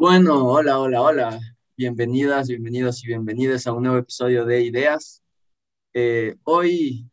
Bueno, 0.00 0.46
hola, 0.46 0.78
hola, 0.78 1.02
hola. 1.02 1.40
Bienvenidas, 1.76 2.48
bienvenidos 2.48 3.04
y 3.04 3.08
bienvenidas 3.08 3.66
a 3.66 3.74
un 3.74 3.82
nuevo 3.82 3.98
episodio 3.98 4.46
de 4.46 4.62
Ideas. 4.62 5.22
Eh, 5.92 6.36
hoy 6.44 7.06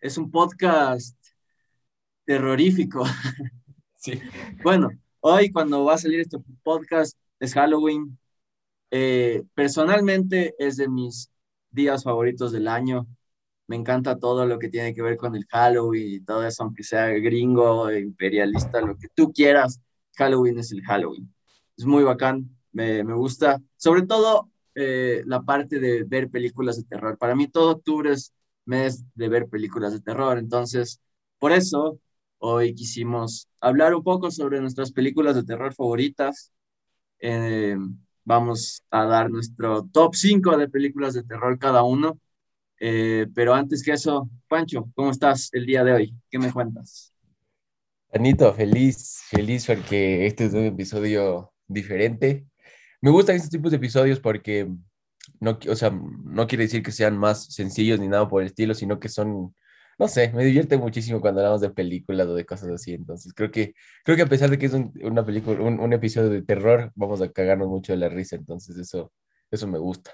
es 0.00 0.18
un 0.18 0.32
podcast 0.32 1.16
terrorífico. 2.24 3.04
Sí. 3.94 4.20
Bueno, 4.64 4.90
hoy 5.20 5.52
cuando 5.52 5.84
va 5.84 5.94
a 5.94 5.98
salir 5.98 6.20
este 6.20 6.38
podcast 6.64 7.16
es 7.38 7.54
Halloween. 7.54 8.18
Eh, 8.90 9.44
personalmente 9.54 10.56
es 10.58 10.76
de 10.76 10.88
mis 10.88 11.30
días 11.70 12.02
favoritos 12.02 12.50
del 12.50 12.66
año. 12.66 13.06
Me 13.68 13.76
encanta 13.76 14.18
todo 14.18 14.44
lo 14.44 14.58
que 14.58 14.70
tiene 14.70 14.92
que 14.92 15.02
ver 15.02 15.16
con 15.16 15.36
el 15.36 15.46
Halloween 15.46 16.14
y 16.14 16.20
todo 16.20 16.44
eso, 16.44 16.64
aunque 16.64 16.82
sea 16.82 17.06
gringo, 17.10 17.92
imperialista, 17.92 18.80
lo 18.80 18.96
que 18.96 19.06
tú 19.14 19.32
quieras. 19.32 19.80
Halloween 20.16 20.58
es 20.58 20.72
el 20.72 20.82
Halloween 20.82 21.33
es 21.76 21.84
muy 21.84 22.04
bacán, 22.04 22.56
me, 22.72 23.04
me 23.04 23.14
gusta. 23.14 23.60
Sobre 23.76 24.02
todo 24.02 24.50
eh, 24.74 25.22
la 25.26 25.42
parte 25.42 25.78
de 25.78 26.02
ver 26.04 26.28
películas 26.30 26.76
de 26.76 26.84
terror. 26.84 27.16
Para 27.16 27.36
mí 27.36 27.46
todo 27.46 27.72
octubre 27.72 28.12
es 28.12 28.32
mes 28.64 29.04
de 29.14 29.28
ver 29.28 29.48
películas 29.48 29.92
de 29.92 30.00
terror, 30.00 30.38
entonces 30.38 31.00
por 31.38 31.52
eso 31.52 32.00
hoy 32.38 32.74
quisimos 32.74 33.48
hablar 33.60 33.94
un 33.94 34.02
poco 34.02 34.30
sobre 34.30 34.60
nuestras 34.60 34.90
películas 34.90 35.36
de 35.36 35.44
terror 35.44 35.72
favoritas. 35.74 36.52
Eh, 37.20 37.76
vamos 38.24 38.82
a 38.90 39.04
dar 39.04 39.30
nuestro 39.30 39.84
top 39.92 40.14
5 40.14 40.56
de 40.56 40.68
películas 40.68 41.14
de 41.14 41.22
terror 41.22 41.58
cada 41.58 41.84
uno. 41.84 42.18
Eh, 42.80 43.28
pero 43.34 43.54
antes 43.54 43.84
que 43.84 43.92
eso, 43.92 44.28
Pancho, 44.48 44.90
¿cómo 44.94 45.10
estás 45.10 45.50
el 45.52 45.66
día 45.66 45.84
de 45.84 45.92
hoy? 45.92 46.14
¿Qué 46.28 46.38
me 46.38 46.52
cuentas? 46.52 47.12
Anito, 48.12 48.52
feliz, 48.52 49.22
feliz 49.28 49.66
porque 49.66 50.26
este 50.26 50.46
es 50.46 50.54
un 50.54 50.64
episodio 50.64 51.53
diferente. 51.66 52.46
Me 53.00 53.10
gustan 53.10 53.36
estos 53.36 53.50
tipos 53.50 53.70
de 53.70 53.76
episodios 53.78 54.20
porque 54.20 54.68
no, 55.40 55.58
o 55.68 55.76
sea, 55.76 55.90
no 55.90 56.46
quiere 56.46 56.64
decir 56.64 56.82
que 56.82 56.92
sean 56.92 57.16
más 57.16 57.52
sencillos 57.52 58.00
ni 58.00 58.08
nada 58.08 58.28
por 58.28 58.42
el 58.42 58.48
estilo, 58.48 58.74
sino 58.74 58.98
que 59.00 59.08
son, 59.08 59.54
no 59.98 60.08
sé, 60.08 60.32
me 60.32 60.44
divierte 60.44 60.76
muchísimo 60.76 61.20
cuando 61.20 61.40
hablamos 61.40 61.60
de 61.60 61.70
películas 61.70 62.26
o 62.26 62.34
de 62.34 62.46
cosas 62.46 62.70
así. 62.70 62.94
Entonces, 62.94 63.32
creo 63.34 63.50
que, 63.50 63.74
creo 64.04 64.16
que 64.16 64.22
a 64.22 64.26
pesar 64.26 64.50
de 64.50 64.58
que 64.58 64.66
es 64.66 64.72
un, 64.74 64.92
una 65.02 65.24
película, 65.24 65.60
un, 65.60 65.80
un 65.80 65.92
episodio 65.92 66.30
de 66.30 66.42
terror, 66.42 66.92
vamos 66.94 67.20
a 67.22 67.30
cagarnos 67.30 67.68
mucho 67.68 67.92
de 67.92 67.98
la 67.98 68.08
risa. 68.08 68.36
Entonces, 68.36 68.76
eso, 68.78 69.12
eso 69.50 69.66
me 69.68 69.78
gusta. 69.78 70.12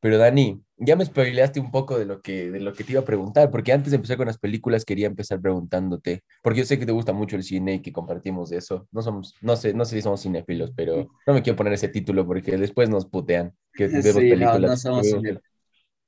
Pero 0.00 0.18
Dani, 0.18 0.60
ya 0.84 0.96
me 0.96 1.04
spoileaste 1.04 1.60
un 1.60 1.70
poco 1.70 1.98
de 1.98 2.04
lo, 2.06 2.20
que, 2.22 2.50
de 2.50 2.60
lo 2.60 2.72
que 2.74 2.84
te 2.84 2.92
iba 2.92 3.00
a 3.02 3.04
preguntar, 3.04 3.50
porque 3.50 3.72
antes 3.72 3.90
de 3.90 3.96
empezar 3.96 4.16
con 4.16 4.26
las 4.26 4.38
películas 4.38 4.84
quería 4.84 5.06
empezar 5.06 5.40
preguntándote, 5.40 6.24
porque 6.42 6.60
yo 6.60 6.64
sé 6.66 6.78
que 6.78 6.86
te 6.86 6.92
gusta 6.92 7.12
mucho 7.12 7.36
el 7.36 7.42
cine 7.44 7.74
y 7.74 7.82
que 7.82 7.92
compartimos 7.92 8.52
eso. 8.52 8.88
No 8.92 9.02
somos, 9.02 9.34
no 9.40 9.56
sé, 9.56 9.74
no 9.74 9.84
sé 9.84 9.96
si 9.96 10.02
somos 10.02 10.22
cinéfilos, 10.22 10.72
pero 10.76 11.08
no 11.26 11.34
me 11.34 11.42
quiero 11.42 11.56
poner 11.56 11.72
ese 11.74 11.88
título 11.88 12.26
porque 12.26 12.56
después 12.58 12.88
nos 12.90 13.06
putean 13.06 13.54
que 13.74 13.88
vemos 13.88 14.24
Sí, 14.24 14.26
películas. 14.26 14.70
no, 14.70 14.72
no 14.72 14.76
somos 14.76 15.08
que 15.08 15.10
vemos-. 15.10 15.42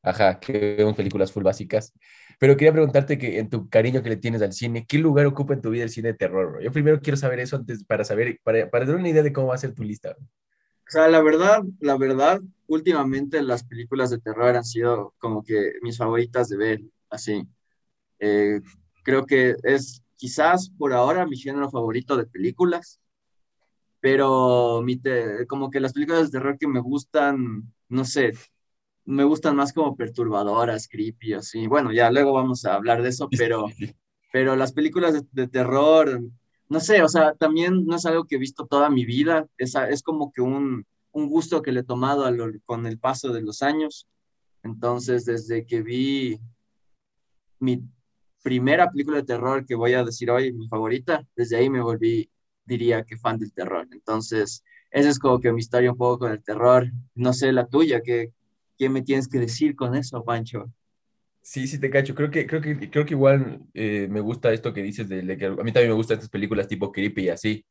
Ajá, 0.02 0.38
que 0.38 0.76
vemos 0.78 0.94
películas 0.96 1.32
full 1.32 1.42
básicas. 1.44 1.92
Pero 2.38 2.56
quería 2.56 2.72
preguntarte 2.72 3.16
que 3.18 3.38
en 3.38 3.48
tu 3.48 3.68
cariño 3.70 4.02
que 4.02 4.10
le 4.10 4.16
tienes 4.16 4.42
al 4.42 4.52
cine, 4.52 4.86
¿qué 4.86 4.98
lugar 4.98 5.26
ocupa 5.26 5.54
en 5.54 5.62
tu 5.62 5.70
vida 5.70 5.84
el 5.84 5.90
cine 5.90 6.08
de 6.08 6.14
terror, 6.18 6.50
bro? 6.52 6.60
Yo 6.60 6.72
primero 6.72 7.00
quiero 7.00 7.16
saber 7.16 7.40
eso 7.40 7.56
antes 7.56 7.84
para 7.84 8.04
saber, 8.04 8.38
para, 8.44 8.70
para 8.70 8.84
tener 8.84 9.00
una 9.00 9.08
idea 9.08 9.22
de 9.22 9.32
cómo 9.32 9.48
va 9.48 9.54
a 9.54 9.58
ser 9.58 9.74
tu 9.74 9.82
lista. 9.82 10.14
bro. 10.14 10.26
O 10.86 10.90
sea, 10.90 11.08
la 11.08 11.20
verdad, 11.22 11.62
la 11.80 11.96
verdad, 11.96 12.40
últimamente 12.68 13.42
las 13.42 13.64
películas 13.64 14.10
de 14.10 14.18
terror 14.20 14.56
han 14.56 14.64
sido 14.64 15.14
como 15.18 15.42
que 15.44 15.72
mis 15.82 15.98
favoritas 15.98 16.48
de 16.48 16.56
ver, 16.56 16.80
así. 17.10 17.46
Eh, 18.20 18.60
creo 19.04 19.26
que 19.26 19.56
es 19.64 20.02
quizás 20.16 20.70
por 20.78 20.92
ahora 20.94 21.26
mi 21.26 21.36
género 21.38 21.70
favorito 21.70 22.16
de 22.16 22.26
películas, 22.26 23.00
pero 24.00 24.82
mi 24.82 24.96
te- 24.98 25.46
como 25.46 25.70
que 25.70 25.80
las 25.80 25.92
películas 25.92 26.24
de 26.30 26.38
terror 26.38 26.58
que 26.58 26.68
me 26.68 26.80
gustan, 26.80 27.72
no 27.88 28.04
sé, 28.04 28.32
me 29.06 29.24
gustan 29.24 29.56
más 29.56 29.72
como 29.72 29.96
perturbadoras, 29.96 30.88
creepy, 30.88 31.34
así. 31.34 31.66
Bueno, 31.68 31.92
ya 31.92 32.10
luego 32.10 32.32
vamos 32.34 32.64
a 32.66 32.74
hablar 32.74 33.02
de 33.02 33.10
eso, 33.10 33.32
pero 33.36 33.66
pero 34.32 34.56
las 34.56 34.72
películas 34.72 35.14
de, 35.14 35.22
de 35.32 35.48
terror, 35.48 36.20
no 36.68 36.80
sé, 36.80 37.02
o 37.02 37.08
sea, 37.08 37.34
también 37.34 37.86
no 37.86 37.96
es 37.96 38.06
algo 38.06 38.24
que 38.26 38.36
he 38.36 38.38
visto 38.38 38.66
toda 38.66 38.90
mi 38.90 39.04
vida, 39.06 39.46
es, 39.58 39.74
es 39.90 40.02
como 40.02 40.32
que 40.32 40.42
un, 40.42 40.86
un 41.14 41.28
gusto 41.28 41.62
que 41.62 41.72
le 41.72 41.80
he 41.80 41.84
tomado 41.84 42.24
con 42.66 42.86
el 42.86 42.98
paso 42.98 43.32
de 43.32 43.40
los 43.40 43.62
años. 43.62 44.06
Entonces, 44.62 45.24
desde 45.24 45.64
que 45.64 45.80
vi 45.80 46.40
mi 47.60 47.82
primera 48.42 48.90
película 48.90 49.18
de 49.18 49.24
terror 49.24 49.64
que 49.64 49.74
voy 49.74 49.94
a 49.94 50.04
decir 50.04 50.30
hoy, 50.30 50.52
mi 50.52 50.68
favorita, 50.68 51.26
desde 51.34 51.56
ahí 51.56 51.70
me 51.70 51.80
volví, 51.80 52.28
diría 52.64 53.04
que 53.04 53.16
fan 53.16 53.38
del 53.38 53.52
terror. 53.52 53.88
Entonces, 53.92 54.64
esa 54.90 55.08
es 55.08 55.18
como 55.18 55.40
que 55.40 55.52
mi 55.52 55.60
historia 55.60 55.92
un 55.92 55.96
poco 55.96 56.20
con 56.20 56.32
el 56.32 56.42
terror. 56.42 56.90
No 57.14 57.32
sé 57.32 57.52
la 57.52 57.66
tuya, 57.66 58.00
¿qué, 58.02 58.32
qué 58.76 58.88
me 58.88 59.02
tienes 59.02 59.28
que 59.28 59.38
decir 59.38 59.76
con 59.76 59.94
eso, 59.94 60.24
Pancho? 60.24 60.70
Sí, 61.42 61.68
sí 61.68 61.78
te 61.78 61.90
cacho. 61.90 62.14
Creo 62.14 62.30
que, 62.30 62.46
creo 62.46 62.60
que, 62.60 62.90
creo 62.90 63.06
que 63.06 63.14
igual 63.14 63.60
eh, 63.74 64.08
me 64.10 64.20
gusta 64.20 64.52
esto 64.52 64.72
que 64.72 64.82
dices 64.82 65.08
de, 65.08 65.22
de 65.22 65.36
que 65.36 65.46
a 65.46 65.50
mí 65.50 65.72
también 65.72 65.90
me 65.90 65.94
gustan 65.94 66.16
estas 66.16 66.30
películas 66.30 66.66
tipo 66.66 66.90
creepy 66.90 67.24
y 67.24 67.28
así. 67.28 67.64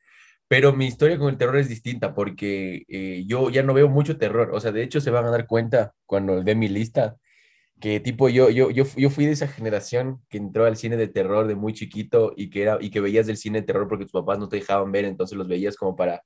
Pero 0.53 0.71
mi 0.71 0.85
historia 0.85 1.17
con 1.17 1.29
el 1.29 1.37
terror 1.39 1.57
es 1.57 1.67
distinta 1.67 2.13
porque 2.13 2.83
eh, 2.87 3.23
yo 3.25 3.49
ya 3.49 3.63
no 3.63 3.73
veo 3.73 3.89
mucho 3.89 4.19
terror. 4.19 4.51
O 4.53 4.59
sea, 4.59 4.71
de 4.71 4.83
hecho 4.83 5.01
se 5.01 5.09
van 5.09 5.25
a 5.25 5.31
dar 5.31 5.47
cuenta 5.47 5.95
cuando 6.05 6.43
ve 6.43 6.53
mi 6.53 6.67
lista 6.67 7.17
que 7.81 7.99
tipo 7.99 8.29
yo, 8.29 8.51
yo, 8.51 8.69
yo, 8.69 8.83
yo 8.95 9.09
fui 9.09 9.25
de 9.25 9.31
esa 9.31 9.47
generación 9.47 10.21
que 10.29 10.37
entró 10.37 10.65
al 10.65 10.77
cine 10.77 10.95
de 10.95 11.07
terror 11.07 11.47
de 11.47 11.55
muy 11.55 11.73
chiquito 11.73 12.33
y 12.37 12.51
que, 12.51 12.61
era, 12.61 12.77
y 12.79 12.91
que 12.91 13.01
veías 13.01 13.25
del 13.25 13.37
cine 13.37 13.61
de 13.61 13.65
terror 13.65 13.87
porque 13.87 14.05
tus 14.05 14.11
papás 14.11 14.37
no 14.37 14.47
te 14.47 14.57
dejaban 14.57 14.91
ver, 14.91 15.05
entonces 15.05 15.35
los 15.35 15.47
veías 15.47 15.75
como 15.75 15.95
para, 15.95 16.21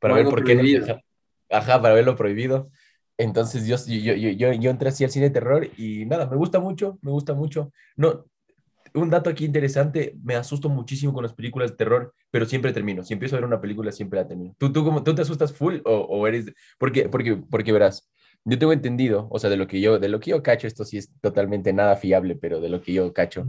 para 0.00 0.14
Como 0.14 0.24
ver 0.24 0.30
por 0.34 0.44
qué 0.44 0.56
no 0.56 0.62
prohibido. 0.62 1.00
Ajá, 1.48 1.80
para 1.80 1.94
ver 1.94 2.04
lo 2.04 2.16
prohibido. 2.16 2.72
Entonces 3.16 3.64
yo, 3.64 3.76
yo, 3.86 4.14
yo, 4.14 4.52
yo 4.54 4.70
entré 4.70 4.88
así 4.88 5.04
al 5.04 5.12
cine 5.12 5.26
de 5.26 5.34
terror 5.34 5.68
y 5.76 6.04
nada, 6.04 6.28
me 6.28 6.36
gusta 6.36 6.58
mucho, 6.58 6.98
me 7.00 7.12
gusta 7.12 7.32
mucho. 7.32 7.70
No, 7.94 8.24
un 8.94 9.10
dato 9.10 9.30
aquí 9.30 9.44
interesante, 9.44 10.16
me 10.22 10.34
asusto 10.36 10.68
muchísimo 10.68 11.12
con 11.12 11.22
las 11.22 11.32
películas 11.34 11.70
de 11.70 11.76
terror, 11.76 12.14
pero 12.30 12.46
siempre 12.46 12.72
termino. 12.72 13.02
Si 13.04 13.12
empiezo 13.14 13.36
a 13.36 13.40
ver 13.40 13.46
una 13.46 13.60
película, 13.60 13.92
siempre 13.92 14.20
la 14.20 14.28
termino. 14.28 14.54
¿Tú, 14.58 14.72
tú, 14.72 14.84
cómo- 14.84 15.02
tú 15.02 15.14
te 15.14 15.22
asustas 15.22 15.52
full 15.52 15.78
o, 15.84 15.92
o 16.00 16.26
eres...? 16.26 16.52
Porque, 16.78 17.08
porque, 17.08 17.36
porque 17.36 17.72
verás, 17.72 18.08
yo 18.44 18.58
tengo 18.58 18.72
entendido, 18.72 19.28
o 19.30 19.38
sea, 19.38 19.50
de 19.50 19.56
lo 19.56 19.66
que 19.66 19.80
yo, 19.80 19.98
de 19.98 20.08
lo 20.08 20.20
que 20.20 20.30
yo 20.30 20.42
cacho, 20.42 20.66
esto 20.66 20.84
sí 20.84 20.98
es 20.98 21.10
totalmente 21.20 21.72
nada 21.72 21.96
fiable, 21.96 22.36
pero 22.36 22.60
de 22.60 22.68
lo 22.68 22.80
que 22.80 22.92
yo 22.92 23.12
cacho, 23.12 23.46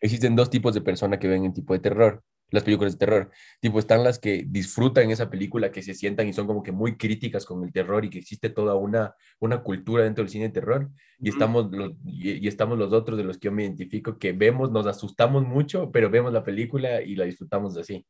existen 0.00 0.36
dos 0.36 0.50
tipos 0.50 0.74
de 0.74 0.80
personas 0.80 1.18
que 1.18 1.28
ven 1.28 1.44
el 1.44 1.52
tipo 1.52 1.72
de 1.74 1.80
terror, 1.80 2.22
las 2.50 2.62
películas 2.64 2.92
de 2.94 2.98
terror. 2.98 3.30
Tipo, 3.60 3.78
están 3.78 4.04
las 4.04 4.18
que 4.18 4.44
disfrutan 4.48 5.10
esa 5.10 5.30
película, 5.30 5.70
que 5.70 5.82
se 5.82 5.94
sientan 5.94 6.28
y 6.28 6.32
son 6.32 6.46
como 6.46 6.62
que 6.62 6.72
muy 6.72 6.96
críticas 6.96 7.44
con 7.44 7.62
el 7.64 7.72
terror 7.72 8.04
y 8.04 8.10
que 8.10 8.18
existe 8.18 8.50
toda 8.50 8.74
una, 8.74 9.14
una 9.40 9.62
cultura 9.62 10.04
dentro 10.04 10.24
del 10.24 10.30
cine 10.30 10.44
de 10.46 10.50
terror. 10.54 10.90
Y 11.22 11.28
Ujú. 11.28 11.30
estamos, 11.30 11.70
los, 11.72 11.92
y, 12.06 12.32
y 12.44 12.48
estamos 12.48 12.78
los 12.78 12.92
otros 12.92 13.18
de 13.18 13.24
los 13.24 13.38
que 13.38 13.46
yo 13.46 13.52
me 13.52 13.64
identifico, 13.64 14.18
que 14.18 14.32
vemos, 14.32 14.70
nos 14.70 14.86
asustamos 14.86 15.44
mucho, 15.46 15.90
pero 15.92 16.10
vemos 16.10 16.32
la 16.32 16.44
película 16.44 17.02
y 17.02 17.14
la 17.16 17.24
disfrutamos 17.24 17.76
así. 17.76 18.04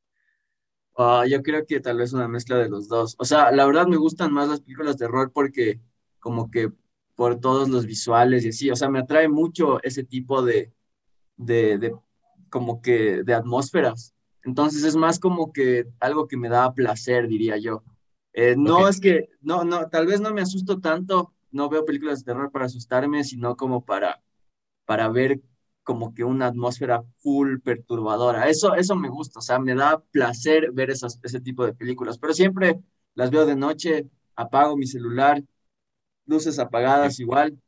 Ah, 0.96 1.24
yo 1.28 1.42
creo 1.42 1.64
que 1.66 1.80
tal 1.80 1.98
vez 1.98 2.12
una 2.12 2.26
mezcla 2.28 2.56
de 2.58 2.68
los 2.68 2.88
dos. 2.88 3.14
O 3.18 3.24
sea, 3.24 3.52
la 3.52 3.66
verdad 3.66 3.86
me 3.86 3.96
gustan 3.96 4.32
más 4.32 4.48
las 4.48 4.60
películas 4.60 4.96
de 4.96 5.06
terror 5.06 5.30
porque 5.32 5.80
como 6.18 6.50
que 6.50 6.72
por 7.14 7.38
todos 7.40 7.68
los 7.68 7.86
visuales 7.86 8.44
y 8.44 8.48
así, 8.48 8.70
o 8.70 8.76
sea, 8.76 8.88
me 8.90 8.98
atrae 9.00 9.28
mucho 9.28 9.80
ese 9.82 10.02
tipo 10.04 10.42
de, 10.42 10.72
de, 11.36 11.78
de 11.78 11.94
como 12.50 12.82
que 12.82 13.22
de 13.24 13.34
atmósferas. 13.34 14.14
Entonces 14.48 14.84
es 14.84 14.96
más 14.96 15.18
como 15.20 15.52
que 15.52 15.86
algo 16.00 16.28
que 16.28 16.36
me 16.38 16.48
da 16.48 16.72
placer, 16.74 17.28
diría 17.28 17.58
yo. 17.58 17.84
Eh, 18.32 18.56
no 18.58 18.88
Ok. 18.88 18.88
es 18.88 19.00
que, 19.00 19.28
no, 19.42 19.64
no, 19.64 19.88
tal 19.90 20.06
vez 20.06 20.20
no 20.20 20.32
me 20.34 20.42
asusto 20.42 20.80
tanto, 20.80 21.34
no 21.50 21.68
veo 21.68 21.84
películas 21.84 22.20
de 22.20 22.26
terror 22.32 22.50
para 22.52 22.66
asustarme, 22.66 23.24
sino 23.24 23.56
como 23.56 23.84
para, 23.84 24.22
para 24.86 25.08
ver 25.08 25.40
como 25.82 26.14
que 26.14 26.24
una 26.24 26.46
atmósfera 26.48 27.02
full 27.18 27.60
perturbadora. 27.60 28.48
Eso, 28.48 28.74
eso 28.74 28.96
me 28.96 29.08
gusta, 29.08 29.38
o 29.40 29.42
sea, 29.42 29.58
me 29.58 29.74
da 29.74 30.00
placer 30.12 30.72
ver 30.72 30.90
esas, 30.90 31.18
ese 31.22 31.40
tipo 31.40 31.64
de 31.66 31.74
películas, 31.74 32.18
pero 32.18 32.34
siempre 32.34 32.80
las 33.14 33.30
veo 33.30 33.46
de 33.46 33.56
noche, 33.56 34.08
apago 34.36 34.76
mi 34.76 34.86
celular, 34.86 35.42
luces 36.26 36.58
apagadas 36.58 37.20
igual, 37.20 37.58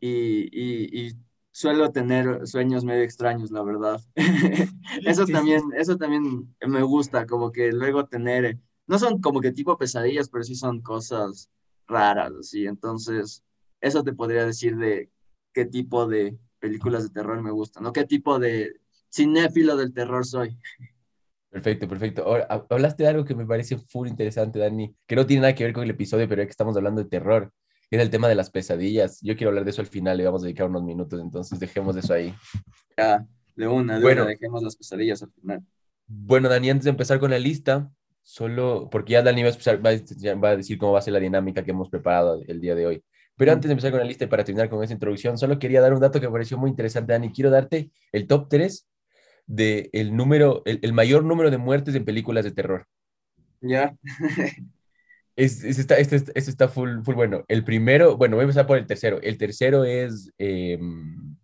y, 0.00 0.48
y, 0.52 1.08
y 1.08 1.12
suelo 1.58 1.90
tener 1.90 2.46
sueños 2.46 2.84
medio 2.84 3.02
extraños, 3.02 3.50
la 3.50 3.62
verdad. 3.64 4.00
Eso 5.04 5.26
también, 5.26 5.62
eso 5.76 5.96
también 5.96 6.54
me 6.66 6.82
gusta, 6.82 7.26
como 7.26 7.50
que 7.50 7.72
luego 7.72 8.06
tener, 8.06 8.58
no 8.86 8.96
son 8.98 9.20
como 9.20 9.40
que 9.40 9.50
tipo 9.50 9.76
pesadillas, 9.76 10.28
pero 10.28 10.44
sí 10.44 10.54
son 10.54 10.80
cosas 10.80 11.50
raras, 11.88 12.32
así. 12.38 12.64
Entonces, 12.66 13.42
eso 13.80 14.04
te 14.04 14.12
podría 14.12 14.46
decir 14.46 14.76
de 14.76 15.10
qué 15.52 15.64
tipo 15.66 16.06
de 16.06 16.38
películas 16.60 17.02
de 17.02 17.10
terror 17.10 17.42
me 17.42 17.50
gustan, 17.50 17.84
o 17.86 17.92
qué 17.92 18.04
tipo 18.04 18.38
de 18.38 18.74
cinéfilo 19.12 19.76
del 19.76 19.92
terror 19.92 20.24
soy. 20.24 20.56
Perfecto, 21.50 21.88
perfecto. 21.88 22.22
Ahora, 22.22 22.46
ha- 22.48 22.66
hablaste 22.70 23.02
de 23.02 23.08
algo 23.08 23.24
que 23.24 23.34
me 23.34 23.46
parece 23.46 23.78
full 23.78 24.06
interesante, 24.06 24.60
Dani, 24.60 24.94
que 25.08 25.16
no 25.16 25.26
tiene 25.26 25.42
nada 25.42 25.54
que 25.56 25.64
ver 25.64 25.72
con 25.72 25.82
el 25.82 25.90
episodio, 25.90 26.28
pero 26.28 26.42
ya 26.42 26.46
que 26.46 26.52
estamos 26.52 26.76
hablando 26.76 27.02
de 27.02 27.08
terror, 27.10 27.50
es 27.90 28.00
el 28.00 28.10
tema 28.10 28.28
de 28.28 28.34
las 28.34 28.50
pesadillas. 28.50 29.20
Yo 29.22 29.36
quiero 29.36 29.50
hablar 29.50 29.64
de 29.64 29.70
eso 29.70 29.80
al 29.80 29.86
final, 29.86 30.16
le 30.16 30.24
vamos 30.24 30.42
a 30.42 30.46
dedicar 30.46 30.68
unos 30.68 30.82
minutos, 30.82 31.20
entonces 31.20 31.58
dejemos 31.58 31.96
eso 31.96 32.14
ahí. 32.14 32.34
Ya, 32.96 33.24
de 33.54 33.68
una, 33.68 33.94
de 33.94 34.02
Bueno. 34.02 34.22
una, 34.22 34.30
dejemos 34.30 34.60
las 34.60 34.74
pesadillas 34.74 35.22
al 35.22 35.30
final. 35.30 35.62
Bueno, 36.08 36.48
Dani, 36.48 36.70
antes 36.70 36.84
de 36.84 36.90
empezar 36.90 37.20
con 37.20 37.30
la 37.30 37.38
lista, 37.38 37.88
solo, 38.22 38.88
porque 38.90 39.12
ya 39.12 39.22
Dani 39.22 39.42
va 39.42 39.50
a, 39.50 40.56
decir 40.56 40.78
cómo 40.78 40.92
va 40.92 40.98
a 40.98 41.02
ser 41.02 41.12
la 41.12 41.20
dinámica 41.20 41.62
que 41.62 41.70
hemos 41.70 41.88
preparado 41.88 42.42
el 42.48 42.60
día 42.60 42.74
de 42.74 42.86
hoy. 42.86 43.04
Pero 43.36 43.52
antes 43.52 43.68
de 43.68 43.72
empezar 43.72 43.92
con 43.92 44.00
la 44.00 44.06
lista 44.06 44.24
y 44.24 44.26
para 44.26 44.42
terminar 44.42 44.68
con 44.68 44.82
esa 44.82 44.92
introducción, 44.92 45.38
solo 45.38 45.58
quería 45.58 45.80
dar 45.80 45.94
un 45.94 46.00
dato 46.00 46.20
que 46.20 46.26
me 46.26 46.32
pareció 46.32 46.58
muy 46.58 46.70
interesante, 46.70 47.12
Dani. 47.12 47.30
Quiero 47.30 47.50
darte 47.50 47.90
el 48.10 48.26
top 48.26 48.48
3 48.48 48.88
de 49.46 49.90
el 49.92 50.14
número, 50.14 50.62
el, 50.66 50.92
mayor 50.92 51.24
número 51.24 51.50
de 51.50 51.58
muertes 51.58 51.94
en 51.94 52.04
películas 52.04 52.44
de 52.44 52.50
terror. 52.50 52.86
Ya. 53.60 53.96
es, 55.38 55.62
está, 55.62 55.98
este, 55.98 56.16
este, 56.16 56.50
está 56.50 56.68
full, 56.68 57.02
full 57.04 57.14
bueno. 57.14 57.44
El 57.46 57.64
primero, 57.64 58.16
bueno, 58.16 58.34
voy 58.34 58.42
a 58.42 58.44
empezar 58.44 58.66
por 58.66 58.76
el 58.76 58.86
tercero. 58.86 59.20
El 59.22 59.38
tercero 59.38 59.84
es, 59.84 60.32
em, 60.36 61.36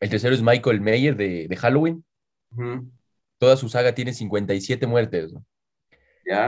el 0.00 0.10
tercero 0.10 0.34
es 0.34 0.42
Michael 0.42 0.82
Mayer 0.82 1.16
de, 1.16 1.48
de 1.48 1.56
Halloween. 1.56 2.04
Toda 3.38 3.56
su 3.56 3.70
saga 3.70 3.94
tiene 3.94 4.12
57 4.12 4.86
muertes. 4.86 5.32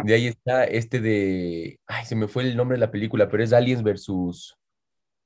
De 0.04 0.12
ahí 0.12 0.26
está 0.26 0.64
este 0.64 1.00
de, 1.00 1.80
ay, 1.86 2.04
se 2.04 2.16
me 2.16 2.28
fue 2.28 2.42
el 2.42 2.56
nombre 2.56 2.76
de 2.76 2.80
la 2.80 2.90
película, 2.90 3.30
pero 3.30 3.42
es 3.42 3.52
Aliens 3.54 3.82
versus, 3.82 4.58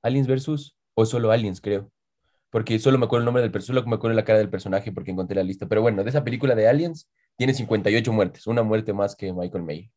Aliens 0.03 0.29
versus, 0.29 0.77
o 0.95 1.07
solo 1.07 1.33
Aliens, 1.33 1.61
creo. 1.61 1.91
Porque 2.51 2.79
solo 2.79 2.99
me 2.99 3.07
acuerdo 3.07 3.23
el 3.23 3.25
nombre 3.25 3.43
del 3.43 3.51
personaje, 3.51 3.81
solo 3.81 3.91
me 3.91 3.97
acuerdo 3.97 4.15
la 4.15 4.25
cara 4.25 4.39
del 4.39 4.51
personaje 4.51 4.93
porque 4.93 5.11
encontré 5.11 5.35
la 5.35 5.43
lista. 5.43 5.67
Pero 5.67 5.83
bueno, 5.83 6.05
de 6.05 6.11
esa 6.11 6.23
película 6.23 6.55
de 6.55 6.69
Aliens 6.69 7.09
tiene 7.37 7.53
58 7.53 8.13
muertes, 8.13 8.47
una 8.47 8.63
muerte 8.63 8.93
más 8.93 9.17
que 9.17 9.33
Michael 9.33 9.65
May. 9.65 9.91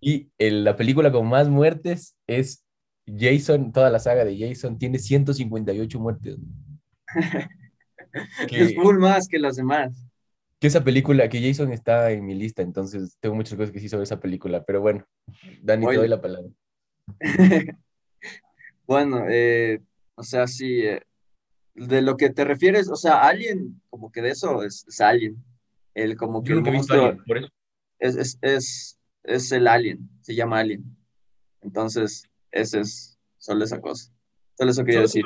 Y 0.00 0.30
la 0.38 0.76
película 0.76 1.12
con 1.12 1.28
más 1.28 1.48
muertes 1.48 2.16
es 2.26 2.64
Jason, 3.06 3.72
toda 3.72 3.90
la 3.90 3.98
saga 3.98 4.24
de 4.24 4.38
Jason 4.38 4.78
tiene 4.78 4.98
158 4.98 6.00
muertes. 6.00 6.38
es 8.50 8.74
full 8.74 8.98
más 8.98 9.28
que 9.28 9.38
las 9.38 9.56
demás. 9.56 10.06
Que 10.58 10.66
esa 10.66 10.84
película, 10.84 11.28
que 11.28 11.40
Jason 11.40 11.72
está 11.72 12.10
en 12.12 12.24
mi 12.24 12.34
lista, 12.34 12.62
entonces 12.62 13.16
tengo 13.20 13.34
muchas 13.34 13.56
cosas 13.56 13.70
que 13.70 13.76
decir 13.76 13.90
sobre 13.90 14.04
esa 14.04 14.20
película, 14.20 14.62
pero 14.62 14.80
bueno, 14.80 15.06
Dani, 15.62 15.86
te 15.86 15.96
doy 15.96 16.08
la 16.08 16.20
palabra. 16.20 16.50
bueno, 18.86 19.24
eh, 19.28 19.80
o 20.16 20.22
sea, 20.22 20.46
sí, 20.46 20.82
eh, 20.82 21.02
de 21.74 22.02
lo 22.02 22.16
que 22.16 22.28
te 22.28 22.44
refieres, 22.44 22.88
o 22.88 22.96
sea, 22.96 23.22
Alien, 23.22 23.80
como 23.88 24.12
que 24.12 24.20
de 24.20 24.30
eso 24.30 24.62
es, 24.62 24.84
Alien. 25.00 25.42
El, 25.94 26.16
como 26.16 26.42
que 26.42 26.52
el 26.52 26.62
monstruo 26.62 27.16
Es, 27.98 28.16
es, 28.16 28.38
es, 28.42 28.99
es, 29.24 29.52
el 29.52 29.66
Alien, 29.66 30.08
se 30.20 30.34
llama 30.34 30.60
Alien. 30.60 30.84
Entonces, 31.60 32.24
ese 32.50 32.80
es 32.80 33.18
solo 33.38 33.64
esa 33.64 33.80
cosa. 33.80 34.12
Solo 34.56 34.70
eso 34.70 34.84
quería 34.84 35.02
decir. 35.02 35.24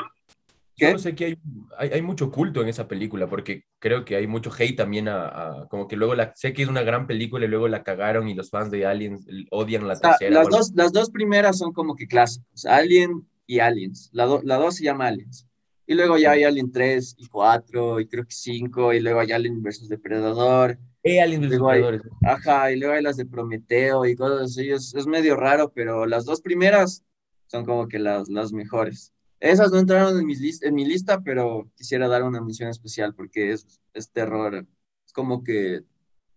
¿Qué? 0.76 0.98
sé 0.98 1.14
que 1.14 1.38
hay, 1.78 1.90
hay, 1.90 2.02
mucho 2.02 2.32
culto 2.32 2.60
en 2.60 2.68
esa 2.68 2.88
película, 2.88 3.28
porque 3.28 3.64
creo 3.78 4.04
que 4.04 4.16
hay 4.16 4.26
mucho 4.26 4.50
hate 4.52 4.76
también 4.76 5.06
a, 5.08 5.66
como 5.70 5.86
que 5.86 5.96
luego 5.96 6.16
la, 6.16 6.32
sé 6.34 6.52
que 6.52 6.62
es 6.64 6.68
una 6.68 6.82
gran 6.82 7.06
película 7.06 7.44
y 7.44 7.48
luego 7.48 7.68
la 7.68 7.84
cagaron 7.84 8.28
y 8.28 8.34
los 8.34 8.50
fans 8.50 8.72
de 8.72 8.84
Aliens 8.84 9.24
odian 9.52 9.86
la 9.86 9.96
tercera. 9.96 10.30
Las, 10.30 10.48
dos, 10.48 10.72
las 10.74 10.92
dos 10.92 11.10
primeras 11.10 11.58
son 11.58 11.72
como 11.72 11.94
que 11.94 12.08
clásicos, 12.08 12.66
Alien 12.66 13.24
y 13.46 13.60
Aliens. 13.60 14.10
La, 14.12 14.40
la 14.42 14.56
dos 14.56 14.76
se 14.76 14.84
llama 14.84 15.06
Aliens. 15.06 15.46
Y 15.86 15.94
luego 15.94 16.16
ya 16.16 16.32
hay 16.32 16.44
Alien 16.44 16.72
3 16.72 17.16
y 17.18 17.26
4 17.26 18.00
y 18.00 18.08
creo 18.08 18.24
que 18.24 18.34
5 18.34 18.94
y 18.94 19.00
luego 19.00 19.20
hay 19.20 19.32
Alien 19.32 19.62
vs 19.62 19.88
Depredador. 19.88 20.78
Eh, 21.06 21.20
Alien 21.20 21.42
vs 21.42 21.50
Depredador. 21.50 22.02
Ajá, 22.22 22.72
y 22.72 22.78
luego 22.78 22.94
hay 22.94 23.02
las 23.02 23.18
de 23.18 23.26
Prometeo 23.26 24.06
y 24.06 24.16
cosas 24.16 24.50
así. 24.50 24.70
Es, 24.70 24.94
es, 24.94 25.06
medio 25.06 25.36
raro, 25.36 25.70
pero 25.70 26.06
las 26.06 26.24
dos 26.24 26.40
primeras 26.40 27.04
son 27.46 27.66
como 27.66 27.86
que 27.88 27.98
las, 27.98 28.28
las 28.30 28.52
mejores. 28.52 29.12
Esas 29.38 29.70
no 29.70 29.78
entraron 29.78 30.18
en, 30.18 30.24
mis 30.24 30.62
en 30.62 30.74
mi 30.74 30.86
lista, 30.86 31.20
pero 31.20 31.70
quisiera 31.76 32.08
dar 32.08 32.22
una 32.22 32.40
mención 32.40 32.70
especial 32.70 33.14
porque 33.14 33.52
es, 33.52 33.80
es 33.92 34.10
terror. 34.10 34.66
Es 35.04 35.12
como 35.12 35.44
que 35.44 35.82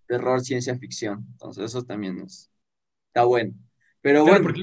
terror 0.05 0.41
ciencia 0.41 0.77
ficción. 0.77 1.25
Entonces 1.31 1.63
eso 1.63 1.83
también 1.83 2.19
es, 2.19 2.51
está 3.07 3.23
bueno. 3.23 3.53
Pero 4.01 4.25
bueno. 4.25 4.53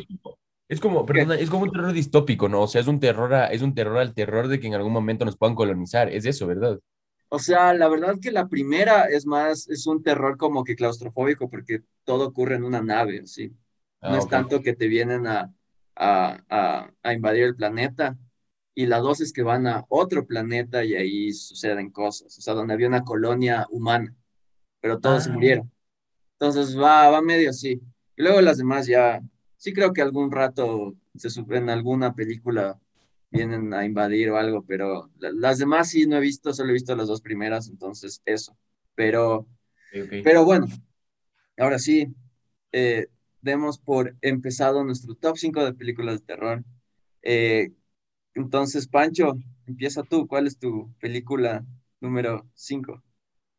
Es 0.69 0.81
como, 0.81 1.07
perdona, 1.07 1.37
es 1.37 1.49
como 1.49 1.65
un 1.65 1.71
terror 1.71 1.93
distópico, 1.93 2.49
¿no? 2.51 2.63
O 2.63 2.67
sea, 2.67 2.83
es 2.83 2.89
un 2.89 3.01
terror, 3.01 3.33
es 3.51 3.63
un 3.63 3.75
terror 3.75 3.99
al 3.99 4.13
terror 4.13 4.49
de 4.49 4.61
que 4.61 4.67
en 4.67 4.75
algún 4.75 4.93
momento 4.93 5.25
nos 5.25 5.39
puedan 5.39 5.55
colonizar. 5.55 6.11
Es 6.11 6.27
eso, 6.27 6.47
¿verdad? 6.47 6.79
O 7.35 7.41
sea, 7.41 7.75
la 7.75 7.89
verdad 7.89 8.21
que 8.23 8.31
la 8.31 8.47
primera 8.47 9.07
es 9.07 9.27
más, 9.27 9.69
es 9.69 9.89
un 9.89 10.05
terror 10.05 10.37
como 10.37 10.63
que 10.63 10.77
claustrofóbico 10.77 11.51
porque 11.51 11.83
todo 12.05 12.29
ocurre 12.29 12.55
en 12.55 12.63
una 12.63 12.81
nave, 12.81 13.27
¿sí? 13.27 13.49
no 14.01 14.11
ah, 14.11 14.19
es 14.19 14.29
tanto 14.29 14.63
que 14.63 14.77
te 14.77 14.87
vienen 14.87 15.27
a, 15.27 15.53
a, 15.97 16.89
a, 17.03 17.13
invadir 17.13 17.43
el 17.43 17.57
planeta. 17.57 18.17
Y 18.73 18.87
la 18.87 19.01
dos 19.01 19.21
es 19.21 19.33
que 19.33 19.43
van 19.43 19.67
a 19.67 19.85
otro 19.89 20.29
planeta 20.29 20.85
y 20.85 20.95
ahí 20.95 21.33
suceden 21.33 21.91
cosas. 21.91 22.39
O 22.39 22.41
sea, 22.41 22.55
donde 22.55 22.73
había 22.73 22.87
una 22.87 23.03
colonia 23.03 23.67
humana, 23.69 24.15
pero 24.81 25.01
todos 25.01 25.27
ah. 25.27 25.33
murieron. 25.33 25.73
Entonces 26.39 26.79
va, 26.79 27.11
va 27.11 27.21
medio 27.21 27.51
así. 27.51 27.83
Y 28.17 28.23
luego 28.23 28.41
las 28.43 28.59
demás 28.59 28.87
ya 28.87 29.21
sí 29.57 29.73
creo 29.73 29.93
que 29.93 30.03
algún 30.03 30.31
rato 30.31 30.95
se 31.17 31.29
en 31.41 31.69
alguna 31.69 32.15
película 32.15 32.79
vienen 33.35 33.75
a 33.75 33.85
invadir 33.85 34.31
o 34.31 34.39
algo, 34.39 34.65
pero 34.65 35.11
las 35.19 35.59
demás 35.59 35.91
sí 35.91 36.07
no 36.07 36.17
he 36.17 36.21
visto, 36.21 36.55
solo 36.55 36.71
he 36.71 36.75
visto 36.75 36.95
las 36.95 37.09
dos 37.09 37.21
primeras, 37.21 37.69
entonces 37.69 38.23
eso. 38.25 38.57
Pero, 38.95 39.49
pero 40.23 40.45
bueno, 40.45 40.67
ahora 41.59 41.81
sí, 41.81 42.15
eh, 42.71 43.09
demos 43.41 43.79
por 43.79 44.17
empezado 44.21 44.85
nuestro 44.85 45.17
top 45.17 45.37
5 45.37 45.65
de 45.65 45.75
películas 45.75 46.21
de 46.21 46.27
terror. 46.27 46.65
Eh, 47.23 47.73
entonces, 48.35 48.87
Pancho, 48.87 49.35
empieza 49.67 50.05
tú. 50.05 50.29
¿Cuál 50.29 50.47
es 50.47 50.57
tu 50.59 50.93
película 51.01 51.65
número 52.01 52.49
5? 52.55 53.03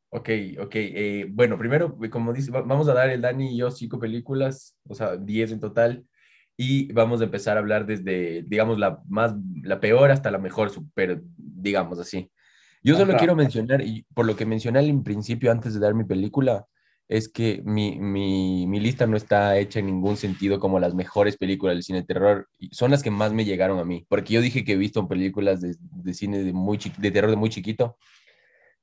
Ok, 0.09 0.29
ok. 0.59 0.75
Eh, 0.75 1.25
bueno, 1.29 1.57
primero, 1.57 1.97
como 2.09 2.31
dice, 2.31 2.49
vamos 2.51 2.87
a 2.87 2.93
dar 2.93 3.09
el 3.09 3.21
Dani 3.21 3.53
y 3.53 3.57
yo 3.57 3.69
cinco 3.71 3.99
películas, 3.99 4.77
o 4.87 4.95
sea, 4.95 5.17
diez 5.17 5.51
en 5.51 5.59
total, 5.59 6.05
y 6.57 6.91
vamos 6.93 7.21
a 7.21 7.25
empezar 7.25 7.57
a 7.57 7.59
hablar 7.59 7.85
desde, 7.85 8.43
digamos, 8.43 8.79
la 8.79 9.01
más, 9.07 9.33
la 9.63 9.79
peor 9.79 10.11
hasta 10.11 10.31
la 10.31 10.37
mejor, 10.37 10.69
super, 10.69 11.21
digamos 11.37 11.99
así. 11.99 12.31
Yo 12.81 12.95
solo 12.95 13.17
quiero 13.17 13.35
mencionar, 13.35 13.81
y 13.81 14.05
por 14.13 14.25
lo 14.25 14.35
que 14.35 14.45
mencioné 14.45 14.79
en 14.81 15.03
principio 15.03 15.51
antes 15.51 15.73
de 15.73 15.79
dar 15.79 15.95
mi 15.95 16.03
película, 16.03 16.67
es 17.07 17.29
que 17.29 17.61
mi, 17.65 17.99
mi, 17.99 18.67
mi, 18.67 18.79
lista 18.79 19.05
no 19.05 19.17
está 19.17 19.57
hecha 19.57 19.79
en 19.79 19.87
ningún 19.87 20.17
sentido 20.17 20.59
como 20.59 20.79
las 20.79 20.95
mejores 20.95 21.37
películas 21.37 21.75
del 21.75 21.83
cine 21.83 22.01
de 22.01 22.07
terror. 22.07 22.47
Son 22.71 22.91
las 22.91 23.03
que 23.03 23.11
más 23.11 23.33
me 23.33 23.45
llegaron 23.45 23.79
a 23.79 23.85
mí, 23.85 24.05
porque 24.07 24.33
yo 24.33 24.41
dije 24.41 24.63
que 24.63 24.73
he 24.73 24.77
visto 24.77 25.07
películas 25.07 25.61
de, 25.61 25.75
de 25.79 26.13
cine 26.13 26.43
de, 26.43 26.53
muy 26.53 26.79
de 26.97 27.11
terror 27.11 27.29
de 27.29 27.37
muy 27.37 27.49
chiquito 27.49 27.97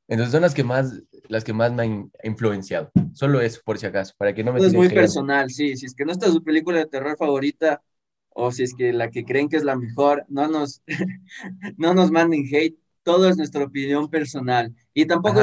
entonces 0.09 0.33
son 0.33 0.43
las 0.43 0.55
que 0.55 0.65
más, 0.65 1.03
las 1.29 1.45
que 1.45 1.53
más 1.53 1.73
me 1.73 1.83
han 1.83 2.13
influenciado. 2.25 2.91
Solo 3.15 3.41
eso, 3.41 3.61
por 3.65 3.79
si 3.79 3.87
acaso, 3.87 4.15
para 4.17 4.35
que 4.35 4.45
no 4.45 4.53
me... 4.53 4.61
Es 4.61 4.75
muy 4.75 4.89
personal, 4.89 5.51
sí. 5.51 5.77
Si 5.77 5.87
es 5.87 5.95
que 5.95 6.05
no 6.05 6.13
está 6.13 6.31
su 6.31 6.43
película 6.43 6.79
de 6.79 6.87
terror 6.87 7.17
favorita 7.17 7.83
o 8.31 8.51
si 8.51 8.63
es 8.63 8.75
que 8.75 8.93
la 8.93 9.11
que 9.11 9.25
creen 9.25 9.49
que 9.49 9.57
es 9.57 9.65
la 9.65 9.77
mejor, 9.77 10.25
no 10.29 10.49
nos, 10.49 10.83
no 11.77 11.95
nos 11.95 12.11
manden 12.11 12.45
hate. 12.51 12.77
Todo 13.03 13.29
es 13.29 13.37
nuestra 13.37 13.65
opinión 13.65 14.09
personal. 14.09 14.75
Y 14.95 15.07
tampoco, 15.07 15.41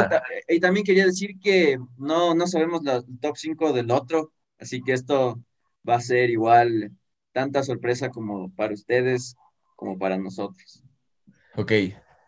y 0.48 0.60
también 0.60 0.86
quería 0.86 1.05
decir 1.05 1.39
que 1.41 1.77
no, 1.98 2.33
no 2.33 2.48
sabemos 2.48 2.83
la 2.83 3.03
top 3.19 3.36
5 3.36 3.74
del 3.74 3.91
otro, 3.91 4.31
así 4.60 4.81
que 4.81 4.93
esto 4.93 5.41
va 5.88 5.95
a 5.95 6.01
ser 6.01 6.29
igual 6.29 6.91
tanta 7.33 7.63
sorpresa 7.63 8.10
como 8.10 8.50
para 8.55 8.74
ustedes 8.74 9.36
como 9.75 9.98
para 9.98 10.17
nosotros. 10.17 10.83
Ok, 11.55 11.72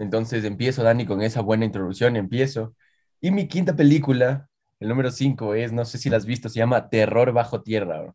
entonces 0.02 0.44
empiezo, 0.46 0.82
Dani, 0.82 1.06
con 1.06 1.22
esa 1.22 1.42
buena 1.42 1.64
introducción, 1.64 2.16
empiezo. 2.16 2.76
Y 3.20 3.30
mi 3.30 3.48
quinta 3.48 3.76
película, 3.76 4.50
el 4.80 4.90
número 4.90 5.12
5, 5.12 5.54
es, 5.54 5.72
no 5.72 5.86
sé 5.86 6.00
si 6.00 6.10
la 6.10 6.18
has 6.18 6.26
visto, 6.26 6.50
se 6.50 6.58
llama 6.58 6.90
Terror 6.90 7.32
bajo 7.32 7.62
tierra. 7.62 8.12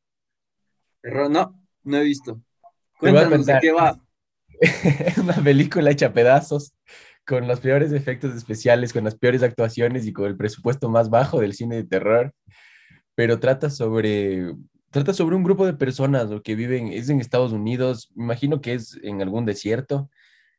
Terror, 1.00 1.31
no, 1.31 1.55
no 1.85 1.97
he 1.97 2.02
visto. 2.02 2.40
Cuéntanos 2.99 3.47
de 3.47 3.59
qué 3.61 3.71
va. 3.71 4.00
es 4.61 5.16
una 5.19 5.35
película 5.35 5.93
hecha 5.93 6.07
a 6.07 6.12
pedazos, 6.12 6.75
con 7.25 7.47
los 7.47 7.61
peores 7.61 7.93
efectos 7.93 8.35
especiales, 8.35 8.93
con 8.93 9.05
las 9.05 9.14
peores 9.14 9.45
actuaciones 9.45 10.07
y 10.07 10.12
con 10.12 10.26
el 10.26 10.37
presupuesto 10.37 10.88
más 10.88 11.09
bajo 11.09 11.40
del 11.40 11.55
cine 11.55 11.76
de 11.76 11.85
terror. 11.85 12.33
Pero 13.14 13.38
trata 13.38 13.71
sobre, 13.71 14.57
trata 14.90 15.12
sobre 15.12 15.37
un 15.37 15.45
grupo 15.45 15.64
de 15.64 15.75
personas 15.75 16.31
que 16.43 16.57
viven, 16.57 16.88
es 16.88 17.09
en 17.11 17.21
Estados 17.21 17.52
Unidos, 17.52 18.11
imagino 18.16 18.61
que 18.61 18.75
es 18.75 18.99
en 19.05 19.23
algún 19.23 19.47
desierto, 19.47 20.11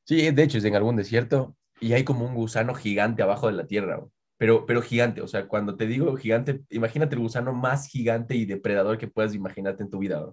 Sí, 0.08 0.32
de 0.32 0.44
hecho 0.44 0.58
es 0.58 0.64
en 0.64 0.76
algún 0.76 0.96
desierto 0.96 1.54
y 1.82 1.92
hay 1.92 2.06
como 2.06 2.26
un 2.26 2.34
gusano 2.34 2.74
gigante 2.74 3.24
abajo 3.24 3.48
de 3.48 3.54
la 3.54 3.68
tierra, 3.68 4.02
pero, 4.38 4.66
pero 4.66 4.82
gigante, 4.82 5.22
o 5.22 5.28
sea, 5.28 5.48
cuando 5.50 5.76
te 5.76 5.86
digo 5.86 6.16
gigante, 6.16 6.62
imagínate 6.70 7.16
el 7.16 7.22
gusano 7.22 7.54
más 7.54 7.90
gigante 7.90 8.34
y 8.36 8.46
depredador 8.46 8.98
que 8.98 9.10
puedas 9.10 9.36
imaginarte 9.36 9.84
en 9.84 9.90
tu 9.90 10.00
vida. 10.00 10.32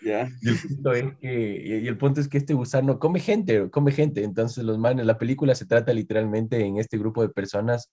Ya. 0.00 0.30
Y, 0.42 0.48
el 0.48 0.58
punto 0.58 0.92
es 0.92 1.16
que, 1.18 1.80
y 1.82 1.88
el 1.88 1.98
punto 1.98 2.20
es 2.20 2.28
que 2.28 2.38
este 2.38 2.54
gusano 2.54 3.00
come 3.00 3.18
gente, 3.18 3.68
come 3.70 3.90
gente. 3.90 4.22
Entonces, 4.22 4.62
los 4.62 4.78
manes, 4.78 5.06
la 5.06 5.18
película 5.18 5.54
se 5.54 5.66
trata 5.66 5.92
literalmente 5.92 6.64
en 6.64 6.76
este 6.76 6.96
grupo 6.96 7.22
de 7.22 7.30
personas 7.30 7.90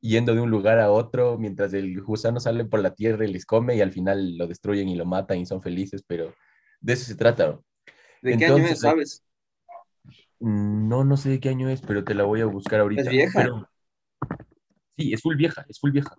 yendo 0.00 0.34
de 0.34 0.40
un 0.40 0.50
lugar 0.50 0.78
a 0.78 0.90
otro 0.90 1.38
mientras 1.38 1.72
el 1.72 2.02
gusano 2.02 2.38
sale 2.38 2.66
por 2.66 2.80
la 2.80 2.94
tierra 2.94 3.24
y 3.24 3.32
les 3.32 3.46
come 3.46 3.76
y 3.76 3.80
al 3.80 3.92
final 3.92 4.36
lo 4.36 4.46
destruyen 4.46 4.88
y 4.90 4.96
lo 4.96 5.06
matan 5.06 5.38
y 5.38 5.46
son 5.46 5.62
felices, 5.62 6.02
pero 6.06 6.34
de 6.80 6.92
eso 6.92 7.06
se 7.06 7.14
trata. 7.14 7.58
¿De 8.20 8.36
qué 8.36 8.44
año 8.44 8.76
sabes? 8.76 9.25
No, 10.40 11.04
no 11.04 11.16
sé 11.16 11.30
de 11.30 11.40
qué 11.40 11.48
año 11.48 11.68
es, 11.68 11.80
pero 11.80 12.04
te 12.04 12.14
la 12.14 12.24
voy 12.24 12.40
a 12.40 12.46
buscar 12.46 12.80
ahorita. 12.80 13.02
¿Es 13.02 13.08
vieja? 13.08 13.68
Sí, 14.98 15.12
es 15.12 15.22
full 15.22 15.36
vieja, 15.36 15.64
es 15.68 15.78
full 15.78 15.90
vieja. 15.90 16.16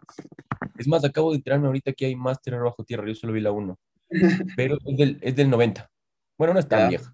Es 0.77 0.87
más, 0.87 1.03
acabo 1.03 1.31
de 1.31 1.37
enterarme 1.37 1.67
ahorita 1.67 1.93
que 1.93 2.05
hay 2.07 2.15
más 2.15 2.41
Terror 2.41 2.63
Bajo 2.65 2.83
Tierra, 2.83 3.07
yo 3.07 3.15
solo 3.15 3.33
vi 3.33 3.41
la 3.41 3.51
1. 3.51 3.77
Pero 4.55 4.77
es 4.85 4.97
del, 4.97 5.17
es 5.21 5.35
del 5.35 5.49
90. 5.49 5.89
Bueno, 6.37 6.53
no 6.53 6.59
es 6.59 6.67
tan 6.67 6.87
vieja, 6.89 7.13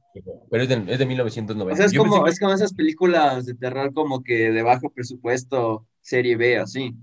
pero 0.51 0.63
es, 0.63 0.69
del- 0.69 0.89
es 0.89 0.99
de 0.99 1.05
O 1.05 1.07
1990. 1.07 1.77
sea, 1.77 1.85
es 1.85 1.93
Yo 1.93 2.01
como, 2.03 2.25
que- 2.25 2.31
es 2.31 2.39
como 2.39 2.53
esas 2.53 2.73
películas 2.73 3.45
de 3.45 3.53
terror 3.55 3.93
como 3.93 4.21
que 4.21 4.51
de 4.51 4.61
bajo 4.63 4.89
presupuesto, 4.89 5.87
serie 6.01 6.35
B, 6.35 6.57
así. 6.57 6.93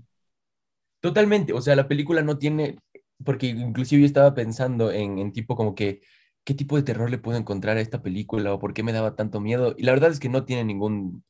Totalmente, 0.99 1.51
o 1.53 1.61
sea, 1.61 1.75
la 1.75 1.87
película 1.87 2.21
no 2.21 2.37
tiene, 2.37 2.77
porque 3.25 3.47
inclusive 3.47 4.01
yo 4.01 4.05
estaba 4.05 4.35
pensando 4.35 4.91
en, 4.91 5.17
en 5.17 5.31
tipo 5.31 5.55
como 5.55 5.73
que, 5.73 6.01
¿qué 6.43 6.53
tipo 6.53 6.75
de 6.77 6.83
terror 6.83 7.09
le 7.09 7.17
puedo 7.17 7.37
encontrar 7.37 7.77
a 7.77 7.81
esta 7.81 8.01
película 8.01 8.53
o 8.53 8.59
por 8.59 8.73
qué 8.73 8.83
me 8.83 8.93
daba 8.93 9.15
tanto 9.15 9.39
miedo? 9.41 9.75
Y 9.77 9.83
la 9.83 9.93
verdad 9.93 10.11
es 10.11 10.19
que 10.19 10.29
no 10.29 10.45
tiene 10.45 10.63
ningún, 10.65 11.23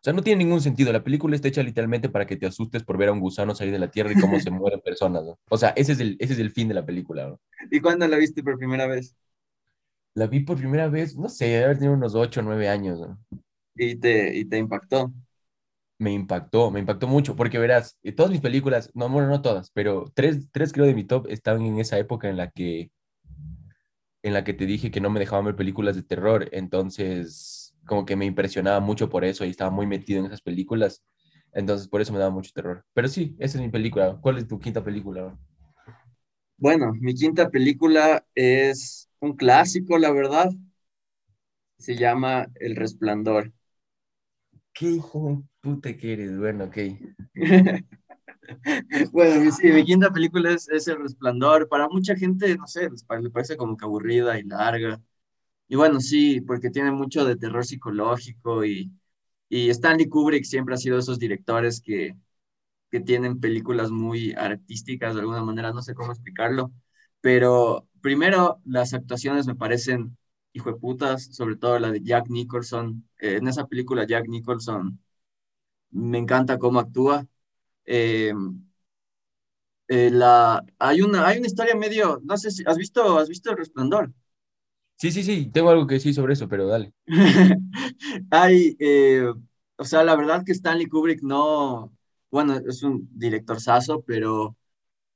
o 0.00 0.02
sea, 0.02 0.12
no 0.12 0.22
tiene 0.22 0.44
ningún 0.44 0.60
sentido. 0.60 0.92
La 0.92 1.04
película 1.04 1.36
está 1.36 1.48
hecha 1.48 1.62
literalmente 1.62 2.08
para 2.08 2.26
que 2.26 2.36
te 2.36 2.46
asustes 2.46 2.84
por 2.84 2.98
ver 2.98 3.08
a 3.10 3.12
un 3.12 3.20
gusano 3.20 3.54
salir 3.54 3.72
de 3.72 3.78
la 3.80 3.90
tierra 3.90 4.12
y 4.12 4.16
cómo 4.16 4.40
se 4.40 4.50
mueren 4.52 4.80
personas, 4.80 5.24
¿no? 5.24 5.38
O 5.50 5.58
sea, 5.58 5.70
ese 5.70 5.92
es 5.92 6.00
el, 6.00 6.16
ese 6.20 6.34
es 6.34 6.38
el 6.40 6.50
fin 6.52 6.68
de 6.68 6.74
la 6.74 6.86
película, 6.86 7.28
¿no? 7.28 7.40
¿Y 7.70 7.80
cuándo 7.80 8.06
la 8.08 8.16
viste 8.16 8.42
por 8.42 8.58
primera 8.58 8.86
vez? 8.86 9.16
La 10.14 10.26
vi 10.26 10.40
por 10.40 10.58
primera 10.58 10.88
vez, 10.90 11.16
no 11.16 11.30
sé, 11.30 11.46
debe 11.46 11.64
haber 11.64 11.78
tenido 11.78 11.94
unos 11.94 12.14
8 12.14 12.40
o 12.40 12.42
9 12.42 12.68
años, 12.68 13.00
¿no? 13.00 13.18
Y 13.76 13.96
te, 13.96 14.36
y 14.36 14.44
te 14.44 14.58
impactó. 14.58 15.12
me 15.98 16.12
impactó, 16.12 16.70
me 16.70 16.80
impactó 16.80 17.08
mucho, 17.08 17.34
porque 17.36 17.58
verás, 17.58 17.98
eh, 18.02 18.12
todas 18.12 18.30
mis 18.30 18.40
películas, 18.40 18.90
no, 18.94 19.08
bueno, 19.08 19.28
no 19.28 19.42
todas, 19.42 19.70
pero 19.72 20.10
tres, 20.14 20.48
tres 20.52 20.72
creo 20.72 20.86
de 20.86 20.94
mi 20.94 21.04
top 21.04 21.26
estaban 21.28 21.62
en 21.62 21.78
esa 21.80 21.98
época 21.98 22.28
en 22.28 22.36
la 22.36 22.50
que, 22.50 22.90
en 24.28 24.34
la 24.34 24.44
que 24.44 24.54
te 24.54 24.66
dije 24.66 24.90
que 24.92 25.00
no 25.00 25.10
me 25.10 25.20
dejaban 25.20 25.46
ver 25.46 25.56
películas 25.56 25.96
de 25.96 26.02
terror, 26.04 26.48
entonces 26.52 27.74
como 27.86 28.06
que 28.06 28.16
me 28.16 28.26
impresionaba 28.26 28.80
mucho 28.80 29.10
por 29.10 29.24
eso 29.24 29.44
y 29.46 29.50
estaba 29.50 29.70
muy 29.70 29.86
metido 29.86 30.20
en 30.20 30.26
esas 30.26 30.42
películas, 30.42 31.04
entonces 31.52 31.88
por 31.88 32.00
eso 32.02 32.12
me 32.14 32.18
daba 32.20 32.30
mucho 32.32 32.52
terror. 32.54 32.84
Pero 32.94 33.08
sí, 33.08 33.36
esa 33.40 33.58
es 33.58 33.64
mi 33.64 33.70
película. 33.70 34.18
¿Cuál 34.22 34.38
es 34.38 34.48
tu 34.48 34.58
quinta 34.60 34.84
película? 34.84 35.36
Bueno, 36.56 36.92
mi 37.00 37.14
quinta 37.14 37.50
película 37.50 38.24
es 38.34 39.08
un 39.20 39.36
clásico, 39.36 39.98
la 39.98 40.10
verdad. 40.12 40.50
Se 41.76 41.96
llama 41.96 42.46
El 42.54 42.76
Resplandor. 42.76 43.52
¿Qué 44.72 44.86
hijo 44.92 45.28
de 45.28 45.42
puta 45.60 45.94
que 45.96 46.12
eres? 46.14 46.38
Bueno, 46.38 46.64
ok. 46.64 46.78
Bueno, 49.12 49.50
sí, 49.52 49.68
mi 49.72 49.84
quinta 49.84 50.10
película 50.10 50.52
es, 50.52 50.68
es 50.68 50.88
El 50.88 50.98
Resplandor. 51.02 51.68
Para 51.68 51.88
mucha 51.88 52.16
gente, 52.16 52.56
no 52.56 52.66
sé, 52.66 52.88
le 53.20 53.30
parece 53.30 53.56
como 53.56 53.76
que 53.76 53.84
aburrida 53.84 54.38
y 54.38 54.42
larga. 54.44 55.00
Y 55.68 55.76
bueno, 55.76 56.00
sí, 56.00 56.40
porque 56.42 56.70
tiene 56.70 56.92
mucho 56.92 57.24
de 57.24 57.36
terror 57.36 57.64
psicológico 57.66 58.64
y, 58.64 58.92
y 59.48 59.70
Stanley 59.70 60.08
Kubrick 60.08 60.44
siempre 60.44 60.74
ha 60.74 60.78
sido 60.78 60.96
de 60.96 61.02
esos 61.02 61.18
directores 61.18 61.80
que, 61.82 62.16
que 62.90 63.00
tienen 63.00 63.40
películas 63.40 63.90
muy 63.90 64.32
artísticas 64.34 65.14
de 65.14 65.20
alguna 65.22 65.42
manera, 65.44 65.72
no 65.72 65.82
sé 65.82 65.94
cómo 65.94 66.12
explicarlo. 66.12 66.72
Pero 67.22 67.88
primero, 68.02 68.60
las 68.64 68.94
actuaciones 68.94 69.46
me 69.46 69.56
parecen 69.56 70.16
hijo 70.52 70.72
de 70.72 70.78
putas, 70.80 71.26
sobre 71.34 71.56
todo 71.56 71.78
la 71.80 71.90
de 71.92 72.02
Jack 72.02 72.28
Nicholson. 72.30 73.08
Eh, 73.20 73.36
en 73.38 73.48
esa 73.48 73.66
película, 73.68 74.06
Jack 74.06 74.28
Nicholson 74.28 75.00
me 75.90 76.18
encanta 76.18 76.58
cómo 76.58 76.80
actúa. 76.80 77.26
Eh, 77.88 78.32
eh, 79.88 80.10
la, 80.10 80.64
hay 80.78 81.02
una, 81.02 81.26
hay 81.26 81.38
una 81.38 81.46
historia 81.46 81.74
medio, 81.74 82.20
no 82.24 82.36
sé 82.36 82.50
si, 82.50 82.62
¿has 82.66 82.76
visto, 82.76 83.18
has 83.18 83.28
visto 83.28 83.50
El 83.50 83.58
Resplandor? 83.58 84.12
Sí, 84.96 85.12
sí, 85.12 85.22
sí, 85.22 85.46
tengo 85.50 85.70
algo 85.70 85.86
que 85.86 85.94
decir 85.94 86.12
sobre 86.14 86.32
eso, 86.34 86.48
pero 86.48 86.66
dale. 86.66 86.92
Hay, 88.30 88.76
eh, 88.80 89.24
o 89.76 89.84
sea, 89.84 90.04
la 90.04 90.16
verdad 90.16 90.44
que 90.44 90.52
Stanley 90.52 90.86
Kubrick 90.86 91.22
no, 91.22 91.92
bueno, 92.30 92.54
es 92.56 92.82
un 92.82 93.08
director 93.12 93.60
saso, 93.60 94.02
pero, 94.06 94.56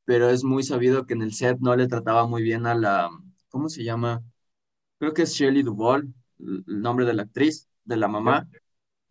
pero 0.04 0.30
es 0.30 0.44
muy 0.44 0.62
sabido 0.64 1.06
que 1.06 1.14
en 1.14 1.22
el 1.22 1.34
set 1.34 1.58
no 1.60 1.76
le 1.76 1.88
trataba 1.88 2.26
muy 2.28 2.42
bien 2.42 2.66
a 2.66 2.74
la, 2.74 3.10
¿cómo 3.50 3.68
se 3.70 3.84
llama? 3.84 4.22
Creo 4.98 5.14
que 5.14 5.22
es 5.22 5.32
Shelley 5.34 5.62
Duvall, 5.64 6.14
el 6.40 6.64
el 6.68 6.82
nombre 6.82 7.06
de 7.06 7.14
la 7.14 7.24
actriz, 7.24 7.68
de 7.84 7.96
la 7.98 8.08
mamá. 8.08 8.48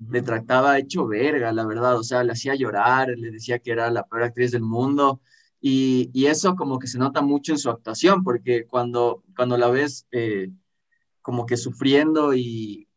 Le 0.10 0.22
trataba 0.22 0.78
hecho 0.80 1.08
verga, 1.08 1.52
la 1.54 1.66
verdad, 1.66 1.98
o 1.98 2.04
sea, 2.04 2.24
le 2.24 2.34
hacía 2.34 2.56
llorar, 2.56 3.10
le 3.10 3.32
decía 3.32 3.60
que 3.60 3.72
era 3.72 3.90
la 3.92 4.04
peor 4.04 4.24
actriz 4.24 4.52
del 4.52 4.64
mundo, 4.64 5.22
y, 5.62 6.10
y 6.14 6.26
eso 6.28 6.56
como 6.56 6.80
que 6.80 6.88
se 6.88 6.98
nota 7.00 7.22
mucho 7.22 7.52
en 7.54 7.60
su 7.60 7.70
actuación, 7.70 8.24
porque 8.24 8.66
cuando, 8.66 9.24
cuando 9.36 9.58
la 9.58 9.70
ves 9.70 10.08
eh, 10.12 10.50
como 11.22 11.46
que 11.46 11.58
sufriendo 11.58 12.34
y, 12.34 12.88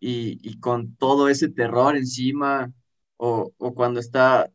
y, 0.00 0.38
y 0.42 0.58
con 0.60 0.96
todo 0.96 1.28
ese 1.28 1.48
terror 1.48 1.96
encima, 1.96 2.72
o, 3.16 3.52
o 3.58 3.74
cuando 3.74 4.00
está 4.00 4.50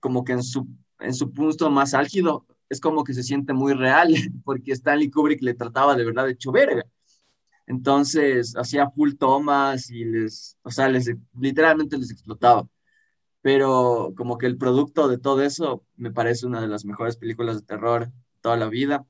como 0.00 0.24
que 0.24 0.32
en 0.32 0.42
su, 0.42 0.68
en 1.00 1.14
su 1.14 1.32
punto 1.32 1.70
más 1.70 1.94
álgido, 1.94 2.46
es 2.68 2.80
como 2.80 3.04
que 3.04 3.14
se 3.14 3.22
siente 3.22 3.52
muy 3.52 3.74
real, 3.74 4.14
porque 4.44 4.72
Stanley 4.72 5.10
Kubrick 5.10 5.42
le 5.42 5.54
trataba 5.54 5.96
de 5.96 6.04
verdad 6.04 6.28
hecho 6.30 6.52
verga. 6.52 6.84
Entonces 7.72 8.54
hacía 8.56 8.90
full 8.90 9.14
tomas 9.18 9.90
y 9.90 10.04
les, 10.04 10.58
o 10.62 10.70
sea, 10.70 10.88
les 10.88 11.10
literalmente 11.38 11.96
les 11.98 12.10
explotaba. 12.10 12.68
Pero 13.42 14.14
como 14.16 14.38
que 14.38 14.46
el 14.46 14.58
producto 14.58 15.08
de 15.08 15.18
todo 15.18 15.42
eso 15.42 15.84
me 15.96 16.12
parece 16.12 16.46
una 16.46 16.60
de 16.60 16.68
las 16.68 16.84
mejores 16.84 17.16
películas 17.16 17.56
de 17.56 17.66
terror 17.66 18.12
toda 18.42 18.56
la 18.58 18.68
vida. 18.68 19.06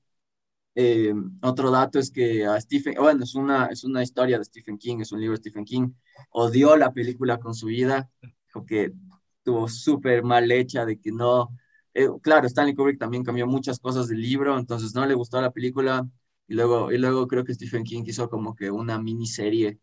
Eh, 0.74 1.14
otro 1.42 1.70
dato 1.70 1.98
es 1.98 2.10
que 2.10 2.46
a 2.46 2.60
Stephen, 2.60 2.94
bueno, 2.98 3.24
es 3.24 3.34
una, 3.34 3.66
es 3.66 3.84
una 3.84 4.02
historia 4.02 4.38
de 4.38 4.44
Stephen 4.44 4.78
King, 4.78 5.00
es 5.00 5.12
un 5.12 5.20
libro 5.20 5.36
de 5.36 5.40
Stephen 5.42 5.64
King, 5.64 5.90
odió 6.30 6.76
la 6.76 6.92
película 6.92 7.38
con 7.38 7.54
su 7.54 7.66
vida, 7.66 8.10
dijo 8.46 8.64
que 8.64 8.92
estuvo 9.38 9.68
súper 9.68 10.22
mal 10.22 10.50
hecha, 10.52 10.86
de 10.86 10.98
que 11.00 11.12
no, 11.12 11.50
eh, 11.94 12.08
claro, 12.22 12.46
Stanley 12.46 12.74
Kubrick 12.74 12.98
también 12.98 13.24
cambió 13.24 13.46
muchas 13.46 13.80
cosas 13.80 14.08
del 14.08 14.22
libro, 14.22 14.58
entonces 14.58 14.94
no 14.94 15.04
le 15.06 15.14
gustó 15.14 15.40
la 15.40 15.50
película, 15.50 16.08
y 16.52 16.54
luego, 16.54 16.92
y 16.92 16.98
luego 16.98 17.28
creo 17.28 17.44
que 17.44 17.54
Stephen 17.54 17.84
King 17.84 18.04
hizo 18.06 18.28
como 18.28 18.54
que 18.54 18.70
una 18.70 18.98
miniserie 19.00 19.78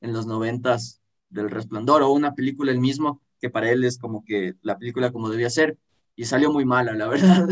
en 0.00 0.12
los 0.12 0.26
noventas 0.26 1.02
del 1.28 1.50
Resplandor, 1.50 2.02
o 2.02 2.10
una 2.12 2.34
película 2.34 2.72
el 2.72 2.80
mismo, 2.80 3.22
que 3.40 3.50
para 3.50 3.70
él 3.70 3.84
es 3.84 3.98
como 3.98 4.24
que 4.24 4.54
la 4.62 4.78
película 4.78 5.12
como 5.12 5.30
debía 5.30 5.50
ser, 5.50 5.78
y 6.16 6.24
salió 6.26 6.52
muy 6.52 6.64
mala, 6.64 6.94
la 6.94 7.08
verdad, 7.08 7.48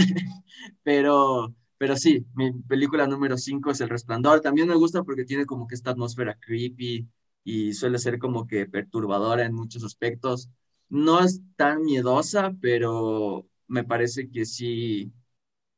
pero... 0.82 1.54
Pero 1.80 1.96
sí, 1.96 2.26
mi 2.34 2.52
película 2.52 3.06
número 3.06 3.36
5 3.38 3.70
es 3.70 3.80
El 3.80 3.88
Resplandor. 3.88 4.40
También 4.40 4.66
me 4.68 4.74
gusta 4.74 5.04
porque 5.04 5.24
tiene 5.24 5.46
como 5.46 5.68
que 5.68 5.76
esta 5.76 5.92
atmósfera 5.92 6.38
creepy 6.40 7.08
y 7.44 7.72
suele 7.74 7.98
ser 7.98 8.18
como 8.18 8.48
que 8.48 8.66
perturbadora 8.66 9.44
en 9.46 9.54
muchos 9.54 9.84
aspectos. 9.84 10.50
No 10.88 11.20
es 11.20 11.40
tan 11.56 11.82
miedosa, 11.82 12.52
pero 12.60 13.46
me 13.68 13.84
parece 13.84 14.28
que 14.30 14.44
sí, 14.44 15.12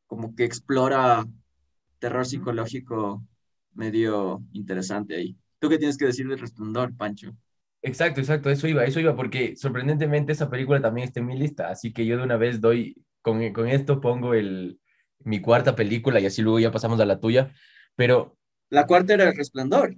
como 0.07 0.35
que 0.35 0.45
explora 0.45 1.27
terror 2.01 2.27
psicológico 2.27 3.25
medio 3.75 4.43
interesante 4.55 5.17
ahí. 5.17 5.39
¿Tú 5.61 5.71
qué 5.71 5.79
tienes 5.79 5.99
que 5.99 6.07
decir 6.07 6.29
del 6.29 6.41
Resplandor, 6.41 6.97
Pancho? 6.97 7.37
Exacto, 7.83 8.21
exacto, 8.21 8.51
eso 8.51 8.69
iba, 8.69 8.85
eso 8.85 9.01
iba, 9.01 9.17
porque 9.17 9.57
sorprendentemente 9.57 10.33
esa 10.33 10.51
película 10.51 10.83
también 10.83 11.07
está 11.09 11.21
en 11.21 11.27
mi 11.27 11.39
lista, 11.39 11.71
así 11.71 11.93
que 11.95 12.05
yo 12.05 12.19
de 12.19 12.23
una 12.25 12.37
vez 12.37 12.61
doy, 12.61 12.95
con, 13.23 13.53
con 13.55 13.69
esto 13.69 14.01
pongo 14.03 14.35
el, 14.35 14.79
mi 15.21 15.41
cuarta 15.41 15.75
película 15.75 16.21
y 16.21 16.27
así 16.27 16.43
luego 16.43 16.59
ya 16.61 16.71
pasamos 16.73 17.01
a 17.01 17.07
la 17.07 17.21
tuya, 17.21 17.55
pero 17.97 18.37
La 18.69 18.85
cuarta 18.85 19.15
era 19.15 19.29
El 19.29 19.37
Resplandor. 19.37 19.97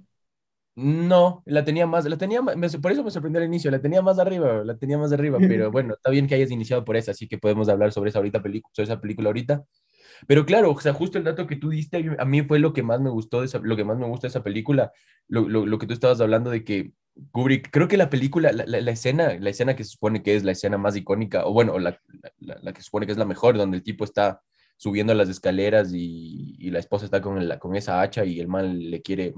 no, 0.75 1.43
la 1.45 1.63
tenía 1.63 1.85
más, 1.85 2.05
la 2.05 2.17
tenía 2.17 2.41
más, 2.41 2.55
me- 2.57 2.69
por 2.79 2.91
eso 2.91 3.03
me 3.03 3.11
sorprendió 3.11 3.39
al 3.41 3.47
inicio, 3.47 3.69
la 3.71 3.81
tenía 3.81 4.01
más 4.01 4.17
arriba, 4.19 4.63
la 4.63 4.77
tenía 4.77 4.97
más 4.97 5.11
arriba, 5.13 5.43
pero 5.45 5.71
bueno, 5.71 5.93
está 5.93 6.09
bien 6.09 6.27
que 6.27 6.35
hayas 6.35 6.49
iniciado 6.51 6.83
por 6.83 6.97
esa, 6.97 7.11
así 7.11 7.27
que 7.27 7.37
podemos 7.37 7.69
hablar 7.69 7.91
sobre 7.91 8.09
esa 8.09 8.19
ahorita 8.19 8.41
película, 8.41 8.71
sobre 8.73 8.85
esa 8.91 8.99
película 9.01 9.29
ahorita. 9.29 9.63
Pero 10.27 10.45
claro, 10.45 10.71
o 10.71 10.79
sea, 10.79 10.93
justo 10.93 11.17
el 11.17 11.23
dato 11.23 11.47
que 11.47 11.55
tú 11.55 11.69
diste, 11.69 12.15
a 12.17 12.25
mí 12.25 12.41
fue 12.43 12.59
lo 12.59 12.73
que 12.73 12.83
más 12.83 13.01
me 13.01 13.09
gustó 13.09 13.41
de 13.41 13.47
esa, 13.47 13.59
lo 13.59 13.75
que 13.75 13.83
más 13.83 13.97
me 13.97 14.07
gusta 14.07 14.27
de 14.27 14.29
esa 14.29 14.43
película, 14.43 14.91
lo, 15.27 15.47
lo, 15.47 15.65
lo 15.65 15.77
que 15.77 15.87
tú 15.87 15.93
estabas 15.93 16.21
hablando 16.21 16.49
de 16.49 16.63
que 16.63 16.93
Kubrick, 17.31 17.69
creo 17.71 17.87
que 17.87 17.97
la 17.97 18.09
película, 18.09 18.51
la, 18.51 18.65
la, 18.65 18.91
escena, 18.91 19.37
la 19.39 19.49
escena 19.49 19.75
que 19.75 19.83
se 19.83 19.91
supone 19.91 20.23
que 20.23 20.35
es 20.35 20.43
la 20.43 20.51
escena 20.51 20.77
más 20.77 20.95
icónica, 20.95 21.45
o 21.45 21.53
bueno, 21.53 21.77
la, 21.79 21.99
la, 22.39 22.57
la 22.61 22.73
que 22.73 22.81
se 22.81 22.85
supone 22.85 23.05
que 23.05 23.11
es 23.11 23.17
la 23.17 23.25
mejor, 23.25 23.57
donde 23.57 23.77
el 23.77 23.83
tipo 23.83 24.03
está 24.03 24.41
subiendo 24.77 25.13
las 25.13 25.29
escaleras 25.29 25.93
y, 25.93 26.55
y 26.57 26.71
la 26.71 26.79
esposa 26.79 27.05
está 27.05 27.21
con, 27.21 27.37
el, 27.37 27.59
con 27.59 27.75
esa 27.75 28.01
hacha 28.01 28.25
y 28.25 28.39
el 28.39 28.47
mal 28.47 28.91
le 28.91 29.01
quiere, 29.01 29.33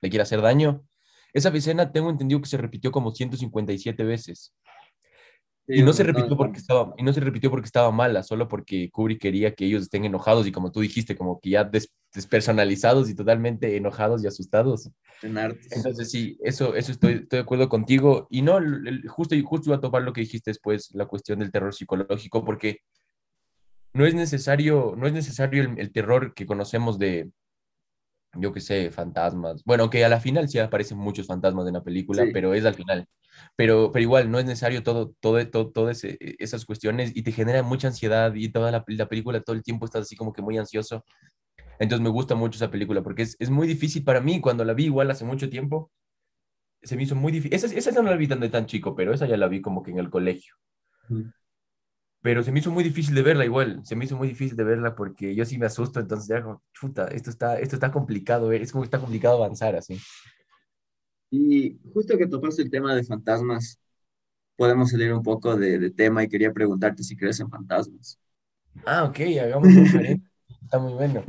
le 0.00 0.10
quiere 0.10 0.22
hacer 0.22 0.40
daño. 0.40 0.84
Esa 1.32 1.50
escena 1.50 1.92
tengo 1.92 2.10
entendido 2.10 2.40
que 2.40 2.48
se 2.48 2.56
repitió 2.56 2.90
como 2.90 3.12
157 3.12 4.02
veces. 4.04 4.54
Y 5.70 5.82
no 5.82 5.92
se 5.92 6.02
repitió 6.02 6.36
porque 6.36 6.58
estaba, 6.58 6.94
y 6.96 7.02
no 7.02 7.12
se 7.12 7.20
repitió 7.20 7.50
porque 7.50 7.66
estaba 7.66 7.90
mala, 7.92 8.22
solo 8.22 8.48
porque 8.48 8.90
Kubrick 8.90 9.20
quería 9.20 9.54
que 9.54 9.66
ellos 9.66 9.82
estén 9.82 10.04
enojados 10.06 10.46
y 10.46 10.52
como 10.52 10.72
tú 10.72 10.80
dijiste, 10.80 11.14
como 11.14 11.38
que 11.40 11.50
ya 11.50 11.64
des- 11.64 11.92
despersonalizados 12.14 13.10
y 13.10 13.14
totalmente 13.14 13.76
enojados 13.76 14.24
y 14.24 14.26
asustados. 14.26 14.90
Entonces 15.70 16.10
sí, 16.10 16.38
eso, 16.42 16.74
eso 16.74 16.90
estoy, 16.92 17.12
estoy 17.14 17.38
de 17.38 17.42
acuerdo 17.42 17.68
contigo. 17.68 18.26
Y 18.30 18.40
no, 18.42 18.58
justo, 19.08 19.36
justo 19.44 19.68
iba 19.68 19.76
a 19.76 19.80
topar 19.80 20.02
lo 20.02 20.12
que 20.14 20.22
dijiste 20.22 20.50
después, 20.50 20.90
la 20.94 21.04
cuestión 21.06 21.40
del 21.40 21.50
terror 21.52 21.74
psicológico, 21.74 22.44
porque 22.44 22.78
no 23.92 24.06
es 24.06 24.14
necesario, 24.14 24.94
no 24.96 25.06
es 25.06 25.12
necesario 25.12 25.62
el, 25.62 25.78
el 25.78 25.92
terror 25.92 26.32
que 26.34 26.46
conocemos 26.46 26.98
de, 26.98 27.30
yo 28.34 28.52
qué 28.52 28.60
sé, 28.60 28.90
fantasmas. 28.90 29.62
Bueno, 29.64 29.90
que 29.90 30.04
a 30.04 30.08
la 30.08 30.20
final 30.20 30.48
sí 30.48 30.58
aparecen 30.58 30.98
muchos 30.98 31.26
fantasmas 31.26 31.66
en 31.66 31.74
la 31.74 31.82
película, 31.82 32.24
Sí. 32.24 32.30
pero 32.32 32.54
es 32.54 32.64
al 32.64 32.74
final. 32.74 33.06
Pero, 33.56 33.90
pero 33.92 34.02
igual 34.02 34.30
no 34.30 34.38
es 34.38 34.44
necesario 34.44 34.82
todo, 34.82 35.14
todo, 35.20 35.46
todo, 35.48 35.70
todas 35.70 36.02
esas 36.04 36.64
cuestiones 36.64 37.12
y 37.14 37.22
te 37.22 37.32
genera 37.32 37.62
mucha 37.62 37.88
ansiedad 37.88 38.34
y 38.34 38.50
toda 38.50 38.70
la, 38.70 38.84
la, 38.86 39.08
película 39.08 39.40
todo 39.40 39.56
el 39.56 39.62
tiempo 39.62 39.86
estás 39.86 40.02
así 40.02 40.16
como 40.16 40.32
que 40.32 40.42
muy 40.42 40.58
ansioso. 40.58 41.04
Entonces 41.78 42.02
me 42.02 42.10
gusta 42.10 42.34
mucho 42.34 42.56
esa 42.56 42.70
película 42.70 43.02
porque 43.02 43.22
es, 43.22 43.36
es 43.38 43.50
muy 43.50 43.66
difícil 43.66 44.04
para 44.04 44.20
mí, 44.20 44.40
cuando 44.40 44.64
la 44.64 44.74
vi 44.74 44.86
igual 44.86 45.10
hace 45.10 45.24
mucho 45.24 45.48
tiempo, 45.48 45.90
se 46.82 46.96
me 46.96 47.02
hizo 47.02 47.14
muy 47.14 47.32
difícil. 47.32 47.54
Esa, 47.54 47.66
esa 47.66 48.02
no 48.02 48.10
la 48.10 48.16
vi 48.16 48.28
tan 48.28 48.40
de 48.40 48.48
tan 48.48 48.66
chico, 48.66 48.94
pero 48.94 49.12
esa 49.12 49.26
ya 49.26 49.36
la 49.36 49.48
vi 49.48 49.60
como 49.60 49.82
que 49.82 49.90
en 49.90 49.98
el 49.98 50.10
colegio. 50.10 50.54
Pero 52.20 52.42
se 52.42 52.52
me 52.52 52.58
hizo 52.58 52.70
muy 52.70 52.84
difícil 52.84 53.14
de 53.14 53.22
verla 53.22 53.44
igual, 53.44 53.80
se 53.84 53.94
me 53.94 54.04
hizo 54.04 54.16
muy 54.16 54.28
difícil 54.28 54.56
de 54.56 54.64
verla 54.64 54.94
porque 54.94 55.34
yo 55.34 55.44
sí 55.44 55.56
me 55.56 55.66
asusto, 55.66 56.00
entonces 56.00 56.28
ya 56.28 56.44
chuta, 56.72 57.06
esto 57.08 57.30
está, 57.30 57.58
esto 57.58 57.76
está 57.76 57.92
complicado, 57.92 58.50
es 58.52 58.72
como 58.72 58.82
que 58.82 58.86
está 58.86 58.98
complicado 58.98 59.36
avanzar 59.36 59.76
así. 59.76 59.98
Y 61.30 61.78
justo 61.92 62.16
que 62.16 62.26
topaste 62.26 62.62
el 62.62 62.70
tema 62.70 62.94
de 62.94 63.04
fantasmas, 63.04 63.78
podemos 64.56 64.90
salir 64.90 65.12
un 65.12 65.22
poco 65.22 65.56
de, 65.56 65.90
tema 65.90 66.24
y 66.24 66.28
quería 66.28 66.52
preguntarte 66.52 67.02
si 67.02 67.16
crees 67.16 67.40
en 67.40 67.50
fantasmas. 67.50 68.18
Ah, 68.84 69.04
ok, 69.04 69.18
hagamos 69.42 69.68
un 69.68 70.22
Está 70.62 70.78
muy 70.78 70.92
bueno. 70.94 71.24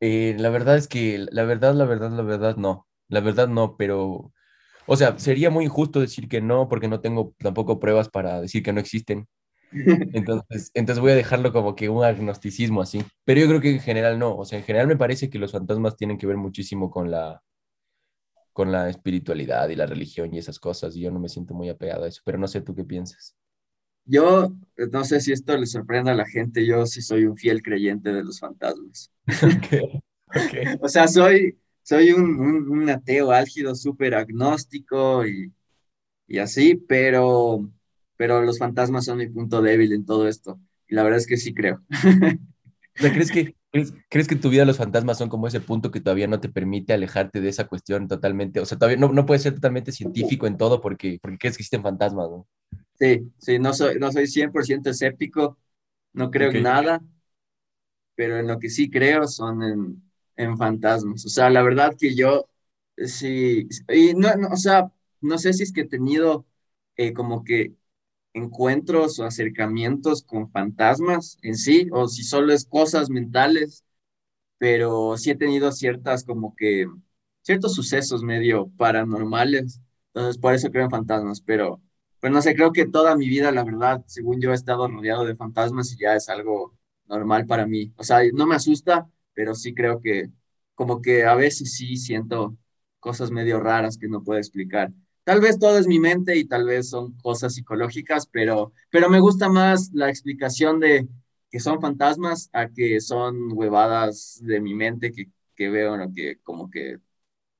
Eh, 0.00 0.36
la 0.38 0.50
verdad 0.50 0.76
es 0.76 0.88
que, 0.88 1.26
la 1.30 1.44
verdad, 1.44 1.74
la 1.74 1.84
verdad, 1.84 2.10
la 2.10 2.22
verdad, 2.22 2.56
no. 2.56 2.86
La 3.08 3.20
verdad, 3.20 3.48
no, 3.48 3.76
pero, 3.76 4.32
o 4.86 4.96
sea, 4.96 5.18
sería 5.18 5.50
muy 5.50 5.64
injusto 5.64 6.00
decir 6.00 6.28
que 6.28 6.40
no, 6.40 6.68
porque 6.68 6.88
no 6.88 7.00
tengo 7.00 7.34
tampoco 7.38 7.78
pruebas 7.78 8.08
para 8.08 8.40
decir 8.40 8.62
que 8.62 8.72
no 8.72 8.80
existen. 8.80 9.28
Entonces, 10.12 10.70
entonces 10.74 11.00
voy 11.00 11.12
a 11.12 11.16
dejarlo 11.16 11.50
como 11.50 11.74
que 11.74 11.88
un 11.88 12.04
agnosticismo 12.04 12.82
así. 12.82 13.02
Pero 13.24 13.40
yo 13.40 13.48
creo 13.48 13.60
que 13.62 13.70
en 13.70 13.80
general 13.80 14.18
no. 14.18 14.36
O 14.36 14.44
sea, 14.44 14.58
en 14.58 14.64
general 14.66 14.86
me 14.86 14.98
parece 14.98 15.30
que 15.30 15.38
los 15.38 15.52
fantasmas 15.52 15.96
tienen 15.96 16.18
que 16.18 16.26
ver 16.26 16.36
muchísimo 16.36 16.90
con 16.90 17.10
la, 17.10 17.40
con 18.52 18.70
la 18.70 18.88
espiritualidad 18.88 19.68
y 19.68 19.76
la 19.76 19.86
religión 19.86 20.32
y 20.32 20.38
esas 20.38 20.58
cosas, 20.58 20.96
y 20.96 21.00
yo 21.00 21.10
no 21.10 21.20
me 21.20 21.28
siento 21.28 21.54
muy 21.54 21.68
apegado 21.68 22.04
a 22.04 22.08
eso, 22.08 22.22
pero 22.24 22.38
no 22.38 22.48
sé 22.48 22.60
tú 22.60 22.74
qué 22.74 22.84
piensas. 22.84 23.36
Yo 24.04 24.52
no 24.90 25.04
sé 25.04 25.20
si 25.20 25.32
esto 25.32 25.56
le 25.56 25.66
sorprende 25.66 26.10
a 26.10 26.14
la 26.14 26.26
gente, 26.26 26.66
yo 26.66 26.86
sí 26.86 27.02
soy 27.02 27.24
un 27.24 27.36
fiel 27.36 27.62
creyente 27.62 28.12
de 28.12 28.24
los 28.24 28.40
fantasmas. 28.40 29.10
O 30.80 30.88
sea, 30.88 31.08
soy, 31.08 31.58
soy 31.82 32.12
un, 32.12 32.40
un, 32.70 32.88
ateo 32.88 33.32
álgido, 33.32 33.74
súper 33.74 34.14
agnóstico 34.14 35.26
y, 35.26 35.52
y 36.26 36.38
así, 36.38 36.74
pero, 36.74 37.70
pero 38.16 38.42
los 38.42 38.58
fantasmas 38.58 39.04
son 39.04 39.18
mi 39.18 39.28
punto 39.28 39.60
débil 39.60 39.92
en 39.92 40.06
todo 40.06 40.28
esto. 40.28 40.58
Y 40.88 40.94
la 40.94 41.02
verdad 41.02 41.18
es 41.18 41.26
que 41.26 41.36
sí 41.36 41.54
creo. 41.54 41.82
O 42.94 43.00
sea, 43.00 43.10
¿crees 43.10 43.30
que, 43.30 43.56
¿Crees, 43.72 44.28
que 44.28 44.34
en 44.34 44.40
tu 44.40 44.50
vida 44.50 44.66
los 44.66 44.76
fantasmas 44.76 45.16
son 45.16 45.30
como 45.30 45.46
ese 45.46 45.60
punto 45.60 45.90
que 45.90 46.00
todavía 46.00 46.26
no 46.26 46.40
te 46.40 46.50
permite 46.50 46.92
alejarte 46.92 47.40
de 47.40 47.48
esa 47.48 47.66
cuestión 47.66 48.06
totalmente? 48.06 48.60
O 48.60 48.66
sea, 48.66 48.76
todavía 48.76 48.98
no, 48.98 49.10
no 49.10 49.24
puedes 49.24 49.42
ser 49.42 49.54
totalmente 49.54 49.92
científico 49.92 50.46
en 50.46 50.58
todo 50.58 50.82
porque, 50.82 51.18
porque 51.22 51.38
crees 51.38 51.56
que 51.56 51.62
existen 51.62 51.82
fantasmas, 51.82 52.28
¿no? 52.28 52.46
Sí, 52.98 53.32
sí, 53.38 53.58
no 53.58 53.72
soy, 53.72 53.98
no 53.98 54.12
soy 54.12 54.26
100% 54.26 54.90
escéptico, 54.90 55.58
no 56.12 56.30
creo 56.30 56.50
en 56.50 56.62
nada, 56.62 57.02
pero 58.14 58.38
en 58.38 58.46
lo 58.46 58.58
que 58.58 58.68
sí 58.68 58.90
creo 58.90 59.26
son 59.26 59.62
en, 59.62 60.02
en 60.36 60.56
fantasmas. 60.58 61.24
O 61.24 61.28
sea, 61.28 61.50
la 61.50 61.62
verdad 61.62 61.96
que 61.98 62.14
yo 62.14 62.48
sí, 62.96 63.68
y 63.88 64.14
no, 64.14 64.28
o 64.50 64.56
sea, 64.56 64.92
no 65.20 65.38
sé 65.38 65.52
si 65.52 65.62
es 65.62 65.72
que 65.72 65.82
he 65.82 65.88
tenido 65.88 66.46
eh, 66.96 67.12
como 67.12 67.42
que 67.44 67.74
encuentros 68.34 69.18
o 69.18 69.24
acercamientos 69.24 70.22
con 70.24 70.50
fantasmas 70.50 71.38
en 71.42 71.56
sí, 71.56 71.88
o 71.92 72.08
si 72.08 72.22
solo 72.24 72.52
es 72.52 72.64
cosas 72.66 73.10
mentales, 73.10 73.84
pero 74.58 75.16
sí 75.18 75.30
he 75.30 75.36
tenido 75.36 75.72
ciertas 75.72 76.24
como 76.24 76.54
que, 76.56 76.86
ciertos 77.42 77.74
sucesos 77.74 78.22
medio 78.22 78.68
paranormales, 78.76 79.80
entonces 80.08 80.38
por 80.40 80.54
eso 80.54 80.70
creo 80.70 80.84
en 80.84 80.90
fantasmas, 80.90 81.40
pero, 81.40 81.82
pues 82.20 82.32
no 82.32 82.40
sé, 82.42 82.54
creo 82.54 82.72
que 82.72 82.86
toda 82.86 83.16
mi 83.16 83.28
vida, 83.28 83.50
la 83.52 83.64
verdad, 83.64 84.02
según 84.06 84.40
yo 84.40 84.52
he 84.52 84.54
estado 84.54 84.88
rodeado 84.88 85.24
de 85.24 85.36
fantasmas 85.36 85.92
y 85.92 85.96
ya 85.98 86.14
es 86.14 86.28
algo 86.28 86.74
normal 87.06 87.46
para 87.46 87.66
mí, 87.66 87.92
o 87.96 88.04
sea, 88.04 88.20
no 88.32 88.46
me 88.46 88.54
asusta, 88.56 89.08
pero 89.34 89.54
sí 89.54 89.74
creo 89.74 90.00
que 90.00 90.30
como 90.74 91.02
que 91.02 91.24
a 91.24 91.34
veces 91.34 91.74
sí 91.74 91.96
siento 91.96 92.56
cosas 93.00 93.30
medio 93.30 93.60
raras 93.60 93.98
que 93.98 94.08
no 94.08 94.22
puedo 94.22 94.38
explicar. 94.38 94.92
Tal 95.24 95.40
vez 95.40 95.58
todo 95.58 95.78
es 95.78 95.86
mi 95.86 96.00
mente 96.00 96.36
y 96.36 96.44
tal 96.44 96.64
vez 96.64 96.90
son 96.90 97.12
cosas 97.18 97.54
psicológicas, 97.54 98.26
pero, 98.26 98.72
pero 98.90 99.08
me 99.08 99.20
gusta 99.20 99.48
más 99.48 99.90
la 99.92 100.08
explicación 100.08 100.80
de 100.80 101.08
que 101.50 101.60
son 101.60 101.80
fantasmas 101.80 102.50
a 102.52 102.68
que 102.68 103.00
son 103.00 103.52
huevadas 103.52 104.40
de 104.42 104.60
mi 104.60 104.74
mente 104.74 105.12
que, 105.12 105.28
que 105.54 105.68
veo, 105.68 105.96
¿no? 105.96 106.12
que 106.12 106.38
como 106.42 106.70
que 106.70 106.98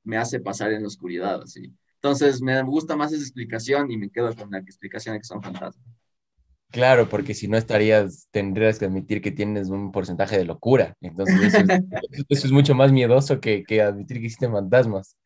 me 0.02 0.16
hace 0.16 0.40
pasar 0.40 0.72
en 0.72 0.82
la 0.82 0.88
oscuridad, 0.88 1.42
así. 1.42 1.72
Entonces 1.96 2.42
me 2.42 2.60
gusta 2.62 2.96
más 2.96 3.12
esa 3.12 3.22
explicación 3.22 3.90
y 3.90 3.96
me 3.96 4.10
quedo 4.10 4.34
con 4.34 4.50
la 4.50 4.58
explicación 4.58 5.14
de 5.14 5.20
que 5.20 5.26
son 5.26 5.42
fantasmas. 5.42 5.78
Claro, 6.72 7.06
porque 7.06 7.34
si 7.34 7.48
no 7.48 7.58
estarías, 7.58 8.28
tendrías 8.30 8.78
que 8.78 8.86
admitir 8.86 9.20
que 9.20 9.30
tienes 9.30 9.68
un 9.68 9.92
porcentaje 9.92 10.38
de 10.38 10.46
locura. 10.46 10.96
Entonces 11.02 11.54
eso 11.54 11.58
es, 11.58 11.66
eso 12.30 12.46
es 12.46 12.52
mucho 12.52 12.74
más 12.74 12.90
miedoso 12.90 13.40
que, 13.40 13.62
que, 13.62 13.82
admitir 13.82 14.18
que 14.18 14.24
existen 14.24 14.52
fantasmas. 14.52 15.16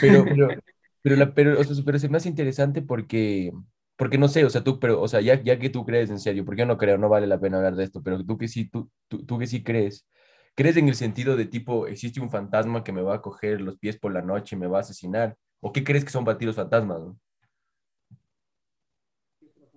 Pero, 0.00 0.24
pero, 0.24 0.48
pero, 1.02 1.16
la, 1.16 1.34
pero, 1.34 1.60
o 1.60 1.64
sea, 1.64 1.84
pero 1.84 1.98
se 1.98 2.08
me 2.08 2.18
interesante 2.24 2.82
porque, 2.82 3.52
porque 3.96 4.18
no 4.18 4.28
sé, 4.28 4.44
o 4.44 4.50
sea, 4.50 4.64
tú, 4.64 4.78
pero, 4.80 5.00
o 5.00 5.08
sea, 5.08 5.20
ya, 5.20 5.42
ya 5.42 5.58
que 5.58 5.70
tú 5.70 5.84
crees 5.84 6.10
en 6.10 6.18
serio, 6.20 6.44
porque 6.44 6.60
yo 6.60 6.66
no 6.66 6.78
creo, 6.78 6.98
no 6.98 7.08
vale 7.08 7.26
la 7.26 7.40
pena 7.40 7.58
hablar 7.58 7.74
de 7.76 7.84
esto, 7.84 8.02
pero 8.02 8.24
tú 8.24 8.38
que 8.38 8.48
sí, 8.48 8.68
tú, 8.68 8.90
tú, 9.08 9.24
tú 9.26 9.38
que 9.38 9.46
sí 9.46 9.62
crees, 9.62 10.06
¿crees 10.54 10.76
en 10.76 10.88
el 10.88 10.94
sentido 10.94 11.36
de 11.36 11.46
tipo, 11.46 11.86
existe 11.88 12.20
un 12.20 12.30
fantasma 12.30 12.84
que 12.84 12.92
me 12.92 13.02
va 13.02 13.16
a 13.16 13.22
coger 13.22 13.60
los 13.60 13.78
pies 13.78 13.98
por 13.98 14.12
la 14.12 14.22
noche 14.22 14.56
y 14.56 14.58
me 14.58 14.66
va 14.68 14.78
a 14.78 14.80
asesinar? 14.82 15.36
¿O 15.60 15.72
qué 15.72 15.84
crees 15.84 16.04
que 16.04 16.10
son 16.10 16.24
para 16.24 16.38
ti 16.38 16.46
los 16.46 16.56
fantasmas? 16.56 17.00
No? 17.00 17.18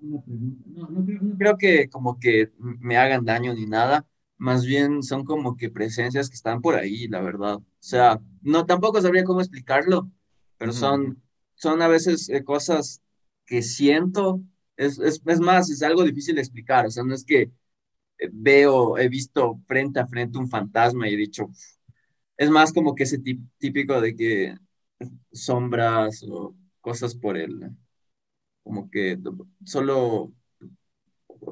No, 0.02 1.04
creo, 1.38 1.58
que 1.58 1.90
como 1.90 2.20
que 2.20 2.52
me 2.60 2.98
hagan 2.98 3.26
daño 3.26 3.54
ni 3.54 3.66
nada, 3.66 4.06
más 4.38 4.66
bien 4.66 5.02
son 5.04 5.24
como 5.26 5.56
que 5.58 5.70
presencias 5.70 6.30
que 6.30 6.36
están 6.36 6.62
por 6.62 6.76
ahí, 6.76 7.08
la 7.08 7.22
verdad. 7.22 7.56
O 7.56 7.64
sea, 7.80 8.20
no, 8.42 8.66
tampoco 8.66 9.02
sabría 9.02 9.24
cómo 9.24 9.42
explicarlo, 9.42 10.10
pero 10.58 10.74
son, 10.74 11.22
son 11.56 11.82
a 11.82 11.88
veces 11.88 12.30
eh, 12.30 12.44
cosas 12.44 13.02
que 13.46 13.62
siento, 13.62 14.42
es, 14.78 15.00
es, 15.00 15.22
es, 15.26 15.40
más, 15.40 15.70
es 15.70 15.84
algo 15.84 16.04
difícil 16.04 16.36
de 16.36 16.42
explicar, 16.42 16.86
o 16.86 16.92
sea, 16.92 17.04
no 17.04 17.14
es 17.16 17.26
que 17.26 17.42
eh, 18.20 18.30
veo, 18.32 18.98
he 18.98 19.10
visto 19.10 19.62
frente 19.68 20.00
a 20.00 20.08
frente 20.08 20.38
un 20.40 20.50
fantasma 20.50 21.10
y 21.10 21.14
he 21.16 21.18
dicho, 21.18 21.50
es 22.38 22.50
más 22.50 22.74
como 22.74 22.96
que 22.96 23.04
ese 23.04 23.20
típico 23.60 24.02
de 24.02 24.16
que 24.16 24.56
sombras 25.32 26.24
o 26.28 26.56
cosas 26.82 27.16
por 27.16 27.38
el, 27.38 27.72
como 28.64 28.90
que 28.90 29.18
solo 29.66 30.34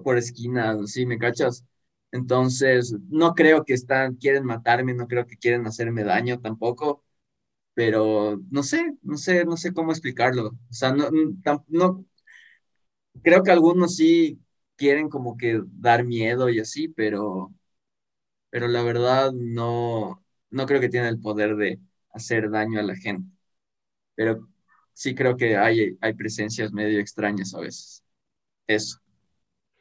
por 0.03 0.17
esquinas, 0.17 0.91
¿sí? 0.91 1.05
¿Me 1.05 1.17
cachas? 1.17 1.65
Entonces, 2.11 2.95
no 3.09 3.33
creo 3.33 3.63
que 3.65 3.73
están, 3.73 4.15
quieren 4.15 4.45
matarme, 4.45 4.93
no 4.93 5.07
creo 5.07 5.25
que 5.25 5.37
quieren 5.37 5.65
hacerme 5.67 6.03
daño 6.03 6.39
tampoco, 6.39 7.03
pero 7.73 8.39
no 8.51 8.63
sé, 8.63 8.93
no 9.01 9.17
sé, 9.17 9.45
no 9.45 9.57
sé 9.57 9.73
cómo 9.73 9.91
explicarlo. 9.91 10.47
O 10.49 10.73
sea, 10.73 10.93
no, 10.93 11.09
no, 11.67 12.05
creo 13.21 13.43
que 13.43 13.51
algunos 13.51 13.95
sí 13.95 14.39
quieren 14.75 15.09
como 15.09 15.37
que 15.37 15.61
dar 15.65 16.03
miedo 16.05 16.49
y 16.49 16.59
así, 16.59 16.87
pero, 16.87 17.53
pero 18.49 18.67
la 18.67 18.83
verdad 18.83 19.31
no, 19.33 20.23
no 20.49 20.65
creo 20.65 20.79
que 20.81 20.89
tienen 20.89 21.09
el 21.09 21.19
poder 21.19 21.55
de 21.55 21.79
hacer 22.11 22.49
daño 22.49 22.79
a 22.79 22.83
la 22.83 22.95
gente. 22.95 23.29
Pero 24.15 24.47
sí 24.93 25.15
creo 25.15 25.37
que 25.37 25.57
hay, 25.57 25.97
hay 26.01 26.13
presencias 26.13 26.71
medio 26.73 26.99
extrañas 26.99 27.53
a 27.55 27.59
veces. 27.61 28.03
Eso. 28.67 28.99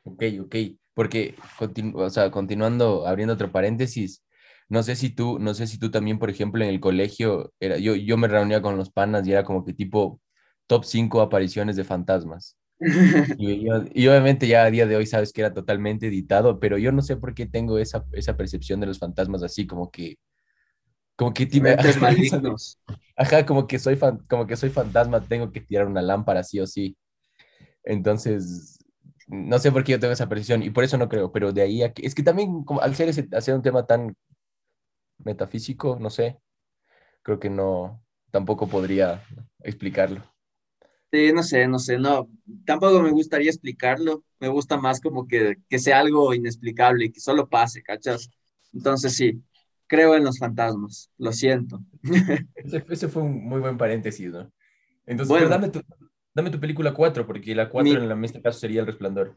Ok, 0.05 0.23
ok. 0.41 0.57
Porque, 0.95 1.37
o 1.95 2.11
sea, 2.11 2.31
continuando, 2.31 3.07
abriendo 3.07 3.35
otro 3.35 3.51
paréntesis, 3.51 4.23
no 4.73 4.83
sé 4.83 4.97
si 4.97 5.11
tú, 5.11 5.39
no 5.39 5.53
sé 5.53 5.67
si 5.67 5.79
tú 5.79 5.91
también, 5.91 6.19
por 6.19 6.31
ejemplo, 6.31 6.65
en 6.65 6.71
el 6.71 6.81
colegio, 6.81 7.53
era, 7.61 7.77
yo, 7.77 7.95
yo 7.95 8.17
me 8.17 8.27
reunía 8.27 8.63
con 8.63 8.79
los 8.79 8.89
panas 8.91 9.27
y 9.27 9.33
era 9.33 9.45
como 9.45 9.67
que 9.67 9.75
tipo 9.75 10.19
top 10.67 10.87
5 10.87 11.21
apariciones 11.21 11.77
de 11.77 11.85
fantasmas. 11.85 12.57
Y, 13.39 13.67
y, 13.95 14.09
obviamente 14.09 14.49
ya 14.49 14.65
a 14.65 14.71
día 14.71 14.87
de 14.87 14.97
hoy 14.97 15.05
sabes 15.07 15.31
que 15.33 15.43
era 15.43 15.53
totalmente 15.53 16.07
editado, 16.07 16.59
pero 16.59 16.79
yo 16.79 16.91
no 16.91 17.03
sé 17.03 17.19
por 17.19 17.35
qué 17.35 17.45
tengo 17.45 17.77
esa, 17.79 18.07
esa 18.13 18.35
percepción 18.35 18.81
de 18.81 18.87
los 18.87 18.99
fantasmas 18.99 19.43
así, 19.43 19.67
como 19.67 19.91
que... 19.91 20.17
Como 21.17 21.35
que... 21.35 21.47
Ajá, 23.17 23.45
como 23.45 23.67
que, 23.67 23.79
soy 23.79 23.97
fan, 23.97 24.25
como 24.27 24.47
que 24.47 24.57
soy 24.57 24.71
fantasma, 24.71 25.21
tengo 25.21 25.53
que 25.53 25.61
tirar 25.61 25.87
una 25.87 26.01
lámpara 26.01 26.43
sí 26.43 26.61
o 26.61 26.67
sí. 26.67 26.97
Entonces, 27.85 28.79
no 29.29 29.59
sé 29.59 29.71
por 29.71 29.85
qué 29.85 29.93
yo 29.93 30.01
tengo 30.01 30.15
esa 30.15 30.31
percepción 30.31 30.63
y 30.63 30.71
por 30.71 30.83
eso 30.83 30.97
no 30.97 31.11
creo, 31.11 31.31
pero 31.31 31.53
de 31.53 31.61
ahí 31.61 31.83
a 31.83 31.93
que, 31.93 32.07
es 32.07 32.15
que 32.15 32.23
también 32.23 32.65
como, 32.65 32.81
al 32.81 32.95
ser, 32.97 33.11
ese, 33.11 33.29
hacer 33.33 33.55
un 33.55 33.63
tema 33.63 33.87
tan 33.87 34.17
metafísico, 35.25 35.99
no 36.01 36.11
sé, 36.11 36.39
creo 37.23 37.39
que 37.39 37.51
no, 37.51 38.03
tampoco 38.31 38.69
podría 38.69 39.25
explicarlo. 39.61 40.23
Sí, 41.11 41.33
no 41.33 41.43
sé, 41.43 41.69
no 41.69 41.79
sé, 41.79 41.99
no, 41.99 42.29
tampoco 42.65 43.03
me 43.03 43.11
gustaría 43.11 43.51
explicarlo, 43.51 44.25
me 44.41 44.49
gusta 44.49 44.79
más 44.79 45.01
como 45.01 45.27
que, 45.29 45.57
que 45.69 45.79
sea 45.79 46.01
algo 46.01 46.33
inexplicable 46.33 47.07
y 47.07 47.13
que 47.13 47.21
solo 47.21 47.49
pase, 47.49 47.83
¿cachas? 47.83 48.31
Entonces 48.73 49.15
sí, 49.15 49.43
creo 49.87 50.15
en 50.17 50.25
los 50.25 50.39
fantasmas, 50.39 51.11
lo 51.19 51.33
siento. 51.33 51.81
Ese, 52.55 52.85
ese 52.89 53.09
fue 53.09 53.23
un 53.23 53.45
muy 53.45 53.61
buen 53.61 53.77
paréntesis, 53.77 54.31
¿no? 54.31 54.51
Entonces, 55.05 55.29
bueno, 55.29 55.49
dame, 55.49 55.69
tu, 55.69 55.83
Dame 56.35 56.51
tu 56.51 56.59
película 56.59 56.95
4, 56.95 57.27
porque 57.27 57.55
la 57.55 57.69
4 57.69 58.11
en 58.11 58.25
este 58.25 58.41
caso 58.41 58.59
sería 58.59 58.81
El 58.81 58.87
Resplandor. 58.87 59.37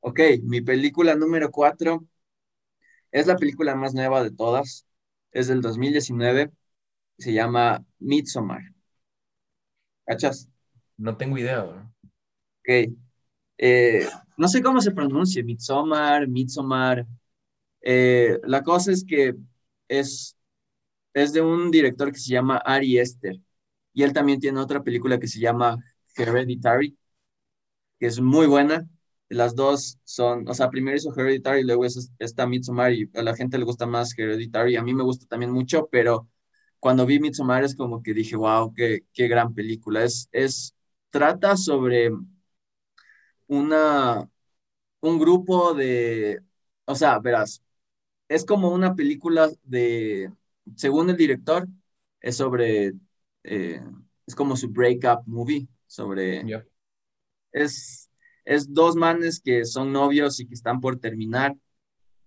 Ok, 0.00 0.20
mi 0.42 0.60
película 0.60 1.16
número 1.16 1.50
4 1.50 2.04
es 3.14 3.28
la 3.28 3.38
película 3.38 3.76
más 3.76 3.94
nueva 3.94 4.22
de 4.24 4.32
todas. 4.32 4.86
Es 5.32 5.48
del 5.48 5.62
2019. 5.62 6.52
Se 7.18 7.32
llama 7.34 7.84
Midsommar. 8.00 8.62
¿Cachas? 10.06 10.48
No 10.96 11.16
tengo 11.16 11.38
idea. 11.38 11.62
Ok. 12.60 12.92
Eh, 13.58 14.08
no 14.36 14.48
sé 14.48 14.62
cómo 14.62 14.80
se 14.80 14.92
pronuncia, 14.92 15.44
Midsommar, 15.44 16.28
Midsommar. 16.28 17.06
Eh, 17.82 18.40
la 18.44 18.62
cosa 18.62 18.92
es 18.92 19.04
que 19.06 19.36
es, 19.88 20.36
es 21.14 21.32
de 21.32 21.42
un 21.42 21.70
director 21.70 22.12
que 22.12 22.18
se 22.20 22.32
llama 22.32 22.58
Ari 22.58 22.98
Esther. 22.98 23.40
Y 23.94 24.04
él 24.04 24.12
también 24.12 24.40
tiene 24.40 24.60
otra 24.60 24.82
película 24.84 25.20
que 25.20 25.28
se 25.28 25.40
llama 25.40 25.78
Hereditary, 26.16 26.96
que 27.98 28.06
es 28.06 28.20
muy 28.20 28.46
buena. 28.46 28.88
Las 29.34 29.54
dos 29.54 29.98
son, 30.04 30.48
o 30.48 30.54
sea, 30.54 30.70
primero 30.70 30.96
hizo 30.96 31.12
Hereditary 31.16 31.60
y 31.60 31.64
luego 31.64 31.84
es 31.84 32.12
esta 32.18 32.46
Midsommar 32.46 32.92
y 32.92 33.10
a 33.14 33.22
la 33.22 33.34
gente 33.36 33.58
le 33.58 33.64
gusta 33.64 33.86
más 33.86 34.16
Hereditary. 34.18 34.76
A 34.76 34.82
mí 34.82 34.94
me 34.94 35.04
gusta 35.04 35.26
también 35.26 35.52
mucho, 35.52 35.88
pero 35.90 36.28
cuando 36.80 37.06
vi 37.06 37.20
Midsommar 37.20 37.64
es 37.64 37.76
como 37.76 38.02
que 38.02 38.14
dije, 38.14 38.36
wow, 38.36 38.72
qué, 38.74 39.04
qué 39.12 39.28
gran 39.28 39.54
película. 39.54 40.04
Es, 40.04 40.28
es, 40.32 40.74
trata 41.10 41.56
sobre 41.56 42.10
una, 43.46 44.28
un 45.00 45.18
grupo 45.18 45.74
de, 45.74 46.40
o 46.86 46.94
sea, 46.94 47.18
verás, 47.20 47.62
es 48.28 48.44
como 48.44 48.70
una 48.72 48.94
película 48.96 49.50
de, 49.64 50.32
según 50.76 51.10
el 51.10 51.16
director, 51.16 51.68
es 52.20 52.36
sobre 52.38 52.94
eh, 53.44 53.82
es 54.26 54.34
como 54.34 54.56
su 54.56 54.70
breakup 54.70 55.22
movie 55.26 55.68
sobre... 55.86 56.42
Es, 57.52 58.03
es 58.44 58.72
dos 58.72 58.96
manes 58.96 59.40
que 59.40 59.64
son 59.64 59.92
novios 59.92 60.40
y 60.40 60.46
que 60.46 60.54
están 60.54 60.80
por 60.80 60.98
terminar 60.98 61.56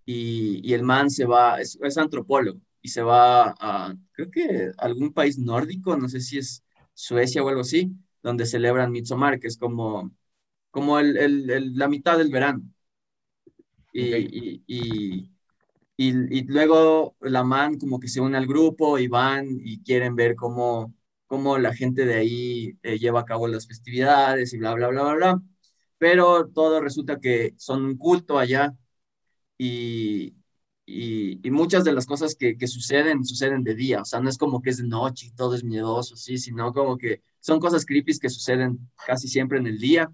y, 0.05 0.61
y 0.67 0.73
el 0.73 0.83
man 0.83 1.09
se 1.09 1.25
va, 1.25 1.59
es, 1.61 1.77
es, 1.81 1.97
antropólogo 1.97 2.59
y 2.81 2.89
se 2.89 3.01
va 3.01 3.55
a, 3.59 3.95
creo 4.13 4.31
que 4.31 4.71
algún 4.77 5.13
país 5.13 5.37
nórdico, 5.37 5.97
no 5.97 6.09
sé 6.09 6.21
si 6.21 6.37
es 6.39 6.63
Suecia 6.93 7.43
o 7.43 7.49
algo 7.49 7.61
así, 7.61 7.91
donde 8.23 8.45
celebran 8.45 8.91
Midsommar, 8.91 9.39
que 9.39 9.47
es 9.47 9.57
como, 9.57 10.11
como 10.71 10.99
el, 10.99 11.17
el, 11.17 11.75
la 11.75 11.87
mitad 11.87 12.17
del 12.17 12.31
verano. 12.31 12.63
y, 13.93 14.63
y 14.67 15.31
y, 15.97 16.43
luego 16.43 17.15
la 17.21 17.43
man 17.43 17.77
como 17.79 17.99
que 17.99 18.07
se 18.07 18.21
une 18.21 18.37
al 18.37 18.47
grupo 18.47 18.99
y 18.99 19.07
van 19.07 19.47
y 19.49 19.81
quieren 19.83 20.15
ver 20.15 20.35
cómo, 20.35 20.93
cómo 21.25 21.57
la 21.57 21.73
gente 21.73 22.05
de 22.05 22.15
ahí 22.15 22.77
eh, 22.83 22.99
lleva 22.99 23.21
a 23.21 23.25
cabo 23.25 23.47
las 23.47 23.67
festividades 23.67 24.53
y 24.53 24.59
bla, 24.59 24.73
bla, 24.75 24.89
bla, 24.89 25.03
bla, 25.03 25.13
bla. 25.15 25.41
Pero 25.97 26.47
todo 26.49 26.81
resulta 26.81 27.19
que 27.19 27.53
son 27.57 27.85
un 27.85 27.97
culto 27.97 28.37
allá 28.37 28.75
y, 29.57 30.35
y, 30.85 31.39
muchas 31.51 31.83
de 31.83 31.93
las 31.93 32.05
cosas 32.05 32.35
que, 32.35 32.57
que, 32.57 32.67
suceden, 32.67 33.25
suceden 33.25 33.63
de 33.63 33.75
día. 33.75 34.01
O 34.01 34.05
sea, 34.05 34.19
no 34.21 34.29
es 34.29 34.37
como 34.37 34.61
que 34.61 34.69
es 34.71 34.77
de 34.77 34.87
noche 34.87 35.27
y 35.27 35.31
todo 35.31 35.55
es 35.55 35.63
miedoso, 35.63 36.15
sí, 36.15 36.37
sino 36.37 36.73
como 36.73 36.97
que 36.97 37.21
son 37.39 37.59
cosas 37.59 37.85
creepy 37.85 38.19
que 38.19 38.29
suceden 38.29 38.89
casi 39.05 39.27
siempre 39.27 39.59
en 39.59 39.67
el 39.67 39.79
día. 39.79 40.11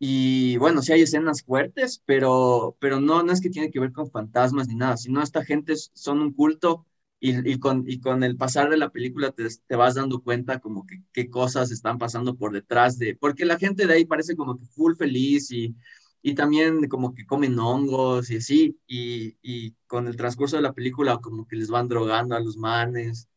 Y 0.00 0.56
bueno, 0.58 0.80
sí 0.80 0.92
hay 0.92 1.02
escenas 1.02 1.42
fuertes, 1.42 2.02
pero, 2.06 2.76
pero 2.78 3.00
no, 3.00 3.22
no 3.24 3.32
es 3.32 3.40
que 3.40 3.50
tiene 3.50 3.70
que 3.70 3.80
ver 3.80 3.92
con 3.92 4.10
fantasmas 4.10 4.68
ni 4.68 4.76
nada, 4.76 4.96
sino 4.96 5.22
esta 5.22 5.44
gente 5.44 5.74
son 5.76 6.20
un 6.20 6.32
culto 6.32 6.86
y, 7.20 7.58
con, 7.58 7.84
y 7.88 8.00
con 8.00 8.22
el 8.22 8.36
pasar 8.36 8.70
de 8.70 8.76
la 8.76 8.90
película 8.90 9.32
te, 9.32 9.46
te 9.66 9.76
vas 9.76 9.94
dando 9.96 10.22
cuenta 10.22 10.60
como 10.60 10.86
que 10.86 11.02
qué 11.12 11.28
cosas 11.30 11.70
están 11.72 11.98
pasando 11.98 12.36
por 12.36 12.52
detrás 12.52 12.98
de, 12.98 13.16
porque 13.16 13.44
la 13.44 13.58
gente 13.58 13.86
de 13.86 13.94
ahí 13.94 14.04
parece 14.04 14.36
como 14.36 14.56
que 14.58 14.64
full 14.66 14.94
feliz 14.96 15.50
y, 15.50 15.74
y 16.22 16.34
también 16.34 16.88
como 16.88 17.14
que 17.14 17.26
comen 17.26 17.58
hongos 17.58 18.30
y 18.30 18.36
así, 18.38 18.78
y, 18.86 19.36
y 19.42 19.72
con 19.86 20.06
el 20.08 20.16
transcurso 20.16 20.56
de 20.56 20.62
la 20.62 20.72
película 20.74 21.18
como 21.18 21.46
que 21.46 21.56
les 21.56 21.70
van 21.70 21.88
drogando 21.88 22.36
a 22.36 22.40
los 22.40 22.56
manes 22.56 23.28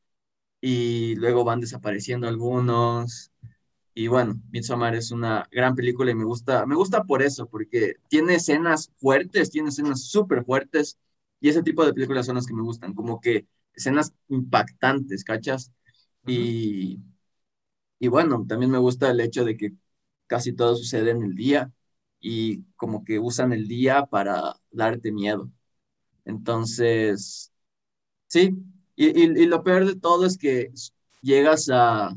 y 0.62 1.16
luego 1.16 1.44
van 1.44 1.60
desapareciendo 1.62 2.28
algunos. 2.28 3.32
Y 3.94 4.08
bueno, 4.08 4.42
Midsommar 4.52 4.96
es 4.96 5.12
una 5.12 5.48
gran 5.52 5.76
película 5.76 6.12
y 6.12 6.16
me 6.16 6.26
gusta, 6.26 6.66
me 6.66 6.76
gusta 6.76 7.04
por 7.04 7.22
eso, 7.22 7.48
porque 7.50 7.96
tiene 8.10 8.36
escenas 8.36 8.92
fuertes, 8.98 9.52
tiene 9.52 9.70
escenas 9.70 10.04
súper 10.06 10.46
fuertes 10.46 10.98
y 11.42 11.50
ese 11.50 11.64
tipo 11.64 11.86
de 11.86 11.94
películas 11.94 12.26
son 12.28 12.36
las 12.36 12.48
que 12.48 12.54
me 12.54 12.62
gustan, 12.64 12.94
como 12.94 13.20
que 13.22 13.48
escenas 13.76 14.14
impactantes, 14.30 15.24
¿cachas? 15.24 15.72
Y, 16.26 17.00
y 18.00 18.08
bueno, 18.08 18.46
también 18.48 18.72
me 18.72 18.78
gusta 18.80 19.12
el 19.12 19.20
hecho 19.20 19.46
de 19.46 19.58
que 19.58 19.74
casi 20.28 20.54
todo 20.54 20.76
sucede 20.76 21.12
en 21.12 21.24
el 21.24 21.36
día 21.36 21.72
y 22.20 22.64
como 22.76 23.04
que 23.04 23.20
usan 23.20 23.54
el 23.54 23.68
día 23.68 24.06
para 24.06 24.56
darte 24.72 25.12
miedo. 25.12 25.52
Entonces, 26.26 27.52
sí, 28.28 28.56
y, 28.96 29.08
y, 29.22 29.46
lo 29.48 29.64
peor 29.64 29.86
de 29.86 29.96
todo 29.96 30.26
es 30.26 30.38
que 30.38 30.72
llegas 31.22 31.70
a 31.72 32.16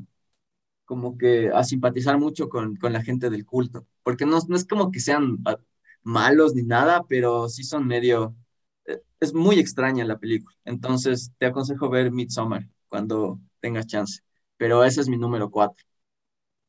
como 0.85 1.19
que 1.19 1.51
a 1.51 1.65
simpatizar 1.65 2.19
mucho 2.19 2.49
con, 2.49 2.77
con 2.77 2.93
la 2.93 3.03
gente 3.03 3.31
del 3.31 3.47
culto, 3.47 3.87
porque 4.03 4.27
no, 4.27 4.39
no 4.49 4.57
es 4.57 4.67
como 4.67 4.91
que 4.91 5.01
sean 5.01 5.39
malos 6.03 6.55
ni 6.55 6.63
nada, 6.63 7.05
pero 7.09 7.49
sí 7.49 7.65
son 7.65 7.87
medio 7.87 8.37
es 9.25 9.35
muy 9.35 9.59
extraña 9.59 10.05
la 10.05 10.19
película. 10.19 10.57
Entonces, 10.65 11.33
te 11.39 11.47
aconsejo 11.47 11.89
ver 11.89 12.13
Midsommar 12.13 12.69
cuando 12.89 13.41
tengas 13.61 13.87
chance. 13.87 14.21
Pero 14.57 14.85
ese 14.85 15.01
es 15.01 15.09
mi 15.09 15.17
número 15.17 15.51
cuatro. 15.51 15.85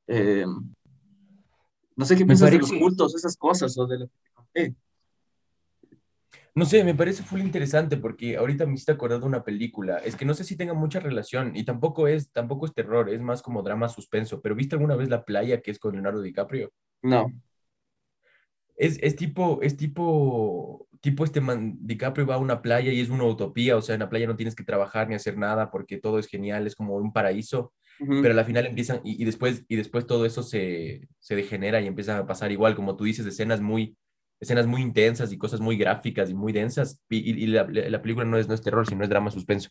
Eh, 0.08 0.46
no 1.96 2.06
sé 2.06 2.15
qué 2.15 2.26
piensas 2.26 2.52
de 2.52 2.60
los 2.60 2.72
cultos, 2.72 3.15
esas 3.15 3.38
cosas, 3.38 3.78
o 3.78 3.88
de 3.88 4.00
lo 4.00 4.10
que 4.54 4.74
No 6.54 6.65
sé, 6.65 6.84
me 6.84 6.96
parece 6.96 7.24
full 7.24 7.41
interesante 7.41 7.98
porque 7.98 8.38
ahorita 8.38 8.65
me 8.65 8.74
hiciste 8.74 8.91
acordar 8.91 9.20
de 9.20 9.26
una 9.26 9.44
película. 9.44 9.98
Es 9.98 10.15
que 10.15 10.26
no 10.26 10.34
sé 10.34 10.44
si 10.44 10.56
tenga 10.56 10.74
mucha 10.74 11.00
relación 11.00 11.56
y 11.56 11.63
tampoco 11.63 12.08
es, 12.08 12.32
tampoco 12.32 12.65
es 12.65 12.74
terror, 12.74 13.10
es 13.10 13.22
más 13.22 13.41
como 13.41 13.62
drama 13.62 13.89
suspenso. 13.89 14.41
Pero 14.41 14.56
¿viste 14.56 14.76
alguna 14.76 14.96
vez 14.96 15.10
La 15.10 15.24
Playa 15.24 15.62
que 15.62 15.72
es 15.72 15.80
con 15.80 15.94
Leonardo 15.94 16.22
DiCaprio? 16.22 16.72
No. 17.02 17.32
Es, 18.75 18.99
es 19.01 19.15
tipo, 19.15 19.61
es 19.61 19.77
tipo 19.77 20.85
tipo 21.05 21.23
este 21.23 21.39
man, 21.39 21.77
DiCaprio 21.81 22.25
va 22.25 22.33
a 22.33 22.39
una 22.39 22.63
playa 22.63 22.91
y 22.91 22.99
es 22.99 23.11
una 23.11 23.25
utopía, 23.25 23.77
o 23.77 23.81
sea, 23.83 23.93
en 23.93 23.99
la 23.99 24.09
playa 24.09 24.25
no 24.25 24.35
tienes 24.35 24.55
que 24.55 24.63
trabajar 24.63 25.07
ni 25.07 25.13
hacer 25.13 25.38
nada 25.38 25.69
porque 25.69 25.99
todo 25.99 26.17
es 26.17 26.25
genial, 26.25 26.65
es 26.65 26.73
como 26.73 26.95
un 26.95 27.13
paraíso, 27.13 27.73
pero 27.99 28.38
al 28.38 28.43
final 28.43 28.65
empiezan 28.65 29.01
y, 29.03 29.23
después, 29.23 29.63
y 29.67 29.75
después 29.75 30.07
todo 30.07 30.25
eso 30.25 30.41
se, 30.41 31.07
se, 31.19 31.35
degenera 31.35 31.79
y 31.79 31.85
empieza 31.85 32.17
a 32.17 32.25
pasar 32.25 32.51
igual, 32.51 32.73
como 32.73 32.97
tú 32.97 33.03
dices, 33.03 33.23
escenas 33.27 33.61
muy, 33.61 33.95
escenas 34.39 34.65
muy 34.65 34.81
intensas 34.81 35.31
y 35.31 35.38
cosas 35.38 35.59
muy 35.59 35.77
gráficas 35.77 36.31
y 36.31 36.33
muy 36.33 36.51
densas, 36.51 36.99
y, 37.07 37.45
la, 37.45 37.67
la, 37.69 38.01
película 38.01 38.25
no 38.25 38.39
es, 38.39 38.47
no 38.47 38.55
es 38.55 38.63
terror, 38.63 38.88
sino 38.88 39.03
es 39.03 39.09
drama 39.09 39.29
suspenso. 39.29 39.69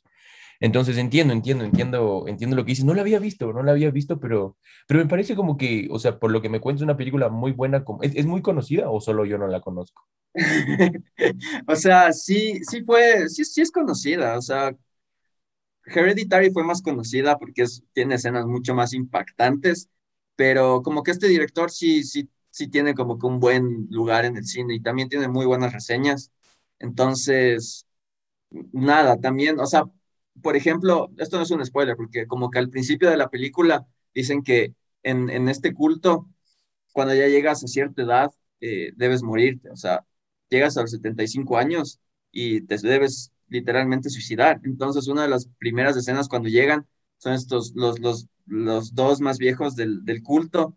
Entonces 0.60 0.96
entiendo, 0.98 1.32
entiendo, 1.32 1.64
entiendo, 1.64 2.24
entiendo 2.26 2.56
lo 2.56 2.64
que 2.64 2.70
dices. 2.70 2.84
No 2.84 2.94
la 2.94 3.02
había 3.02 3.18
visto, 3.18 3.52
no 3.52 3.62
la 3.62 3.72
había 3.72 3.90
visto, 3.90 4.20
pero, 4.20 4.56
pero 4.86 5.00
me 5.00 5.06
parece 5.06 5.34
como 5.34 5.56
que, 5.56 5.88
o 5.90 5.98
sea, 5.98 6.18
por 6.18 6.30
lo 6.30 6.40
que 6.42 6.48
me 6.48 6.60
cuentas, 6.60 6.82
una 6.82 6.96
película 6.96 7.28
muy 7.28 7.52
buena. 7.52 7.84
¿Es, 8.02 8.14
¿Es, 8.16 8.26
muy 8.26 8.42
conocida 8.42 8.90
o 8.90 9.00
solo 9.00 9.24
yo 9.24 9.38
no 9.38 9.46
la 9.46 9.60
conozco? 9.60 10.06
o 11.66 11.76
sea, 11.76 12.12
sí, 12.12 12.60
sí 12.68 12.82
fue, 12.84 13.28
sí, 13.28 13.44
sí 13.44 13.60
es 13.60 13.70
conocida. 13.70 14.38
O 14.38 14.42
sea, 14.42 14.74
Hereditary 15.86 16.50
fue 16.50 16.64
más 16.64 16.82
conocida 16.82 17.38
porque 17.38 17.62
es, 17.62 17.82
tiene 17.92 18.14
escenas 18.16 18.46
mucho 18.46 18.74
más 18.74 18.94
impactantes, 18.94 19.88
pero 20.36 20.82
como 20.82 21.02
que 21.02 21.10
este 21.10 21.28
director 21.28 21.70
sí, 21.70 22.04
sí, 22.04 22.28
sí 22.50 22.68
tiene 22.68 22.94
como 22.94 23.18
que 23.18 23.26
un 23.26 23.40
buen 23.40 23.86
lugar 23.90 24.24
en 24.24 24.36
el 24.36 24.44
cine 24.46 24.74
y 24.74 24.80
también 24.80 25.08
tiene 25.08 25.28
muy 25.28 25.46
buenas 25.46 25.72
reseñas. 25.72 26.32
Entonces, 26.78 27.86
nada, 28.72 29.18
también, 29.20 29.60
o 29.60 29.66
sea, 29.66 29.84
por 30.42 30.56
ejemplo, 30.56 31.10
esto 31.18 31.36
no 31.36 31.42
es 31.44 31.50
un 31.50 31.64
spoiler, 31.64 31.96
porque 31.96 32.26
como 32.26 32.50
que 32.50 32.58
al 32.58 32.70
principio 32.70 33.10
de 33.10 33.16
la 33.16 33.30
película 33.30 33.86
dicen 34.14 34.42
que 34.42 34.74
en, 35.02 35.30
en 35.30 35.48
este 35.48 35.74
culto, 35.74 36.28
cuando 36.92 37.14
ya 37.14 37.28
llegas 37.28 37.64
a 37.64 37.68
cierta 37.68 38.02
edad, 38.02 38.32
eh, 38.60 38.92
debes 38.96 39.22
morirte, 39.22 39.70
o 39.70 39.76
sea, 39.76 40.04
llegas 40.48 40.76
a 40.76 40.82
los 40.82 40.90
75 40.92 41.58
años 41.58 42.00
y 42.30 42.62
te 42.62 42.76
debes 42.78 43.32
literalmente 43.48 44.10
suicidar. 44.10 44.60
Entonces, 44.64 45.08
una 45.08 45.22
de 45.22 45.28
las 45.28 45.48
primeras 45.58 45.96
escenas 45.96 46.28
cuando 46.28 46.48
llegan 46.48 46.86
son 47.18 47.34
estos, 47.34 47.72
los, 47.74 47.98
los, 48.00 48.26
los 48.46 48.94
dos 48.94 49.20
más 49.20 49.38
viejos 49.38 49.76
del, 49.76 50.04
del 50.04 50.22
culto, 50.22 50.76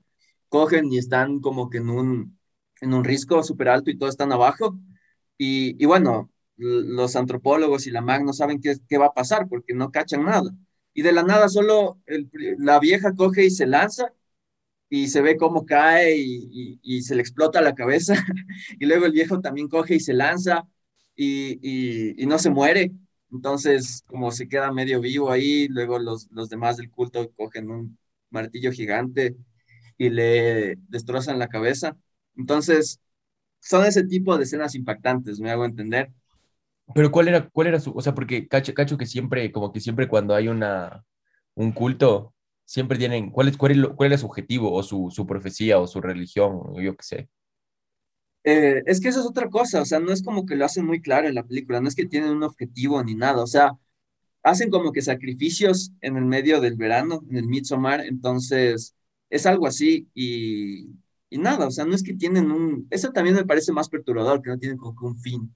cogen 0.50 0.92
y 0.92 0.98
están 0.98 1.40
como 1.42 1.70
que 1.70 1.78
en 1.80 1.90
un, 1.90 2.40
en 2.82 2.94
un 2.94 3.04
risco 3.04 3.44
súper 3.44 3.70
alto 3.70 3.90
y 3.92 3.98
todos 3.98 4.14
están 4.14 4.32
abajo. 4.32 4.78
Y, 5.38 5.82
y 5.82 5.86
bueno, 5.86 6.32
los 6.58 7.16
antropólogos 7.16 7.88
y 7.88 7.92
la 7.92 8.02
MAG 8.02 8.24
no 8.26 8.34
saben 8.34 8.62
qué, 8.62 8.76
qué, 8.90 8.98
va 8.98 9.08
a 9.08 9.14
pasar 9.14 9.48
porque 9.48 9.74
no 9.74 9.92
cachan 9.92 10.26
nada. 10.26 10.52
Y 10.94 11.04
de 11.04 11.12
la 11.12 11.24
nada 11.24 11.50
solo 11.50 12.00
la 12.58 12.80
vieja 12.80 13.14
coge 13.14 13.46
y 13.46 13.50
se 13.52 13.68
lanza 13.68 14.14
y 14.90 15.08
se 15.10 15.22
ve 15.22 15.38
cómo 15.38 15.66
cae 15.66 16.18
y, 16.18 16.80
y, 16.82 17.02
se 17.04 17.16
le 17.16 17.22
explota 17.22 17.62
la 17.62 17.76
cabeza. 17.76 18.16
y 18.80 18.86
luego 18.86 19.06
el 19.06 19.12
viejo 19.12 19.42
también 19.42 19.68
coge 19.68 19.96
y 19.96 20.00
se 20.00 20.14
lanza 20.14 20.68
y, 21.16 22.22
y, 22.22 22.26
no 22.28 22.40
se 22.40 22.50
muere. 22.50 22.94
Entonces, 23.32 24.04
como 24.08 24.32
se 24.32 24.48
queda 24.48 24.72
medio 24.72 25.02
vivo 25.02 25.32
ahí, 25.32 25.68
luego 25.68 26.00
los, 26.00 26.30
los 26.32 26.50
demás 26.50 26.78
del 26.78 26.90
culto 26.90 27.30
cogen 27.36 27.70
un 27.70 27.98
martillo 28.30 28.72
gigante 28.72 29.36
y 29.98 30.10
le 30.10 30.78
destrozan 30.90 31.40
la 31.40 31.50
cabeza. 31.50 31.98
Entonces, 32.38 33.00
son 33.60 33.86
ese 33.86 34.04
tipo 34.04 34.38
de 34.38 34.44
escenas 34.46 34.76
impactantes, 34.76 35.40
me 35.40 35.52
hago 35.52 35.66
entender. 35.66 36.12
Pero 36.96 37.12
¿cuál 37.12 37.28
era, 37.28 37.50
cuál 37.50 37.68
era 37.68 37.80
su, 37.80 37.92
o 37.92 38.02
sea, 38.02 38.16
porque 38.16 38.48
cacho, 38.48 38.74
cacho 38.74 38.98
que 38.98 39.06
siempre, 39.06 39.52
como 39.52 39.72
que 39.74 39.80
siempre 39.82 40.08
cuando 40.08 40.34
hay 40.36 40.48
una, 40.48 41.04
un 41.56 41.72
culto, 41.74 42.34
siempre 42.66 42.98
tienen, 42.98 43.30
¿cuál 43.32 43.50
es, 43.50 43.58
cuál 43.58 43.72
es, 43.74 43.88
cuál 43.96 44.14
es 44.14 44.22
su 44.22 44.26
objetivo 44.28 44.72
o 44.74 44.84
su, 44.84 45.10
su 45.12 45.28
profecía 45.28 45.80
o 45.80 45.88
su 45.88 46.02
religión, 46.02 46.62
o 46.64 46.82
yo 46.82 46.96
qué 46.96 47.04
sé? 47.04 47.30
Eh, 48.44 48.82
es 48.86 49.02
que 49.02 49.10
eso 49.10 49.20
es 49.20 49.26
otra 49.26 49.50
cosa, 49.50 49.82
o 49.82 49.86
sea, 49.86 50.00
no 50.00 50.12
es 50.14 50.24
como 50.24 50.46
que 50.46 50.56
lo 50.56 50.64
hacen 50.66 50.86
muy 50.86 51.02
claro 51.02 51.28
en 51.28 51.36
la 51.36 51.44
película, 51.44 51.82
no 51.82 51.88
es 51.90 51.96
que 51.96 52.06
tienen 52.06 52.30
un 52.32 52.44
objetivo 52.44 53.04
ni 53.04 53.14
nada, 53.16 53.44
o 53.44 53.48
sea, 53.48 53.74
hacen 54.44 54.72
como 54.72 54.92
que 54.94 55.02
sacrificios 55.04 55.92
en 56.02 56.18
el 56.18 56.26
medio 56.26 56.62
del 56.62 56.76
verano, 56.78 57.22
en 57.30 57.38
el 57.38 57.48
Midsommar, 57.48 58.02
entonces 58.02 58.96
es 59.30 59.46
algo 59.48 59.68
así 59.68 60.10
y, 60.16 60.88
y 61.30 61.38
nada, 61.40 61.68
o 61.68 61.72
sea, 61.72 61.86
no 61.86 61.96
es 61.96 62.04
que 62.04 62.16
tienen 62.16 62.52
un, 62.52 62.88
eso 62.92 63.12
también 63.12 63.36
me 63.36 63.46
parece 63.46 63.74
más 63.74 63.90
perturbador, 63.90 64.42
que 64.42 64.50
no 64.52 64.60
tienen 64.60 64.78
como 64.78 64.96
que 65.00 65.06
un 65.06 65.18
fin, 65.20 65.56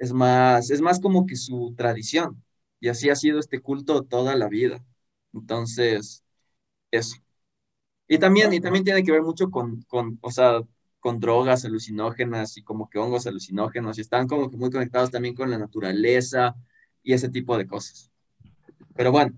es 0.00 0.12
más, 0.14 0.70
es 0.72 0.82
más 0.82 1.00
como 1.00 1.26
que 1.26 1.36
su 1.36 1.74
tradición, 1.78 2.42
y 2.80 2.88
así 2.88 3.10
ha 3.10 3.16
sido 3.16 3.38
este 3.40 3.60
culto 3.62 4.02
toda 4.04 4.36
la 4.36 4.48
vida, 4.48 4.84
entonces, 5.34 6.24
eso. 6.90 7.16
Y 8.08 8.18
también, 8.18 8.52
y 8.52 8.60
también 8.60 8.84
tiene 8.84 9.04
que 9.04 9.12
ver 9.12 9.22
mucho 9.22 9.50
con, 9.50 9.82
con, 9.82 10.18
o 10.22 10.30
sea, 10.32 10.62
con 11.00 11.20
drogas 11.20 11.64
alucinógenas 11.64 12.56
y 12.58 12.62
como 12.62 12.90
que 12.90 12.98
hongos 12.98 13.26
alucinógenos, 13.26 13.98
y 13.98 14.02
están 14.02 14.28
como 14.28 14.50
que 14.50 14.56
muy 14.56 14.70
conectados 14.70 15.10
también 15.10 15.34
con 15.36 15.50
la 15.50 15.58
naturaleza 15.58 16.56
y 17.02 17.14
ese 17.14 17.28
tipo 17.30 17.56
de 17.58 17.66
cosas. 17.66 18.10
Pero 18.96 19.12
bueno, 19.12 19.32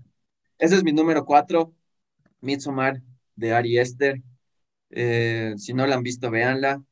ese 0.59 0.75
es 0.75 0.83
mi 0.83 0.93
número 0.93 1.25
cuatro, 1.25 1.73
Midsommar 2.41 3.01
de 3.35 3.53
Ari 3.53 3.77
Esther. 3.79 4.21
Eh, 4.91 5.53
si 5.57 5.73
no 5.73 5.87
la 5.87 5.95
han 5.95 6.03
visto, 6.03 6.29
véanla. 6.31 6.83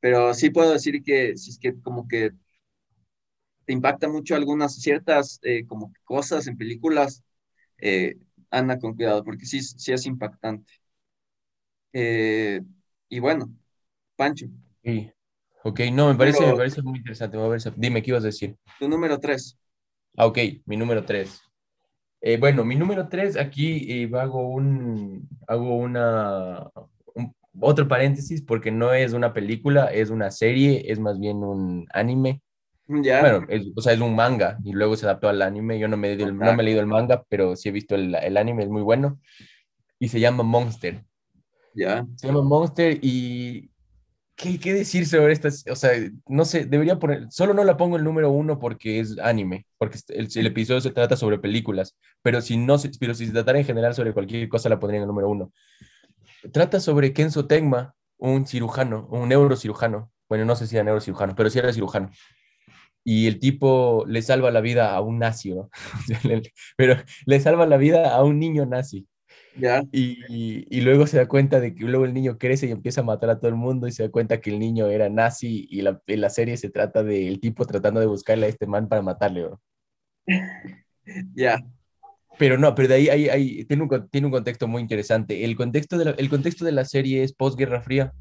Pero 0.00 0.34
sí 0.34 0.50
puedo 0.50 0.72
decir 0.72 1.02
que 1.02 1.36
si 1.36 1.50
es 1.50 1.58
que 1.58 1.80
como 1.80 2.08
que 2.08 2.32
te 3.64 3.72
impacta 3.72 4.08
mucho 4.08 4.34
algunas 4.34 4.76
ciertas 4.76 5.38
eh, 5.42 5.66
como 5.66 5.92
cosas 6.04 6.46
en 6.46 6.56
películas, 6.56 7.22
eh, 7.78 8.16
anda 8.50 8.78
con 8.78 8.94
cuidado, 8.94 9.24
porque 9.24 9.46
sí, 9.46 9.62
sí 9.62 9.92
es 9.92 10.06
impactante. 10.06 10.72
y 11.92 13.18
bueno, 13.18 13.52
Pancho. 14.16 14.46
Sí. 14.82 15.10
Ok, 15.64 15.80
no, 15.92 16.08
me 16.08 16.16
parece, 16.16 16.44
me 16.44 16.56
parece 16.56 16.82
muy 16.82 16.98
interesante. 16.98 17.38
Dime, 17.76 18.02
¿qué 18.02 18.10
ibas 18.10 18.24
a 18.24 18.26
decir? 18.26 18.56
Tu 18.78 18.88
número 18.88 19.18
tres. 19.20 19.56
Ah, 20.16 20.26
ok, 20.26 20.38
mi 20.66 20.76
número 20.76 21.04
tres. 21.04 21.40
Eh, 22.20 22.36
bueno, 22.36 22.64
mi 22.64 22.76
número 22.76 23.08
tres, 23.08 23.36
aquí 23.36 23.86
eh, 23.90 24.10
hago 24.14 24.48
un, 24.48 25.28
hago 25.46 25.76
una, 25.76 26.70
otro 27.60 27.88
paréntesis 27.88 28.42
porque 28.42 28.70
no 28.70 28.92
es 28.92 29.12
una 29.12 29.32
película, 29.32 29.86
es 29.86 30.10
una 30.10 30.30
serie, 30.30 30.84
es 30.86 30.98
más 30.98 31.18
bien 31.18 31.38
un 31.38 31.86
anime. 31.92 32.40
Ya. 33.02 33.20
Bueno, 33.20 33.46
o 33.76 33.80
sea, 33.80 33.92
es 33.92 34.00
un 34.00 34.14
manga 34.14 34.58
y 34.64 34.72
luego 34.72 34.96
se 34.96 35.06
adaptó 35.06 35.28
al 35.28 35.40
anime. 35.42 35.78
Yo 35.78 35.88
no 35.88 35.96
me, 35.96 36.16
no 36.16 36.32
me 36.32 36.62
he 36.62 36.64
leído 36.64 36.80
el 36.80 36.86
manga, 36.86 37.24
pero 37.28 37.56
sí 37.56 37.68
he 37.68 37.72
visto 37.72 37.94
el, 37.94 38.14
el 38.14 38.36
anime, 38.36 38.64
es 38.64 38.68
muy 38.68 38.82
bueno. 38.82 39.20
Y 39.98 40.08
se 40.08 40.20
llama 40.20 40.42
Monster. 40.42 41.04
Ya. 41.74 42.06
Se 42.16 42.26
llama 42.26 42.42
Monster 42.42 42.98
y 43.00 43.72
¿Qué, 44.34 44.58
¿Qué, 44.58 44.72
decir 44.72 45.06
sobre 45.06 45.32
estas? 45.32 45.64
O 45.70 45.76
sea, 45.76 45.92
no 46.26 46.44
sé, 46.44 46.64
debería 46.64 46.98
poner, 46.98 47.26
solo 47.30 47.54
no 47.54 47.64
la 47.64 47.76
pongo 47.76 47.96
el 47.96 48.04
número 48.04 48.30
uno 48.30 48.58
porque 48.58 48.98
es 48.98 49.18
anime, 49.18 49.66
porque 49.78 49.98
el, 50.08 50.28
el 50.34 50.46
episodio 50.46 50.80
se 50.80 50.90
trata 50.90 51.16
sobre 51.16 51.38
películas, 51.38 51.96
pero 52.22 52.40
si 52.40 52.56
no, 52.56 52.76
pero 52.98 53.14
si 53.14 53.26
se 53.26 53.32
tratara 53.32 53.58
en 53.58 53.64
general 53.64 53.94
sobre 53.94 54.12
cualquier 54.12 54.48
cosa 54.48 54.68
la 54.68 54.80
pondría 54.80 54.98
en 54.98 55.02
el 55.02 55.08
número 55.08 55.28
uno. 55.28 55.52
Trata 56.52 56.80
sobre 56.80 57.12
Kenzo 57.12 57.46
Tenma, 57.46 57.94
un 58.16 58.46
cirujano, 58.46 59.06
un 59.10 59.28
neurocirujano, 59.28 60.10
bueno, 60.28 60.44
no 60.44 60.56
sé 60.56 60.66
si 60.66 60.76
era 60.76 60.84
neurocirujano, 60.84 61.34
pero 61.36 61.50
sí 61.50 61.58
era 61.58 61.72
cirujano. 61.72 62.10
Y 63.04 63.26
el 63.26 63.38
tipo 63.38 64.04
le 64.06 64.22
salva 64.22 64.50
la 64.50 64.60
vida 64.60 64.94
a 64.94 65.00
un 65.00 65.18
nazi, 65.18 65.52
¿no? 65.52 65.70
pero 66.76 66.96
le 67.26 67.40
salva 67.40 67.66
la 67.66 67.76
vida 67.76 68.14
a 68.14 68.22
un 68.22 68.38
niño 68.38 68.66
nazi. 68.66 69.06
Y, 69.92 70.66
y, 70.70 70.80
luego 70.80 71.06
se 71.06 71.18
da 71.18 71.28
cuenta 71.28 71.60
de 71.60 71.74
que 71.74 71.84
luego 71.84 72.06
el 72.06 72.14
niño 72.14 72.38
crece 72.38 72.66
y 72.66 72.70
empieza 72.70 73.02
a 73.02 73.04
matar 73.04 73.28
a 73.30 73.38
todo 73.38 73.48
el 73.48 73.54
mundo 73.54 73.86
y 73.86 73.92
se 73.92 74.04
da 74.04 74.08
cuenta 74.10 74.40
que 74.40 74.50
el 74.50 74.58
niño 74.58 74.88
era 74.88 75.10
nazi 75.10 75.66
y 75.70 75.82
la, 75.82 76.00
la 76.06 76.30
serie 76.30 76.56
se 76.56 76.70
trata 76.70 77.02
del 77.02 77.38
tipo 77.38 77.66
tratando 77.66 78.00
de 78.00 78.06
buscarle 78.06 78.46
a 78.46 78.48
este 78.48 78.66
man 78.66 78.88
para 78.88 79.02
matarle, 79.02 79.48
Ya. 81.34 81.58
Pero 82.38 82.56
no, 82.56 82.74
pero 82.74 82.88
de 82.88 82.94
ahí, 82.94 83.08
ahí, 83.08 83.64
tiene, 83.66 83.82
un, 83.82 84.08
tiene 84.08 84.26
un 84.26 84.32
contexto 84.32 84.66
muy 84.66 84.80
interesante. 84.80 85.44
El 85.44 85.54
contexto 85.54 85.98
de 85.98 86.06
la, 86.06 86.10
el 86.12 86.30
contexto 86.30 86.64
de 86.64 86.72
la 86.72 86.84
serie 86.84 87.22
es 87.22 87.34
posguerra 87.34 87.82
fría. 87.82 88.14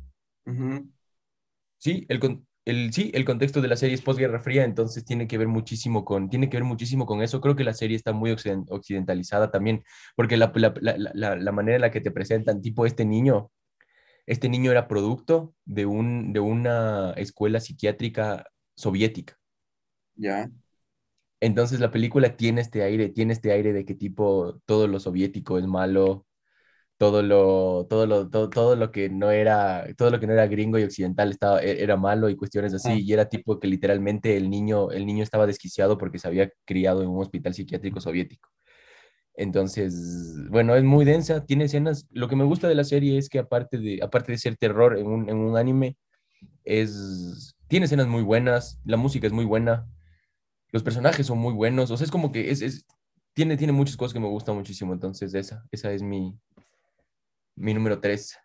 Sí, 1.78 2.06
el, 2.10 2.20
el, 2.66 2.94
sí, 2.94 3.12
el 3.14 3.26
contexto 3.26 3.62
de 3.62 3.68
la 3.68 3.76
serie 3.76 3.96
es 3.96 4.02
posguerra 4.02 4.40
fría, 4.40 4.64
entonces 4.64 5.04
tiene 5.04 5.28
que 5.28 5.38
ver 5.38 5.48
muchísimo 5.48 6.06
con, 6.06 6.30
tiene 6.30 6.50
que 6.50 6.58
ver 6.58 6.64
muchísimo 6.64 7.06
con 7.06 7.22
eso. 7.22 7.42
Creo 7.42 7.56
que 7.56 7.64
la 7.64 7.74
serie 7.74 7.98
está 7.98 8.14
muy 8.14 8.32
occidentalizada 8.32 9.50
también, 9.52 9.84
porque 10.16 10.38
la, 10.38 10.52
la, 10.56 10.74
la, 11.14 11.36
la, 11.36 11.52
manera 11.52 11.76
en 11.76 11.82
la 11.82 11.92
que 11.92 12.02
te 12.02 12.12
presentan, 12.12 12.62
tipo 12.62 12.86
este 12.86 13.06
niño, 13.06 13.52
este 14.28 14.50
niño 14.50 14.72
era 14.72 14.88
producto 14.88 15.56
de, 15.66 15.86
un, 15.86 16.34
de 16.34 16.40
una 16.40 17.14
escuela 17.14 17.60
psiquiátrica 17.60 18.46
soviética. 18.76 19.38
Ya. 20.16 20.52
Entonces 21.40 21.80
la 21.80 21.90
película 21.90 22.38
tiene 22.38 22.62
este 22.62 22.84
aire, 22.84 23.10
tiene 23.10 23.34
este 23.34 23.52
aire 23.52 23.74
de 23.74 23.86
que 23.86 23.96
tipo 23.96 24.62
todo 24.66 24.88
lo 24.88 25.00
soviético 25.00 25.58
es 25.58 25.66
malo, 25.66 26.28
todo 27.02 27.24
lo, 27.24 27.88
todo 27.90 28.06
lo, 28.06 28.30
todo, 28.30 28.52
todo, 28.52 28.76
lo 28.76 28.92
que 28.92 29.10
no 29.10 29.32
era, 29.32 29.88
todo 29.98 30.12
lo 30.12 30.20
que 30.20 30.28
no 30.28 30.34
era 30.34 30.46
gringo 30.46 30.78
y 30.78 30.84
occidental 30.84 31.32
estaba, 31.32 31.60
e, 31.60 31.82
era 31.82 31.98
malo 31.98 32.30
y 32.30 32.36
cuestiones 32.36 32.76
así, 32.76 33.02
y 33.02 33.12
era 33.12 33.26
tipo 33.28 33.60
que 33.60 33.68
literalmente 33.68 34.38
el 34.38 34.52
niño, 34.52 34.92
el 34.92 35.08
niño 35.08 35.24
estaba 35.24 35.48
desquiciado 35.48 35.98
porque 35.98 36.20
se 36.20 36.28
había 36.28 36.52
criado 36.64 37.02
en 37.02 37.10
un 37.10 37.20
hospital 37.20 37.56
psiquiátrico 37.56 38.00
soviético. 38.00 38.52
Entonces, 39.34 39.96
bueno, 40.52 40.76
es 40.76 40.84
muy 40.84 41.04
densa, 41.04 41.44
tiene 41.44 41.64
escenas, 41.64 42.06
lo 42.12 42.28
que 42.28 42.36
me 42.36 42.44
gusta 42.44 42.68
de 42.68 42.76
la 42.76 42.84
serie 42.84 43.18
es 43.18 43.30
que 43.30 43.40
aparte 43.40 43.80
de, 43.80 44.00
aparte 44.04 44.34
de 44.34 44.38
ser 44.38 44.56
terror 44.56 44.96
en 44.96 45.08
un, 45.08 45.28
en 45.28 45.38
un 45.38 45.58
anime, 45.58 45.98
es, 46.64 47.56
tiene 47.68 47.88
escenas 47.88 48.06
muy 48.06 48.22
buenas, 48.22 48.80
la 48.86 48.98
música 48.98 49.26
es 49.26 49.34
muy 49.34 49.46
buena, 49.46 49.88
los 50.72 50.84
personajes 50.84 51.26
son 51.26 51.40
muy 51.40 51.56
buenos, 51.56 51.90
o 51.90 51.98
sea, 51.98 52.06
es 52.06 52.12
como 52.12 52.32
que 52.32 52.52
es, 52.52 52.62
es 52.62 52.86
tiene, 53.34 53.58
tiene 53.58 53.74
muchas 53.74 53.98
cosas 53.98 54.14
que 54.14 54.20
me 54.20 54.28
gustan 54.28 54.56
muchísimo, 54.56 54.94
entonces 54.94 55.34
esa, 55.34 55.66
esa 55.72 55.92
es 55.92 56.04
mi, 56.04 56.38
mi 57.62 57.74
número 57.74 58.00
3. 58.00 58.38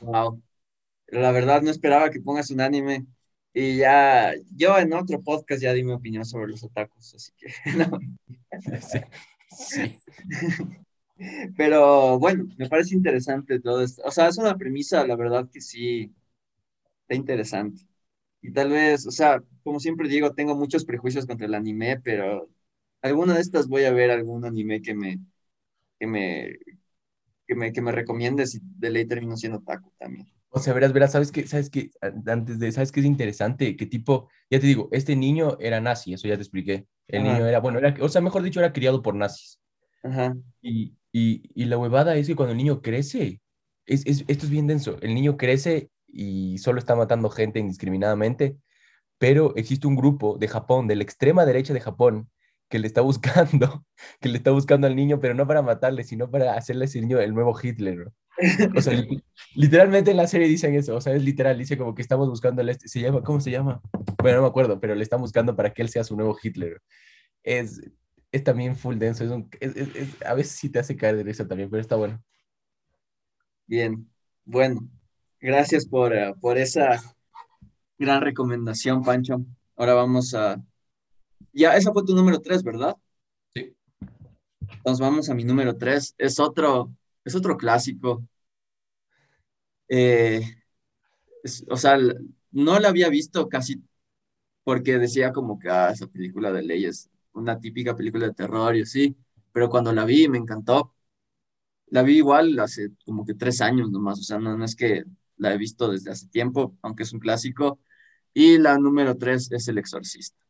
Wow. 0.00 0.42
La 1.06 1.30
verdad 1.30 1.62
no 1.62 1.70
esperaba 1.70 2.10
que 2.10 2.20
pongas 2.20 2.50
un 2.50 2.60
anime. 2.60 3.06
Y 3.54 3.76
ya, 3.76 4.32
yo 4.54 4.78
en 4.78 4.92
otro 4.94 5.22
podcast 5.22 5.62
ya 5.62 5.72
di 5.72 5.84
mi 5.84 5.92
opinión 5.92 6.24
sobre 6.24 6.50
los 6.50 6.64
otakus, 6.64 7.14
así 7.14 7.32
que 7.36 7.52
no. 7.76 8.00
Sí. 9.50 9.98
Pero 11.56 12.18
bueno, 12.18 12.46
me 12.58 12.68
parece 12.68 12.94
interesante 12.94 13.60
todo 13.60 13.82
esto. 13.82 14.02
O 14.04 14.10
sea, 14.10 14.28
es 14.28 14.38
una 14.38 14.56
premisa, 14.56 15.06
la 15.06 15.16
verdad 15.16 15.48
que 15.52 15.60
sí, 15.60 16.12
está 17.02 17.14
interesante. 17.14 17.82
Y 18.40 18.52
tal 18.52 18.70
vez, 18.70 19.06
o 19.06 19.12
sea, 19.12 19.42
como 19.62 19.78
siempre 19.78 20.08
digo, 20.08 20.34
tengo 20.34 20.56
muchos 20.56 20.84
prejuicios 20.84 21.26
contra 21.26 21.46
el 21.46 21.54
anime, 21.54 22.00
pero 22.00 22.48
alguna 23.02 23.34
de 23.34 23.42
estas 23.42 23.68
voy 23.68 23.84
a 23.84 23.92
ver 23.92 24.10
algún 24.10 24.44
anime 24.44 24.82
que 24.82 24.94
me, 24.94 25.20
que 25.98 26.06
me, 26.06 26.58
que 27.46 27.54
me, 27.54 27.72
que 27.72 27.80
me 27.80 27.92
recomiendes 27.92 28.54
y 28.54 28.60
de 28.62 28.90
ley 28.90 29.04
termino 29.06 29.36
siendo 29.36 29.60
taco 29.60 29.92
también. 29.98 30.26
O 30.54 30.60
sea, 30.60 30.74
verás, 30.74 30.92
verás, 30.92 31.12
sabes 31.12 31.32
que, 31.32 31.46
sabes 31.46 31.70
que, 31.70 31.90
antes 32.26 32.58
de, 32.58 32.72
sabes 32.72 32.92
que 32.92 33.00
es 33.00 33.06
interesante, 33.06 33.74
que 33.74 33.86
tipo, 33.86 34.28
ya 34.50 34.60
te 34.60 34.66
digo, 34.66 34.90
este 34.92 35.16
niño 35.16 35.56
era 35.60 35.80
nazi, 35.80 36.12
eso 36.12 36.28
ya 36.28 36.36
te 36.36 36.42
expliqué. 36.42 36.86
El 37.08 37.22
niño 37.22 37.46
era, 37.46 37.58
bueno, 37.60 37.78
era, 37.78 37.94
o 38.00 38.08
sea, 38.08 38.20
mejor 38.20 38.42
dicho, 38.42 38.60
era 38.60 38.72
criado 38.72 39.00
por 39.02 39.14
nazis. 39.14 39.58
Ajá. 40.02 40.36
Y, 40.60 40.94
y, 41.10 41.50
y, 41.54 41.64
la 41.64 41.78
huevada 41.78 42.16
es 42.16 42.26
que 42.26 42.36
cuando 42.36 42.52
el 42.52 42.58
niño 42.58 42.82
crece, 42.82 43.40
es, 43.86 44.04
es, 44.06 44.24
esto 44.28 44.44
es 44.44 44.50
bien 44.50 44.66
denso, 44.66 44.98
el 45.00 45.14
niño 45.14 45.38
crece 45.38 45.90
y 46.06 46.58
solo 46.58 46.78
está 46.78 46.94
matando 46.96 47.30
gente 47.30 47.58
indiscriminadamente, 47.58 48.58
pero 49.16 49.56
existe 49.56 49.86
un 49.86 49.96
grupo 49.96 50.36
de 50.36 50.48
Japón, 50.48 50.86
de 50.86 50.96
la 50.96 51.02
extrema 51.02 51.46
derecha 51.46 51.72
de 51.72 51.80
Japón, 51.80 52.28
que 52.72 52.78
le 52.78 52.86
está 52.86 53.02
buscando, 53.02 53.84
que 54.20 54.30
le 54.30 54.38
está 54.38 54.50
buscando 54.50 54.86
al 54.86 54.96
niño, 54.96 55.20
pero 55.20 55.34
no 55.34 55.46
para 55.46 55.60
matarle, 55.60 56.04
sino 56.04 56.30
para 56.30 56.54
hacerle 56.54 56.86
ese 56.86 57.02
niño 57.02 57.20
el 57.20 57.34
nuevo 57.34 57.54
Hitler. 57.62 58.10
O 58.74 58.80
sea, 58.80 58.98
literalmente 59.54 60.10
en 60.10 60.16
la 60.16 60.26
serie 60.26 60.48
dicen 60.48 60.74
eso, 60.74 60.96
o 60.96 61.00
sea, 61.02 61.12
es 61.12 61.22
literal, 61.22 61.58
dice 61.58 61.76
como 61.76 61.94
que 61.94 62.00
estamos 62.00 62.30
buscando, 62.30 62.62
este, 62.62 62.88
se 62.88 63.02
llama, 63.02 63.22
¿cómo 63.22 63.42
se 63.42 63.50
llama? 63.50 63.82
Bueno, 64.22 64.38
no 64.38 64.44
me 64.44 64.48
acuerdo, 64.48 64.80
pero 64.80 64.94
le 64.94 65.02
están 65.02 65.20
buscando 65.20 65.54
para 65.54 65.74
que 65.74 65.82
él 65.82 65.90
sea 65.90 66.02
su 66.02 66.16
nuevo 66.16 66.34
Hitler. 66.42 66.80
Es, 67.42 67.78
es 68.30 68.42
también 68.42 68.74
full 68.74 68.96
denso, 68.96 69.22
es, 69.60 69.76
es, 69.76 70.22
a 70.24 70.32
veces 70.32 70.52
sí 70.52 70.70
te 70.70 70.78
hace 70.78 70.96
caer 70.96 71.22
de 71.22 71.30
eso 71.30 71.46
también, 71.46 71.68
pero 71.68 71.82
está 71.82 71.96
bueno. 71.96 72.22
Bien, 73.66 74.10
bueno, 74.46 74.88
gracias 75.38 75.86
por, 75.86 76.14
uh, 76.14 76.40
por 76.40 76.56
esa 76.56 77.02
gran 77.98 78.22
recomendación, 78.22 79.02
Pancho. 79.02 79.44
Ahora 79.76 79.92
vamos 79.92 80.32
a 80.32 80.58
ya, 81.52 81.76
esa 81.76 81.92
fue 81.92 82.04
tu 82.04 82.14
número 82.14 82.40
tres, 82.40 82.62
¿verdad? 82.62 82.96
Sí. 83.54 83.74
Entonces 84.60 85.00
vamos 85.00 85.28
a 85.30 85.34
mi 85.34 85.44
número 85.44 85.76
tres. 85.76 86.14
Es 86.18 86.40
otro, 86.40 86.94
es 87.24 87.34
otro 87.34 87.56
clásico. 87.56 88.24
Eh, 89.88 90.42
o 91.68 91.76
sea, 91.76 91.98
no 92.50 92.78
la 92.78 92.88
había 92.88 93.08
visto 93.08 93.48
casi 93.48 93.82
porque 94.64 94.98
decía 94.98 95.32
como 95.32 95.58
que 95.58 95.70
ah, 95.70 95.90
esa 95.92 96.06
película 96.08 96.52
de 96.52 96.62
ley 96.62 96.86
es 96.86 97.10
una 97.34 97.60
típica 97.60 97.96
película 97.96 98.26
de 98.26 98.34
terror 98.34 98.76
y 98.76 98.82
así, 98.82 99.16
pero 99.52 99.70
cuando 99.70 99.92
la 99.92 100.04
vi 100.04 100.28
me 100.28 100.38
encantó. 100.38 100.94
La 101.88 102.02
vi 102.02 102.16
igual 102.18 102.58
hace 102.60 102.90
como 103.04 103.24
que 103.26 103.34
tres 103.34 103.60
años 103.60 103.90
nomás, 103.90 104.18
o 104.20 104.22
sea, 104.22 104.38
no, 104.38 104.56
no 104.56 104.64
es 104.64 104.74
que 104.76 105.04
la 105.36 105.52
he 105.54 105.58
visto 105.58 105.90
desde 105.90 106.10
hace 106.10 106.26
tiempo, 106.28 106.76
aunque 106.82 107.02
es 107.04 107.12
un 107.12 107.20
clásico. 107.20 107.80
Y 108.34 108.58
la 108.58 108.78
número 108.78 109.16
tres 109.18 109.50
es 109.52 109.68
El 109.68 109.78
Exorcista. 109.78 110.41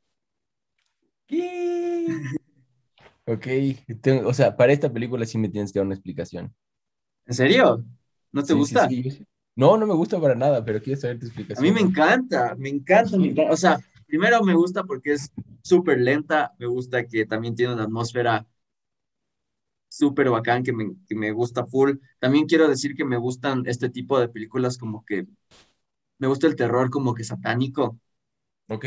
Ok, 3.27 3.47
o 4.25 4.35
sea, 4.35 4.57
para 4.57 4.73
esta 4.73 4.93
película 4.93 5.25
sí 5.27 5.39
me 5.39 5.49
tienes 5.49 5.73
que 5.73 5.79
dar 5.79 5.87
una 5.87 5.95
explicación. 5.95 6.55
¿En 7.27 7.35
serio? 7.35 7.85
¿No 8.33 8.43
te 8.43 8.55
gusta? 8.55 8.89
no, 9.55 9.77
no 9.77 9.87
me 9.87 9.95
gusta 9.95 10.21
para 10.21 10.35
nada, 10.35 10.65
pero 10.65 10.83
quiero 10.83 11.01
saber 11.01 11.19
tu 11.19 11.27
explicación. 11.27 11.65
A 11.65 11.69
mí 11.69 11.73
me 11.73 11.81
encanta, 11.87 12.55
me 12.57 12.69
encanta, 12.69 13.17
me 13.17 13.29
encanta. 13.29 13.53
O 13.53 13.57
sea, 13.57 13.79
primero 14.07 14.43
me 14.43 14.55
gusta 14.55 14.85
porque 14.85 15.13
es 15.13 15.31
súper 15.63 16.01
lenta, 16.01 16.53
me 16.59 16.67
gusta 16.67 17.07
que 17.07 17.27
también 17.27 17.55
tiene 17.55 17.75
una 17.75 17.85
atmósfera 17.85 18.47
súper 19.89 20.31
bacán, 20.31 20.63
que 20.63 20.73
me, 20.73 20.93
que 21.07 21.15
me 21.15 21.33
gusta 21.33 21.67
full. 21.67 21.97
También 22.19 22.47
quiero 22.47 22.67
decir 22.67 22.95
que 22.95 23.05
me 23.05 23.19
gustan 23.19 23.63
este 23.67 23.91
tipo 23.91 24.19
de 24.19 24.29
películas 24.29 24.79
como 24.79 25.05
que, 25.05 25.27
me 26.19 26.29
gusta 26.29 26.47
el 26.47 26.57
terror 26.57 26.89
como 26.91 27.15
que 27.15 27.25
satánico. 27.25 28.01
Ok, 28.69 28.87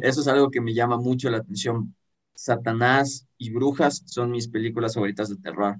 Eso 0.00 0.20
es 0.20 0.28
algo 0.28 0.50
que 0.50 0.60
me 0.60 0.74
llama 0.74 0.96
mucho 0.98 1.30
la 1.30 1.38
atención. 1.38 1.94
Satanás 2.34 3.26
y 3.38 3.50
Brujas 3.52 4.02
son 4.06 4.30
mis 4.30 4.48
películas 4.48 4.94
favoritas 4.94 5.28
de 5.28 5.36
terror. 5.36 5.76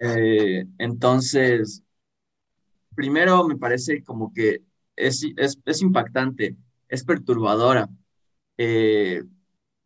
Eh, 0.00 0.64
entonces, 0.78 1.82
primero 2.94 3.46
me 3.46 3.56
parece 3.56 4.02
como 4.02 4.32
que 4.32 4.62
es, 4.96 5.24
es, 5.36 5.58
es 5.64 5.82
impactante, 5.82 6.56
es 6.88 7.04
perturbadora. 7.04 7.88
Eh, 8.58 9.22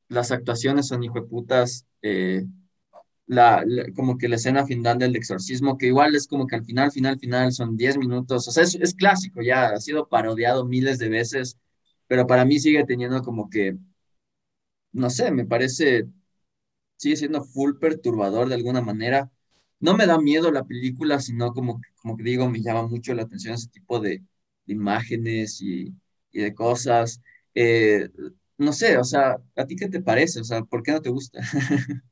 las 0.09 0.33
actuaciones 0.33 0.89
son 0.89 1.05
hijo 1.05 1.17
de 1.21 1.27
putas. 1.29 1.87
Eh, 2.03 2.45
la, 3.27 3.65
como 3.97 4.19
que 4.19 4.29
la 4.29 4.37
escena 4.37 4.67
final 4.67 4.99
del 4.99 5.17
exorcismo, 5.17 5.79
que 5.79 5.87
igual 5.89 6.15
es 6.17 6.29
como 6.29 6.47
que 6.47 6.57
al 6.57 6.65
final, 6.65 6.93
final, 6.93 7.19
final 7.19 7.53
son 7.53 7.77
10 7.77 7.99
minutos, 7.99 8.49
o 8.49 8.53
sea, 8.53 8.65
es, 8.65 8.75
es 8.77 8.95
clásico 8.95 9.43
ya, 9.43 9.69
ha 9.71 9.81
sido 9.81 10.09
parodiado 10.09 10.67
miles 10.67 10.99
de 10.99 11.09
veces, 11.09 11.59
pero 12.07 12.27
para 12.27 12.45
mí 12.45 12.59
sigue 12.61 12.85
teniendo 12.85 13.23
como 13.23 13.51
que, 13.51 13.77
no 14.93 15.11
sé, 15.11 15.31
me 15.31 15.45
parece, 15.45 16.07
sigue 16.97 17.17
siendo 17.17 17.45
full 17.45 17.79
perturbador 17.79 18.49
de 18.49 18.55
alguna 18.57 18.81
manera. 18.83 19.31
No 19.81 19.95
me 19.97 20.07
da 20.07 20.19
miedo 20.19 20.51
la 20.53 20.65
película, 20.65 21.21
sino 21.21 21.53
como, 21.53 21.81
como 22.03 22.17
que 22.17 22.25
digo, 22.25 22.49
me 22.49 22.63
llama 22.63 22.87
mucho 22.89 23.15
la 23.15 23.23
atención 23.25 23.55
ese 23.55 23.69
tipo 23.69 24.01
de, 24.01 24.23
imágenes 24.67 25.61
y, 25.61 25.95
y, 26.33 26.41
de 26.41 26.55
cosas. 26.55 27.21
Eh, 27.55 28.09
no 28.59 28.73
sé, 28.73 28.99
o 28.99 29.05
sea, 29.05 29.39
¿a 29.57 29.67
ti 29.67 29.77
qué 29.77 29.89
te 29.89 30.01
parece? 30.01 30.41
O 30.41 30.45
sea, 30.45 30.63
¿por 30.63 30.83
qué 30.83 30.93
no 30.93 31.03
te 31.03 31.11
gusta? 31.11 31.41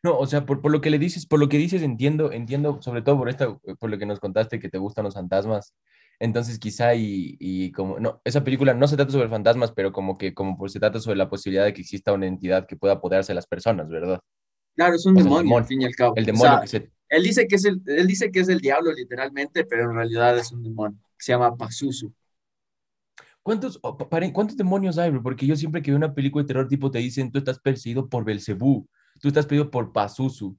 No, 0.00 0.16
o 0.16 0.28
sea, 0.28 0.46
por, 0.46 0.60
por, 0.60 0.70
lo 0.70 0.80
que 0.80 0.90
le 0.90 0.98
dices, 1.00 1.26
por 1.26 1.40
lo 1.40 1.48
que 1.48 1.58
dices, 1.58 1.82
entiendo, 1.82 2.30
entiendo, 2.30 2.80
sobre 2.82 3.02
todo 3.02 3.18
por 3.18 3.28
esta, 3.28 3.58
por 3.58 3.90
lo 3.90 3.98
que 3.98 4.06
nos 4.06 4.20
contaste 4.20 4.60
que 4.60 4.68
te 4.68 4.78
gustan 4.78 5.04
los 5.04 5.14
fantasmas. 5.14 5.74
Entonces, 6.20 6.58
quizá 6.58 6.94
y, 6.94 7.36
y 7.38 7.70
como, 7.72 8.00
no, 8.00 8.20
esa 8.24 8.42
película 8.42 8.74
no 8.74 8.88
se 8.88 8.96
trata 8.96 9.12
sobre 9.12 9.28
fantasmas, 9.28 9.72
pero 9.72 9.92
como 9.92 10.18
que, 10.18 10.34
como 10.34 10.56
por, 10.56 10.70
se 10.70 10.80
trata 10.80 10.98
sobre 10.98 11.16
la 11.16 11.28
posibilidad 11.28 11.64
de 11.64 11.72
que 11.72 11.82
exista 11.82 12.12
una 12.12 12.26
entidad 12.26 12.66
que 12.66 12.76
pueda 12.76 12.94
apoderarse 12.94 13.32
de 13.32 13.36
las 13.36 13.46
personas, 13.46 13.88
¿verdad? 13.88 14.20
Claro, 14.74 14.94
es 14.96 15.06
un 15.06 15.14
demonio, 15.14 15.56
al 15.56 15.64
fin 15.64 15.82
y 15.82 15.84
al 15.84 15.94
cabo. 15.94 16.14
El 16.16 16.26
demonio 16.26 16.60
que 16.60 16.68
se... 16.68 16.90
Él 17.08 17.22
dice 17.22 17.46
que, 17.46 17.56
es 17.56 17.64
el, 17.64 17.80
él 17.86 18.06
dice 18.06 18.30
que 18.30 18.40
es 18.40 18.48
el 18.48 18.60
diablo, 18.60 18.92
literalmente, 18.92 19.64
pero 19.64 19.84
en 19.84 19.96
realidad 19.96 20.36
es 20.36 20.52
un 20.52 20.62
demonio, 20.62 20.98
que 21.16 21.24
se 21.24 21.32
llama 21.32 21.56
Pazuzu. 21.56 22.12
¿Cuántos, 23.42 23.80
¿Cuántos 23.80 24.56
demonios 24.56 24.98
hay, 24.98 25.10
Porque 25.20 25.46
yo 25.46 25.56
siempre 25.56 25.80
que 25.80 25.90
veo 25.90 25.96
una 25.96 26.14
película 26.14 26.42
de 26.42 26.48
terror 26.48 26.68
tipo 26.68 26.90
te 26.90 26.98
dicen, 26.98 27.32
tú 27.32 27.38
estás 27.38 27.58
perseguido 27.58 28.08
por 28.08 28.24
Belcebú 28.24 28.86
tú 29.18 29.28
estás 29.28 29.46
pedido 29.46 29.70
por 29.70 29.92
Pazuzu 29.92 30.56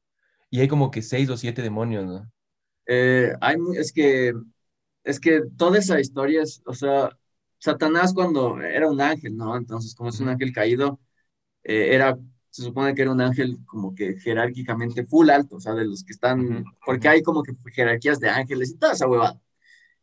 y 0.49 0.59
hay 0.59 0.67
como 0.67 0.91
que 0.91 1.01
seis 1.01 1.29
o 1.29 1.37
siete 1.37 1.61
demonios, 1.61 2.05
¿no? 2.05 2.31
Eh, 2.87 3.31
hay, 3.39 3.55
es 3.75 3.91
que, 3.91 4.33
es 5.03 5.19
que 5.19 5.41
toda 5.57 5.79
esa 5.79 5.99
historia 5.99 6.43
es, 6.43 6.61
o 6.65 6.73
sea, 6.73 7.09
Satanás 7.59 8.13
cuando 8.13 8.61
era 8.61 8.89
un 8.89 9.01
ángel, 9.01 9.35
¿no? 9.37 9.55
Entonces, 9.57 9.95
como 9.95 10.09
es 10.09 10.19
un 10.19 10.29
ángel 10.29 10.53
caído, 10.53 10.99
eh, 11.63 11.95
era, 11.95 12.17
se 12.49 12.63
supone 12.63 12.95
que 12.95 13.01
era 13.03 13.11
un 13.11 13.21
ángel 13.21 13.57
como 13.65 13.93
que 13.95 14.15
jerárquicamente 14.19 15.05
full 15.05 15.29
alto, 15.29 15.57
o 15.57 15.59
sea, 15.59 15.73
de 15.73 15.85
los 15.85 16.03
que 16.03 16.13
están, 16.13 16.63
porque 16.85 17.09
hay 17.09 17.21
como 17.23 17.43
que 17.43 17.53
jerarquías 17.73 18.19
de 18.19 18.29
ángeles 18.29 18.71
y 18.71 18.77
toda 18.77 18.93
esa 18.93 19.07
huevada. 19.07 19.39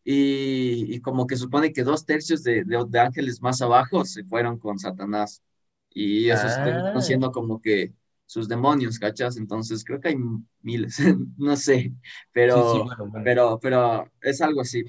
Y, 0.04 0.94
y 0.94 1.00
como 1.00 1.26
que 1.26 1.36
supone 1.36 1.72
que 1.72 1.82
dos 1.82 2.06
tercios 2.06 2.42
de, 2.44 2.64
de, 2.64 3.00
ángeles 3.00 3.42
más 3.42 3.60
abajo 3.60 4.04
se 4.04 4.24
fueron 4.24 4.58
con 4.58 4.78
Satanás. 4.78 5.42
Y 5.90 6.30
eso 6.30 6.46
está 6.46 6.92
ah. 6.94 7.00
siendo 7.02 7.32
como 7.32 7.60
que 7.60 7.92
sus 8.26 8.48
demonios, 8.48 8.98
¿cachas? 8.98 9.36
Entonces 9.36 9.84
creo 9.84 10.00
que 10.00 10.08
hay 10.08 10.16
miles, 10.62 10.98
no 11.38 11.56
sé, 11.56 11.92
pero, 12.32 12.84
pero, 13.24 13.58
pero 13.60 14.10
es 14.20 14.40
algo 14.40 14.60
así. 14.60 14.84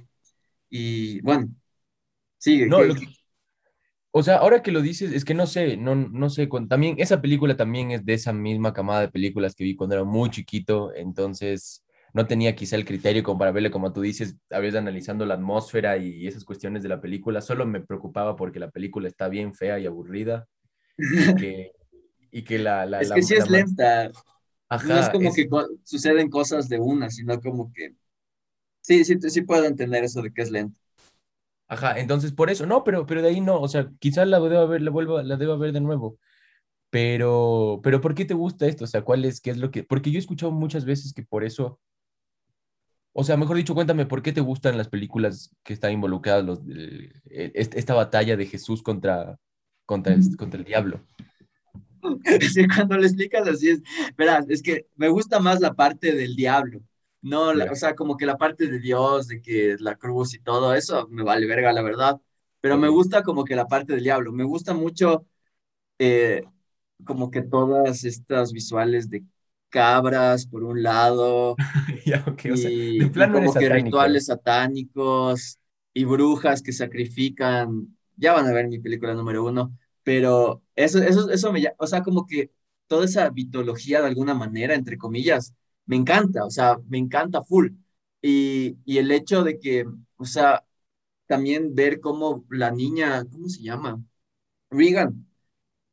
Y 0.69 1.21
bueno, 1.21 1.47
sigue. 2.37 2.67
No, 2.67 2.79
o 4.11 4.23
sea, 4.23 4.37
ahora 4.37 4.63
que 4.63 4.71
lo 4.71 4.81
dices, 4.81 5.11
es 5.11 5.23
que 5.23 5.35
no 5.35 5.45
sé, 5.45 5.77
no, 5.77 5.93
no 5.93 6.29
sé, 6.31 6.49
también 6.67 6.95
esa 6.97 7.21
película 7.21 7.55
también 7.55 7.91
es 7.91 8.03
de 8.03 8.13
esa 8.15 8.33
misma 8.33 8.73
camada 8.73 9.01
de 9.01 9.09
películas 9.09 9.53
que 9.53 9.63
vi 9.63 9.75
cuando 9.75 9.95
era 9.95 10.03
muy 10.05 10.31
chiquito, 10.31 10.91
entonces 10.95 11.85
no 12.13 12.25
tenía 12.25 12.55
quizá 12.55 12.77
el 12.77 12.85
criterio 12.85 13.21
como 13.21 13.37
para 13.37 13.51
verle, 13.51 13.69
como 13.69 13.93
tú 13.93 14.01
dices, 14.01 14.35
a 14.49 14.57
veces 14.57 14.79
analizando 14.79 15.23
la 15.25 15.35
atmósfera 15.35 15.97
y 15.97 16.25
esas 16.25 16.45
cuestiones 16.45 16.81
de 16.81 16.89
la 16.89 16.99
película, 16.99 17.41
solo 17.41 17.67
me 17.67 17.81
preocupaba 17.81 18.35
porque 18.35 18.59
la 18.59 18.71
película 18.71 19.07
está 19.07 19.29
bien 19.29 19.53
fea 19.53 19.77
y 19.77 19.85
aburrida, 19.85 20.47
y 20.97 21.35
que, 21.35 21.71
y 22.31 22.43
que 22.43 22.59
la... 22.59 22.85
la 22.85 23.01
es 23.01 23.11
que 23.11 23.21
sí 23.21 23.35
es 23.35 23.49
lenta. 23.49 24.11
no 24.85 24.99
es 24.99 25.09
como 25.09 25.33
que 25.33 25.47
suceden 25.83 26.29
cosas 26.29 26.69
de 26.69 26.79
una, 26.79 27.09
sino 27.09 27.39
como 27.41 27.71
que... 27.73 27.95
Sí, 28.81 29.03
sí, 29.03 29.17
sí 29.19 29.41
puedo 29.41 29.65
entender 29.65 30.03
eso 30.03 30.21
de 30.21 30.31
que 30.31 30.41
es 30.41 30.51
lenta. 30.51 30.79
Ajá, 31.67 31.99
entonces 31.99 32.31
por 32.31 32.49
eso, 32.49 32.65
no, 32.65 32.83
pero, 32.83 33.05
pero 33.05 33.21
de 33.21 33.29
ahí 33.29 33.41
no, 33.41 33.59
o 33.59 33.67
sea, 33.67 33.91
quizás 33.99 34.27
la 34.27 34.39
debo 34.39 34.67
ver, 34.67 34.81
la 34.81 34.91
vuelvo, 34.91 35.21
la 35.21 35.35
debo 35.35 35.57
ver 35.57 35.73
de 35.73 35.81
nuevo. 35.81 36.17
Pero, 36.89 37.81
pero 37.83 37.99
¿por 37.99 38.15
qué 38.15 38.23
te 38.23 38.33
gusta 38.33 38.65
esto? 38.65 38.85
O 38.85 38.87
sea, 38.87 39.01
¿cuál 39.01 39.25
es, 39.25 39.41
qué 39.41 39.49
es 39.51 39.57
lo 39.57 39.71
que...? 39.71 39.83
Porque 39.83 40.09
yo 40.09 40.17
he 40.17 40.21
escuchado 40.21 40.51
muchas 40.51 40.85
veces 40.85 41.13
que 41.13 41.23
por 41.23 41.43
eso... 41.43 41.79
O 43.11 43.23
sea, 43.23 43.35
mejor 43.35 43.57
dicho, 43.57 43.73
cuéntame, 43.73 44.05
¿por 44.05 44.21
qué 44.21 44.31
te 44.31 44.41
gustan 44.41 44.77
las 44.77 44.89
películas 44.89 45.53
que 45.63 45.73
están 45.73 45.91
involucradas, 45.91 46.45
los, 46.45 46.61
esta 47.25 47.95
batalla 47.95 48.37
de 48.37 48.45
Jesús 48.45 48.83
contra, 48.83 49.39
contra, 49.85 50.13
el, 50.13 50.37
contra 50.37 50.59
el 50.59 50.65
diablo? 50.65 51.01
cuando 52.75 52.97
le 52.97 53.07
explicas 53.07 53.47
así 53.47 53.69
es, 53.69 53.81
verás, 54.17 54.45
es 54.49 54.61
que 54.61 54.87
me 54.95 55.09
gusta 55.09 55.39
más 55.39 55.59
la 55.59 55.73
parte 55.73 56.13
del 56.13 56.35
diablo, 56.35 56.81
no, 57.21 57.49
o 57.49 57.75
sea, 57.75 57.95
como 57.95 58.15
que 58.15 58.25
la 58.25 58.37
parte 58.37 58.67
de 58.67 58.79
Dios, 58.79 59.27
de 59.27 59.41
que 59.41 59.75
la 59.79 59.95
cruz 59.95 60.33
y 60.33 60.39
todo 60.39 60.73
eso, 60.73 61.07
me 61.09 61.23
vale 61.23 61.47
verga, 61.47 61.73
la 61.73 61.81
verdad, 61.81 62.21
pero 62.61 62.77
me 62.77 62.89
gusta 62.89 63.23
como 63.23 63.43
que 63.43 63.55
la 63.55 63.67
parte 63.67 63.93
del 63.93 64.03
diablo, 64.03 64.31
me 64.31 64.43
gusta 64.43 64.73
mucho 64.73 65.25
eh, 65.99 66.43
como 67.05 67.29
que 67.31 67.41
todas 67.41 68.03
estas 68.03 68.51
visuales 68.51 69.09
de 69.09 69.23
cabras 69.69 70.47
por 70.47 70.63
un 70.63 70.81
lado, 70.81 71.55
y, 72.05 72.99
como 73.11 73.53
que 73.53 73.69
rituales 73.69 74.27
satánicos 74.27 75.59
y 75.93 76.05
brujas 76.05 76.61
que 76.61 76.71
sacrifican, 76.71 77.97
ya 78.15 78.33
van 78.33 78.47
a 78.47 78.53
ver 78.53 78.67
mi 78.67 78.79
película 78.79 79.13
número 79.13 79.43
uno, 79.43 79.75
pero 80.03 80.61
eso, 80.77 80.99
eso, 81.03 81.31
eso 81.31 81.53
me, 81.53 81.65
o 81.79 81.87
sea, 81.87 82.03
como 82.03 82.27
que 82.27 82.51
toda 82.87 83.05
esa 83.05 83.31
mitología 83.31 84.01
de 84.01 84.07
alguna 84.09 84.35
manera, 84.35 84.75
entre 84.75 84.97
comillas, 84.99 85.55
me 85.87 85.97
encanta, 85.97 86.45
o 86.45 86.51
sea, 86.51 86.77
me 86.89 86.99
encanta 86.99 87.43
full. 87.43 87.69
Y, 88.21 88.77
y 88.85 88.99
el 88.99 89.11
hecho 89.11 89.43
de 89.45 89.59
que, 89.59 89.85
o 90.17 90.25
sea, 90.25 90.65
también 91.27 91.75
ver 91.75 91.99
cómo 92.01 92.45
la 92.51 92.71
niña, 92.71 93.25
¿cómo 93.31 93.49
se 93.49 93.61
llama? 93.63 94.01
Regan, 94.71 95.27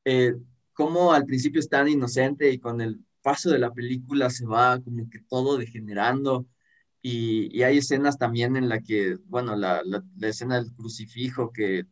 eh, 0.05 0.35
cómo 0.73 1.13
al 1.13 1.25
principio 1.27 1.61
es 1.61 1.69
tan 1.69 1.89
inocente 1.89 2.51
y 2.51 2.59
con 2.59 2.81
el 2.81 3.01
paso 3.23 3.51
de 3.51 3.59
la 3.59 3.73
película 3.73 4.31
se 4.31 4.47
va 4.47 4.81
como 4.83 5.09
que 5.11 5.21
todo 5.29 5.57
degenerando. 5.59 6.47
Y, 7.03 7.57
y 7.57 7.63
hay 7.65 7.79
escenas 7.79 8.19
también 8.19 8.57
en 8.57 8.69
la 8.69 8.81
que, 8.81 9.17
bueno, 9.27 9.57
la, 9.57 9.83
la, 9.85 10.03
la 10.17 10.29
escena 10.29 10.57
del 10.57 10.73
crucifijo 10.75 11.53
que 11.53 11.85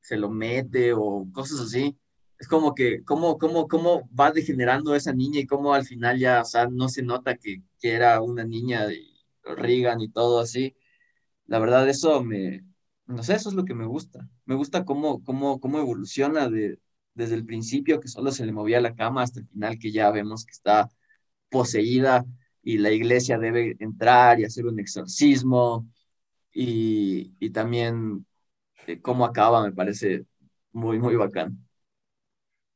se 0.00 0.16
lo 0.16 0.30
mete 0.30 0.92
o 0.94 1.26
cosas 1.32 1.60
así. 1.60 1.98
Es 2.42 2.48
como 2.48 2.74
que, 2.74 3.04
¿cómo, 3.04 3.38
cómo, 3.38 3.68
cómo 3.68 4.10
va 4.18 4.32
degenerando 4.32 4.96
esa 4.96 5.14
niña 5.14 5.40
y 5.40 5.46
cómo 5.46 5.74
al 5.74 5.86
final 5.86 6.18
ya, 6.18 6.42
o 6.42 6.44
sea, 6.44 6.66
no 6.68 6.88
se 6.88 7.02
nota 7.04 7.36
que, 7.36 7.62
que 7.80 7.92
era 7.94 8.20
una 8.20 8.44
niña 8.44 8.86
de 8.86 9.00
Reagan 9.44 10.00
y 10.00 10.08
todo 10.10 10.40
así. 10.40 10.74
La 11.46 11.58
verdad, 11.60 11.88
eso 11.88 12.22
me, 12.24 12.64
no 13.06 13.22
sé, 13.22 13.34
eso 13.36 13.48
es 13.50 13.54
lo 13.56 13.64
que 13.64 13.74
me 13.74 13.86
gusta. 13.86 14.28
Me 14.46 14.54
gusta 14.56 14.84
cómo, 14.84 15.22
cómo, 15.24 15.60
cómo 15.60 15.78
evoluciona 15.80 16.48
de, 16.48 16.78
desde 17.14 17.36
el 17.36 17.46
principio, 17.46 18.00
que 18.00 18.08
solo 18.08 18.32
se 18.32 18.46
le 18.46 18.52
movía 18.52 18.80
la 18.80 18.94
cama, 18.96 19.22
hasta 19.22 19.40
el 19.40 19.48
final, 19.48 19.78
que 19.78 19.92
ya 19.92 20.10
vemos 20.10 20.44
que 20.46 20.52
está 20.52 20.90
poseída. 21.50 22.24
y 22.62 22.78
la 22.78 22.90
iglesia 22.92 23.38
debe 23.38 23.76
entrar 23.80 24.40
y 24.40 24.44
hacer 24.44 24.66
un 24.66 24.80
exorcismo 24.80 25.88
y, 26.52 27.34
y 27.40 27.50
también 27.50 28.26
eh, 28.86 29.00
cómo 29.02 29.24
acaba 29.26 29.62
me 29.64 29.72
parece 29.72 30.26
muy, 30.72 30.98
muy 31.00 31.16
bacán. 31.16 31.58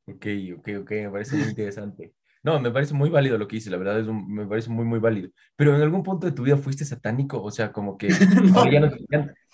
Ok, 0.07 0.27
ok, 0.59 0.69
ok, 0.83 0.91
me 0.91 1.11
parece 1.11 1.37
muy 1.37 1.49
interesante. 1.49 2.13
No, 2.43 2.61
me 2.61 2.71
parece 2.71 2.95
muy 2.95 3.11
válido 3.11 3.39
lo 3.39 3.49
que 3.49 3.57
dices, 3.57 3.73
la 3.73 3.77
verdad 3.77 3.99
es 3.99 4.07
me 4.07 4.47
parece 4.47 4.71
muy, 4.71 4.85
muy 4.85 5.01
válido. 5.01 5.31
Pero 5.57 5.75
en 5.75 5.83
algún 5.83 6.05
punto 6.05 6.27
de 6.27 6.33
tu 6.33 6.45
vida 6.45 6.57
fuiste 6.57 6.85
satánico, 6.85 7.43
o 7.43 7.51
sea, 7.51 7.73
como 7.73 7.99
que 7.99 8.09
ya, 8.73 8.81
nos, 8.81 8.95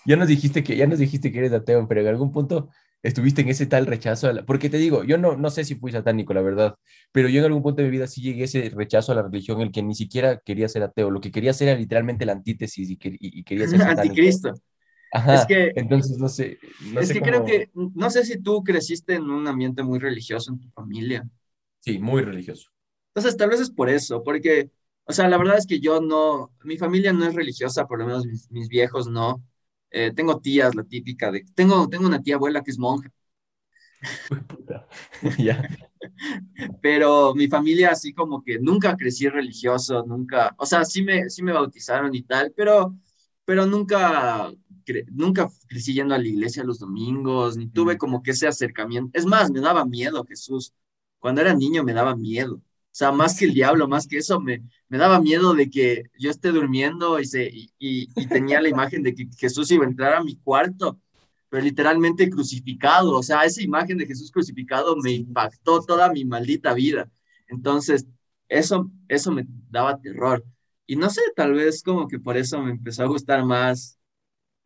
ya, 0.05 0.15
nos, 0.15 0.27
dijiste 0.27 0.63
que 0.63 0.77
ya 0.77 0.85
nos 0.85 0.99
dijiste 0.99 1.31
que 1.31 1.39
eres 1.39 1.53
ateo, 1.53 1.87
pero 1.87 2.01
en 2.01 2.07
algún 2.07 2.31
punto 2.31 2.69
estuviste 3.01 3.41
en 3.41 3.49
ese 3.49 3.65
tal 3.65 3.87
rechazo, 3.87 4.29
a 4.29 4.33
la, 4.33 4.45
porque 4.45 4.69
te 4.69 4.77
digo, 4.77 5.03
yo 5.03 5.17
no, 5.17 5.35
no 5.35 5.49
sé 5.49 5.65
si 5.65 5.73
fui 5.73 5.91
satánico, 5.91 6.35
la 6.35 6.43
verdad, 6.43 6.75
pero 7.11 7.29
yo 7.29 7.39
en 7.39 7.45
algún 7.45 7.63
punto 7.63 7.81
de 7.81 7.87
mi 7.87 7.91
vida 7.91 8.05
sí 8.05 8.21
llegué 8.21 8.43
a 8.43 8.45
ese 8.45 8.69
rechazo 8.69 9.11
a 9.11 9.15
la 9.15 9.23
religión, 9.23 9.59
el 9.61 9.71
que 9.71 9.81
ni 9.81 9.95
siquiera 9.95 10.37
quería 10.37 10.69
ser 10.69 10.83
ateo, 10.83 11.09
lo 11.09 11.19
que 11.19 11.31
quería 11.31 11.51
ser 11.53 11.69
era 11.69 11.79
literalmente 11.79 12.27
la 12.27 12.33
antítesis 12.33 12.91
y, 12.91 12.99
y 13.01 13.43
quería 13.43 13.67
ser 13.67 13.79
satánico. 13.79 14.01
Anticristo. 14.01 14.53
Ajá, 15.13 15.35
es 15.35 15.45
que, 15.45 15.71
entonces 15.75 16.17
no 16.17 16.27
sé. 16.27 16.57
es 16.99 17.11
que 17.11 17.21
creo 17.21 17.45
que, 17.45 17.69
no 17.73 18.09
sé 18.09 18.25
si 18.25 18.41
tú 18.41 18.63
creciste 18.63 19.15
en 19.15 19.29
un 19.29 19.47
ambiente 19.47 19.83
muy 19.83 19.99
religioso 19.99 20.51
en 20.51 20.59
tu 20.59 20.69
familia. 20.69 21.27
Sí, 21.79 21.99
muy 21.99 22.23
religioso. 22.23 22.69
Entonces, 23.09 23.37
tal 23.37 23.49
vez 23.49 23.59
es 23.59 23.69
por 23.69 23.89
eso, 23.89 24.23
porque, 24.23 24.71
o 25.05 25.13
sea, 25.13 25.27
la 25.27 25.37
verdad 25.37 25.57
es 25.57 25.67
que 25.67 25.79
yo 25.79 26.01
no, 26.01 26.51
mi 26.63 26.77
familia 26.77 27.13
no 27.13 27.25
es 27.25 27.35
religiosa, 27.35 27.85
por 27.85 27.99
lo 27.99 28.05
menos 28.07 28.25
mis, 28.25 28.67
viejos 28.67 29.07
no. 29.07 29.43
Eh, 29.91 30.11
tengo 30.15 30.39
tías, 30.39 30.73
la 30.73 30.83
típica 30.83 31.31
de, 31.31 31.45
tengo, 31.53 31.87
tengo 31.87 32.07
una 32.07 32.21
tía 32.21 32.35
abuela 32.35 32.63
que 32.63 32.71
es 32.71 32.79
monja. 32.79 33.11
ya. 35.37 35.67
Pero 36.81 37.33
mi 37.35 37.47
familia 37.47 37.91
así 37.91 38.13
como 38.13 38.43
que 38.43 38.59
nunca 38.59 38.95
crecí 38.97 39.27
religioso, 39.29 40.03
nunca, 40.05 40.53
o 40.57 40.65
sea, 40.65 40.85
sí 40.85 41.03
me, 41.03 41.29
sí 41.29 41.43
me 41.43 41.53
bautizaron 41.53 42.13
y 42.15 42.23
tal, 42.23 42.53
pero, 42.55 42.95
pero 43.45 43.65
nunca, 43.65 44.51
nunca 45.11 45.49
crecí 45.67 45.93
yendo 45.93 46.15
a 46.15 46.17
la 46.17 46.27
iglesia 46.27 46.63
los 46.63 46.79
domingos, 46.79 47.57
ni 47.57 47.67
tuve 47.67 47.97
como 47.97 48.21
que 48.23 48.31
ese 48.31 48.47
acercamiento. 48.47 49.17
Es 49.17 49.25
más, 49.25 49.51
me 49.51 49.59
daba 49.59 49.85
miedo 49.85 50.25
Jesús. 50.25 50.73
Cuando 51.19 51.41
era 51.41 51.53
niño 51.53 51.83
me 51.83 51.93
daba 51.93 52.15
miedo. 52.15 52.55
O 52.93 52.95
sea, 52.95 53.11
más 53.11 53.37
que 53.39 53.45
el 53.45 53.53
diablo, 53.53 53.87
más 53.87 54.07
que 54.07 54.17
eso, 54.17 54.39
me, 54.39 54.63
me 54.87 54.97
daba 54.99 55.19
miedo 55.19 55.53
de 55.55 55.69
que 55.69 56.03
yo 56.19 56.29
esté 56.29 56.51
durmiendo 56.51 57.19
y, 57.19 57.25
se, 57.25 57.49
y, 57.49 57.71
y, 57.79 58.27
tenía 58.27 58.61
la 58.61 58.69
imagen 58.69 59.01
de 59.01 59.15
que 59.15 59.27
Jesús 59.37 59.71
iba 59.71 59.83
a 59.83 59.87
entrar 59.87 60.13
a 60.13 60.23
mi 60.23 60.35
cuarto, 60.35 60.99
pero 61.49 61.63
literalmente 61.63 62.29
crucificado. 62.29 63.13
O 63.17 63.23
sea, 63.23 63.45
esa 63.45 63.63
imagen 63.63 63.97
de 63.97 64.05
Jesús 64.05 64.31
crucificado 64.31 64.95
me 64.97 65.11
impactó 65.11 65.81
toda 65.81 66.11
mi 66.11 66.23
maldita 66.25 66.73
vida. 66.73 67.09
Entonces, 67.47 68.05
eso, 68.47 68.91
eso 69.07 69.31
me 69.31 69.45
daba 69.69 69.99
terror. 69.99 70.43
Y 70.85 70.95
no 70.95 71.09
sé, 71.09 71.21
tal 71.35 71.53
vez 71.53 71.81
como 71.81 72.07
que 72.07 72.19
por 72.19 72.37
eso 72.37 72.61
me 72.61 72.71
empezó 72.71 73.03
a 73.03 73.07
gustar 73.07 73.43
más, 73.45 73.97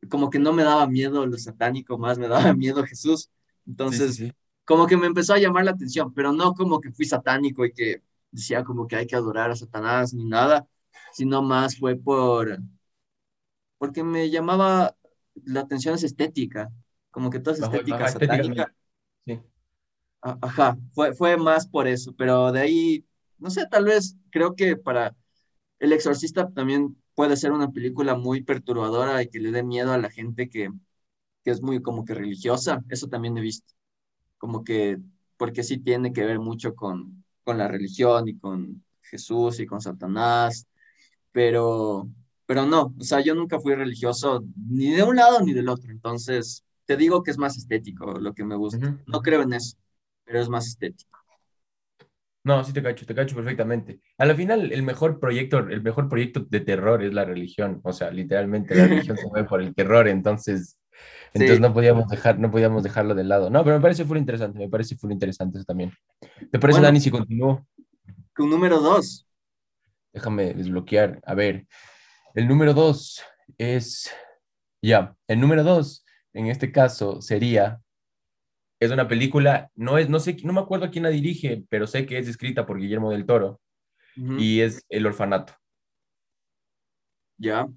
como 0.09 0.29
que 0.29 0.39
no 0.39 0.53
me 0.53 0.63
daba 0.63 0.87
miedo 0.87 1.25
lo 1.25 1.37
satánico, 1.37 1.97
más 1.97 2.17
me 2.17 2.27
daba 2.27 2.53
miedo 2.53 2.83
Jesús. 2.83 3.29
Entonces, 3.65 4.33
como 4.65 4.87
que 4.87 4.97
me 4.97 5.07
empezó 5.07 5.33
a 5.33 5.39
llamar 5.39 5.65
la 5.65 5.71
atención, 5.71 6.13
pero 6.13 6.31
no 6.31 6.53
como 6.53 6.79
que 6.79 6.91
fui 6.91 7.05
satánico 7.05 7.65
y 7.65 7.73
que 7.73 8.01
decía 8.31 8.63
como 8.63 8.87
que 8.87 8.95
hay 8.95 9.07
que 9.07 9.15
adorar 9.15 9.51
a 9.51 9.55
Satanás 9.55 10.13
ni 10.13 10.25
nada, 10.25 10.67
sino 11.13 11.41
más 11.41 11.77
fue 11.77 11.95
por, 11.95 12.59
porque 13.77 14.03
me 14.03 14.29
llamaba 14.29 14.95
la 15.45 15.61
atención 15.61 15.95
es 15.95 16.03
estética, 16.03 16.71
como 17.11 17.29
que 17.29 17.39
toda 17.39 17.55
esa 17.55 17.65
estética 17.65 18.07
satánica. 18.07 18.73
Sí. 19.25 19.39
Ajá, 20.21 20.77
fue, 20.93 21.13
fue 21.13 21.37
más 21.37 21.67
por 21.67 21.87
eso, 21.87 22.13
pero 22.17 22.51
de 22.51 22.59
ahí, 22.59 23.05
no 23.37 23.49
sé, 23.49 23.65
tal 23.67 23.85
vez 23.85 24.17
creo 24.31 24.55
que 24.55 24.75
para 24.75 25.15
El 25.79 25.93
Exorcista 25.93 26.49
también 26.51 26.97
puede 27.17 27.37
ser 27.37 27.51
una 27.53 27.71
película 27.73 28.15
muy 28.15 28.43
perturbadora 28.43 29.23
y 29.23 29.29
que 29.29 29.41
le 29.41 29.51
dé 29.51 29.63
miedo 29.63 29.93
a 29.93 29.99
la 29.99 30.11
gente 30.11 30.49
que, 30.49 30.69
que 31.43 31.51
es 31.51 31.61
muy 31.61 31.81
como 31.81 32.05
que 32.05 32.13
religiosa, 32.15 32.83
eso 32.89 33.07
también 33.09 33.37
he 33.37 33.41
visto, 33.41 33.73
como 34.37 34.63
que, 34.63 34.99
porque 35.37 35.63
sí 35.63 35.79
tiene 35.79 36.13
que 36.13 36.25
ver 36.25 36.39
mucho 36.39 36.75
con, 36.75 37.23
con 37.43 37.57
la 37.57 37.67
religión 37.67 38.27
y 38.29 38.37
con 38.39 38.83
Jesús 39.03 39.59
y 39.59 39.65
con 39.67 39.81
Satanás, 39.81 40.67
pero, 41.31 42.09
pero 42.45 42.65
no, 42.65 42.95
o 42.99 43.03
sea, 43.03 43.21
yo 43.21 43.35
nunca 43.35 43.59
fui 43.59 43.75
religioso 43.75 44.43
ni 44.69 44.91
de 44.91 45.03
un 45.03 45.15
lado 45.17 45.41
ni 45.41 45.53
del 45.53 45.69
otro, 45.69 45.91
entonces 45.91 46.65
te 46.85 46.97
digo 46.97 47.23
que 47.23 47.31
es 47.31 47.37
más 47.37 47.57
estético 47.57 48.13
lo 48.19 48.33
que 48.33 48.45
me 48.45 48.55
gusta. 48.55 48.97
No 49.07 49.21
creo 49.21 49.41
en 49.43 49.53
eso, 49.53 49.77
pero 50.25 50.41
es 50.41 50.49
más 50.49 50.67
estético. 50.67 51.16
No, 52.47 52.63
sí 52.63 52.71
te 52.71 52.81
cacho, 52.81 53.05
te 53.05 53.13
cacho 53.13 53.35
perfectamente. 53.35 53.99
A 54.17 54.25
la 54.25 54.33
final, 54.33 54.71
el 54.71 54.81
mejor 54.81 55.19
proyecto, 55.19 55.57
el 55.57 55.81
mejor 55.81 56.07
proyecto 56.07 56.45
de 56.49 56.61
terror 56.61 57.03
es 57.03 57.13
la 57.13 57.25
religión. 57.25 57.81
O 57.83 57.91
sea, 57.91 58.09
literalmente 58.09 58.73
la 58.73 58.87
religión 58.87 59.17
se 59.17 59.27
mueve 59.27 59.45
por 59.49 59.61
el 59.61 59.75
terror, 59.75 60.07
entonces, 60.07 60.79
entonces 61.33 61.59
no 61.59 61.73
podíamos 61.73 62.07
dejar, 62.07 62.39
no 62.39 62.49
podíamos 62.49 62.83
dejarlo 62.83 63.15
de 63.15 63.25
lado. 63.25 63.49
No, 63.49 63.65
pero 63.65 63.75
me 63.75 63.81
parece 63.81 64.05
muy 64.05 64.17
interesante, 64.17 64.59
me 64.59 64.69
parece 64.69 64.95
muy 65.03 65.11
interesante 65.11 65.57
eso 65.57 65.65
también. 65.65 65.91
¿Te 66.49 66.57
parece, 66.57 66.79
Dani, 66.79 67.01
si 67.01 67.11
continúo? 67.11 67.67
Con 68.33 68.49
número 68.49 68.79
dos. 68.79 69.27
Déjame 70.13 70.53
desbloquear. 70.53 71.19
A 71.25 71.33
ver, 71.33 71.67
el 72.33 72.47
número 72.47 72.73
dos 72.73 73.21
es, 73.57 74.09
ya, 74.81 75.13
el 75.27 75.41
número 75.41 75.65
dos 75.65 76.05
en 76.31 76.47
este 76.47 76.71
caso 76.71 77.21
sería, 77.21 77.81
es 78.79 78.91
una 78.91 79.07
película, 79.07 79.71
no 79.75 79.97
es, 79.97 80.09
no 80.09 80.19
sé, 80.19 80.37
no 80.43 80.53
me 80.53 80.61
acuerdo 80.61 80.91
quién 80.91 81.03
la 81.03 81.09
dirige, 81.09 81.63
pero 81.69 81.87
sé 81.87 82.05
que 82.05 82.17
es 82.17 82.27
escrita 82.27 82.65
por 82.65 82.79
Guillermo 82.79 83.11
del 83.11 83.25
Toro 83.25 83.59
y 84.15 84.61
es 84.61 84.85
El 84.89 85.05
Orfanato. 85.05 85.53
Ya 87.37 87.67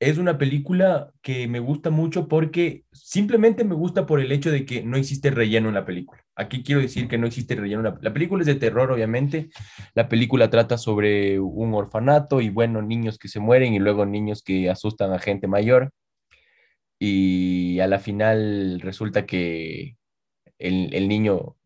es 0.00 0.18
una 0.18 0.38
película 0.38 1.12
que 1.22 1.48
me 1.48 1.60
gusta 1.60 1.90
mucho 1.90 2.28
porque 2.28 2.84
simplemente 2.92 3.64
me 3.64 3.74
gusta 3.74 4.06
por 4.06 4.20
el 4.20 4.32
hecho 4.32 4.50
de 4.50 4.66
que 4.66 4.82
no 4.82 4.96
existe 4.96 5.30
relleno 5.30 5.68
en 5.68 5.74
la 5.74 5.86
película. 5.86 6.20
Aquí 6.36 6.62
quiero 6.62 6.80
decir 6.80 7.08
que 7.08 7.16
no 7.16 7.26
existe 7.26 7.54
relleno. 7.54 7.82
La, 7.82 7.98
la 8.00 8.12
película 8.12 8.42
es 8.42 8.46
de 8.46 8.56
terror, 8.56 8.90
obviamente. 8.90 9.50
La 9.94 10.08
película 10.08 10.50
trata 10.50 10.76
sobre 10.78 11.38
un 11.40 11.74
orfanato 11.74 12.40
y, 12.40 12.50
bueno, 12.50 12.82
niños 12.82 13.18
que 13.18 13.28
se 13.28 13.40
mueren 13.40 13.72
y 13.72 13.78
luego 13.78 14.04
niños 14.04 14.42
que 14.42 14.68
asustan 14.68 15.12
a 15.12 15.18
gente 15.18 15.46
mayor. 15.46 15.90
Y 16.98 17.80
a 17.80 17.86
la 17.86 17.98
final 17.98 18.80
resulta 18.80 19.26
que 19.26 19.96
el, 20.58 20.94
el 20.94 21.08
niño 21.08 21.56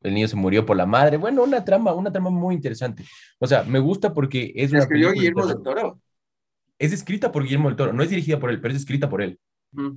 el 0.00 0.14
niño 0.14 0.28
se 0.28 0.36
murió 0.36 0.64
por 0.64 0.76
la 0.76 0.86
madre. 0.86 1.16
Bueno, 1.16 1.42
una 1.42 1.64
trama, 1.64 1.92
una 1.92 2.12
trama 2.12 2.30
muy 2.30 2.54
interesante. 2.54 3.04
O 3.38 3.46
sea, 3.46 3.64
me 3.64 3.80
gusta 3.80 4.14
porque 4.14 4.52
es 4.54 4.70
una 4.70 4.80
escribió 4.80 5.12
Guillermo 5.12 5.46
del 5.46 5.62
Toro? 5.62 6.00
es 6.78 6.92
escrita 6.92 7.32
por 7.32 7.42
Guillermo 7.42 7.68
del 7.68 7.76
Toro, 7.76 7.92
no 7.92 8.02
es 8.02 8.10
dirigida 8.10 8.38
por 8.38 8.50
él, 8.50 8.60
pero 8.60 8.72
es 8.72 8.80
escrita 8.80 9.08
por 9.08 9.22
él. 9.22 9.38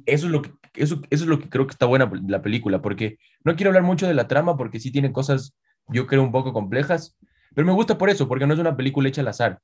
Eso 0.06 0.26
es, 0.26 0.32
lo 0.32 0.42
que, 0.42 0.52
eso, 0.74 1.02
eso 1.10 1.24
es 1.24 1.30
lo 1.30 1.40
que 1.40 1.48
creo 1.48 1.66
que 1.66 1.72
está 1.72 1.86
buena 1.86 2.12
la 2.28 2.42
película, 2.42 2.82
porque 2.82 3.18
no 3.44 3.56
quiero 3.56 3.70
hablar 3.70 3.84
mucho 3.84 4.06
de 4.06 4.14
la 4.14 4.28
trama, 4.28 4.58
porque 4.58 4.80
sí 4.80 4.92
tiene 4.92 5.14
cosas, 5.14 5.56
yo 5.88 6.08
creo, 6.08 6.24
un 6.24 6.32
poco 6.32 6.52
complejas, 6.52 7.18
pero 7.56 7.66
me 7.66 7.74
gusta 7.74 7.98
por 7.98 8.10
eso, 8.10 8.28
porque 8.28 8.46
no 8.46 8.54
es 8.54 8.60
una 8.60 8.76
película 8.76 9.08
hecha 9.08 9.22
al 9.22 9.30
azar. 9.30 9.60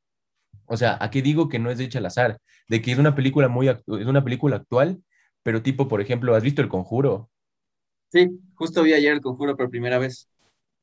O 0.68 0.78
sea, 0.78 0.98
¿a 1.02 1.10
qué 1.10 1.22
digo 1.22 1.50
que 1.50 1.60
no 1.60 1.72
es 1.72 1.80
hecha 1.80 2.00
al 2.00 2.06
azar? 2.06 2.40
De 2.68 2.82
que 2.82 2.92
es 2.92 2.98
una 2.98 3.16
película 3.16 3.48
muy, 3.48 3.70
es 3.70 3.86
una 3.88 4.24
película 4.24 4.58
actual, 4.58 5.02
pero 5.44 5.62
tipo, 5.62 5.88
por 5.88 6.02
ejemplo, 6.02 6.36
¿has 6.36 6.44
visto 6.44 6.62
El 6.62 6.70
Conjuro? 6.70 7.30
Sí, 8.12 8.30
justo 8.56 8.84
vi 8.84 8.94
ayer 8.94 9.14
El 9.14 9.22
Conjuro 9.22 9.58
por 9.58 9.70
primera 9.70 9.98
vez. 9.98 10.30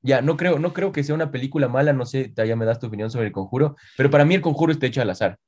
Ya, 0.02 0.20
no 0.20 0.36
creo, 0.36 0.58
no 0.58 0.72
creo 0.72 0.92
que 0.92 1.02
sea 1.02 1.14
una 1.14 1.30
película 1.30 1.68
mala, 1.68 1.92
no 1.92 2.04
sé, 2.04 2.32
ya 2.36 2.56
me 2.56 2.66
das 2.66 2.78
tu 2.78 2.88
opinión 2.88 3.10
sobre 3.10 3.26
El 3.28 3.32
Conjuro, 3.32 3.76
pero 3.96 4.10
para 4.10 4.24
mí 4.24 4.34
El 4.34 4.42
Conjuro 4.42 4.72
está 4.72 4.86
hecho 4.86 5.00
al 5.00 5.10
azar 5.10 5.38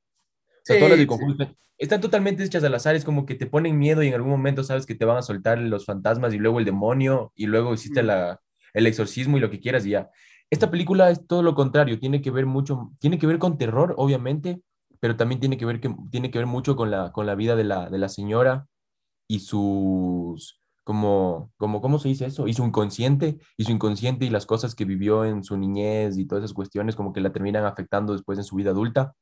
sea, 0.67 0.79
todas 0.79 0.99
las 0.99 1.49
están 1.77 2.01
totalmente 2.01 2.43
hechas 2.43 2.63
al 2.63 2.73
azar, 2.73 2.95
es 2.95 3.05
como 3.05 3.25
que 3.25 3.35
te 3.35 3.45
ponen 3.45 3.77
miedo 3.77 4.01
y 4.01 4.07
en 4.07 4.15
algún 4.15 4.31
momento 4.31 4.63
sabes 4.63 4.87
que 4.87 4.95
te 4.95 5.05
van 5.05 5.17
a 5.17 5.21
soltar 5.21 5.59
los 5.59 5.85
fantasmas 5.85 6.33
y 6.33 6.39
luego 6.39 6.57
el 6.59 6.65
demonio 6.65 7.31
y 7.35 7.45
luego 7.45 7.73
hiciste 7.73 8.01
la, 8.01 8.41
el 8.73 8.87
exorcismo 8.87 9.37
y 9.37 9.41
lo 9.41 9.51
que 9.51 9.59
quieras 9.59 9.85
y 9.85 9.91
ya. 9.91 10.09
Esta 10.49 10.71
película 10.71 11.09
es 11.09 11.27
todo 11.27 11.43
lo 11.43 11.55
contrario, 11.55 11.99
tiene 11.99 12.21
que 12.21 12.31
ver 12.31 12.45
mucho, 12.45 12.91
tiene 12.99 13.19
que 13.19 13.27
ver 13.27 13.39
con 13.39 13.57
terror, 13.57 13.93
obviamente, 13.97 14.61
pero 14.99 15.15
también 15.17 15.39
tiene 15.39 15.57
que 15.57 15.65
ver, 15.65 15.79
que, 15.79 15.93
tiene 16.09 16.31
que 16.31 16.39
ver 16.39 16.47
mucho 16.47 16.75
con 16.75 16.89
la, 16.89 17.11
con 17.11 17.25
la 17.25 17.35
vida 17.35 17.55
de 17.55 17.65
la, 17.65 17.89
de 17.89 17.97
la 17.97 18.09
señora 18.09 18.67
y 19.27 19.41
sus, 19.41 20.61
como, 20.83 21.51
como, 21.57 21.81
¿cómo 21.81 21.99
se 21.99 22.07
dice 22.07 22.25
eso? 22.25 22.47
Y 22.47 22.53
su 22.53 22.63
inconsciente, 22.63 23.39
y 23.57 23.65
su 23.65 23.71
inconsciente 23.71 24.25
y 24.25 24.29
las 24.29 24.45
cosas 24.45 24.73
que 24.73 24.85
vivió 24.85 25.25
en 25.25 25.43
su 25.43 25.57
niñez 25.57 26.17
y 26.17 26.25
todas 26.25 26.45
esas 26.45 26.53
cuestiones 26.53 26.95
como 26.95 27.11
que 27.11 27.19
la 27.19 27.33
terminan 27.33 27.65
afectando 27.65 28.13
después 28.13 28.37
en 28.37 28.45
su 28.45 28.55
vida 28.55 28.71
adulta. 28.71 29.13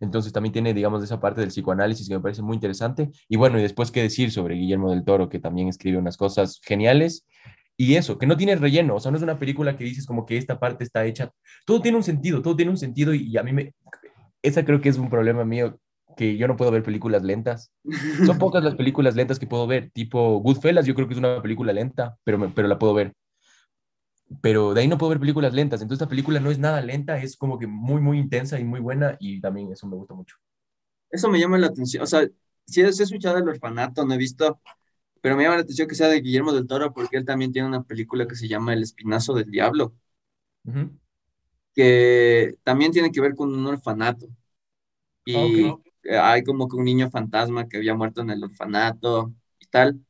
Entonces 0.00 0.32
también 0.32 0.52
tiene, 0.52 0.74
digamos, 0.74 1.02
esa 1.04 1.20
parte 1.20 1.40
del 1.42 1.50
psicoanálisis 1.50 2.08
que 2.08 2.14
me 2.14 2.20
parece 2.20 2.42
muy 2.42 2.54
interesante. 2.54 3.10
Y 3.28 3.36
bueno, 3.36 3.58
y 3.58 3.62
después 3.62 3.90
qué 3.92 4.02
decir 4.02 4.32
sobre 4.32 4.56
Guillermo 4.56 4.90
del 4.90 5.04
Toro, 5.04 5.28
que 5.28 5.38
también 5.38 5.68
escribe 5.68 5.98
unas 5.98 6.16
cosas 6.16 6.60
geniales. 6.64 7.26
Y 7.82 7.96
eso, 7.96 8.16
que 8.16 8.28
no 8.28 8.36
tiene 8.36 8.54
relleno, 8.54 8.94
o 8.94 9.00
sea, 9.00 9.10
no 9.10 9.16
es 9.16 9.24
una 9.24 9.40
película 9.40 9.76
que 9.76 9.82
dices 9.82 10.06
como 10.06 10.24
que 10.24 10.36
esta 10.36 10.60
parte 10.60 10.84
está 10.84 11.04
hecha. 11.04 11.32
Todo 11.66 11.82
tiene 11.82 11.96
un 11.96 12.04
sentido, 12.04 12.40
todo 12.40 12.54
tiene 12.54 12.70
un 12.70 12.76
sentido 12.76 13.12
y, 13.12 13.36
a 13.36 13.42
mí 13.42 13.52
me... 13.52 13.74
Esa 14.40 14.64
creo 14.64 14.80
que 14.80 14.88
es 14.88 14.98
un 14.98 15.10
problema 15.10 15.44
mío, 15.44 15.80
que 16.16 16.36
yo 16.36 16.46
no 16.46 16.56
puedo 16.56 16.70
ver 16.70 16.84
películas 16.84 17.24
lentas. 17.24 17.72
Son 18.24 18.38
pocas 18.38 18.62
las 18.62 18.76
películas 18.76 19.16
lentas 19.16 19.40
que 19.40 19.48
puedo 19.48 19.66
ver, 19.66 19.90
tipo 19.90 20.38
Goodfellas, 20.38 20.86
yo 20.86 20.94
creo 20.94 21.08
que 21.08 21.14
es 21.14 21.18
una 21.18 21.42
película 21.42 21.72
lenta, 21.72 22.16
pero, 22.22 22.52
pero 22.54 22.68
la 22.68 22.78
puedo 22.78 22.94
ver. 22.94 23.14
pero 24.40 24.74
de 24.74 24.82
ahí 24.82 24.86
no 24.86 24.96
puedo 24.96 25.10
ver 25.10 25.18
películas 25.18 25.52
lentas. 25.52 25.82
Entonces, 25.82 26.02
esta 26.02 26.08
película 26.08 26.38
no 26.38 26.52
es 26.52 26.60
nada 26.60 26.80
lenta, 26.82 27.18
es 27.18 27.36
como 27.36 27.58
que 27.58 27.66
muy, 27.66 28.00
muy 28.00 28.16
intensa 28.16 28.60
y 28.60 28.64
muy 28.64 28.78
buena 28.78 29.16
y 29.18 29.40
también 29.40 29.72
eso 29.72 29.88
me 29.88 29.96
gusta 29.96 30.14
mucho. 30.14 30.36
Eso 31.10 31.28
me 31.28 31.40
llama 31.40 31.58
la 31.58 31.66
atención. 31.66 32.04
O 32.04 32.06
sea, 32.06 32.28
si 32.64 32.80
he 32.80 32.86
escuchado 32.86 33.38
El 33.38 33.48
Orfanato, 33.48 34.06
no 34.06 34.14
he 34.14 34.18
visto, 34.18 34.60
pero 35.22 35.36
me 35.36 35.44
llama 35.44 35.56
la 35.56 35.62
atención 35.62 35.88
que 35.88 35.96
sea 35.96 36.08
de 36.08 36.22
Guillermo 36.22 36.52
del 36.54 36.68
Toro 36.68 36.94
porque 36.94 37.18
él 37.18 37.26
también 37.26 37.52
tiene 37.52 37.68
una 37.68 37.84
película 37.84 38.28
que 38.28 38.36
se 38.36 38.48
llama 38.48 38.74
El 38.74 38.84
Espinazo 38.84 39.34
del 39.34 39.50
Diablo, 39.52 39.94
que 41.74 42.56
también 42.64 42.92
tiene 42.92 43.10
que 43.12 43.20
ver 43.20 43.34
con 43.34 43.54
un 43.54 43.66
orfanato. 43.66 44.26
Y 45.24 45.78
hay 46.20 46.42
como 46.44 46.68
que 46.68 46.76
un 46.76 46.84
niño 46.84 47.10
fantasma 47.10 47.68
que 47.68 47.78
había 47.78 47.94
muerto 47.94 48.22
en 48.22 48.30
el 48.30 48.44
orfanato 48.44 49.34
y 49.60 49.66
tal, 49.66 50.00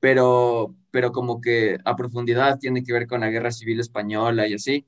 pero, 0.00 0.76
pero 0.90 1.12
como 1.12 1.40
que 1.40 1.78
a 1.84 1.96
profundidad 1.96 2.58
tiene 2.58 2.84
que 2.84 2.92
ver 2.92 3.06
con 3.06 3.20
la 3.20 3.30
guerra 3.30 3.52
civil 3.52 3.80
española 3.80 4.46
y 4.48 4.54
así. 4.54 4.86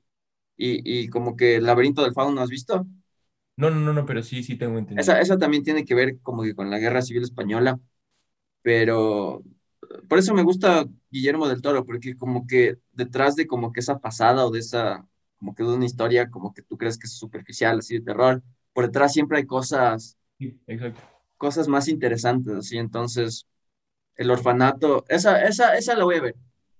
Y, 0.57 1.03
y 1.03 1.09
como 1.09 1.35
que 1.37 1.57
el 1.57 1.65
laberinto 1.65 2.03
del 2.03 2.13
fauno, 2.13 2.41
¿has 2.41 2.49
visto? 2.49 2.87
No, 3.57 3.69
no, 3.69 3.79
no, 3.79 3.93
no, 3.93 4.05
pero 4.05 4.23
sí, 4.23 4.43
sí 4.43 4.57
tengo 4.57 4.77
entendido. 4.79 5.13
Esa, 5.13 5.19
esa 5.21 5.37
también 5.37 5.63
tiene 5.63 5.85
que 5.85 5.95
ver 5.95 6.19
como 6.21 6.43
que 6.43 6.55
con 6.55 6.69
la 6.69 6.77
guerra 6.79 7.01
civil 7.01 7.23
española, 7.23 7.79
pero 8.61 9.43
por 10.07 10.19
eso 10.19 10.33
me 10.33 10.43
gusta 10.43 10.85
Guillermo 11.09 11.47
del 11.47 11.61
Toro, 11.61 11.85
porque 11.85 12.15
como 12.15 12.47
que 12.47 12.77
detrás 12.91 13.35
de 13.35 13.47
como 13.47 13.71
que 13.71 13.79
esa 13.79 13.99
pasada 13.99 14.45
o 14.45 14.51
de 14.51 14.59
esa, 14.59 15.05
como 15.37 15.55
que 15.55 15.63
de 15.63 15.73
una 15.73 15.85
historia 15.85 16.29
como 16.29 16.53
que 16.53 16.61
tú 16.61 16.77
crees 16.77 16.97
que 16.97 17.07
es 17.07 17.13
superficial, 17.13 17.79
así 17.79 17.95
de 17.95 18.01
terror, 18.01 18.43
por 18.73 18.85
detrás 18.85 19.13
siempre 19.13 19.37
hay 19.37 19.45
cosas, 19.45 20.17
exacto. 20.67 21.01
cosas 21.37 21.67
más 21.67 21.87
interesantes, 21.87 22.53
así, 22.53 22.77
entonces, 22.77 23.47
el 24.15 24.31
orfanato, 24.31 25.05
esa, 25.09 25.43
esa, 25.43 25.77
esa 25.77 25.95
la 25.95 26.03
voy 26.03 26.15
a 26.15 26.21
ver, 26.21 26.35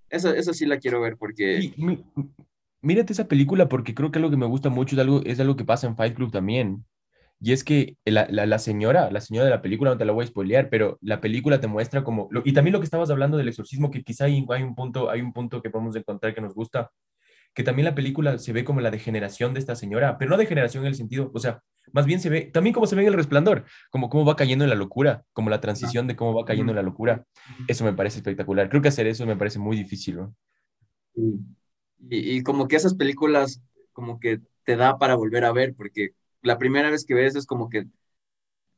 esa, 0.10 0.36
esa 0.36 0.54
sí 0.54 0.66
la 0.66 0.80
quiero 0.80 1.02
ver, 1.02 1.18
porque... 1.18 1.74
mírate 2.82 3.14
esa 3.14 3.28
película 3.28 3.70
porque 3.70 3.94
creo 3.94 4.12
que 4.12 4.20
lo 4.20 4.30
que 4.30 4.38
me 4.38 4.46
gusta 4.46 4.70
mucho 4.70 4.96
es 4.96 5.02
algo, 5.02 5.22
es 5.24 5.40
algo 5.40 5.56
que 5.56 5.66
pasa 5.66 5.88
en 5.88 5.96
Fight 5.96 6.16
Club 6.16 6.32
también. 6.32 6.86
Y 7.44 7.54
es 7.54 7.64
que 7.64 7.98
la, 8.06 8.28
la, 8.30 8.60
señora, 8.60 9.10
la 9.10 9.20
señora 9.20 9.46
de 9.46 9.52
la 9.52 9.64
película, 9.64 9.90
no 9.90 9.98
te 9.98 10.06
la 10.06 10.12
voy 10.12 10.26
a 10.26 10.28
spoilear, 10.28 10.70
pero 10.70 11.00
la 11.02 11.20
película 11.20 11.60
te 11.60 11.68
muestra 11.68 12.04
como, 12.04 12.30
y 12.46 12.54
también 12.54 12.74
lo 12.74 12.80
que 12.80 12.86
estabas 12.86 13.10
hablando 13.10 13.36
del 13.36 13.48
exorcismo, 13.48 13.90
que 13.90 14.04
quizá 14.04 14.26
hay, 14.26 14.46
hay, 14.50 14.62
un 14.62 14.76
punto, 14.76 15.10
hay 15.10 15.22
un 15.22 15.34
punto 15.34 15.60
que 15.60 15.72
podemos 15.72 15.96
encontrar 15.96 16.36
que 16.36 16.42
nos 16.42 16.54
gusta, 16.54 16.92
que 17.56 17.64
también 17.64 17.86
la 17.86 17.96
película 17.96 18.38
se 18.38 18.54
ve 18.54 18.64
como 18.64 18.80
la 18.80 18.92
degeneración 18.92 19.56
de 19.56 19.60
esta 19.60 19.76
señora, 19.76 20.20
pero 20.20 20.30
no 20.30 20.38
degeneración 20.38 20.84
en 20.84 20.90
el 20.90 20.96
sentido, 20.96 21.32
o 21.34 21.40
sea, 21.40 21.64
más 21.92 22.06
bien 22.06 22.20
se 22.20 22.30
ve, 22.30 22.42
también 22.42 22.74
como 22.74 22.86
se 22.86 22.96
ve 22.96 23.02
en 23.02 23.08
el 23.08 23.16
resplandor, 23.16 23.66
como 23.90 24.10
cómo 24.10 24.24
va 24.24 24.36
cayendo 24.36 24.64
en 24.64 24.70
la 24.70 24.76
locura, 24.76 25.24
como 25.34 25.50
la 25.50 25.62
transición 25.62 26.06
de 26.06 26.16
cómo 26.16 26.36
va 26.36 26.46
cayendo 26.46 26.72
en 26.72 26.76
la 26.76 26.84
locura. 26.84 27.26
Eso 27.68 27.84
me 27.84 27.94
parece 27.94 28.18
espectacular. 28.18 28.70
Creo 28.70 28.84
que 28.84 28.90
hacer 28.90 29.08
eso 29.08 29.26
me 29.26 29.36
parece 29.36 29.58
muy 29.58 29.76
difícil, 29.76 30.18
¿no? 30.18 30.36
Y, 31.16 32.38
y 32.38 32.44
como 32.44 32.68
que 32.68 32.76
esas 32.76 32.94
películas, 32.94 33.64
como 33.94 34.20
que 34.20 34.42
te 34.64 34.76
da 34.76 35.00
para 35.00 35.16
volver 35.16 35.44
a 35.44 35.52
ver, 35.52 35.74
porque 35.76 36.12
la 36.42 36.58
primera 36.58 36.90
vez 36.90 37.06
que 37.06 37.14
ves 37.14 37.36
es 37.36 37.46
como 37.46 37.70
que 37.70 37.86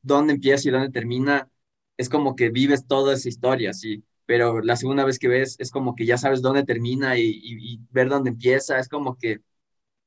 dónde 0.01 0.34
empieza 0.34 0.68
y 0.68 0.72
dónde 0.72 0.91
termina, 0.91 1.49
es 1.97 2.09
como 2.09 2.36
que 2.36 2.49
vives 2.49 2.88
toda 2.88 3.14
esa 3.14 3.30
historia, 3.30 3.74
sí, 3.74 4.03
pero 4.26 4.61
la 4.61 4.76
segunda 4.76 5.05
vez 5.05 5.20
que 5.20 5.28
ves 5.28 5.55
es 5.59 5.72
como 5.72 5.95
que 5.95 6.05
ya 6.05 6.18
sabes 6.18 6.41
dónde 6.41 6.64
termina 6.64 7.18
y, 7.18 7.80
ver 7.89 8.09
dónde 8.09 8.32
empieza, 8.32 8.80
es 8.80 8.89
como 8.89 9.18
que 9.18 9.39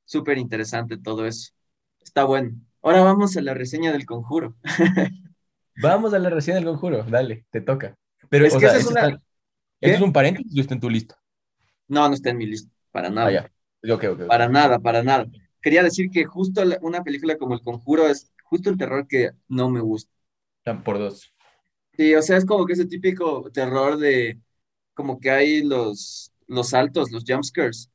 súper 0.05 0.39
interesante 0.39 0.97
todo 0.97 1.27
eso. 1.27 1.53
Está 2.01 2.25
bueno. 2.25 2.53
Ahora 2.83 3.03
vamos 3.03 3.37
a 3.37 3.41
la 3.41 3.55
reseña 3.55 3.93
del 3.93 4.07
conjuro. 4.07 4.55
vamos 5.83 6.15
a 6.15 6.19
la 6.19 6.31
reseña 6.31 6.57
del 6.57 6.67
conjuro, 6.67 7.03
dale, 7.05 7.47
te 7.51 7.61
toca. 7.61 7.97
Pero, 8.29 8.47
es 8.47 8.57
que 8.57 8.67
es, 8.67 8.87
una... 8.87 9.21
es 9.81 10.01
un 10.01 10.13
paréntesis 10.13 10.57
o 10.57 10.61
está 10.61 10.75
en 10.75 10.81
tu 10.81 10.91
lista? 10.91 11.19
No, 11.89 12.09
no 12.09 12.15
está 12.15 12.31
en 12.31 12.39
mi 12.39 12.47
lista, 12.47 12.71
para 12.91 13.11
nada. 13.11 13.47
Ah, 13.47 13.51
para 14.27 14.49
nada, 14.49 14.79
para 14.81 15.03
nada 15.03 15.27
quería 15.67 15.83
decir 15.83 16.13
que 16.13 16.25
justo 16.25 16.63
una 16.83 17.03
película 17.03 17.37
como 17.37 17.55
El 17.55 17.61
Conjuro 17.61 18.07
es 18.07 18.31
justo 18.45 18.71
el 18.71 18.79
terror 18.79 19.09
que 19.09 19.33
no 19.49 19.69
me 19.69 19.81
gusta. 19.81 20.13
Por 20.85 20.97
dos. 21.01 21.35
Sí, 21.97 22.15
o 22.15 22.23
sea, 22.23 22.37
es 22.37 22.45
como 22.45 22.65
que 22.67 22.75
ese 22.75 22.87
típico 22.87 23.51
terror 23.51 23.97
de 23.97 24.39
como 24.95 25.19
que 25.19 25.29
hay 25.29 25.65
los, 25.65 26.31
los 26.47 26.69
saltos, 26.69 27.11
los 27.11 27.25
jumpscares, 27.27 27.91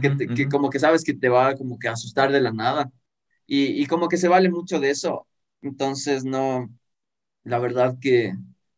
que, 0.00 0.16
que 0.32 0.48
como 0.48 0.70
que 0.70 0.78
sabes 0.78 1.02
que 1.02 1.12
te 1.12 1.28
va 1.28 1.56
como 1.56 1.76
que 1.76 1.88
a 1.88 1.94
asustar 1.94 2.30
de 2.30 2.40
la 2.40 2.52
nada. 2.52 2.92
Y, 3.48 3.82
y, 3.82 3.86
como 3.86 4.08
que 4.08 4.16
se 4.16 4.28
vale 4.28 4.48
mucho 4.48 4.78
de 4.78 4.90
eso. 4.90 5.26
Entonces, 5.60 6.24
no, 6.24 6.70
la 7.42 7.58
verdad 7.58 7.96
que, 8.00 8.32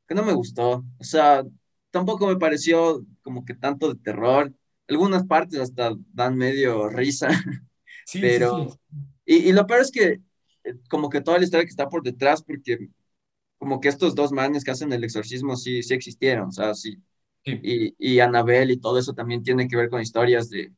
que 0.08 0.14
no 0.14 0.24
me 0.24 0.32
gustó. 0.32 0.82
O 0.98 1.04
sea, 1.04 1.44
tampoco 1.90 2.26
me 2.26 2.36
pareció 2.38 3.04
como 3.20 3.44
que 3.44 3.52
tanto 3.52 3.92
de 3.92 4.00
terror. 4.00 4.50
Algunas 4.88 5.26
partes 5.26 5.60
hasta 5.60 5.92
dan 6.14 6.36
medio 6.38 6.88
risa. 6.88 7.28
Sí, 8.04 8.20
pero, 8.20 8.78
Y, 9.26 9.36
y, 9.48 9.52
lo 9.52 9.66
peor 9.66 9.80
es 9.80 9.90
que 9.90 10.20
eh, 10.64 10.74
como 10.88 11.08
que 11.10 11.20
toda 11.20 11.38
la 11.38 11.44
historia 11.44 11.64
que 11.64 11.70
está 11.70 11.88
por 11.88 12.02
detrás, 12.02 12.42
porque 12.42 12.88
como 13.58 13.80
que 13.80 13.88
estos 13.88 14.14
dos 14.14 14.32
manes 14.32 14.64
que 14.64 14.70
hacen 14.72 14.92
el 14.92 15.04
exorcismo 15.04 15.56
sí, 15.56 15.82
sí 15.82 15.94
existieron, 15.94 16.48
o 16.48 16.52
sea, 16.52 16.74
sí. 16.74 17.02
Y, 17.44 17.94
y 17.98 18.20
Anabel 18.20 18.70
y 18.70 18.78
todo 18.78 18.98
eso 18.98 19.14
también 19.14 19.42
tiene 19.42 19.68
que 19.68 19.76
ver 19.76 19.90
con 19.90 20.00
historias 20.00 20.50
de, 20.50 20.72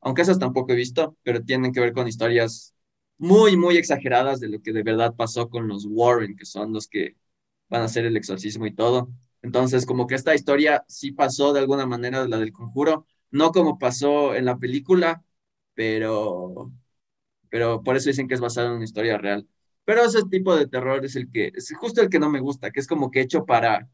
aunque 0.00 0.22
esas 0.22 0.38
tampoco 0.38 0.72
he 0.72 0.76
visto, 0.76 1.16
pero 1.22 1.42
tienen 1.44 1.72
que 1.72 1.80
ver 1.80 1.92
con 1.92 2.08
historias 2.08 2.74
muy, 3.18 3.56
muy 3.56 3.76
exageradas 3.76 4.40
de 4.40 4.48
lo 4.48 4.60
que 4.62 4.72
de 4.72 4.82
verdad 4.82 5.14
pasó 5.16 5.48
con 5.48 5.68
los 5.68 5.86
Warren, 5.88 6.36
que 6.36 6.44
son 6.46 6.72
los 6.72 6.88
que 6.88 7.16
van 7.68 7.82
a 7.82 7.86
hacer 7.86 8.06
el 8.06 8.16
exorcismo 8.16 8.66
y 8.66 8.74
todo. 8.74 9.10
Entonces, 9.42 9.86
como 9.86 10.06
que 10.06 10.14
esta 10.14 10.34
historia 10.34 10.84
sí 10.88 11.12
pasó 11.12 11.52
de 11.52 11.60
alguna 11.60 11.86
manera, 11.86 12.26
la 12.26 12.38
del 12.38 12.52
conjuro, 12.52 13.06
no 13.30 13.52
como 13.52 13.78
pasó 13.78 14.34
en 14.34 14.44
la 14.44 14.58
película, 14.58 15.24
pero, 15.78 16.72
pero 17.50 17.82
por 17.84 17.96
eso 17.96 18.10
dicen 18.10 18.28
que 18.28 18.34
es 18.34 18.40
basado 18.40 18.68
en 18.68 18.74
una 18.74 18.84
historia 18.84 19.18
real. 19.18 19.48
Pero 19.84 20.04
ese 20.04 20.24
tipo 20.30 20.56
de 20.56 20.66
terror 20.66 21.04
es 21.04 21.16
el 21.16 21.30
que, 21.30 21.52
es 21.54 21.72
justo 21.76 22.02
el 22.02 22.10
que 22.10 22.18
no 22.18 22.30
me 22.30 22.40
gusta, 22.40 22.72
que 22.72 22.80
es 22.80 22.88
como 22.88 23.12
que 23.12 23.20
hecho 23.20 23.46
para, 23.46 23.88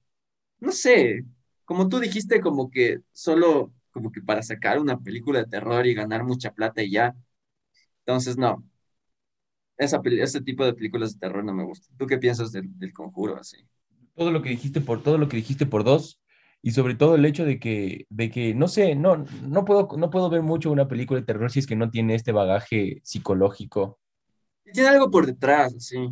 no 0.61 0.73
sé, 0.73 1.25
como 1.65 1.89
tú 1.89 2.01
dijiste, 2.01 2.41
como 2.41 2.71
que 2.71 3.01
solo, 3.13 3.73
como 3.93 4.13
que 4.13 4.23
para 4.23 4.43
sacar 4.43 4.81
una 4.81 5.01
película 5.01 5.41
de 5.41 5.47
terror 5.51 5.87
y 5.87 5.95
ganar 5.95 6.25
mucha 6.25 6.53
plata 6.53 6.83
y 6.83 6.93
ya. 6.93 7.15
Entonces, 8.01 8.39
no. 8.39 8.65
Esa, 9.77 10.01
ese 10.05 10.41
tipo 10.41 10.65
de 10.65 10.75
películas 10.75 11.15
de 11.15 11.21
terror 11.21 11.45
no 11.45 11.53
me 11.53 11.65
gusta. 11.65 11.89
¿Tú 11.99 12.07
qué 12.07 12.19
piensas 12.19 12.53
del, 12.53 12.79
del 12.79 12.93
conjuro 12.95 13.37
así? 13.37 13.59
Todo 14.15 14.31
lo 14.31 14.43
que 14.43 14.51
dijiste 14.51 14.81
por 14.81 15.03
todo 15.03 15.19
lo 15.19 15.29
que 15.29 15.37
dijiste 15.37 15.67
por 15.67 15.85
dos, 15.85 16.21
y 16.67 16.71
sobre 16.71 16.95
todo 16.95 17.17
el 17.17 17.27
hecho 17.27 17.45
de 17.45 17.61
que, 17.61 18.07
de 18.09 18.31
que 18.31 18.55
no 18.55 18.69
sé, 18.69 18.95
no, 18.95 19.23
no, 19.43 19.67
puedo, 19.67 19.87
no 19.99 20.09
puedo 20.09 20.31
ver 20.31 20.41
mucho 20.41 20.73
una 20.73 20.89
película 20.89 21.21
de 21.21 21.27
terror 21.27 21.51
si 21.51 21.59
es 21.59 21.67
que 21.67 21.77
no 21.77 21.91
tiene 21.91 22.15
este 22.15 22.33
bagaje 22.33 23.03
psicológico. 23.05 23.99
Tiene 24.73 24.89
algo 24.89 25.11
por 25.11 25.27
detrás, 25.27 25.75
sí. 25.79 26.09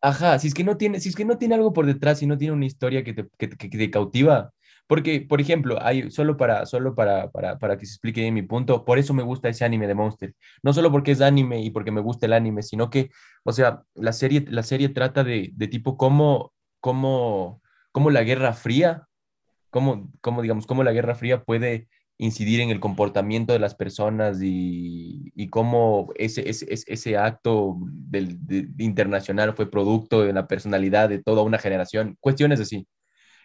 Ajá, 0.00 0.38
si 0.38 0.46
es 0.46 0.54
que 0.54 0.62
no 0.62 0.76
tiene, 0.76 1.00
si 1.00 1.08
es 1.08 1.16
que 1.16 1.24
no 1.24 1.36
tiene 1.36 1.56
algo 1.56 1.72
por 1.72 1.84
detrás, 1.84 2.20
si 2.20 2.26
no 2.26 2.38
tiene 2.38 2.54
una 2.54 2.66
historia 2.66 3.02
que 3.02 3.12
te, 3.12 3.26
que, 3.36 3.48
que 3.48 3.68
te 3.68 3.90
cautiva, 3.90 4.52
porque, 4.86 5.20
por 5.20 5.40
ejemplo, 5.40 5.76
hay, 5.82 6.12
solo, 6.12 6.36
para, 6.36 6.64
solo 6.64 6.94
para, 6.94 7.32
para, 7.32 7.58
para 7.58 7.76
que 7.76 7.84
se 7.84 7.94
explique 7.94 8.20
bien 8.20 8.34
mi 8.34 8.42
punto, 8.42 8.84
por 8.84 9.00
eso 9.00 9.14
me 9.14 9.24
gusta 9.24 9.48
ese 9.48 9.64
anime 9.64 9.88
de 9.88 9.96
Monster. 9.96 10.32
No 10.62 10.72
solo 10.72 10.92
porque 10.92 11.10
es 11.10 11.20
anime 11.20 11.60
y 11.60 11.70
porque 11.70 11.90
me 11.90 12.00
gusta 12.00 12.26
el 12.26 12.34
anime, 12.34 12.62
sino 12.62 12.88
que, 12.88 13.10
o 13.42 13.50
sea, 13.50 13.82
la 13.94 14.12
serie, 14.12 14.44
la 14.48 14.62
serie 14.62 14.90
trata 14.90 15.24
de, 15.24 15.50
de 15.54 15.66
tipo 15.66 15.96
cómo, 15.96 16.52
cómo, 16.78 17.62
cómo 17.90 18.10
la 18.10 18.22
Guerra 18.22 18.52
Fría 18.52 19.07
cómo, 19.78 20.10
cómo, 20.20 20.42
digamos, 20.42 20.66
cómo 20.66 20.82
la 20.82 20.92
Guerra 20.92 21.14
Fría 21.14 21.44
puede 21.44 21.88
incidir 22.16 22.60
en 22.60 22.70
el 22.70 22.80
comportamiento 22.80 23.52
de 23.52 23.60
las 23.60 23.76
personas 23.76 24.42
y, 24.42 25.30
y 25.36 25.48
cómo 25.50 26.12
ese, 26.16 26.48
ese, 26.48 26.66
ese 26.68 27.16
acto 27.16 27.76
del, 27.80 28.40
internacional 28.78 29.54
fue 29.54 29.70
producto 29.70 30.22
de 30.22 30.32
la 30.32 30.48
personalidad 30.48 31.08
de 31.08 31.22
toda 31.22 31.42
una 31.42 31.58
generación, 31.58 32.16
cuestiones 32.18 32.58
así. 32.58 32.88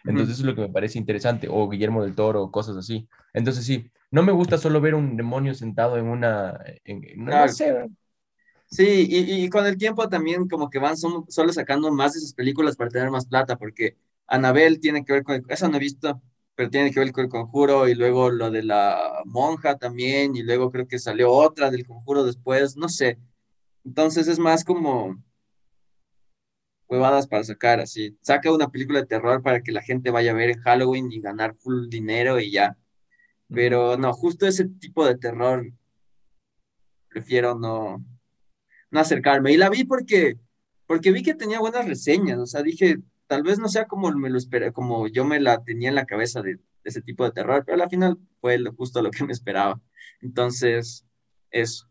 Entonces 0.06 0.34
eso 0.34 0.42
es 0.42 0.46
lo 0.46 0.54
que 0.56 0.62
me 0.62 0.72
parece 0.72 0.98
interesante, 0.98 1.46
o 1.48 1.68
Guillermo 1.68 2.02
del 2.02 2.16
Toro, 2.16 2.50
cosas 2.50 2.76
así. 2.76 3.08
Entonces 3.32 3.64
sí, 3.64 3.90
no 4.10 4.24
me 4.24 4.32
gusta 4.32 4.58
solo 4.58 4.80
ver 4.80 4.96
un 4.96 5.16
demonio 5.16 5.54
sentado 5.54 5.96
en 5.96 6.06
una... 6.06 6.58
no, 7.16 7.48
sé. 7.48 7.86
Sí, 8.66 9.06
y, 9.08 9.44
y, 9.44 9.48
con 9.48 9.66
el 9.66 9.78
tiempo 9.78 10.08
también 10.08 10.48
como 10.48 10.68
que 10.68 10.80
van 10.80 10.96
solo 10.96 11.52
sacando 11.52 11.92
más 11.92 12.14
de 12.14 12.18
esas 12.18 12.34
películas 12.34 12.74
para 12.76 12.90
tener 12.90 13.08
más 13.08 13.26
plata, 13.26 13.56
porque 13.56 13.96
Anabel 14.26 14.80
tiene 14.80 15.04
que 15.04 15.12
ver 15.12 15.22
con, 15.24 15.44
esa 15.48 15.68
no 15.68 15.76
he 15.76 15.80
visto, 15.80 16.20
pero 16.54 16.70
tiene 16.70 16.90
que 16.92 17.00
ver 17.00 17.12
con 17.12 17.24
el 17.24 17.30
conjuro 17.30 17.88
y 17.88 17.94
luego 17.94 18.30
lo 18.30 18.50
de 18.50 18.62
la 18.62 19.22
monja 19.24 19.76
también 19.76 20.36
y 20.36 20.42
luego 20.42 20.70
creo 20.70 20.86
que 20.88 20.98
salió 20.98 21.30
otra 21.32 21.70
del 21.70 21.86
conjuro 21.86 22.24
después, 22.24 22.76
no 22.76 22.88
sé. 22.88 23.18
Entonces 23.84 24.28
es 24.28 24.38
más 24.38 24.64
como 24.64 25.22
huevadas 26.88 27.26
para 27.26 27.44
sacar, 27.44 27.80
así. 27.80 28.16
Saca 28.22 28.52
una 28.52 28.70
película 28.70 29.00
de 29.00 29.06
terror 29.06 29.42
para 29.42 29.62
que 29.62 29.72
la 29.72 29.82
gente 29.82 30.10
vaya 30.10 30.32
a 30.32 30.34
ver 30.34 30.50
en 30.50 30.60
Halloween 30.60 31.12
y 31.12 31.20
ganar 31.20 31.54
full 31.56 31.88
dinero 31.88 32.40
y 32.40 32.52
ya. 32.52 32.76
Pero 33.48 33.96
no, 33.96 34.12
justo 34.12 34.46
ese 34.46 34.66
tipo 34.68 35.06
de 35.06 35.16
terror 35.16 35.66
prefiero 37.08 37.54
no, 37.54 38.04
no 38.90 39.00
acercarme. 39.00 39.52
Y 39.52 39.56
la 39.56 39.70
vi 39.70 39.84
porque, 39.84 40.38
porque 40.86 41.12
vi 41.12 41.22
que 41.22 41.34
tenía 41.34 41.60
buenas 41.60 41.86
reseñas, 41.86 42.38
o 42.38 42.46
sea, 42.46 42.62
dije, 42.62 42.98
tal 43.26 43.42
vez 43.42 43.58
no 43.58 43.68
sea 43.68 43.86
como 43.86 44.10
me 44.12 44.30
lo 44.30 44.38
esperé, 44.38 44.72
como 44.72 45.08
yo 45.08 45.24
me 45.24 45.40
la 45.40 45.62
tenía 45.62 45.88
en 45.88 45.94
la 45.94 46.06
cabeza 46.06 46.42
de 46.42 46.58
ese 46.84 47.02
tipo 47.02 47.24
de 47.24 47.32
terror, 47.32 47.64
pero 47.64 47.82
al 47.82 47.88
final 47.88 48.18
fue 48.40 48.62
justo 48.76 49.02
lo 49.02 49.10
que 49.10 49.24
me 49.24 49.32
esperaba. 49.32 49.80
Entonces, 50.20 51.04
eso. 51.50 51.88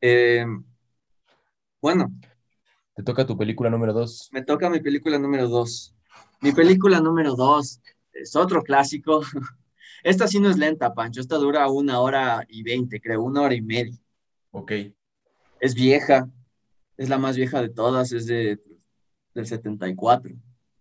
Eh, 0.00 0.46
bueno. 1.80 2.10
Te 2.94 3.02
toca 3.02 3.26
tu 3.26 3.36
película 3.36 3.68
número 3.70 3.92
dos. 3.92 4.28
Me 4.32 4.42
toca 4.42 4.70
mi 4.70 4.80
película 4.80 5.18
número 5.18 5.48
dos. 5.48 5.94
Mi 6.40 6.52
película 6.52 7.00
número 7.00 7.34
dos 7.34 7.80
es 8.12 8.36
otro 8.36 8.62
clásico. 8.62 9.22
Esta 10.02 10.28
sí 10.28 10.38
no 10.38 10.50
es 10.50 10.58
lenta, 10.58 10.94
Pancho. 10.94 11.20
Esta 11.20 11.36
dura 11.36 11.68
una 11.68 12.00
hora 12.00 12.44
y 12.48 12.62
veinte, 12.62 13.00
creo, 13.00 13.22
una 13.22 13.42
hora 13.42 13.54
y 13.54 13.62
media. 13.62 13.98
Ok. 14.50 14.72
Es 15.60 15.74
vieja. 15.74 16.28
Es 16.96 17.08
la 17.08 17.18
más 17.18 17.36
vieja 17.36 17.60
de 17.60 17.70
todas. 17.70 18.12
Es 18.12 18.26
de, 18.26 18.60
del 19.34 19.46
74. 19.46 20.34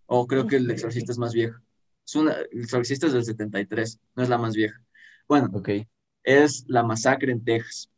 O 0.06 0.28
creo 0.28 0.47
que 0.47 0.58
el 0.58 0.70
exorcista 0.70 1.12
es 1.12 1.18
más 1.18 1.34
viejo. 1.34 1.60
Es 2.06 2.16
una, 2.16 2.34
el 2.34 2.62
exorcista 2.62 3.08
es 3.08 3.14
del 3.14 3.24
73. 3.24 3.99
No 4.16 4.24
es 4.24 4.30
la 4.30 4.38
más 4.38 4.56
vieja. 4.56 4.80
Bueno. 5.28 5.49
Ok. 5.54 5.70
Es 6.24 6.66
La 6.68 6.84
Masacre 6.84 7.32
en 7.32 7.43
Texas. 7.43 7.89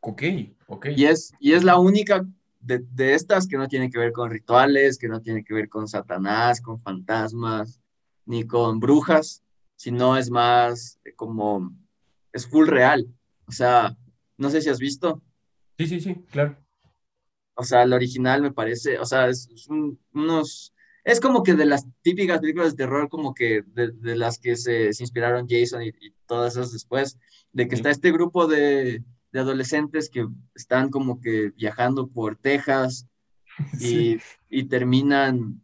Ok, 0.00 0.22
ok. 0.66 0.86
Y 0.96 1.06
es, 1.06 1.32
y 1.38 1.52
es 1.52 1.64
la 1.64 1.78
única 1.78 2.26
de, 2.60 2.80
de, 2.92 3.14
estas 3.14 3.46
que 3.46 3.56
no 3.56 3.68
tiene 3.68 3.90
que 3.90 3.98
ver 3.98 4.12
con 4.12 4.30
rituales, 4.30 4.98
que 4.98 5.08
no 5.08 5.20
tiene 5.20 5.44
que 5.44 5.54
ver 5.54 5.68
con 5.68 5.88
Satanás, 5.88 6.60
con 6.60 6.80
fantasmas, 6.80 7.80
ni 8.26 8.46
con 8.46 8.80
brujas, 8.80 9.42
sino 9.76 10.16
es 10.16 10.30
más 10.30 10.98
como, 11.16 11.74
es 12.32 12.46
full 12.46 12.66
real. 12.66 13.06
O 13.46 13.52
sea, 13.52 13.96
no 14.36 14.50
sé 14.50 14.60
si 14.60 14.68
has 14.68 14.78
visto. 14.78 15.22
Sí, 15.78 15.86
sí, 15.86 16.00
sí, 16.00 16.14
claro. 16.30 16.56
O 17.54 17.64
sea, 17.64 17.82
el 17.82 17.92
original 17.92 18.42
me 18.42 18.52
parece, 18.52 18.98
o 18.98 19.04
sea, 19.04 19.28
es, 19.28 19.48
unos, 20.12 20.73
es 21.04 21.20
como 21.20 21.42
que 21.42 21.54
de 21.54 21.66
las 21.66 21.86
típicas 22.02 22.40
películas 22.40 22.72
de 22.72 22.84
terror, 22.84 23.08
como 23.08 23.34
que 23.34 23.62
de, 23.66 23.92
de 23.92 24.16
las 24.16 24.38
que 24.38 24.56
se, 24.56 24.92
se, 24.92 25.02
inspiraron 25.02 25.46
Jason 25.48 25.82
y, 25.82 25.88
y, 25.88 26.14
todas 26.26 26.54
esas 26.54 26.72
después, 26.72 27.18
de 27.52 27.68
que 27.68 27.76
sí. 27.76 27.80
está 27.80 27.90
este 27.90 28.10
grupo 28.10 28.46
de, 28.46 29.04
de, 29.30 29.40
adolescentes 29.40 30.08
que 30.08 30.26
están 30.54 30.88
como 30.90 31.20
que 31.20 31.50
viajando 31.50 32.08
por 32.08 32.36
Texas 32.36 33.06
sí. 33.78 34.18
y, 34.50 34.60
y 34.60 34.64
terminan 34.64 35.60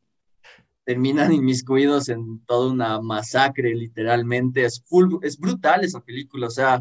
terminan 0.84 1.32
inmiscuidos 1.32 2.08
en 2.08 2.44
toda 2.46 2.72
una 2.72 3.00
masacre, 3.00 3.74
literalmente. 3.76 4.64
Es, 4.64 4.82
full, 4.82 5.18
es 5.22 5.38
brutal 5.38 5.84
esa 5.84 6.00
película, 6.00 6.48
o 6.48 6.50
sea, 6.50 6.80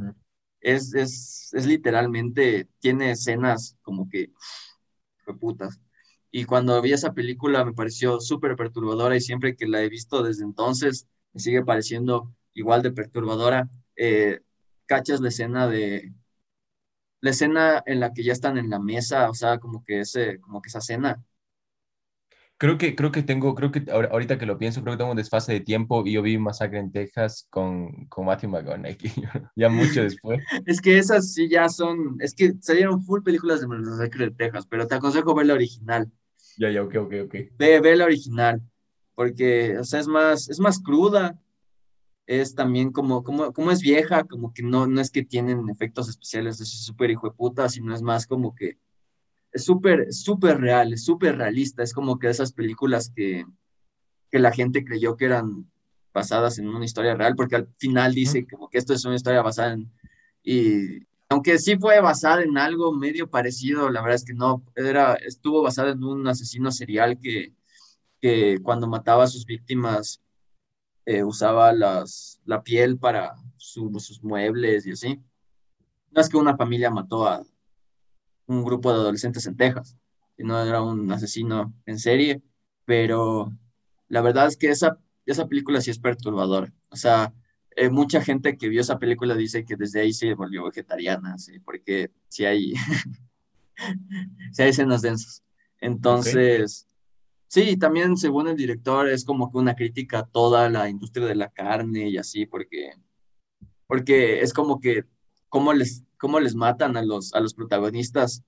es, 0.62 0.94
es, 0.96 1.52
es 1.54 1.66
literalmente, 1.68 2.68
tiene 2.80 3.12
escenas 3.12 3.78
como 3.84 4.10
que, 4.10 4.32
putas. 5.40 5.80
Y 6.32 6.46
cuando 6.46 6.82
vi 6.82 6.94
esa 6.94 7.14
película 7.14 7.66
me 7.66 7.74
pareció 7.74 8.20
súper 8.20 8.56
perturbadora 8.56 9.16
y 9.16 9.22
siempre 9.22 9.56
que 9.56 9.68
la 9.68 9.82
he 9.82 9.90
visto 9.90 10.24
desde 10.24 10.44
entonces 10.44 11.08
me 11.34 11.40
sigue 11.42 11.64
pareciendo 11.64 12.34
igual 12.54 12.82
de 12.84 12.92
perturbadora. 12.92 13.70
Eh, 13.96 14.42
cachas 14.86 15.22
la 15.22 15.30
escena 15.30 15.68
de, 15.68 16.14
la 17.22 17.32
escena 17.32 17.84
en 17.86 18.00
la 18.00 18.14
que 18.14 18.24
ya 18.24 18.34
están 18.34 18.58
en 18.58 18.70
la 18.70 18.80
mesa, 18.80 19.30
o 19.30 19.34
sea, 19.34 19.60
como 19.60 19.84
que, 19.84 20.02
ese, 20.02 20.40
como 20.40 20.62
que 20.62 20.70
esa 20.70 20.80
escena 20.80 21.24
Creo 22.60 22.78
que, 22.78 22.94
creo 22.94 23.10
que 23.14 23.24
tengo, 23.24 23.56
creo 23.56 23.72
que 23.72 23.86
ahorita 23.90 24.38
que 24.38 24.46
lo 24.46 24.58
pienso, 24.58 24.82
creo 24.82 24.94
que 24.94 24.98
tengo 24.98 25.12
un 25.12 25.16
desfase 25.16 25.54
de 25.54 25.62
tiempo 25.62 26.06
y 26.06 26.12
yo 26.12 26.22
vi 26.22 26.38
Masacre 26.38 26.80
en 26.80 26.92
Texas 26.92 27.48
con, 27.50 28.08
con 28.08 28.26
Matthew 28.26 28.50
McConaughey, 28.50 28.98
ya 29.56 29.70
mucho 29.70 30.04
después. 30.04 30.42
es 30.66 30.82
que 30.82 30.98
esas 30.98 31.32
sí 31.32 31.48
ya 31.48 31.70
son, 31.70 32.18
es 32.20 32.36
que 32.36 32.52
salieron 32.60 33.02
full 33.02 33.22
películas 33.24 33.62
de 33.62 33.68
Masacre 33.68 34.26
de 34.26 34.32
Texas, 34.32 34.68
pero 34.70 34.88
te 34.88 34.96
aconsejo 34.96 35.34
ver 35.34 35.46
la 35.46 35.54
original. 35.54 36.12
Ya, 36.58 36.70
ya, 36.70 36.84
ok, 36.84 36.96
ok, 36.96 37.14
ok. 37.26 37.36
Ve, 37.58 37.80
ve 37.80 37.96
la 37.96 38.06
original, 38.06 38.62
porque, 39.16 39.78
o 39.78 39.84
sea, 39.84 40.00
es 40.00 40.08
más, 40.08 40.50
es 40.50 40.60
más 40.60 40.80
cruda, 40.80 41.40
es 42.26 42.54
también 42.54 42.92
como, 42.92 43.24
como, 43.24 43.52
como 43.54 43.72
es 43.72 43.82
vieja, 43.82 44.24
como 44.24 44.54
que 44.54 44.62
no, 44.62 44.86
no 44.88 45.02
es 45.02 45.10
que 45.10 45.24
tienen 45.24 45.68
efectos 45.70 46.10
especiales, 46.10 46.62
es 46.62 46.70
súper 46.70 47.10
hijo 47.10 47.28
de 47.28 47.36
puta, 47.36 47.68
sino 47.70 47.94
es 47.94 48.02
más 48.02 48.28
como 48.28 48.54
que 48.54 48.78
es 49.52 49.66
súper, 49.66 50.14
súper 50.14 50.60
real, 50.60 50.94
es 50.94 51.04
súper 51.04 51.38
realista, 51.38 51.82
es 51.82 51.94
como 51.94 52.20
que 52.20 52.30
esas 52.30 52.54
películas 52.54 53.12
que, 53.16 53.46
que 54.30 54.40
la 54.40 54.52
gente 54.52 54.86
creyó 54.86 55.18
que 55.18 55.26
eran 55.26 55.70
basadas 56.14 56.60
en 56.60 56.68
una 56.68 56.86
historia 56.86 57.16
real, 57.16 57.36
porque 57.36 57.56
al 57.56 57.68
final 57.78 58.14
dice 58.14 58.46
como 58.48 58.70
que 58.70 58.78
esto 58.78 58.94
es 58.94 59.06
una 59.06 59.16
historia 59.16 59.42
basada 59.42 59.74
en, 59.74 59.92
y 60.44 61.08
aunque 61.30 61.60
sí 61.60 61.78
fue 61.78 62.02
basada 62.02 62.42
en 62.42 62.58
algo 62.58 62.92
medio 62.92 63.30
parecido, 63.30 63.90
la 63.90 64.02
verdad 64.02 64.16
es 64.16 64.26
que 64.26 64.34
no, 64.34 64.64
era, 64.76 65.14
estuvo 65.14 65.62
basada 65.62 65.92
en 65.92 66.04
un 66.04 66.28
asesino 66.28 66.72
serial 66.72 67.20
que, 67.20 67.54
que 68.20 68.60
cuando 68.64 68.88
mataba 68.88 69.24
a 69.24 69.28
sus 69.28 69.46
víctimas 69.46 70.22
eh, 71.06 71.24
usaba 71.24 71.72
las, 71.72 72.42
la 72.46 72.64
piel 72.64 72.98
para 72.98 73.36
su, 73.58 73.92
sus 74.00 74.24
muebles 74.24 74.86
y 74.88 74.92
así. 74.92 75.22
No 76.12 76.22
es 76.22 76.30
que 76.30 76.38
una 76.38 76.58
familia 76.58 76.90
mató 76.90 77.28
a 77.28 77.44
un 78.48 78.64
grupo 78.64 78.92
de 78.92 79.00
adolescentes 79.00 79.46
en 79.46 79.56
Texas, 79.56 79.96
no 80.38 80.62
era 80.64 80.82
un 80.82 81.12
asesino 81.12 81.74
en 81.86 82.00
serie, 82.00 82.42
pero 82.86 83.52
la 84.08 84.22
verdad 84.22 84.48
es 84.48 84.58
que 84.58 84.70
esa, 84.70 84.98
esa 85.26 85.48
película 85.48 85.82
sí 85.82 85.92
es 85.92 86.00
perturbadora. 86.00 86.74
O 86.90 86.96
sea, 86.96 87.34
eh, 87.80 87.90
mucha 87.90 88.22
gente 88.22 88.58
que 88.58 88.70
vio 88.70 88.82
esa 88.82 89.00
película 89.00 89.36
dice 89.36 89.64
que 89.64 89.76
desde 89.76 90.02
ahí 90.02 90.14
se 90.14 90.34
volvió 90.34 90.66
vegetariana, 90.66 91.38
¿sí? 91.38 91.60
porque 91.60 92.12
sí 92.28 92.46
hay, 92.46 92.74
sí 94.52 94.62
hay 94.62 94.70
escenas 94.70 95.02
densas. 95.02 95.44
Entonces, 95.80 96.88
sí, 97.48 97.78
también 97.78 98.18
según 98.18 98.48
el 98.48 98.58
director 98.58 99.08
es 99.08 99.24
como 99.24 99.52
que 99.52 99.58
una 99.58 99.76
crítica 99.76 100.20
a 100.20 100.28
toda 100.28 100.70
la 100.70 100.90
industria 100.90 101.26
de 101.26 101.36
la 101.36 101.50
carne 101.50 102.10
y 102.10 102.18
así, 102.18 102.46
porque, 102.46 102.92
porque 103.88 104.42
es 104.42 104.54
como 104.54 104.80
que 104.80 105.06
cómo 105.48 105.74
les 105.74 106.04
cómo 106.18 106.40
les 106.40 106.54
matan 106.54 106.98
a 106.98 107.02
los, 107.02 107.34
a 107.34 107.40
los 107.40 107.54
protagonistas 107.54 108.44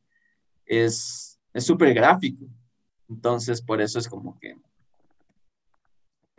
es 0.66 1.40
súper 1.56 1.94
gráfico. 1.94 2.46
Entonces, 3.10 3.62
por 3.62 3.82
eso 3.82 3.98
es 3.98 4.08
como 4.08 4.38
que 4.40 4.56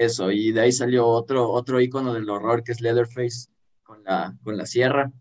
eso. 0.05 0.31
Y 0.31 0.53
de 0.53 0.61
ahí 0.63 0.73
salió 0.73 1.07
otro, 1.07 1.51
otro 1.51 1.81
icono 1.81 2.13
del 2.13 2.29
horror 2.29 2.63
que 2.63 2.73
es 2.73 2.81
Leatherface 2.81 3.49
con 3.83 4.03
la, 4.05 4.37
con 4.43 4.57
la 4.57 4.67
sierra. 4.67 5.13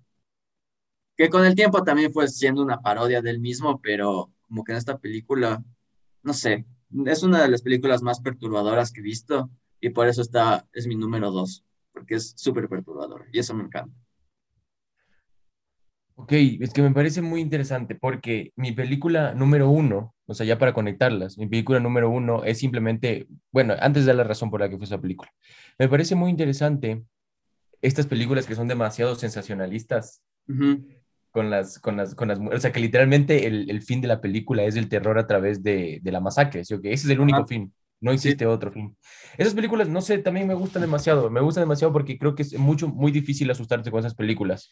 Que 1.15 1.29
con 1.29 1.45
el 1.45 1.55
tiempo 1.55 1.83
también 1.83 2.11
fue 2.11 2.27
siendo 2.27 2.61
una 2.61 2.81
parodia 2.81 3.21
del 3.21 3.39
mismo, 3.39 3.79
pero 3.81 4.31
como 4.47 4.63
que 4.63 4.71
en 4.71 4.77
esta 4.77 4.97
película, 4.97 5.63
no 6.23 6.33
sé, 6.33 6.65
es 7.05 7.23
una 7.23 7.41
de 7.41 7.49
las 7.49 7.61
películas 7.61 8.01
más 8.01 8.19
perturbadoras 8.19 8.91
que 8.91 8.99
he 8.99 9.03
visto 9.03 9.49
y 9.79 9.89
por 9.89 10.07
eso 10.07 10.21
está, 10.21 10.67
es 10.73 10.87
mi 10.87 10.95
número 10.95 11.31
dos, 11.31 11.63
porque 11.93 12.15
es 12.15 12.33
súper 12.35 12.67
perturbador 12.67 13.25
y 13.31 13.39
eso 13.39 13.53
me 13.53 13.63
encanta. 13.63 13.95
Ok, 16.15 16.33
es 16.33 16.71
que 16.73 16.81
me 16.81 16.91
parece 16.91 17.21
muy 17.21 17.41
interesante 17.41 17.95
porque 17.95 18.51
mi 18.55 18.73
película 18.73 19.33
número 19.33 19.69
uno, 19.69 20.13
o 20.31 20.33
sea, 20.33 20.45
ya 20.45 20.57
para 20.57 20.73
conectarlas, 20.73 21.37
mi 21.37 21.47
película 21.47 21.79
número 21.79 22.09
uno 22.09 22.43
es 22.43 22.59
simplemente, 22.59 23.27
bueno, 23.51 23.75
antes 23.79 24.05
de 24.05 24.13
la 24.13 24.23
razón 24.23 24.49
por 24.49 24.61
la 24.61 24.69
que 24.69 24.77
fue 24.77 24.85
esa 24.85 24.99
película, 24.99 25.31
me 25.77 25.87
parece 25.87 26.15
muy 26.15 26.29
interesante 26.29 27.03
estas 27.81 28.07
películas 28.07 28.45
que 28.45 28.55
son 28.55 28.67
demasiado 28.67 29.15
sensacionalistas 29.15 30.21
uh 30.47 30.53
-huh. 30.53 30.85
con, 31.31 31.49
las, 31.49 31.79
con, 31.79 31.97
las, 31.97 32.15
con 32.15 32.27
las, 32.27 32.39
o 32.39 32.59
sea, 32.59 32.71
que 32.71 32.79
literalmente 32.79 33.47
el, 33.47 33.69
el 33.69 33.81
fin 33.81 34.01
de 34.01 34.07
la 34.07 34.21
película 34.21 34.63
es 34.63 34.75
el 34.75 34.89
terror 34.89 35.17
a 35.17 35.27
través 35.27 35.61
de, 35.61 35.99
de 36.01 36.11
la 36.11 36.19
masacre, 36.19 36.63
¿sí? 36.65 36.73
okay? 36.73 36.93
ese 36.93 37.07
es 37.07 37.11
el 37.11 37.19
único 37.19 37.39
uh 37.41 37.43
-huh. 37.43 37.47
fin. 37.47 37.73
No 38.03 38.11
existe 38.11 38.45
sí. 38.45 38.49
otro 38.49 38.71
fin. 38.71 38.97
Esas 39.37 39.53
películas, 39.53 39.87
no 39.87 40.01
sé, 40.01 40.17
también 40.17 40.47
me 40.47 40.55
gustan 40.55 40.81
demasiado. 40.81 41.29
Me 41.29 41.39
gustan 41.39 41.61
demasiado 41.61 41.93
porque 41.93 42.17
creo 42.17 42.33
que 42.33 42.41
es 42.41 42.57
mucho, 42.57 42.87
muy 42.87 43.11
difícil 43.11 43.51
asustarse 43.51 43.91
con 43.91 43.99
esas 43.99 44.15
películas. 44.15 44.71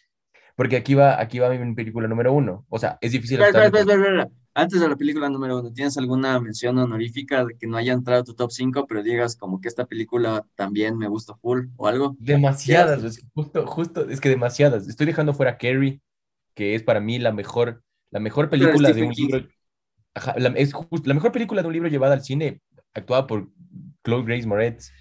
Porque 0.59 0.75
aquí 0.75 0.93
va, 0.93 1.21
aquí 1.21 1.39
va 1.39 1.49
mi 1.49 1.73
película 1.73 2.05
número 2.09 2.33
uno. 2.33 2.65
O 2.67 2.77
sea, 2.77 2.97
es 2.99 3.13
difícil. 3.13 3.39
Espera, 3.41 3.67
espera, 3.67 3.79
espera, 3.79 4.01
espera. 4.01 4.29
Antes 4.53 4.81
de 4.81 4.89
la 4.89 4.97
película 4.97 5.29
número 5.29 5.61
uno, 5.61 5.71
¿tienes 5.71 5.97
alguna 5.97 6.37
mención 6.41 6.77
honorífica 6.77 7.45
de 7.45 7.55
que 7.57 7.65
no 7.65 7.77
haya 7.77 7.93
entrado 7.93 8.19
a 8.19 8.23
tu 8.25 8.33
top 8.33 8.51
5, 8.51 8.85
pero 8.85 9.01
digas 9.01 9.37
como 9.37 9.61
que 9.61 9.69
esta 9.69 9.85
película 9.85 10.45
también 10.55 10.97
me 10.97 11.07
gusta 11.07 11.33
full 11.35 11.67
o 11.77 11.87
algo? 11.87 12.17
Demasiadas, 12.19 13.05
es 13.05 13.19
que 13.19 13.27
justo, 13.33 13.65
justo, 13.65 14.09
es 14.09 14.19
que 14.19 14.27
demasiadas. 14.27 14.89
Estoy 14.89 15.05
dejando 15.05 15.33
fuera 15.33 15.57
Carrie, 15.57 16.01
que 16.55 16.75
es 16.75 16.83
para 16.83 16.99
mí 16.99 17.19
la 17.19 17.31
mejor, 17.31 17.81
la 18.11 18.19
mejor 18.19 18.49
película 18.49 18.91
de 18.91 19.03
un 19.03 19.11
King. 19.11 19.27
libro. 19.27 19.47
Ajá, 20.13 20.35
la, 20.37 20.49
es 20.49 20.73
just, 20.73 21.07
la 21.07 21.13
mejor 21.13 21.31
película 21.31 21.61
de 21.61 21.69
un 21.69 21.73
libro 21.73 21.87
llevada 21.87 22.15
al 22.15 22.23
cine, 22.25 22.61
actuada 22.93 23.27
por 23.27 23.47
Chloe 24.03 24.25
Grace 24.25 24.45
Moretz. 24.45 24.91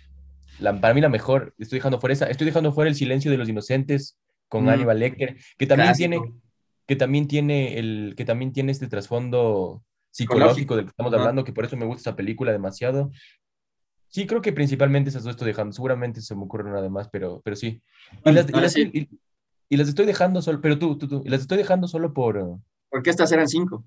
La, 0.60 0.80
para 0.80 0.94
mí 0.94 1.00
la 1.00 1.08
mejor. 1.08 1.52
Estoy 1.58 1.78
dejando 1.80 1.98
fuera 1.98 2.12
esa. 2.12 2.26
Estoy 2.26 2.44
dejando 2.44 2.72
fuera 2.72 2.88
El 2.88 2.94
silencio 2.94 3.28
de 3.32 3.38
los 3.38 3.48
inocentes 3.48 4.16
con 4.48 4.64
mm. 4.64 4.68
Aníbal 4.68 4.98
Lecter, 4.98 5.36
que 5.56 5.66
también 5.66 5.88
Clásico. 5.88 6.10
tiene 6.10 6.32
que 6.86 6.96
también 6.96 7.28
tiene 7.28 7.78
el 7.78 8.14
que 8.16 8.24
también 8.24 8.52
tiene 8.52 8.72
este 8.72 8.88
trasfondo 8.88 9.84
psicológico 10.10 10.74
del 10.74 10.86
que 10.86 10.90
estamos 10.90 11.12
hablando, 11.12 11.44
que 11.44 11.52
por 11.52 11.66
eso 11.66 11.76
me 11.76 11.84
gusta 11.84 12.00
esa 12.10 12.16
película 12.16 12.50
demasiado. 12.50 13.10
Sí, 14.08 14.26
creo 14.26 14.40
que 14.40 14.54
principalmente 14.54 15.10
esas 15.10 15.22
dos 15.22 15.32
estoy 15.32 15.48
dejando. 15.48 15.74
Seguramente 15.74 16.22
se 16.22 16.34
me 16.34 16.44
ocurre 16.44 16.70
una 16.70 16.80
de 16.80 16.88
más, 16.88 17.10
pero, 17.10 17.42
pero 17.44 17.56
sí. 17.56 17.82
Y 18.24 18.32
las, 18.32 18.48
y, 18.48 18.52
las, 18.52 18.72
sí. 18.72 18.90
Y, 18.94 19.08
y 19.68 19.76
las, 19.76 19.86
estoy 19.86 20.06
dejando 20.06 20.40
solo, 20.40 20.62
pero 20.62 20.78
tú, 20.78 20.96
tú, 20.96 21.06
tú, 21.08 21.22
y 21.26 21.28
las 21.28 21.42
estoy 21.42 21.58
dejando 21.58 21.86
solo 21.88 22.14
por... 22.14 22.58
Porque 22.88 23.10
estas 23.10 23.30
eran 23.32 23.48
cinco. 23.48 23.84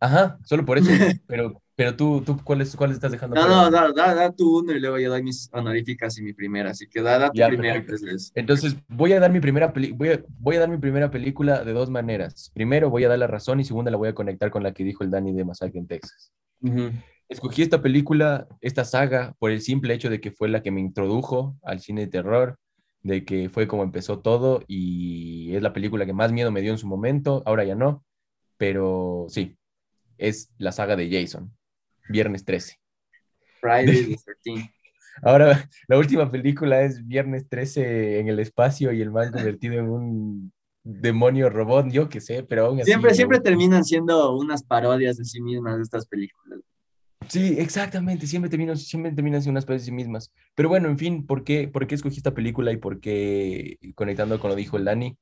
Ajá, 0.00 0.38
solo 0.44 0.64
por 0.64 0.78
eso. 0.78 0.90
pero, 1.28 1.62
Pero 1.76 1.96
tú, 1.96 2.22
tú 2.24 2.38
¿cuáles, 2.44 2.76
cuáles 2.76 2.94
estás 2.96 3.10
dejando? 3.10 3.34
No, 3.34 3.48
no, 3.48 3.70
da, 3.70 3.92
da, 3.92 4.14
da 4.14 4.32
tu 4.32 4.60
uno 4.60 4.72
y 4.72 4.80
luego 4.80 4.98
yo 4.98 5.10
doy 5.10 5.22
mis 5.24 5.48
honoríficas 5.52 6.16
y 6.18 6.22
mi 6.22 6.32
primera, 6.32 6.70
así 6.70 6.86
que 6.88 7.02
da, 7.02 7.18
da 7.18 7.30
tu 7.32 7.38
Ya, 7.38 7.48
primera. 7.48 7.74
Entonces, 7.76 8.32
Entonces, 8.36 8.76
voy 8.88 9.12
a 9.12 9.18
dar 9.20 9.32
mi 9.32 9.40
primera 9.40 9.72
peli- 9.72 9.90
voy 9.92 10.10
a, 10.10 10.22
voy 10.38 10.56
a 10.56 10.60
dar 10.60 10.68
mi 10.68 10.78
primera 10.78 11.10
película 11.10 11.64
de 11.64 11.72
dos 11.72 11.90
maneras. 11.90 12.50
Primero, 12.54 12.90
voy 12.90 13.04
a 13.04 13.08
dar 13.08 13.18
la 13.18 13.26
razón 13.26 13.58
y 13.58 13.64
segunda, 13.64 13.90
la 13.90 13.96
voy 13.96 14.08
a 14.08 14.14
conectar 14.14 14.50
con 14.50 14.62
la 14.62 14.72
que 14.72 14.84
dijo 14.84 15.02
el 15.02 15.10
Dani 15.10 15.32
de 15.32 15.44
Masacre 15.44 15.80
en 15.80 15.86
Texas. 15.88 16.32
Escogí 17.28 17.62
esta 17.62 17.82
película, 17.82 18.46
esta 18.60 18.84
saga, 18.84 19.34
por 19.38 19.50
el 19.50 19.60
simple 19.60 19.94
hecho 19.94 20.10
de 20.10 20.20
que 20.20 20.30
fue 20.30 20.48
la 20.48 20.62
que 20.62 20.70
me 20.70 20.80
introdujo 20.80 21.56
al 21.62 21.80
cine 21.80 22.02
de 22.02 22.06
terror, 22.06 22.56
de 23.02 23.24
que 23.24 23.48
fue 23.48 23.66
como 23.66 23.82
empezó 23.82 24.20
todo 24.20 24.62
y 24.68 25.54
es 25.56 25.62
la 25.62 25.72
película 25.72 26.06
que 26.06 26.12
más 26.12 26.32
miedo 26.32 26.52
me 26.52 26.60
dio 26.60 26.70
en 26.72 26.78
su 26.78 26.86
momento, 26.86 27.42
ahora 27.46 27.64
ya 27.64 27.74
no, 27.74 28.04
pero 28.56 29.26
sí, 29.28 29.56
es 30.18 30.50
la 30.58 30.72
saga 30.72 30.96
de 30.96 31.10
Jason, 31.10 31.52
Viernes 32.08 32.44
13. 32.44 32.78
Friday 33.60 34.16
the 34.44 34.52
13th. 34.52 34.70
Ahora, 35.22 35.68
la 35.88 35.98
última 35.98 36.30
película 36.30 36.82
es 36.82 37.06
Viernes 37.06 37.48
13 37.48 38.18
en 38.18 38.28
el 38.28 38.40
espacio 38.40 38.92
y 38.92 39.00
el 39.00 39.10
man 39.10 39.32
convertido 39.32 39.74
en 39.74 39.88
un 39.88 40.52
demonio 40.82 41.48
robot, 41.48 41.90
yo 41.90 42.08
qué 42.08 42.20
sé, 42.20 42.42
pero 42.42 42.66
aún 42.66 42.80
así... 42.80 42.90
Siempre, 42.90 43.14
siempre 43.14 43.40
terminan 43.40 43.84
siendo 43.84 44.36
unas 44.36 44.62
parodias 44.62 45.16
de 45.16 45.24
sí 45.24 45.40
mismas 45.40 45.76
de 45.76 45.82
estas 45.82 46.06
películas. 46.06 46.60
Sí, 47.28 47.56
exactamente, 47.58 48.26
siempre 48.26 48.50
terminan, 48.50 48.76
siempre 48.76 49.12
terminan 49.12 49.40
siendo 49.40 49.52
unas 49.52 49.62
especies 49.62 49.82
de 49.82 49.86
sí 49.86 49.92
mismas. 49.92 50.30
Pero 50.54 50.68
bueno, 50.68 50.88
en 50.88 50.98
fin, 50.98 51.26
¿por 51.26 51.42
qué, 51.42 51.68
por 51.68 51.86
qué 51.86 51.94
escogí 51.94 52.18
esta 52.18 52.34
película 52.34 52.70
y 52.70 52.76
por 52.76 53.00
qué, 53.00 53.78
conectando 53.94 54.38
con 54.38 54.50
lo 54.50 54.56
dijo 54.56 54.76
el 54.76 54.84
Dani? 54.84 55.16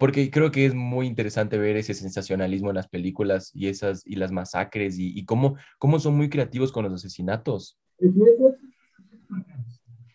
Porque 0.00 0.30
creo 0.30 0.50
que 0.50 0.64
es 0.64 0.74
muy 0.74 1.06
interesante 1.06 1.58
ver 1.58 1.76
ese 1.76 1.92
sensacionalismo 1.92 2.70
en 2.70 2.76
las 2.76 2.88
películas 2.88 3.50
y, 3.52 3.68
esas, 3.68 4.02
y 4.06 4.16
las 4.16 4.32
masacres 4.32 4.98
y, 4.98 5.12
y 5.16 5.26
cómo, 5.26 5.56
cómo 5.78 6.00
son 6.00 6.16
muy 6.16 6.30
creativos 6.30 6.72
con 6.72 6.84
los 6.84 6.94
asesinatos. 6.94 7.78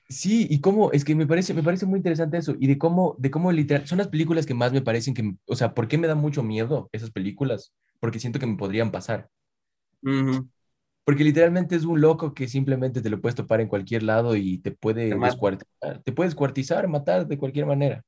Sí, 0.10 0.48
y 0.50 0.60
cómo, 0.60 0.92
es 0.92 1.06
que 1.06 1.14
me 1.14 1.28
parece, 1.28 1.54
me 1.54 1.62
parece 1.62 1.86
muy 1.86 1.98
interesante 1.98 2.38
eso, 2.38 2.56
y 2.60 2.66
de 2.66 2.80
cómo, 2.80 3.16
de 3.20 3.30
cómo 3.30 3.52
literal, 3.52 3.86
son 3.86 4.00
las 4.00 4.08
películas 4.08 4.48
que 4.48 4.56
más 4.56 4.74
me 4.74 4.82
parecen 4.82 5.14
que, 5.14 5.36
o 5.46 5.56
sea, 5.56 5.76
¿por 5.76 5.88
qué 5.88 6.00
me 6.00 6.08
da 6.08 6.16
mucho 6.16 6.42
miedo 6.42 6.90
esas 6.92 7.12
películas? 7.12 7.72
Porque 8.00 8.20
siento 8.20 8.40
que 8.40 8.48
me 8.48 8.58
podrían 8.58 8.92
pasar. 8.92 9.30
Porque 11.04 11.24
literalmente 11.24 11.76
es 11.76 11.86
un 11.86 12.02
loco 12.02 12.34
que 12.34 12.48
simplemente 12.48 13.04
te 13.04 13.12
lo 13.12 13.22
puedes 13.22 13.36
topar 13.36 13.62
en 13.62 13.68
cualquier 13.68 14.02
lado 14.02 14.36
y 14.36 14.58
te 14.58 14.72
puede 14.72 15.10
Te 15.10 15.16
descuartizar, 15.16 16.02
te 16.04 16.12
puede 16.12 16.30
descuartizar, 16.30 16.88
matar 16.88 17.28
de 17.28 17.38
cualquier 17.38 17.68
manera. 17.68 18.04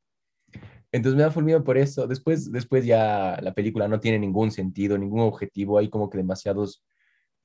Entonces 0.97 1.15
me 1.15 1.23
da 1.23 1.31
full 1.31 1.43
miedo 1.43 1.63
por 1.63 1.77
eso. 1.77 2.07
Después, 2.07 2.51
después 2.51 2.85
ya 2.85 3.39
la 3.41 3.53
película 3.53 3.87
no 3.87 3.99
tiene 3.99 4.19
ningún 4.19 4.51
sentido, 4.51 4.97
ningún 4.97 5.21
objetivo. 5.21 5.77
Hay 5.77 5.89
como 5.89 6.09
que 6.09 6.17
demasiados 6.17 6.83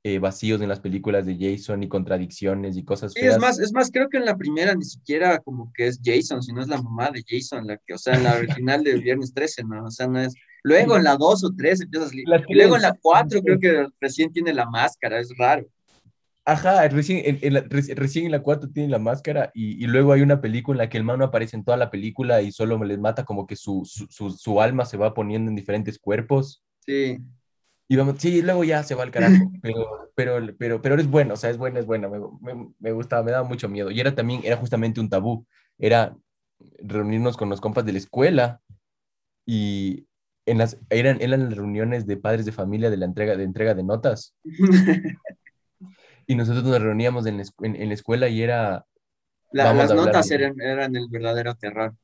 eh, 0.05 0.19
vacíos 0.19 0.61
en 0.61 0.69
las 0.69 0.81
películas 0.81 1.27
de 1.27 1.37
Jason 1.39 1.83
y 1.83 1.89
contradicciones 1.89 2.77
y 2.77 2.85
cosas 2.85 3.13
Sí, 3.13 3.21
feas. 3.21 3.35
es 3.35 3.41
más, 3.41 3.61
es 3.61 3.73
más, 3.73 3.91
creo 3.91 4.09
que 4.09 4.17
en 4.17 4.25
la 4.25 4.37
primera 4.37 4.75
ni 4.75 4.85
siquiera 4.85 5.39
como 5.39 5.73
que 5.73 5.87
es 5.87 6.01
Jason, 6.03 6.43
sino 6.43 6.61
es 6.61 6.69
la 6.69 6.83
mamá 6.83 7.11
de 7.11 7.23
Jason, 7.25 7.67
la 7.67 7.77
que, 7.77 7.95
o 7.95 7.99
sea, 7.99 8.17
en 8.17 8.25
la 8.25 8.35
original 8.65 8.83
de 8.83 8.97
Viernes 8.97 9.33
13, 9.33 9.63
¿no? 9.65 9.85
O 9.85 9.91
sea, 9.91 10.09
no 10.09 10.19
es. 10.21 10.35
Luego 10.65 10.97
en 10.97 11.05
la 11.05 11.17
2 11.17 11.45
o 11.45 11.51
3 11.57 11.83
empiezas. 11.83 12.13
La 12.25 12.43
Y 12.49 12.55
luego 12.55 12.77
en 12.77 12.83
la 12.83 12.93
tres, 12.93 13.01
4 13.03 13.39
la 13.39 13.45
creo 13.45 13.59
que 13.59 13.87
recién 14.01 14.33
tiene 14.33 14.53
la 14.53 14.69
máscara, 14.69 15.21
es 15.21 15.29
raro. 15.39 15.67
Ajá, 16.45 16.89
recién 16.89 17.23
en, 17.25 17.39
en 17.41 17.55
la, 17.55 17.65
reci- 17.65 17.95
recién 17.95 18.27
en 18.27 18.33
la 18.33 18.43
4 18.43 18.69
tiene 18.69 18.89
la 18.89 18.99
máscara 18.99 19.51
y, 19.55 19.83
y 19.83 19.87
luego 19.87 20.13
hay 20.13 20.23
una 20.23 20.41
película 20.41 20.75
en 20.75 20.79
la 20.79 20.89
que 20.89 20.99
el 20.99 21.05
man 21.05 21.19
no 21.21 21.27
aparece 21.27 21.57
en 21.57 21.65
toda 21.65 21.77
la 21.77 21.91
película 21.91 22.43
y 22.43 22.51
solo 22.51 22.83
les 22.83 22.99
mata 22.99 23.25
como 23.25 23.47
que 23.47 23.55
su, 23.55 23.83
su, 23.85 24.07
su, 24.11 24.31
su 24.31 24.61
alma 24.61 24.85
se 24.85 24.97
va 24.97 25.15
poniendo 25.15 25.51
en 25.51 25.57
diferentes 25.57 25.99
cuerpos. 26.01 26.65
Sí. 26.81 27.19
Y 27.89 27.97
vamos, 27.97 28.17
sí, 28.19 28.43
luego 28.43 28.65
ya 28.65 28.83
se 28.83 28.95
va 28.95 29.05
al 29.05 29.11
carajo, 29.13 29.53
pero, 29.63 30.11
pero, 30.17 30.41
pero, 30.59 30.83
pero 30.83 30.97
es 30.97 31.07
bueno, 31.09 31.35
o 31.35 31.37
sea, 31.37 31.51
es 31.51 31.59
bueno, 31.59 31.79
es 31.79 31.87
bueno, 31.87 32.11
me, 32.11 32.55
me, 32.55 32.69
me 32.79 32.93
gustaba, 32.93 33.23
me 33.23 33.31
daba 33.33 33.47
mucho 33.47 33.69
miedo. 33.69 33.91
Y 33.91 34.01
era 34.01 34.15
también, 34.15 34.41
era 34.45 34.57
justamente 34.57 35.01
un 35.01 35.11
tabú, 35.11 35.47
era 35.79 36.17
reunirnos 36.79 37.37
con 37.37 37.51
los 37.51 37.61
compas 37.61 37.85
de 37.85 37.93
la 37.93 37.99
escuela 37.99 38.61
y 39.47 40.07
en 40.47 40.59
las, 40.59 40.79
eran, 40.91 41.21
eran 41.21 41.45
las 41.45 41.57
reuniones 41.57 42.07
de 42.07 42.17
padres 42.17 42.47
de 42.47 42.53
familia 42.53 42.91
de 42.91 42.97
la 42.97 43.07
entrega 43.07 43.37
de, 43.37 43.45
entrega 43.45 43.75
de 43.75 43.85
notas 43.85 44.35
y 46.33 46.35
nosotros 46.35 46.65
nos 46.65 46.81
reuníamos 46.81 47.27
en 47.27 47.39
la, 47.39 47.45
en, 47.63 47.77
en 47.77 47.89
la 47.89 47.95
escuela 47.95 48.29
y 48.29 48.43
era, 48.43 48.85
La- 49.53 49.73
las 49.75 49.95
notas 49.95 50.29
de- 50.29 50.35
eran, 50.37 50.61
eran 50.61 50.97
el 50.97 51.09
verdadero 51.09 51.55
terror. 51.55 51.95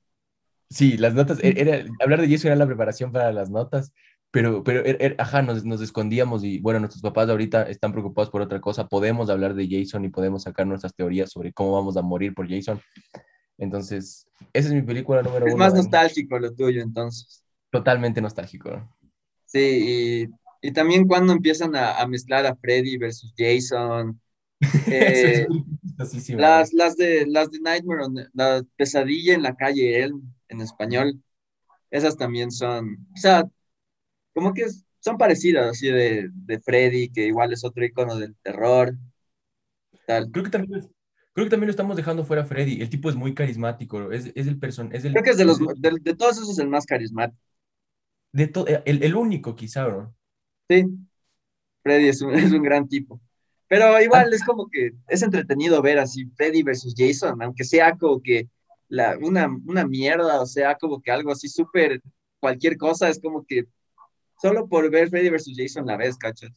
sí, 0.71 0.97
las 0.99 1.15
notas, 1.15 1.39
e- 1.43 1.55
era, 1.61 1.85
hablar 2.01 2.21
de 2.21 2.29
Jason 2.29 2.49
era 2.49 2.57
la 2.57 2.67
preparación 2.67 3.11
para 3.13 3.33
las 3.33 3.51
notas. 3.51 3.93
Pero, 4.31 4.63
pero, 4.63 4.85
er- 4.85 4.99
er- 5.01 5.15
ajá, 5.19 5.41
nos, 5.41 5.65
nos 5.65 5.81
escondíamos 5.81 6.45
y 6.45 6.59
bueno, 6.61 6.81
nuestros 6.81 7.01
papás 7.01 7.31
ahorita 7.31 7.63
están 7.63 7.93
preocupados 7.93 8.29
por 8.29 8.43
otra 8.43 8.61
cosa. 8.61 8.87
Podemos 8.87 9.31
hablar 9.31 9.55
de 9.55 9.67
Jason 9.71 10.05
y 10.05 10.11
podemos 10.11 10.43
sacar 10.43 10.67
nuestras 10.67 10.95
teorías 10.95 11.31
sobre 11.31 11.51
cómo 11.55 11.73
vamos 11.73 11.97
a 11.97 12.03
morir 12.03 12.35
por 12.35 12.47
Jason. 12.47 12.79
Entonces, 13.57 14.27
esa 14.53 14.69
es 14.69 14.75
mi 14.75 14.83
película 14.83 15.23
número 15.23 15.47
Es 15.47 15.55
uno. 15.55 15.65
más 15.65 15.73
Dani. 15.73 15.83
nostálgico 15.85 16.39
lo 16.39 16.53
tuyo, 16.55 16.83
entonces. 16.83 17.43
Totalmente 17.71 18.21
nostálgico. 18.21 18.71
¿no? 18.71 18.95
Sí, 19.47 20.29
y, 20.29 20.31
y 20.61 20.73
también 20.73 21.07
cuando 21.07 21.33
empiezan 21.33 21.75
a, 21.77 21.99
a 22.01 22.07
mezclar 22.07 22.47
a 22.47 22.57
Freddy 22.57 22.99
versus 22.99 23.33
Jason. 23.37 24.21
Eh, 24.89 25.47
las, 26.35 26.73
las, 26.75 26.97
de, 26.97 27.27
las 27.29 27.51
de 27.51 27.61
Nightmare, 27.61 28.05
on 28.05 28.17
la 28.35 28.65
pesadilla 28.77 29.35
en 29.35 29.43
la 29.43 29.57
calle 29.57 30.03
Elm, 30.03 30.23
en 30.49 30.61
español, 30.63 31.23
esas 31.91 32.17
también 32.17 32.51
son, 32.53 33.09
o 33.15 33.19
sea, 33.19 33.45
como 34.35 34.55
que 34.55 34.67
son 35.01 35.19
parecidas, 35.19 35.69
así 35.71 35.89
de, 35.91 36.29
de 36.33 36.61
Freddy, 36.61 37.11
que 37.11 37.27
igual 37.27 37.53
es 37.53 37.65
otro 37.65 37.85
icono 37.85 38.17
del 38.17 38.37
terror. 38.43 38.97
Creo 40.31 40.45
que 40.45 40.51
también, 40.51 40.81
creo 41.33 41.47
que 41.47 41.51
también 41.51 41.67
lo 41.69 41.71
estamos 41.71 41.97
dejando 41.97 42.25
fuera 42.25 42.45
Freddy. 42.45 42.81
El 42.81 42.91
tipo 42.91 43.09
es 43.11 43.17
muy 43.17 43.35
carismático. 43.35 44.13
Es, 44.13 44.27
es 44.35 44.47
el 44.47 44.59
person, 44.59 44.91
es 44.95 45.05
el, 45.05 45.13
Creo 45.13 45.23
que 45.25 45.31
es 45.31 45.37
de, 45.37 45.45
los, 45.45 45.59
de, 45.59 45.99
de 46.01 46.15
todos 46.17 46.39
esos 46.39 46.59
el 46.59 46.69
más 46.69 46.87
carismático. 46.87 47.39
de 48.33 48.47
to- 48.49 48.67
el, 48.67 49.03
el 49.03 49.15
único, 49.15 49.55
quizá, 49.57 49.87
¿no? 49.89 50.17
Sí, 50.69 50.85
Freddy 51.83 52.09
es 52.09 52.23
un, 52.23 52.35
es 52.35 52.53
un 52.53 52.63
gran 52.63 52.89
tipo. 52.89 53.21
Pero 53.69 54.01
igual 54.03 54.33
es 54.33 54.45
como 54.45 54.69
que 54.71 54.93
es 55.09 55.23
entretenido 55.23 55.83
ver 55.83 55.99
así 55.99 56.27
Freddy 56.37 56.63
versus 56.63 56.95
Jason, 56.97 57.43
aunque 57.43 57.65
sea 57.65 57.97
como 57.97 58.23
que 58.23 58.49
la, 58.89 59.19
una, 59.21 59.49
una 59.67 59.87
mierda, 59.87 60.41
o 60.41 60.47
sea, 60.47 60.77
como 60.77 61.03
que 61.03 61.11
algo 61.11 61.33
así 61.33 61.49
súper, 61.49 62.03
cualquier 62.41 62.77
cosa, 62.79 63.09
es 63.11 63.21
como 63.21 63.45
que 63.47 63.67
solo 64.41 64.69
por 64.69 64.91
ver 64.91 65.11
Freddy 65.11 65.31
versus 65.31 65.55
Jason 65.57 65.87
la 65.87 65.97
ves, 65.99 66.19
¿cachas? 66.19 66.53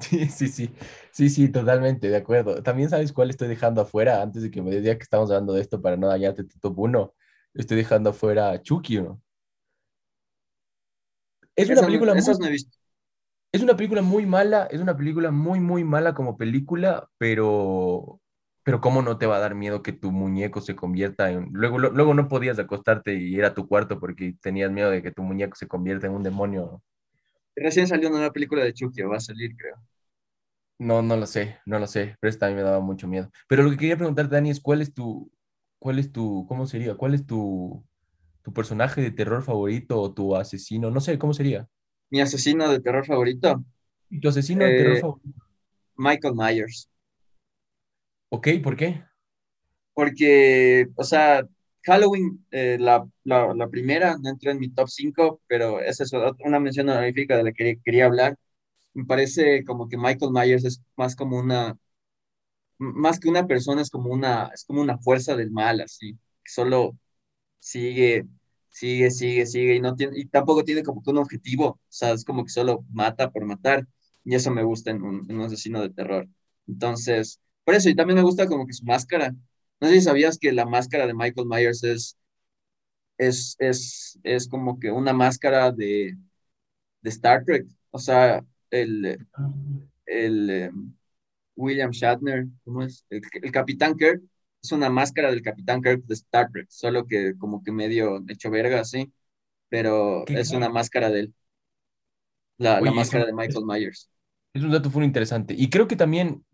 Sí, 0.00 0.26
sí, 0.28 0.48
sí, 0.48 0.74
sí, 1.12 1.30
sí, 1.30 1.48
totalmente, 1.48 2.08
de 2.08 2.16
acuerdo. 2.16 2.62
También 2.62 2.90
sabes 2.90 3.12
cuál 3.12 3.30
estoy 3.30 3.48
dejando 3.48 3.80
afuera 3.80 4.20
antes 4.20 4.42
de 4.42 4.50
que 4.50 4.60
me 4.60 4.70
diga 4.76 4.96
que 4.96 5.02
estamos 5.04 5.30
hablando 5.30 5.52
de 5.54 5.62
esto 5.62 5.80
para 5.80 5.96
no 5.96 6.08
dañarte 6.08 6.44
tu 6.44 6.58
top 6.58 6.78
1. 6.80 7.14
Estoy 7.54 7.78
dejando 7.78 8.10
afuera 8.10 8.60
Chucky, 8.62 9.00
¿no? 9.00 9.22
Es 11.56 11.68
una 11.70 11.80
no- 11.80 11.86
película 11.86 12.12
muy, 12.14 12.20
esas 12.20 12.38
no 12.38 12.46
he 12.46 12.50
visto. 12.50 12.75
Es 13.56 13.62
una 13.62 13.76
película 13.76 14.02
muy 14.02 14.26
mala, 14.26 14.66
es 14.70 14.80
una 14.80 14.96
película 14.96 15.30
muy, 15.30 15.60
muy 15.60 15.84
mala 15.84 16.14
como 16.14 16.36
película, 16.36 17.08
pero, 17.18 18.20
pero 18.62 18.80
¿cómo 18.80 19.02
no 19.02 19.18
te 19.18 19.26
va 19.26 19.36
a 19.36 19.40
dar 19.40 19.54
miedo 19.54 19.82
que 19.82 19.92
tu 19.92 20.12
muñeco 20.12 20.60
se 20.60 20.76
convierta 20.76 21.30
en... 21.30 21.48
Luego, 21.52 21.78
lo- 21.78 21.90
luego 21.90 22.14
no 22.14 22.28
podías 22.28 22.58
acostarte 22.58 23.14
y 23.14 23.34
ir 23.36 23.44
a 23.44 23.54
tu 23.54 23.68
cuarto 23.68 24.00
porque 24.00 24.34
tenías 24.42 24.70
miedo 24.72 24.90
de 24.90 25.02
que 25.02 25.12
tu 25.12 25.22
muñeco 25.22 25.56
se 25.56 25.68
convierta 25.68 26.06
en 26.06 26.14
un 26.14 26.22
demonio. 26.22 26.82
Recién 27.54 27.86
salió 27.86 28.08
una 28.08 28.18
nueva 28.18 28.32
película 28.32 28.64
de 28.64 28.72
Chucky, 28.72 29.02
va 29.02 29.16
a 29.18 29.20
salir, 29.20 29.54
creo. 29.56 29.76
No, 30.78 31.00
no 31.02 31.16
lo 31.16 31.26
sé, 31.26 31.58
no 31.64 31.78
lo 31.78 31.86
sé, 31.86 32.16
pero 32.20 32.28
esta 32.30 32.46
también 32.46 32.58
me 32.64 32.70
daba 32.70 32.80
mucho 32.84 33.08
miedo. 33.08 33.30
Pero 33.48 33.62
lo 33.62 33.70
que 33.70 33.78
quería 33.78 33.96
preguntarte, 33.96 34.34
Dani, 34.34 34.50
es 34.50 34.60
cuál 34.60 34.82
es 34.82 34.92
tu, 34.92 35.32
cuál 35.78 35.98
es 35.98 36.12
tu, 36.12 36.46
¿cómo 36.48 36.66
sería? 36.66 36.94
¿Cuál 36.96 37.14
es 37.14 37.26
tu, 37.26 37.82
tu 38.42 38.52
personaje 38.54 39.00
de 39.02 39.10
terror 39.12 39.42
favorito 39.44 40.00
o 40.00 40.14
tu 40.14 40.36
asesino? 40.36 40.90
No 40.90 41.00
sé, 41.00 41.18
¿cómo 41.18 41.34
sería? 41.34 41.68
Mi 42.10 42.20
asesino 42.20 42.68
de 42.70 42.80
terror 42.80 43.06
favorito, 43.06 43.64
¿Tu 44.20 44.28
asesino 44.28 44.64
de 44.64 44.72
terror 44.72 44.96
Eh, 44.96 45.02
favorito? 45.02 45.46
Michael 45.96 46.34
Myers. 46.34 46.88
Ok, 48.30 48.48
¿por 48.62 48.76
qué? 48.76 49.02
Porque, 49.94 50.86
o 50.96 51.04
sea, 51.04 51.46
Halloween, 51.84 52.44
eh, 52.50 52.76
la, 52.78 53.06
la, 53.24 53.54
la 53.54 53.68
primera, 53.68 54.16
no 54.20 54.28
entró 54.30 54.50
en 54.50 54.58
mi 54.58 54.68
top 54.70 54.88
5, 54.88 55.40
pero 55.46 55.80
esa 55.80 56.04
es 56.04 56.12
una 56.44 56.60
mención 56.60 56.88
honorífica 56.88 57.36
de 57.36 57.44
la 57.44 57.52
que 57.52 57.80
quería, 57.84 58.06
hablar. 58.06 58.36
Me 58.94 59.04
parece 59.06 59.64
como 59.64 59.88
que 59.88 59.98
Michael 59.98 60.32
Myers 60.32 60.64
es 60.64 60.82
más 60.96 61.16
como 61.16 61.38
una, 61.38 61.78
más 62.78 63.18
que 63.20 63.28
una 63.28 63.46
persona, 63.46 63.82
es 63.82 63.90
como 63.90 64.10
una, 64.10 64.50
es 64.54 64.64
como 64.64 64.80
una 64.80 64.98
fuerza 64.98 65.36
del 65.36 65.50
mal, 65.50 65.80
así, 65.80 66.14
que 66.44 66.50
solo 66.52 66.96
sigue, 67.60 68.26
sigue, 68.76 69.10
sigue, 69.10 69.46
sigue, 69.46 69.76
y, 69.76 69.80
no 69.80 69.96
tiene, 69.96 70.18
y 70.18 70.26
tampoco 70.26 70.62
tiene 70.64 70.82
como 70.82 71.02
que 71.02 71.10
un 71.10 71.18
objetivo, 71.18 71.66
o 71.66 71.80
sea, 71.88 72.12
es 72.12 72.24
como 72.24 72.44
que 72.44 72.50
solo 72.50 72.84
mata 72.92 73.30
por 73.30 73.44
matar, 73.46 73.86
y 74.24 74.34
eso 74.34 74.50
me 74.50 74.62
gusta 74.64 74.90
en 74.90 75.02
un, 75.02 75.30
en 75.30 75.38
un 75.38 75.44
asesino 75.46 75.80
de 75.80 75.90
terror. 75.90 76.28
Entonces, 76.66 77.40
por 77.64 77.74
eso, 77.74 77.88
y 77.88 77.96
también 77.96 78.16
me 78.18 78.22
gusta 78.22 78.46
como 78.46 78.66
que 78.66 78.74
su 78.74 78.84
máscara. 78.84 79.34
No 79.80 79.88
sé 79.88 79.94
si 79.94 80.00
sabías 80.02 80.38
que 80.38 80.52
la 80.52 80.66
máscara 80.66 81.06
de 81.06 81.14
Michael 81.14 81.46
Myers 81.48 81.84
es, 81.84 82.18
es, 83.18 83.56
es, 83.58 84.18
es 84.22 84.48
como 84.48 84.78
que 84.78 84.90
una 84.90 85.12
máscara 85.12 85.72
de, 85.72 86.16
de 87.02 87.10
Star 87.10 87.44
Trek. 87.44 87.66
O 87.90 87.98
sea, 87.98 88.44
el, 88.70 89.26
el 90.06 90.50
em, 90.50 90.94
William 91.56 91.90
Shatner, 91.90 92.46
¿cómo 92.64 92.82
es? 92.82 93.04
El, 93.10 93.22
Capitán 93.52 93.96
Kirk 93.96 94.22
es 94.66 94.72
una 94.72 94.90
máscara 94.90 95.30
del 95.30 95.42
Capitán 95.42 95.80
Kirk 95.80 96.04
de 96.04 96.14
Star 96.14 96.50
Trek, 96.50 96.66
solo 96.68 97.06
que 97.06 97.34
como 97.38 97.62
que 97.62 97.72
medio 97.72 98.22
hecho 98.28 98.50
verga, 98.50 98.80
así, 98.80 99.12
pero 99.68 100.26
es 100.26 100.50
una 100.50 100.68
máscara 100.68 101.10
de 101.10 101.20
él. 101.20 101.34
La, 102.58 102.80
máscara 102.80 103.26
de 103.26 103.32
Michael 103.32 103.64
Myers. 103.64 104.10
Es 104.54 104.62
un 104.62 104.70
dato 104.70 104.90
muy 104.90 105.04
interesante. 105.04 105.54
Y 105.56 105.68
creo 105.68 105.86
que 105.86 105.96
también, 105.96 106.44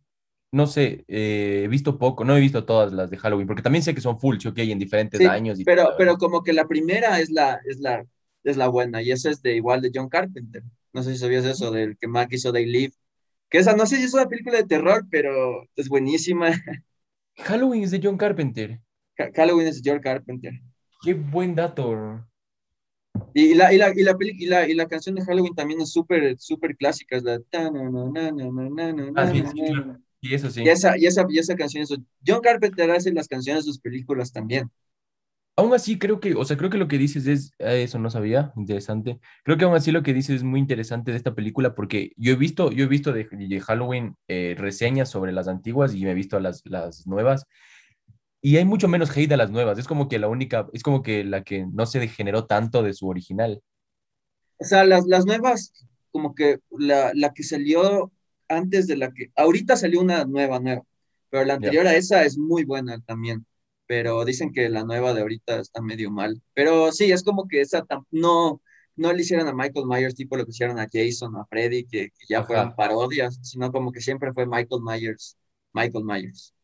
no 0.50 0.66
sé, 0.66 1.04
eh, 1.08 1.62
he 1.64 1.68
visto 1.68 1.98
poco, 1.98 2.24
no 2.24 2.36
he 2.36 2.40
visto 2.40 2.64
todas 2.64 2.92
las 2.92 3.10
de 3.10 3.16
Halloween, 3.16 3.46
porque 3.46 3.62
también 3.62 3.82
sé 3.82 3.94
que 3.94 4.00
son 4.00 4.18
full, 4.18 4.36
que 4.38 4.62
hay 4.62 4.72
en 4.72 4.78
diferentes 4.78 5.20
años. 5.26 5.58
Y 5.58 5.64
pero, 5.64 5.90
pero 5.96 6.18
como 6.18 6.42
que 6.42 6.52
la 6.52 6.66
primera 6.66 7.20
es 7.20 7.30
la, 7.30 7.60
es, 7.64 7.78
la, 7.78 8.04
es 8.44 8.56
la 8.56 8.68
buena, 8.68 9.00
y 9.00 9.12
esa 9.12 9.30
es 9.30 9.40
de 9.40 9.56
igual 9.56 9.80
de 9.80 9.90
John 9.94 10.08
Carpenter. 10.08 10.62
No 10.92 11.02
sé 11.02 11.12
si 11.12 11.18
sabías 11.18 11.44
eso, 11.44 11.70
del 11.70 11.96
que 11.96 12.08
Mac 12.08 12.28
hizo 12.32 12.52
They 12.52 12.66
Live. 12.66 12.92
Que 13.48 13.58
esa, 13.58 13.74
no 13.74 13.86
sé 13.86 13.96
si 13.96 14.04
es 14.04 14.14
una 14.14 14.28
película 14.28 14.58
de 14.58 14.64
terror, 14.64 15.06
pero 15.10 15.66
es 15.76 15.88
buenísima. 15.88 16.50
Halloween 17.42 17.82
es 17.84 17.90
de 17.90 18.00
John 18.02 18.16
Carpenter. 18.16 18.80
Halloween 19.34 19.66
es 19.66 19.82
de 19.82 19.90
John 19.90 20.00
Carpenter. 20.00 20.52
Qué 21.02 21.14
buen 21.14 21.54
dato. 21.54 22.26
Y 23.34 23.54
la, 23.54 23.72
y 23.72 23.78
la, 23.78 23.92
y 23.94 24.02
la, 24.02 24.16
y 24.20 24.46
la, 24.46 24.68
y 24.68 24.74
la 24.74 24.86
canción 24.86 25.14
de 25.14 25.24
Halloween 25.24 25.54
también 25.54 25.80
es 25.80 25.92
súper, 25.92 26.38
súper 26.38 26.76
clásica, 26.76 27.16
es 27.16 27.22
la... 27.22 27.40
Y 30.24 30.34
eso 30.34 30.50
sí. 30.50 30.62
Y 30.62 30.68
esa, 30.68 30.96
y 30.96 31.06
esa, 31.06 31.26
y 31.28 31.38
esa 31.38 31.56
canción, 31.56 31.82
eso. 31.82 31.96
John 32.24 32.40
Carpenter 32.40 32.90
hace 32.92 33.12
las 33.12 33.26
canciones 33.26 33.64
de 33.64 33.72
sus 33.72 33.80
películas 33.80 34.32
también. 34.32 34.70
Aún 35.54 35.74
así, 35.74 35.98
creo 35.98 36.18
que, 36.18 36.34
o 36.34 36.44
sea, 36.44 36.56
creo 36.56 36.70
que 36.70 36.78
lo 36.78 36.88
que 36.88 36.96
dices 36.96 37.26
es, 37.26 37.52
eh, 37.58 37.82
eso 37.82 37.98
no 37.98 38.08
sabía, 38.10 38.52
interesante. 38.56 39.20
Creo 39.44 39.58
que 39.58 39.64
aún 39.64 39.74
así 39.74 39.92
lo 39.92 40.02
que 40.02 40.14
dices 40.14 40.36
es 40.36 40.42
muy 40.44 40.58
interesante 40.58 41.10
de 41.10 41.18
esta 41.18 41.34
película 41.34 41.74
porque 41.74 42.12
yo 42.16 42.32
he 42.32 42.36
visto, 42.36 42.72
yo 42.72 42.84
he 42.84 42.88
visto 42.88 43.12
de, 43.12 43.26
Halloween 43.60 44.16
eh, 44.28 44.54
reseñas 44.56 45.10
sobre 45.10 45.32
las 45.32 45.48
antiguas 45.48 45.94
y 45.94 46.04
me 46.04 46.12
he 46.12 46.14
visto 46.14 46.40
las, 46.40 46.62
las 46.64 47.06
nuevas 47.06 47.46
y 48.44 48.56
hay 48.56 48.64
mucho 48.64 48.88
menos 48.88 49.16
hate 49.16 49.32
a 49.32 49.36
las 49.36 49.50
nuevas. 49.50 49.78
Es 49.78 49.86
como 49.86 50.08
que 50.08 50.18
la 50.18 50.28
única, 50.28 50.68
es 50.72 50.82
como 50.82 51.02
que 51.02 51.22
la 51.22 51.44
que 51.44 51.64
no 51.72 51.86
se 51.86 52.00
degeneró 52.00 52.46
tanto 52.46 52.82
de 52.82 52.92
su 52.92 53.08
original. 53.08 53.62
O 54.58 54.64
sea, 54.64 54.84
las, 54.84 55.06
las 55.06 55.24
nuevas, 55.24 55.72
como 56.10 56.34
que 56.34 56.58
la, 56.70 57.12
la, 57.14 57.32
que 57.32 57.44
salió 57.44 58.10
antes 58.48 58.88
de 58.88 58.96
la 58.96 59.12
que, 59.12 59.30
ahorita 59.36 59.76
salió 59.76 60.00
una 60.00 60.24
nueva, 60.24 60.58
nueva, 60.58 60.82
pero 61.30 61.44
la 61.44 61.54
anterior 61.54 61.86
a 61.86 61.94
esa 61.94 62.24
es 62.24 62.36
muy 62.36 62.64
buena 62.64 63.00
también. 63.02 63.46
Pero 63.92 64.24
dicen 64.24 64.54
que 64.54 64.70
la 64.70 64.84
nueva 64.84 65.12
de 65.12 65.20
ahorita 65.20 65.60
está 65.60 65.82
medio 65.82 66.10
mal. 66.10 66.40
Pero 66.54 66.90
sí, 66.92 67.12
es 67.12 67.22
como 67.22 67.46
que 67.46 67.60
esa 67.60 67.84
no, 68.10 68.62
no 68.96 69.12
le 69.12 69.20
hicieron 69.20 69.46
a 69.48 69.52
Michael 69.52 69.84
Myers 69.86 70.14
tipo 70.14 70.34
lo 70.34 70.46
que 70.46 70.50
hicieron 70.52 70.78
a 70.78 70.86
Jason, 70.90 71.36
a 71.36 71.44
Freddy, 71.44 71.84
que, 71.84 72.08
que 72.08 72.26
ya 72.26 72.42
fueron 72.42 72.74
parodias, 72.74 73.38
sino 73.42 73.70
como 73.70 73.92
que 73.92 74.00
siempre 74.00 74.32
fue 74.32 74.46
Michael 74.46 74.80
Myers, 74.82 75.36
Michael 75.74 76.06
Myers. 76.06 76.54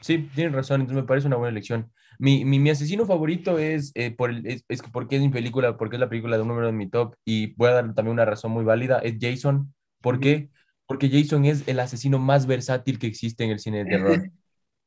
Sí, 0.00 0.28
tienes 0.34 0.52
razón, 0.52 0.80
entonces 0.80 1.00
me 1.00 1.06
parece 1.06 1.28
una 1.28 1.36
buena 1.36 1.52
elección. 1.52 1.92
Mi, 2.18 2.44
mi, 2.44 2.68
asesino 2.70 3.06
favorito 3.06 3.60
es, 3.60 3.92
eh, 3.94 4.10
por 4.10 4.32
es, 4.44 4.64
porque 4.92 5.14
es 5.14 5.22
mi 5.22 5.28
película, 5.28 5.76
porque 5.76 5.94
es 5.94 6.00
la 6.00 6.08
película 6.08 6.34
de 6.34 6.42
un 6.42 6.48
número 6.48 6.68
en 6.68 6.76
mi 6.76 6.90
top, 6.90 7.14
y 7.24 7.54
voy 7.54 7.68
a 7.68 7.74
dar 7.74 7.94
también 7.94 8.14
una 8.14 8.24
razón 8.24 8.50
muy 8.50 8.64
válida, 8.64 8.98
es 8.98 9.14
Jason. 9.20 9.72
¿Por 10.00 10.18
qué? 10.18 10.50
Porque 10.86 11.08
Jason 11.08 11.44
es 11.44 11.68
el 11.68 11.78
asesino 11.78 12.18
más 12.18 12.48
versátil 12.48 12.98
que 12.98 13.06
existe 13.06 13.44
en 13.44 13.50
el 13.50 13.60
cine 13.60 13.84
de 13.84 13.90
terror. 13.90 14.32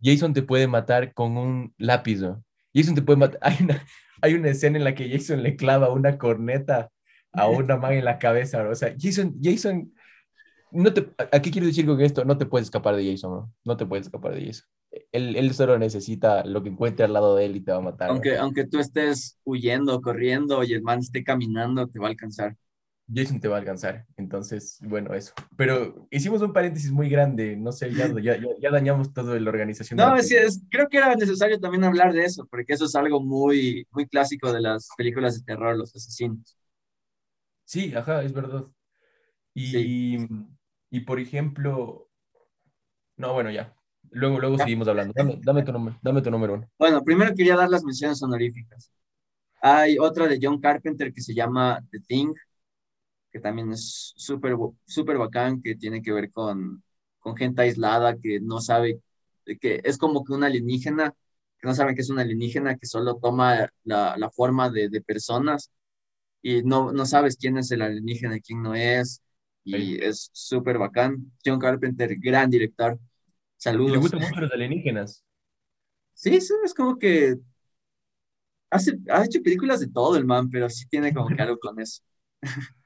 Jason 0.02 0.34
te 0.34 0.44
puede 0.44 0.68
matar 0.68 1.14
con 1.14 1.38
un 1.38 1.74
lápiz, 1.78 2.22
Jason 2.74 2.96
te 2.96 3.02
puede 3.02 3.18
matar. 3.18 3.40
Hay 3.44 3.58
una, 3.62 3.86
hay 4.22 4.34
una 4.36 4.50
escena 4.50 4.78
en 4.78 4.84
la 4.84 4.94
que 4.94 5.10
Jason 5.10 5.42
le 5.42 5.56
clava 5.56 5.92
una 5.92 6.18
corneta 6.18 6.92
a 7.32 7.48
una 7.48 7.78
man 7.78 7.94
en 7.94 8.06
la 8.06 8.20
cabeza, 8.20 8.68
o 8.68 8.76
sea, 8.76 8.94
Jason, 9.00 9.36
Jason, 9.42 9.94
no 10.72 10.94
te, 10.94 11.10
¿a 11.18 11.42
qué 11.42 11.50
quiero 11.50 11.66
decir 11.66 11.86
con 11.86 12.00
esto? 12.02 12.24
No 12.26 12.38
te 12.38 12.46
puedes 12.46 12.68
escapar 12.68 12.96
de 12.96 13.10
Jason, 13.10 13.32
¿no? 13.32 13.54
No 13.64 13.78
te 13.78 13.86
puedes 13.86 14.06
escapar 14.06 14.36
de 14.36 14.46
Jason 14.46 14.68
él, 15.12 15.36
él, 15.36 15.54
solo 15.54 15.78
necesita 15.78 16.46
lo 16.46 16.64
que 16.64 16.70
encuentre 16.70 17.06
al 17.06 17.14
lado 17.14 17.36
de 17.36 17.46
él 17.46 17.56
y 17.56 17.62
te 17.62 17.72
va 17.72 17.78
a 17.78 17.82
matar. 17.82 18.10
Aunque, 18.10 18.38
aunque 18.38 18.66
tú 18.66 18.80
estés 18.80 19.38
huyendo, 19.44 20.02
corriendo 20.02 20.64
y 20.64 20.74
el 20.74 20.82
man 20.82 21.00
esté 21.00 21.24
caminando, 21.24 21.88
te 21.88 22.00
va 22.00 22.08
a 22.08 22.10
alcanzar. 22.10 22.56
Jason 23.14 23.40
te 23.40 23.48
va 23.48 23.58
a 23.58 23.60
alcanzar. 23.60 24.06
Entonces, 24.18 24.80
bueno, 24.82 25.14
eso. 25.14 25.34
Pero 25.58 26.08
hicimos 26.12 26.42
un 26.42 26.54
paréntesis 26.54 26.92
muy 26.92 27.10
grande. 27.10 27.56
No 27.58 27.72
sé, 27.72 27.94
ya, 27.94 28.08
ya, 28.22 28.38
ya 28.38 28.72
dañamos 28.72 29.14
todo 29.14 29.38
la 29.40 29.50
organización. 29.50 29.98
No, 29.98 30.16
es, 30.16 30.32
es, 30.32 30.62
creo 30.70 30.88
que 30.88 30.98
era 30.98 31.16
necesario 31.16 31.60
también 31.60 31.84
hablar 31.84 32.14
de 32.14 32.24
eso, 32.24 32.48
porque 32.50 32.74
eso 32.74 32.86
es 32.86 32.96
algo 32.96 33.22
muy, 33.22 33.88
muy 33.92 34.08
clásico 34.08 34.52
de 34.54 34.62
las 34.62 34.90
películas 34.98 35.36
de 35.36 35.44
terror, 35.44 35.78
los 35.78 35.96
asesinos. 35.96 36.58
Sí, 37.66 37.94
ajá, 37.96 38.24
es 38.24 38.34
verdad. 38.34 38.66
Y, 39.54 40.18
y 40.90 41.00
por 41.02 41.20
ejemplo, 41.20 42.10
no, 43.18 43.34
bueno, 43.34 43.52
ya. 43.52 43.74
Luego, 44.10 44.40
luego 44.40 44.58
seguimos 44.58 44.88
hablando. 44.88 45.14
Dame, 45.16 45.64
tu 45.64 45.72
número, 45.72 45.98
dame 46.02 46.22
tu 46.22 46.32
número 46.32 46.54
uno. 46.56 46.70
Bueno, 46.78 47.04
primero 47.04 47.34
quería 47.36 47.56
dar 47.56 47.70
las 47.70 47.84
menciones 47.84 48.22
honoríficas. 48.22 48.92
Hay 49.62 49.98
otra 49.98 50.28
de 50.28 50.40
John 50.42 50.60
Carpenter 50.60 51.14
que 51.14 51.22
se 51.22 51.34
llama 51.34 51.80
The 51.92 52.00
Thing, 52.00 52.34
que 53.32 53.40
también 53.40 53.72
es 53.72 54.14
súper 54.16 54.56
súper 54.86 55.18
bacán, 55.18 55.62
que 55.62 55.76
tiene 55.76 56.02
que 56.02 56.12
ver 56.12 56.32
con, 56.32 56.84
con 57.20 57.36
gente 57.36 57.62
aislada 57.62 58.18
que 58.18 58.40
no 58.40 58.60
sabe, 58.62 59.02
que 59.60 59.82
es 59.84 59.98
como 59.98 60.24
que 60.24 60.34
una 60.34 60.48
alienígena, 60.48 61.14
que 61.60 61.68
no 61.68 61.76
saben 61.76 61.96
que 61.96 62.02
es 62.02 62.10
una 62.10 62.24
alienígena, 62.24 62.78
que 62.78 62.86
solo 62.88 63.18
toma 63.18 63.70
la, 63.84 64.18
la 64.18 64.30
forma 64.32 64.70
de, 64.70 64.90
de, 64.90 65.02
personas 65.02 65.72
y 66.42 66.64
no, 66.64 66.92
no 66.92 67.06
sabes 67.06 67.38
quién 67.38 67.58
es 67.58 67.72
el 67.72 67.82
alienígena 67.82 68.38
y 68.38 68.42
quién 68.42 68.62
no 68.62 68.76
es. 68.76 69.22
Y 69.64 70.04
es 70.04 70.32
súper 70.34 70.80
bacán. 70.80 71.32
John 71.46 71.60
Carpenter, 71.60 72.16
gran 72.18 72.50
director. 72.50 73.00
Saludos. 73.58 73.92
le 73.92 73.98
gustan 73.98 74.22
mucho 74.22 74.42
los 74.42 74.52
alienígenas. 74.52 75.24
Sí, 76.14 76.42
sí, 76.42 76.54
es 76.66 76.74
como 76.74 76.98
que 76.98 77.38
hace, 78.72 78.98
ha 79.10 79.24
hecho 79.24 79.42
películas 79.44 79.80
de 79.82 79.88
todo 79.88 80.18
el 80.18 80.26
man, 80.26 80.50
pero 80.50 80.70
sí 80.70 80.88
tiene 80.88 81.14
como 81.14 81.28
que 81.28 81.42
algo 81.42 81.60
con 81.60 81.80
eso. 81.80 82.02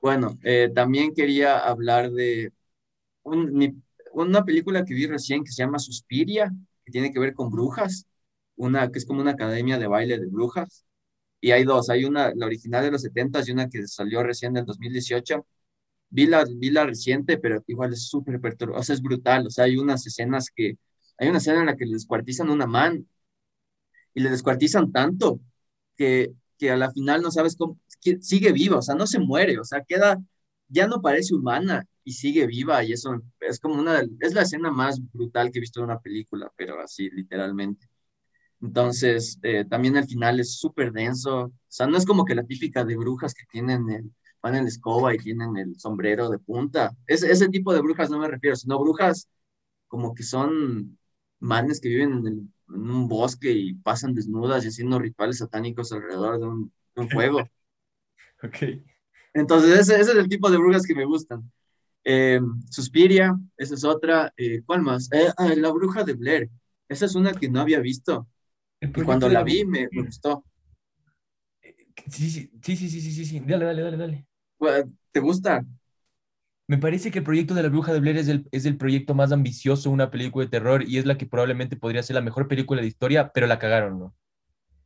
Bueno, 0.00 0.38
eh, 0.44 0.70
también 0.74 1.14
quería 1.14 1.58
hablar 1.58 2.10
de 2.12 2.52
una 4.12 4.44
película 4.44 4.84
que 4.84 4.94
vi 4.94 5.06
recién 5.06 5.44
que 5.44 5.52
se 5.52 5.62
llama 5.62 5.78
Suspiria, 5.78 6.52
que 6.84 6.92
tiene 6.92 7.12
que 7.12 7.18
ver 7.20 7.34
con 7.34 7.50
brujas, 7.50 8.06
una 8.56 8.90
que 8.90 8.98
es 8.98 9.06
como 9.06 9.20
una 9.20 9.32
academia 9.32 9.78
de 9.78 9.86
baile 9.86 10.18
de 10.18 10.26
brujas. 10.26 10.84
Y 11.40 11.52
hay 11.52 11.64
dos, 11.64 11.90
hay 11.90 12.04
una, 12.04 12.32
la 12.34 12.46
original 12.46 12.84
de 12.84 12.90
los 12.92 13.02
70 13.02 13.42
y 13.46 13.52
una 13.52 13.68
que 13.68 13.86
salió 13.88 14.22
recién 14.22 14.54
del 14.54 14.66
2018 14.66 15.46
vi 16.10 16.26
la, 16.26 16.44
vi 16.46 16.70
la 16.70 16.86
reciente, 16.86 17.38
pero 17.38 17.62
igual 17.68 17.92
es 17.92 18.08
súper 18.08 18.40
perturbador, 18.40 18.80
o 18.80 18.84
sea, 18.84 18.94
es 18.94 19.02
brutal, 19.02 19.46
o 19.48 19.50
sea, 19.50 19.64
hay 19.64 19.76
unas 19.78 20.06
escenas 20.06 20.50
que, 20.54 20.78
hay 21.18 21.28
una 21.28 21.38
escena 21.38 21.60
en 21.60 21.66
la 21.66 21.76
que 21.76 21.86
le 21.86 21.94
descuartizan 21.94 22.50
una 22.50 22.66
man 22.66 23.06
y 24.14 24.20
le 24.20 24.30
descuartizan 24.30 24.92
tanto 24.92 25.40
que, 25.96 26.32
que 26.58 26.70
a 26.70 26.76
la 26.76 26.90
final 26.92 27.22
no 27.22 27.30
sabes 27.30 27.56
cómo, 27.56 27.78
sigue 28.20 28.52
viva, 28.52 28.78
o 28.78 28.82
sea, 28.82 28.94
no 28.94 29.06
se 29.06 29.18
muere, 29.18 29.58
o 29.58 29.64
sea, 29.64 29.82
queda, 29.84 30.18
ya 30.68 30.86
no 30.86 31.00
parece 31.00 31.34
humana 31.34 31.86
y 32.04 32.12
sigue 32.12 32.46
viva 32.46 32.82
y 32.84 32.92
eso 32.92 33.20
es 33.40 33.60
como 33.60 33.74
una, 33.80 34.02
es 34.20 34.34
la 34.34 34.42
escena 34.42 34.70
más 34.70 35.00
brutal 35.12 35.50
que 35.50 35.58
he 35.58 35.60
visto 35.60 35.80
en 35.80 35.84
una 35.86 36.00
película, 36.00 36.52
pero 36.56 36.80
así, 36.80 37.10
literalmente. 37.10 37.88
Entonces, 38.60 39.38
eh, 39.42 39.64
también 39.64 39.96
el 39.96 40.06
final 40.06 40.40
es 40.40 40.58
súper 40.58 40.92
denso, 40.92 41.44
o 41.44 41.52
sea, 41.68 41.86
no 41.86 41.96
es 41.96 42.06
como 42.06 42.24
que 42.24 42.34
la 42.34 42.44
típica 42.44 42.84
de 42.84 42.96
brujas 42.96 43.34
que 43.34 43.44
tienen 43.50 43.88
el, 43.90 44.12
van 44.42 44.56
en 44.56 44.64
la 44.64 44.68
escoba 44.68 45.14
y 45.14 45.18
tienen 45.18 45.56
el 45.56 45.78
sombrero 45.78 46.28
de 46.30 46.38
punta. 46.38 46.96
ese 47.06 47.48
tipo 47.48 47.72
de 47.72 47.80
brujas 47.80 48.10
no 48.10 48.18
me 48.18 48.28
refiero, 48.28 48.56
sino 48.56 48.78
brujas 48.78 49.28
como 49.88 50.14
que 50.14 50.22
son 50.22 50.98
manes 51.40 51.80
que 51.80 51.88
viven 51.88 52.26
en, 52.26 52.54
un 52.68 53.08
bosque 53.08 53.50
y 53.50 53.74
pasan 53.74 54.12
desnudas 54.12 54.64
y 54.64 54.68
haciendo 54.68 54.98
rituales 54.98 55.38
satánicos 55.38 55.90
alrededor 55.90 56.38
de 56.38 56.46
un, 56.46 56.72
fuego. 57.10 57.48
Ok. 58.42 58.56
Entonces, 59.34 59.78
ese, 59.78 60.00
es 60.00 60.08
el 60.08 60.28
tipo 60.28 60.50
de 60.50 60.58
brujas 60.58 60.86
que 60.86 60.94
me 60.94 61.04
gustan. 61.04 61.50
Eh, 62.04 62.40
Suspiria, 62.70 63.38
esa 63.56 63.74
es 63.74 63.84
otra. 63.84 64.32
Eh, 64.36 64.62
¿Cuál 64.64 64.82
más? 64.82 65.10
Eh, 65.12 65.28
ah, 65.36 65.54
la 65.56 65.70
bruja 65.70 66.04
de 66.04 66.14
Blair. 66.14 66.50
Esa 66.88 67.04
es 67.06 67.14
una 67.14 67.32
que 67.32 67.48
no 67.48 67.60
había 67.60 67.80
visto. 67.80 68.26
Y 68.80 69.02
cuando 69.02 69.28
la 69.28 69.42
vi 69.42 69.64
me, 69.64 69.88
me 69.90 70.02
gustó. 70.02 70.44
Sí, 72.10 72.30
sí, 72.30 72.50
sí, 72.62 72.76
sí, 72.76 72.88
sí, 72.88 73.00
sí, 73.00 73.24
sí. 73.24 73.40
Dale, 73.40 73.64
dale, 73.64 73.82
dale, 73.82 73.96
dale. 73.96 74.26
¿Te 75.12 75.20
gusta? 75.20 75.64
Me 76.66 76.78
parece 76.78 77.10
que 77.10 77.20
el 77.20 77.24
proyecto 77.24 77.54
de 77.54 77.62
la 77.62 77.70
bruja 77.70 77.92
de 77.92 78.00
Blair 78.00 78.18
es 78.18 78.28
el, 78.28 78.46
es 78.52 78.66
el 78.66 78.76
proyecto 78.76 79.14
más 79.14 79.32
ambicioso, 79.32 79.90
una 79.90 80.10
película 80.10 80.44
de 80.44 80.50
terror, 80.50 80.84
y 80.86 80.98
es 80.98 81.06
la 81.06 81.16
que 81.16 81.26
probablemente 81.26 81.76
podría 81.76 82.02
ser 82.02 82.14
la 82.14 82.20
mejor 82.20 82.46
película 82.46 82.82
de 82.82 82.88
historia, 82.88 83.30
pero 83.32 83.46
la 83.46 83.58
cagaron, 83.58 83.98
¿no? 83.98 84.14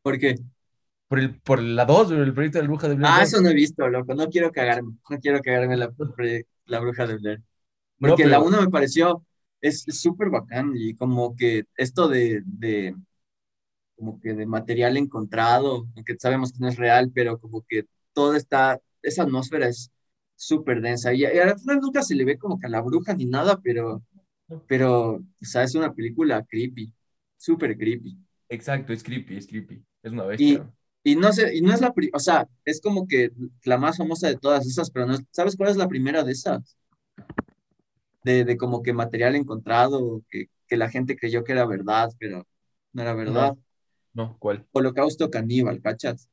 ¿Por 0.00 0.18
qué? 0.18 0.36
Por, 1.12 1.18
el, 1.18 1.38
por 1.42 1.60
la 1.60 1.84
2, 1.84 2.10
el 2.12 2.32
proyecto 2.32 2.56
de 2.56 2.62
la 2.62 2.68
bruja 2.68 2.88
de 2.88 2.94
Blair. 2.94 3.12
Ah, 3.14 3.22
eso 3.22 3.38
no 3.42 3.50
he 3.50 3.52
visto, 3.52 3.86
loco. 3.86 4.14
No 4.14 4.30
quiero 4.30 4.50
cagarme. 4.50 4.94
No 5.10 5.18
quiero 5.18 5.42
cagarme 5.42 5.76
la, 5.76 5.92
la 6.64 6.80
bruja 6.80 7.06
de 7.06 7.16
Blair. 7.18 7.42
Porque 7.98 8.24
la 8.24 8.40
1 8.40 8.62
me 8.62 8.70
pareció, 8.70 9.22
es 9.60 9.84
súper 9.88 10.30
bacán 10.30 10.72
y 10.74 10.94
como 10.94 11.36
que 11.36 11.64
esto 11.76 12.08
de, 12.08 12.40
de, 12.46 12.96
como 13.94 14.18
que 14.20 14.32
de 14.32 14.46
material 14.46 14.96
encontrado, 14.96 15.86
aunque 15.94 16.16
sabemos 16.18 16.50
que 16.50 16.60
no 16.60 16.68
es 16.68 16.78
real, 16.78 17.12
pero 17.14 17.38
como 17.38 17.62
que 17.68 17.84
todo 18.14 18.34
está 18.34 18.80
esa 19.02 19.24
atmósfera 19.24 19.68
es 19.68 19.92
súper 20.34 20.80
densa. 20.80 21.12
Y, 21.12 21.26
al 21.26 21.60
final 21.60 21.80
nunca 21.80 22.02
se 22.02 22.14
le 22.14 22.24
ve 22.24 22.38
como 22.38 22.58
que 22.58 22.68
a 22.68 22.70
la 22.70 22.80
bruja 22.80 23.12
ni 23.12 23.26
nada, 23.26 23.60
pero, 23.62 24.02
pero, 24.66 25.16
o 25.16 25.22
sea, 25.42 25.62
es 25.62 25.74
una 25.74 25.92
película 25.92 26.42
creepy, 26.42 26.90
súper 27.36 27.76
creepy. 27.76 28.16
Exacto, 28.48 28.94
es 28.94 29.02
creepy, 29.02 29.36
es 29.36 29.46
creepy. 29.46 29.84
Es 30.02 30.10
una 30.10 30.24
bestia. 30.24 30.72
Y, 31.04 31.16
no 31.16 31.32
sé, 31.32 31.54
y 31.56 31.62
no 31.62 31.72
es 31.74 31.80
la, 31.80 31.92
o 32.12 32.18
sea, 32.20 32.48
es 32.64 32.80
como 32.80 33.08
que 33.08 33.32
la 33.64 33.76
más 33.76 33.96
famosa 33.96 34.28
de 34.28 34.36
todas 34.36 34.66
esas, 34.66 34.90
pero 34.90 35.06
no, 35.06 35.16
¿sabes 35.32 35.56
cuál 35.56 35.70
es 35.70 35.76
la 35.76 35.88
primera 35.88 36.22
de 36.22 36.32
esas? 36.32 36.76
De, 38.22 38.44
de 38.44 38.56
como 38.56 38.82
que 38.82 38.92
material 38.92 39.34
encontrado, 39.34 40.22
que, 40.30 40.46
que 40.68 40.76
la 40.76 40.88
gente 40.88 41.16
creyó 41.16 41.42
que 41.42 41.52
era 41.52 41.66
verdad, 41.66 42.10
pero 42.18 42.46
no 42.92 43.02
era 43.02 43.14
verdad. 43.14 43.56
No, 44.14 44.36
¿cuál? 44.38 44.64
Holocausto 44.72 45.28
caníbal, 45.30 45.80
¿cachas? 45.80 46.28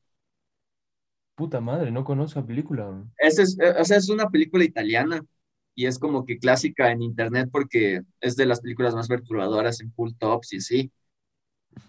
Puta 1.34 1.60
madre, 1.60 1.90
no 1.90 2.04
conozco 2.04 2.40
la 2.40 2.46
película. 2.46 3.04
Esa 3.18 3.42
es, 3.42 3.56
o 3.78 3.84
sea, 3.84 3.96
es 3.96 4.08
una 4.08 4.28
película 4.28 4.62
italiana 4.62 5.24
y 5.74 5.86
es 5.86 5.98
como 5.98 6.24
que 6.24 6.38
clásica 6.38 6.92
en 6.92 7.02
internet 7.02 7.48
porque 7.50 8.02
es 8.20 8.36
de 8.36 8.46
las 8.46 8.60
películas 8.60 8.94
más 8.94 9.08
perturbadoras 9.08 9.80
en 9.80 9.92
full 9.92 10.12
tops 10.18 10.52
y 10.52 10.56
así. 10.58 10.92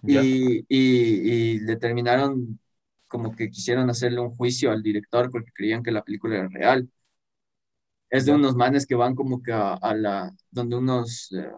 Y, 0.04 0.60
y, 0.60 0.66
y 0.70 1.60
le 1.60 1.76
terminaron 1.76 2.60
como 3.12 3.36
que 3.36 3.52
quisieron 3.52 3.90
hacerle 3.90 4.22
un 4.22 4.32
juicio 4.36 4.72
al 4.72 4.82
director 4.82 5.30
porque 5.30 5.52
creían 5.54 5.84
que 5.84 5.92
la 5.92 6.04
película 6.04 6.38
era 6.38 6.48
real. 6.48 6.90
Es 8.10 8.26
de 8.26 8.34
unos 8.34 8.56
manes 8.56 8.86
que 8.86 8.96
van 8.96 9.16
como 9.16 9.42
que 9.44 9.52
a, 9.54 9.94
la, 9.96 10.34
donde 10.50 10.76
unos 10.78 11.32
eh, 11.34 11.52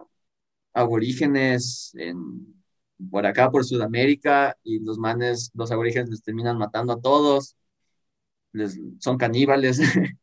aborígenes 0.72 1.92
en, 1.96 2.54
por 3.10 3.26
acá, 3.26 3.50
por 3.50 3.64
Sudamérica, 3.64 4.56
y 4.62 4.80
los 4.80 4.98
manes, 4.98 5.50
los 5.54 5.72
aborígenes 5.72 6.10
les 6.10 6.22
terminan 6.22 6.58
matando 6.58 6.92
a 6.94 7.00
todos, 7.00 7.56
les, 8.52 8.80
son 9.00 9.16
caníbales, 9.18 9.80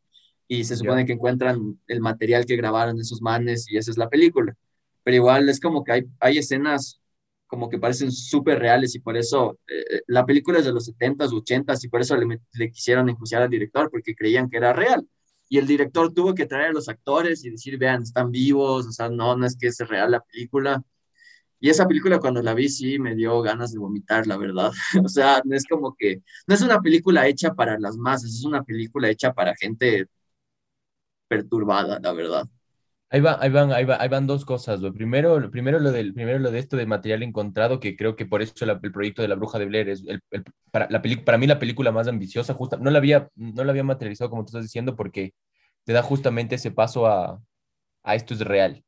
y 0.48 0.64
se 0.64 0.76
supone 0.76 1.06
que 1.06 1.12
encuentran 1.14 1.80
el 1.86 2.00
material 2.00 2.46
que 2.46 2.56
grabaron 2.56 3.00
esos 3.00 3.22
manes, 3.22 3.70
y 3.70 3.76
esa 3.78 3.90
es 3.90 3.98
la 3.98 4.08
película. 4.08 4.54
Pero 5.04 5.16
igual 5.16 5.48
es 5.48 5.60
como 5.60 5.84
que 5.84 5.92
hay, 5.92 6.04
hay 6.20 6.38
escenas 6.38 7.01
como 7.52 7.68
que 7.68 7.78
parecen 7.78 8.10
súper 8.10 8.58
reales 8.60 8.94
y 8.94 9.00
por 9.00 9.14
eso 9.14 9.58
eh, 9.68 10.00
la 10.06 10.24
película 10.24 10.58
es 10.58 10.64
de 10.64 10.72
los 10.72 10.88
70s, 10.88 11.32
80s 11.32 11.84
y 11.84 11.88
por 11.88 12.00
eso 12.00 12.16
le, 12.16 12.40
le, 12.54 12.70
quisieron 12.72 13.10
enjuiciar 13.10 13.42
al 13.42 13.50
director 13.50 13.90
porque 13.90 14.14
creían 14.14 14.48
que 14.48 14.56
era 14.56 14.72
real. 14.72 15.06
Y 15.50 15.58
el 15.58 15.66
director 15.66 16.14
tuvo 16.14 16.34
que 16.34 16.46
traer 16.46 16.68
a 16.68 16.72
los 16.72 16.88
actores 16.88 17.44
y 17.44 17.50
decir, 17.50 17.76
vean, 17.76 18.02
están 18.04 18.30
vivos, 18.30 18.86
o 18.86 18.92
sea, 18.92 19.10
no, 19.10 19.36
no 19.36 19.44
es 19.46 19.58
que 19.58 19.66
es 19.66 19.78
real 19.80 20.12
la 20.12 20.20
película. 20.20 20.82
Y 21.60 21.70
esa 21.70 21.86
película 21.86 22.20
cuando 22.20 22.42
la 22.42 22.54
vi 22.54 22.70
sí 22.70 22.98
me 22.98 23.14
dio 23.14 23.42
ganas 23.42 23.72
de 23.72 23.78
vomitar, 23.80 24.26
la 24.26 24.38
verdad. 24.38 24.72
o 25.04 25.08
sea, 25.08 25.42
no 25.44 25.54
es 25.54 25.66
como 25.66 25.94
que, 25.94 26.22
no 26.46 26.54
es 26.54 26.62
una 26.62 26.80
película 26.80 27.28
hecha 27.28 27.54
para 27.54 27.78
las 27.78 27.98
masas, 27.98 28.30
es 28.34 28.44
una 28.46 28.64
película 28.64 29.10
hecha 29.10 29.34
para 29.34 29.54
gente 29.56 30.06
perturbada, 31.28 31.98
la 32.00 32.12
verdad. 32.12 32.48
Ahí, 33.12 33.20
va, 33.20 33.36
ahí, 33.40 33.50
van, 33.50 33.72
ahí, 33.72 33.86
ahí 33.98 34.08
van 34.08 34.26
dos 34.26 34.44
cosas. 34.46 34.80
Primero, 34.94 35.50
primero, 35.50 35.78
lo 35.78 35.92
del, 35.92 36.14
primero 36.14 36.38
lo 36.38 36.50
de 36.50 36.58
esto 36.58 36.76
de 36.78 36.86
material 36.86 37.22
encontrado, 37.22 37.78
que 37.78 37.94
creo 37.94 38.16
que 38.16 38.24
por 38.26 38.40
eso 38.40 38.54
el 38.64 38.80
proyecto 38.92 39.20
de 39.20 39.28
la 39.28 39.34
bruja 39.34 39.58
de 39.58 39.66
Blair 39.66 39.88
es 39.90 40.02
el, 40.06 40.20
el, 40.30 40.44
para, 40.70 40.88
la 40.90 41.02
para 41.24 41.36
mí 41.38 41.46
la 41.46 41.58
película 41.58 41.92
más 41.92 42.08
ambiciosa. 42.08 42.54
Justa, 42.54 42.78
no, 42.78 42.90
la 42.90 42.98
había, 42.98 43.28
no 43.36 43.64
la 43.64 43.70
había 43.72 43.84
materializado 43.84 44.30
como 44.30 44.42
tú 44.44 44.48
estás 44.48 44.62
diciendo 44.62 44.96
porque 44.96 45.34
te 45.84 45.92
da 45.92 46.02
justamente 46.02 46.54
ese 46.54 46.70
paso 46.70 47.06
a, 47.06 47.38
a 48.04 48.14
esto 48.16 48.34
es 48.34 48.40
real 48.40 48.84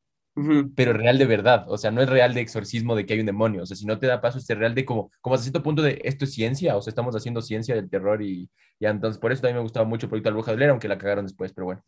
pero 0.75 0.93
real 0.93 1.17
de 1.17 1.27
verdad, 1.27 1.65
o 1.69 1.79
sea, 1.79 1.93
no 1.93 2.03
es 2.03 2.09
real 2.09 2.35
de 2.35 2.41
exorcismo 2.41 2.97
de 2.97 3.07
que 3.07 3.15
hay 3.15 3.21
un 3.21 3.27
demonio, 3.27 3.63
o 3.63 3.67
sea, 3.67 3.77
si 3.77 3.87
no 3.87 4.01
te 4.01 4.09
da 4.09 4.21
paso, 4.21 4.39
es 4.39 4.49
real 4.49 4.75
de 4.75 4.85
como, 4.85 5.11
como 5.21 5.35
hasta 5.35 5.45
cierto 5.45 5.63
punto 5.63 5.81
de 5.83 6.01
esto 6.03 6.25
es 6.25 6.33
ciencia, 6.35 6.77
o 6.77 6.83
sea, 6.83 6.91
estamos 6.91 7.15
haciendo 7.15 7.41
ciencia 7.41 7.75
del 7.77 7.89
terror 7.89 8.21
y 8.21 8.51
ya, 8.81 8.91
entonces 8.91 9.21
por 9.21 9.31
eso 9.31 9.43
también 9.43 9.59
me 9.59 9.63
gustaba 9.63 9.87
mucho 9.87 10.07
el 10.07 10.11
proyecto 10.11 10.31
de 10.31 10.33
la 10.33 10.37
Bruja 10.37 10.51
de 10.51 10.57
Blair, 10.57 10.71
aunque 10.71 10.89
la 10.89 10.99
cagaron 10.99 11.25
después, 11.27 11.53
pero 11.53 11.67
bueno. 11.67 11.83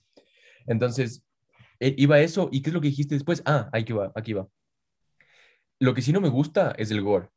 Entonces, 0.67 1.25
iba 1.81 2.21
eso, 2.21 2.49
¿y 2.53 2.63
qué 2.63 2.71
es 2.71 2.75
lo 2.75 2.81
que 2.81 2.89
dijiste 2.89 3.15
después? 3.15 3.43
Ah, 3.45 3.69
aquí 3.73 3.93
va, 3.93 4.13
aquí 4.15 4.33
va. 4.33 4.49
Lo 5.79 5.95
que 5.95 6.03
sí 6.03 6.13
no 6.13 6.21
me 6.21 6.29
gusta 6.29 6.75
es 6.79 6.91
el 6.91 7.03
gore. 7.03 7.29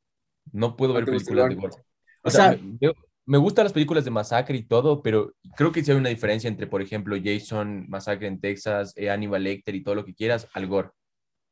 No 0.52 0.78
puedo 0.78 0.94
ver 0.94 1.06
películas 1.06 1.50
de 1.50 1.56
gore. 1.56 1.76
O, 2.24 2.30
sea, 2.30 2.58
me, 2.82 2.94
me, 3.26 3.38
gustan 3.38 3.66
las 3.66 3.74
películas 3.74 4.06
de 4.06 4.12
masacre 4.12 4.58
y 4.58 4.64
todo, 4.64 5.02
pero 5.02 5.34
creo 5.56 5.72
que 5.72 5.84
sí 5.84 5.92
hay 5.92 5.98
una 5.98 6.10
diferencia 6.10 6.48
entre, 6.48 6.68
por 6.68 6.82
ejemplo, 6.82 7.16
Jason, 7.22 7.86
Masacre 7.90 8.28
en 8.28 8.40
Texas, 8.40 8.94
eh, 8.96 9.10
Hannibal 9.10 9.44
Lecter 9.44 9.76
y 9.76 9.84
todo 9.84 9.96
lo 9.96 10.06
que 10.06 10.14
quieras, 10.14 10.48
al 10.54 10.68
gore. 10.68 10.90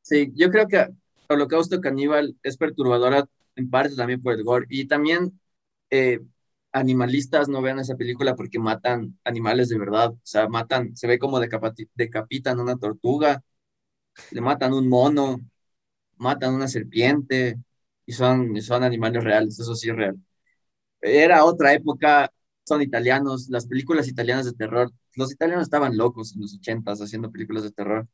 Sí, 0.02 0.32
yo 0.36 0.50
creo 0.50 0.68
que 0.68 0.88
Holocausto 1.30 1.80
Caníbal 1.82 2.36
es 2.44 2.58
perturbadora 2.58 3.26
en 3.56 3.70
parte 3.70 3.96
también 3.96 4.22
por 4.22 4.34
el 4.34 4.44
gore. 4.44 4.66
Y 4.70 4.88
también 4.88 5.40
eh, 5.90 6.20
animalistas 6.72 7.50
no 7.50 7.62
vean 7.62 7.80
esa 7.80 7.96
película 7.96 8.36
porque 8.36 8.60
matan 8.60 9.18
animales 9.24 9.70
de 9.70 9.80
verdad. 9.80 10.12
O 10.12 10.20
sea, 10.24 10.48
matan, 10.48 10.96
se 10.96 11.08
ve 11.08 11.20
como 11.20 11.40
decapitan 11.40 12.60
una 12.60 12.78
tortuga, 12.78 13.44
le 14.32 14.42
matan 14.42 14.74
un 14.74 14.90
mono, 14.90 15.40
matan 16.18 16.54
una 16.56 16.68
serpiente 16.68 17.58
y 18.06 18.14
son, 18.14 18.62
son 18.62 18.84
animales 18.84 19.24
reales, 19.24 19.60
eso 19.60 19.76
sí 19.76 19.90
es 19.90 19.96
real. 19.96 20.18
Era 21.02 21.46
otra 21.46 21.74
época, 21.74 22.32
son 22.66 22.82
italianos, 22.82 23.50
las 23.50 23.68
películas 23.68 24.08
italianas 24.08 24.46
de 24.46 24.54
terror, 24.54 24.92
los 25.16 25.32
italianos 25.32 25.64
estaban 25.64 25.98
locos 25.98 26.34
en 26.36 26.42
los 26.42 26.56
ochentas 26.56 27.02
haciendo 27.02 27.32
películas 27.32 27.64
de 27.64 27.72
terror 27.72 28.08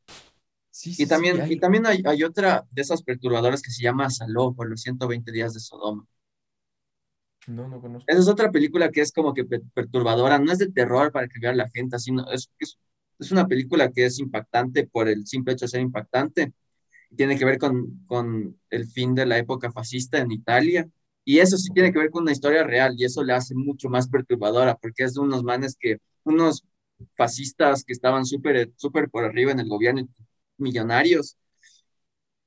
y 0.85 1.05
también, 1.05 1.39
hay... 1.39 1.53
y 1.53 1.59
también 1.59 1.85
hay, 1.85 2.01
hay, 2.03 2.23
otra 2.23 2.65
de 2.71 2.81
esas 2.81 3.03
perturbadoras 3.03 3.61
que 3.61 3.71
se 3.71 3.83
llama 3.83 4.09
Saló 4.09 4.53
por 4.53 4.67
los 4.67 4.81
120 4.81 5.31
días 5.31 5.53
de 5.53 5.59
Sodoma. 5.59 6.05
No, 7.47 7.67
no 7.67 7.81
conozco. 7.81 8.05
Esa 8.07 8.21
es 8.21 8.27
otra 8.27 8.51
película 8.51 8.89
que 8.89 9.01
es 9.01 9.11
como 9.11 9.33
que 9.33 9.45
perturbadora, 9.45 10.39
no 10.39 10.51
es 10.51 10.59
de 10.59 10.71
terror 10.71 11.11
para 11.11 11.27
que 11.27 11.39
vea 11.39 11.53
la 11.53 11.69
gente, 11.69 11.99
sino 11.99 12.29
es, 12.31 12.49
es, 12.59 12.77
es, 13.19 13.31
una 13.31 13.47
película 13.47 13.91
que 13.91 14.05
es 14.05 14.19
impactante 14.19 14.87
por 14.87 15.07
el 15.07 15.27
simple 15.27 15.53
hecho 15.53 15.65
de 15.65 15.69
ser 15.69 15.81
impactante. 15.81 16.53
Tiene 17.15 17.37
que 17.37 17.45
ver 17.45 17.57
con, 17.57 18.05
con 18.07 18.59
el 18.69 18.87
fin 18.87 19.13
de 19.15 19.25
la 19.25 19.37
época 19.37 19.71
fascista 19.71 20.19
en 20.19 20.31
Italia. 20.31 20.87
Y 21.25 21.39
eso 21.39 21.57
sí 21.57 21.69
tiene 21.73 21.93
que 21.93 21.99
ver 21.99 22.09
con 22.09 22.23
una 22.23 22.31
historia 22.31 22.63
real 22.63 22.95
y 22.97 23.05
eso 23.05 23.23
le 23.23 23.33
hace 23.33 23.55
mucho 23.55 23.89
más 23.89 24.09
perturbadora 24.09 24.75
porque 24.75 25.03
es 25.03 25.13
de 25.13 25.21
unos 25.21 25.43
manes 25.43 25.77
que, 25.79 25.97
unos 26.23 26.63
fascistas 27.15 27.83
que 27.83 27.93
estaban 27.93 28.25
súper 28.25 28.71
súper 28.75 29.09
por 29.09 29.23
arriba 29.25 29.51
en 29.51 29.59
el 29.59 29.67
gobierno 29.67 30.07
millonarios 30.57 31.37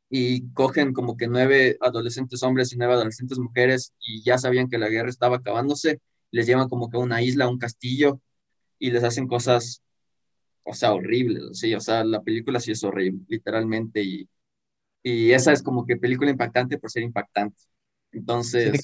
y 0.09 0.49
cogen 0.53 0.93
como 0.93 1.17
que 1.17 1.27
nueve 1.27 1.77
adolescentes 1.81 2.43
hombres 2.43 2.73
y 2.73 2.77
nueve 2.77 2.95
adolescentes 2.95 3.39
mujeres 3.39 3.93
y 4.01 4.23
ya 4.23 4.39
sabían 4.39 4.69
que 4.69 4.79
la 4.79 4.89
guerra 4.89 5.09
estaba 5.09 5.37
acabándose, 5.37 6.01
les 6.31 6.47
llevan 6.47 6.69
como 6.69 6.89
que 6.89 6.97
a 6.97 7.01
una 7.01 7.23
isla, 7.23 7.49
un 7.49 7.59
castillo 7.59 8.21
y 8.79 8.91
les 8.91 9.03
hacen 9.05 9.27
cosas, 9.27 9.83
o 10.65 10.75
sea, 10.75 10.93
horribles, 10.93 11.59
sí, 11.59 11.75
o 11.75 11.81
sea, 11.81 12.05
la 12.05 12.23
película 12.23 12.61
sí 12.61 12.73
es 12.73 12.85
horrible, 12.85 13.21
literalmente, 13.29 14.03
y, 14.03 14.29
y 15.03 15.33
esa 15.33 15.53
es 15.53 15.63
como 15.63 15.87
que 15.87 15.97
película 15.97 16.31
impactante 16.31 16.79
por 16.79 16.91
ser 16.91 17.03
impactante. 17.03 17.63
Entonces... 18.13 18.81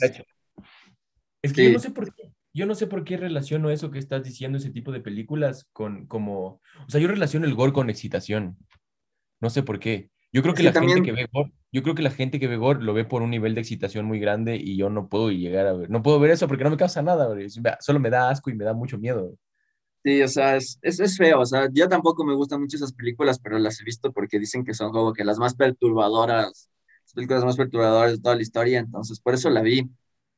es 1.43 1.53
que 1.53 1.65
yo 1.65 1.73
no 1.73 1.79
sé 1.79 1.91
por 1.91 2.15
qué. 2.15 2.33
Yo 2.55 2.67
no 2.67 2.75
sé 2.75 2.87
por 2.87 3.03
qué 3.03 3.17
relaciono 3.17 3.71
eso 3.71 3.91
que 3.91 3.99
estás 3.99 4.23
diciendo, 4.23 4.59
ese 4.59 4.71
tipo 4.71 4.93
de 4.93 5.01
películas, 5.01 5.67
con 5.73 6.07
como, 6.07 6.61
o 6.87 6.89
sea, 6.89 7.01
yo 7.01 7.09
relaciono 7.09 7.47
el 7.47 7.55
gore 7.55 7.73
con 7.73 7.89
excitación. 7.89 8.59
No 9.41 9.49
sé 9.49 9.63
por 9.63 9.81
qué. 9.81 10.12
Yo 10.33 10.41
creo 10.41 10.55
que, 10.55 10.63
la 10.63 10.73
gente 10.73 11.03
que 11.03 11.13
ve 11.13 11.29
gore, 11.31 11.53
yo 11.73 11.83
creo 11.83 11.95
que 11.95 12.03
la 12.03 12.11
gente 12.11 12.41
que 12.41 12.49
ve 12.49 12.57
gore 12.57 12.83
lo 12.83 12.95
ve 12.95 13.05
por 13.05 13.21
un 13.21 13.31
nivel 13.31 13.55
de 13.55 13.61
excitación 13.61 14.07
muy 14.07 14.19
grande 14.19 14.57
y 14.57 14.79
yo 14.79 14.89
no 14.89 15.09
puedo 15.09 15.31
llegar 15.31 15.67
a 15.67 15.75
ver. 15.75 15.91
No 15.91 16.03
puedo 16.03 16.19
ver 16.19 16.31
eso 16.31 16.49
porque 16.49 16.65
no 16.65 16.71
me 16.71 16.79
causa 16.79 17.03
nada, 17.03 17.29
solo 17.81 18.01
me 18.01 18.09
da 18.09 18.31
asco 18.31 18.49
y 18.49 18.55
me 18.55 18.65
da 18.65 18.73
mucho 18.73 18.99
miedo. 18.99 19.37
Sí, 20.05 20.23
o 20.23 20.29
sea, 20.29 20.57
es, 20.57 20.79
es, 20.83 20.99
es, 21.01 21.17
feo, 21.17 21.41
o 21.41 21.47
sea, 21.47 21.69
yo 21.73 21.89
tampoco 21.89 22.25
me 22.25 22.35
gustan 22.35 22.61
mucho 22.61 22.77
esas 22.77 22.93
películas, 22.93 23.39
pero 23.39 23.59
las 23.59 23.81
he 23.81 23.85
visto 23.85 24.11
porque 24.11 24.41
dicen 24.41 24.65
que 24.65 24.75
son 24.75 24.91
como 24.91 25.13
que 25.13 25.25
las 25.25 25.39
más 25.39 25.55
perturbadoras, 25.55 26.71
las 27.05 27.13
películas 27.15 27.45
más 27.45 27.57
perturbadoras 27.57 28.13
de 28.13 28.19
toda 28.19 28.35
la 28.35 28.43
historia, 28.43 28.81
entonces 28.81 29.21
por 29.21 29.35
eso 29.35 29.51
la 29.51 29.61
vi. 29.63 29.89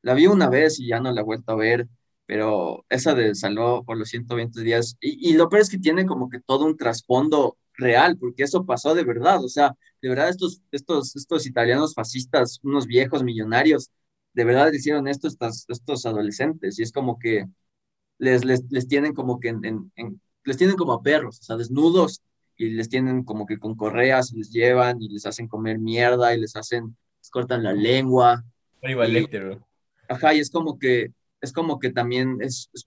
La 0.02 0.12
vi 0.12 0.26
una 0.26 0.50
vez 0.50 0.78
y 0.80 0.88
ya 0.88 1.00
no 1.00 1.12
la 1.12 1.22
he 1.22 1.24
vuelto 1.24 1.52
a 1.52 1.56
ver, 1.56 1.88
pero 2.26 2.84
esa 2.90 3.14
de 3.14 3.34
Saló 3.34 3.84
por 3.84 3.96
los 3.96 4.08
120 4.10 4.60
días, 4.60 4.96
y, 5.00 5.30
y 5.30 5.34
lo 5.34 5.48
peor 5.48 5.62
es 5.62 5.70
que 5.70 5.78
tiene 5.78 6.04
como 6.04 6.28
que 6.28 6.40
todo 6.40 6.66
un 6.66 6.76
trasfondo 6.76 7.56
real, 7.76 8.16
porque 8.18 8.44
eso 8.44 8.64
pasó 8.64 8.94
de 8.94 9.04
verdad, 9.04 9.42
o 9.44 9.48
sea, 9.48 9.74
de 10.00 10.08
verdad 10.08 10.28
estos, 10.28 10.62
estos, 10.70 11.16
estos 11.16 11.46
italianos 11.46 11.94
fascistas, 11.94 12.60
unos 12.62 12.86
viejos 12.86 13.22
millonarios, 13.22 13.90
de 14.32 14.44
verdad 14.44 14.72
hicieron 14.72 15.08
esto 15.08 15.28
estos, 15.28 15.64
estos 15.68 16.06
adolescentes, 16.06 16.78
y 16.78 16.82
es 16.82 16.92
como 16.92 17.18
que 17.18 17.46
les, 18.18 18.44
les, 18.44 18.64
les 18.70 18.88
tienen 18.88 19.14
como 19.14 19.40
que 19.40 19.48
en, 19.48 19.92
en, 19.96 20.20
les 20.44 20.56
tienen 20.56 20.76
como 20.76 20.92
a 20.92 21.02
perros, 21.02 21.40
o 21.40 21.42
sea, 21.42 21.56
desnudos, 21.56 22.22
y 22.56 22.70
les 22.70 22.88
tienen 22.88 23.24
como 23.24 23.46
que 23.46 23.58
con 23.58 23.74
correas, 23.74 24.32
les 24.32 24.50
llevan 24.50 25.02
y 25.02 25.08
les 25.08 25.26
hacen 25.26 25.48
comer 25.48 25.78
mierda 25.78 26.34
y 26.34 26.40
les 26.40 26.54
hacen, 26.56 26.96
les 27.18 27.30
cortan 27.30 27.62
la 27.64 27.72
lengua. 27.72 28.44
Y, 29.06 29.26
ajá, 30.08 30.34
y 30.34 30.38
es 30.40 30.50
como 30.50 30.78
que, 30.78 31.12
es 31.40 31.52
como 31.52 31.78
que 31.78 31.90
también 31.90 32.38
es, 32.40 32.70
es, 32.72 32.86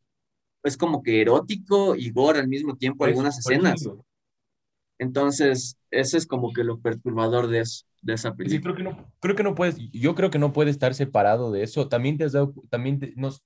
es 0.63 0.77
como 0.77 1.03
que 1.03 1.21
erótico 1.21 1.95
y 1.95 2.11
gore 2.11 2.39
al 2.39 2.47
mismo 2.47 2.75
tiempo 2.77 3.05
algunas 3.05 3.37
escenas. 3.39 3.87
Entonces, 4.99 5.77
ese 5.91 6.17
es 6.17 6.25
como 6.25 6.53
que 6.53 6.63
lo 6.63 6.79
perturbador 6.79 7.47
de, 7.47 7.59
eso, 7.59 7.85
de 8.01 8.13
esa 8.13 8.33
película. 8.35 8.57
Sí, 8.57 8.63
creo 8.63 8.75
que 8.75 8.83
no, 8.83 9.13
creo 9.19 9.35
que 9.35 9.43
no 9.43 9.55
puedes, 9.55 9.77
yo 9.91 10.15
creo 10.15 10.29
que 10.31 10.39
no 10.39 10.53
puede 10.53 10.71
estar 10.71 10.93
separado 10.95 11.51
de 11.51 11.63
eso. 11.63 11.87
También 11.87 12.17
te 12.17 12.23
has 12.23 12.33
dado, 12.33 12.53
también 12.69 13.13
nos, 13.15 13.43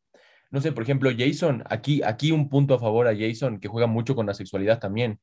no 0.49 0.61
sé, 0.61 0.71
por 0.71 0.83
ejemplo, 0.83 1.09
Jason, 1.17 1.63
aquí, 1.69 2.01
aquí 2.03 2.31
un 2.31 2.49
punto 2.49 2.73
a 2.75 2.79
favor 2.79 3.07
a 3.07 3.15
Jason, 3.15 3.59
que 3.59 3.67
juega 3.67 3.87
mucho 3.87 4.15
con 4.15 4.25
la 4.25 4.33
sexualidad 4.33 4.79
también. 4.79 5.19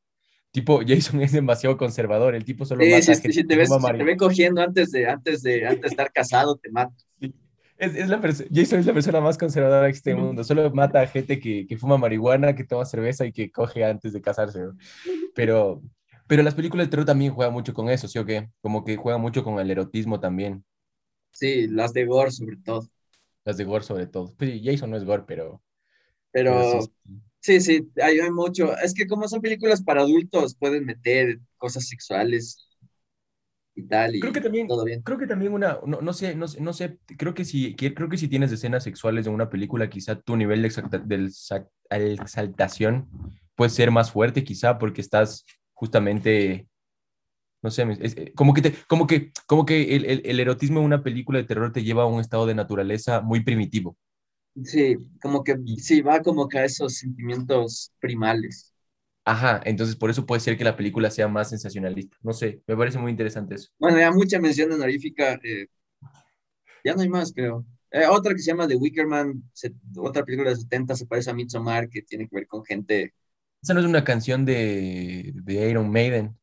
Tipo, 0.50 0.80
Jason 0.86 1.20
es 1.22 1.32
demasiado 1.32 1.76
conservador, 1.76 2.34
el 2.34 2.44
tipo 2.44 2.64
solo 2.64 2.84
mata 2.84 3.02
Sí, 3.02 3.10
a 3.10 3.14
sí, 3.14 3.22
gente 3.22 3.32
si 3.32 3.44
te 3.44 3.54
que 3.54 3.56
ves, 3.60 3.68
si 3.68 3.92
te 3.98 4.04
ve 4.04 4.16
cogiendo 4.16 4.62
antes 4.62 4.90
de, 4.90 5.06
antes 5.06 5.42
de, 5.42 5.66
antes 5.66 5.82
de 5.82 5.88
estar 5.88 6.12
casado, 6.12 6.56
te 6.56 6.70
mata. 6.70 6.94
Es, 7.78 7.94
es 7.94 8.08
la 8.08 8.20
Jason 8.20 8.80
es 8.80 8.86
la 8.86 8.92
persona 8.92 9.20
más 9.20 9.38
conservadora 9.38 9.88
en 9.88 9.94
el 10.04 10.16
mundo. 10.16 10.42
Solo 10.42 10.68
mata 10.72 11.00
a 11.00 11.06
gente 11.06 11.38
que, 11.38 11.64
que 11.66 11.76
fuma 11.76 11.96
marihuana, 11.96 12.56
que 12.56 12.64
toma 12.64 12.84
cerveza 12.84 13.24
y 13.24 13.32
que 13.32 13.52
coge 13.52 13.84
antes 13.84 14.12
de 14.12 14.20
casarse. 14.20 14.60
¿no? 14.60 14.76
Pero, 15.34 15.80
pero 16.28 16.42
las 16.44 16.54
películas 16.54 16.86
de 16.86 16.90
terror 16.90 17.06
también 17.06 17.34
juegan 17.34 17.52
mucho 17.54 17.74
con 17.74 17.88
eso, 17.90 18.08
¿sí 18.08 18.18
o 18.18 18.26
qué? 18.26 18.50
Como 18.60 18.84
que 18.84 18.96
juegan 18.96 19.20
mucho 19.22 19.44
con 19.44 19.58
el 19.60 19.70
erotismo 19.70 20.20
también. 20.20 20.64
Sí, 21.30 21.66
las 21.68 21.94
de 21.94 22.04
Gore 22.04 22.30
sobre 22.30 22.56
todo. 22.58 22.86
Las 23.44 23.56
de 23.56 23.64
gore 23.64 23.82
sobre 23.84 24.06
todo. 24.06 24.32
Pues 24.36 24.60
Jason 24.62 24.90
no 24.90 24.96
es 24.96 25.04
gore, 25.04 25.24
pero, 25.26 25.62
Pero 26.32 26.62
pero 26.62 26.64
sí. 26.64 26.90
sí, 27.40 27.60
sí, 27.60 27.90
hay, 28.02 28.20
hay 28.20 28.30
mucho. 28.30 28.76
Es 28.78 28.94
que 28.94 29.06
como 29.06 29.28
son 29.28 29.40
películas 29.42 29.82
para 29.82 30.02
adultos, 30.02 30.54
pueden 30.56 30.84
meter 30.86 31.40
cosas 31.58 31.88
sexuales 31.88 32.68
y 33.74 33.82
tal, 33.86 34.14
y 34.16 34.20
Creo 34.20 34.32
que 34.32 34.40
también, 34.40 34.66
todo 34.66 34.84
bien. 34.84 35.04
creo 35.04 35.18
que 35.18 35.26
también 35.26 35.52
una, 35.52 35.78
no, 35.86 36.00
no 36.00 36.12
sé, 36.12 36.34
no 36.34 36.48
sé, 36.48 36.60
no 36.60 36.72
sé, 36.72 36.98
creo 37.16 37.34
que 37.34 37.44
si, 37.44 37.76
creo 37.76 38.08
que 38.08 38.16
si 38.18 38.28
tienes 38.28 38.50
escenas 38.52 38.82
sexuales 38.84 39.26
en 39.26 39.34
una 39.34 39.48
película, 39.48 39.88
quizá 39.88 40.20
tu 40.20 40.36
nivel 40.36 40.62
de 40.62 40.68
exacta- 40.68 40.98
de 40.98 41.16
exa- 41.18 41.68
exaltación 41.90 43.08
puede 43.54 43.70
ser 43.70 43.90
más 43.92 44.10
fuerte, 44.10 44.42
quizá 44.44 44.78
porque 44.78 45.00
estás 45.00 45.44
justamente, 45.78 46.68
no 47.62 47.70
sé, 47.70 47.84
es- 48.00 48.16
es- 48.16 48.32
como 48.36 48.54
que 48.54 48.62
te, 48.62 48.74
como 48.88 49.06
que, 49.06 49.32
como 49.46 49.66
que 49.66 49.96
el, 49.96 50.04
el, 50.06 50.22
el 50.24 50.40
erotismo 50.40 50.80
en 50.80 50.86
una 50.86 51.02
película 51.02 51.38
de 51.38 51.44
terror 51.46 51.72
te 51.72 51.84
lleva 51.84 52.04
a 52.04 52.06
un 52.06 52.20
estado 52.20 52.46
de 52.46 52.54
naturaleza 52.56 53.20
muy 53.22 53.42
primitivo. 53.44 53.96
Sí, 54.64 54.96
como 55.22 55.42
que 55.44 55.56
sí, 55.78 56.00
va 56.02 56.20
como 56.22 56.48
que 56.48 56.58
a 56.58 56.64
esos 56.64 56.96
sentimientos 56.98 57.92
primales. 58.00 58.74
Ajá, 59.24 59.60
entonces 59.64 59.94
por 59.96 60.10
eso 60.10 60.24
puede 60.26 60.40
ser 60.40 60.56
que 60.58 60.64
la 60.64 60.74
película 60.76 61.10
sea 61.10 61.28
más 61.28 61.50
sensacionalista. 61.50 62.16
No 62.22 62.32
sé, 62.32 62.62
me 62.66 62.76
parece 62.76 62.98
muy 62.98 63.10
interesante 63.12 63.54
eso. 63.54 63.68
Bueno, 63.78 63.98
ya 63.98 64.10
mucha 64.12 64.38
mención 64.40 64.70
honorífica. 64.72 65.34
eh, 65.42 65.66
ya 66.84 66.94
no 66.94 67.02
hay 67.02 67.08
más, 67.08 67.32
creo. 67.32 67.64
Eh, 67.90 68.06
otra 68.06 68.34
que 68.34 68.40
se 68.40 68.50
llama 68.50 68.68
The 68.68 68.76
Wicker 68.76 69.06
Man, 69.06 69.42
se- 69.52 69.72
otra 69.96 70.24
película 70.24 70.50
de 70.50 70.56
70, 70.56 70.94
se 70.96 71.06
parece 71.06 71.30
a 71.30 71.34
Midsommar, 71.34 71.88
que 71.88 72.02
tiene 72.02 72.28
que 72.28 72.36
ver 72.36 72.46
con 72.46 72.64
gente. 72.64 73.14
Esa 73.62 73.74
no 73.74 73.80
es 73.80 73.86
una 73.86 74.04
canción 74.04 74.44
de, 74.44 75.32
de 75.34 75.70
Iron 75.70 75.90
Maiden. 75.90 76.38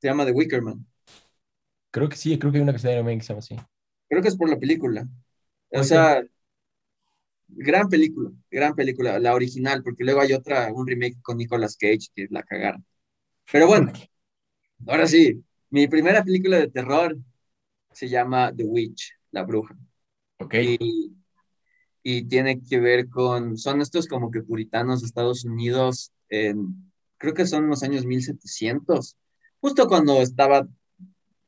Se 0.00 0.08
llama 0.08 0.24
The 0.24 0.32
Wicker 0.32 0.62
Man. 0.62 0.86
Creo 1.90 2.08
que 2.08 2.16
sí, 2.16 2.38
creo 2.38 2.52
que 2.52 2.58
hay 2.58 2.62
una 2.62 2.72
canción 2.72 2.90
de 2.90 2.94
Iron 2.94 3.04
Maiden 3.04 3.20
que 3.20 3.24
se 3.24 3.32
llama 3.32 3.38
así. 3.40 3.56
Creo 4.08 4.22
que 4.22 4.28
es 4.28 4.36
por 4.36 4.48
la 4.48 4.58
película. 4.58 5.06
O 5.70 5.82
sea, 5.84 6.22
gran 7.48 7.88
película, 7.88 8.30
gran 8.50 8.74
película, 8.74 9.18
la 9.18 9.34
original, 9.34 9.82
porque 9.82 10.04
luego 10.04 10.20
hay 10.20 10.32
otra, 10.32 10.72
un 10.72 10.86
remake 10.86 11.20
con 11.22 11.36
Nicolas 11.36 11.76
Cage 11.76 12.08
que 12.14 12.26
la 12.30 12.42
cagaron. 12.42 12.84
Pero 13.50 13.66
bueno, 13.66 13.92
ahora 14.86 15.06
sí, 15.06 15.42
mi 15.70 15.88
primera 15.88 16.22
película 16.24 16.58
de 16.58 16.68
terror 16.68 17.16
se 17.92 18.08
llama 18.08 18.52
The 18.54 18.64
Witch, 18.64 19.12
la 19.30 19.44
bruja. 19.44 19.76
Ok. 20.38 20.54
Y, 20.54 21.17
y 22.10 22.22
tiene 22.22 22.62
que 22.62 22.80
ver 22.80 23.10
con, 23.10 23.58
son 23.58 23.82
estos 23.82 24.06
como 24.06 24.30
que 24.30 24.40
puritanos 24.40 25.02
de 25.02 25.08
Estados 25.08 25.44
Unidos, 25.44 26.10
en, 26.30 26.90
creo 27.18 27.34
que 27.34 27.44
son 27.44 27.68
los 27.68 27.82
años 27.82 28.06
1700, 28.06 29.18
justo 29.60 29.86
cuando 29.88 30.22
estaba, 30.22 30.66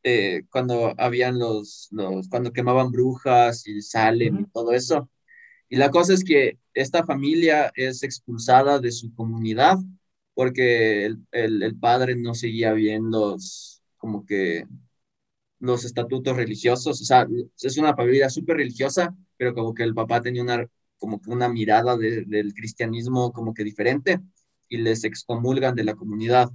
eh, 0.03 0.43
cuando 0.51 0.93
habían 0.99 1.39
los, 1.39 1.89
los, 1.93 2.29
cuando 2.29 2.53
quemaban 2.53 2.91
brujas 2.91 3.67
y 3.67 3.81
Salem 3.81 4.41
y 4.41 4.51
todo 4.51 4.73
eso. 4.73 5.09
Y 5.71 5.77
la 5.77 5.91
cosa 5.91 6.13
es 6.13 6.25
que 6.25 6.59
esta 6.75 7.07
familia 7.07 7.73
es 7.75 8.03
expulsada 8.03 8.81
de 8.81 8.93
su 8.93 9.15
comunidad 9.15 9.79
porque 10.35 11.07
el, 11.07 11.27
el, 11.33 11.63
el 11.63 11.75
padre 11.75 12.17
no 12.17 12.35
seguía 12.35 12.75
bien 12.75 13.11
los, 13.11 13.83
como 13.97 14.27
que 14.27 14.67
los 15.59 15.87
estatutos 15.87 16.37
religiosos, 16.37 17.01
o 17.01 17.05
sea, 17.05 17.27
es 17.63 17.79
una 17.79 17.97
familia 17.97 18.29
súper 18.29 18.59
religiosa, 18.59 19.17
pero 19.41 19.55
como 19.55 19.75
que 19.75 19.85
el 19.85 19.95
papá 19.95 20.21
tenía 20.23 20.45
una, 20.45 20.69
como 20.99 21.21
que 21.23 21.31
una 21.33 21.49
mirada 21.49 21.97
de- 21.99 22.25
del 22.27 22.55
cristianismo 22.55 23.33
como 23.33 23.55
que 23.55 23.65
diferente 23.65 24.21
y 24.69 24.79
les 24.79 25.05
excomulgan 25.05 25.75
de 25.77 25.85
la 25.85 25.97
comunidad 25.97 26.51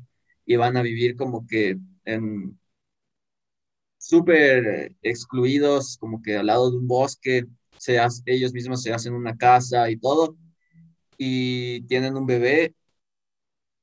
y 0.45 0.57
van 0.57 0.77
a 0.77 0.83
vivir 0.83 1.15
como 1.17 1.47
que 1.47 1.79
en 2.05 2.59
súper 3.97 4.95
excluidos, 5.01 5.97
como 5.97 6.21
que 6.21 6.38
al 6.38 6.47
lado 6.47 6.71
de 6.71 6.77
un 6.77 6.88
bosque, 6.88 7.45
se 7.77 7.99
hace- 7.99 8.21
ellos 8.25 8.53
mismos 8.53 8.81
se 8.83 8.93
hacen 8.93 9.13
una 9.13 9.36
casa 9.38 9.89
y 9.89 9.97
todo, 9.97 10.38
y 11.17 11.81
tienen 11.88 12.17
un 12.17 12.25
bebé, 12.27 12.75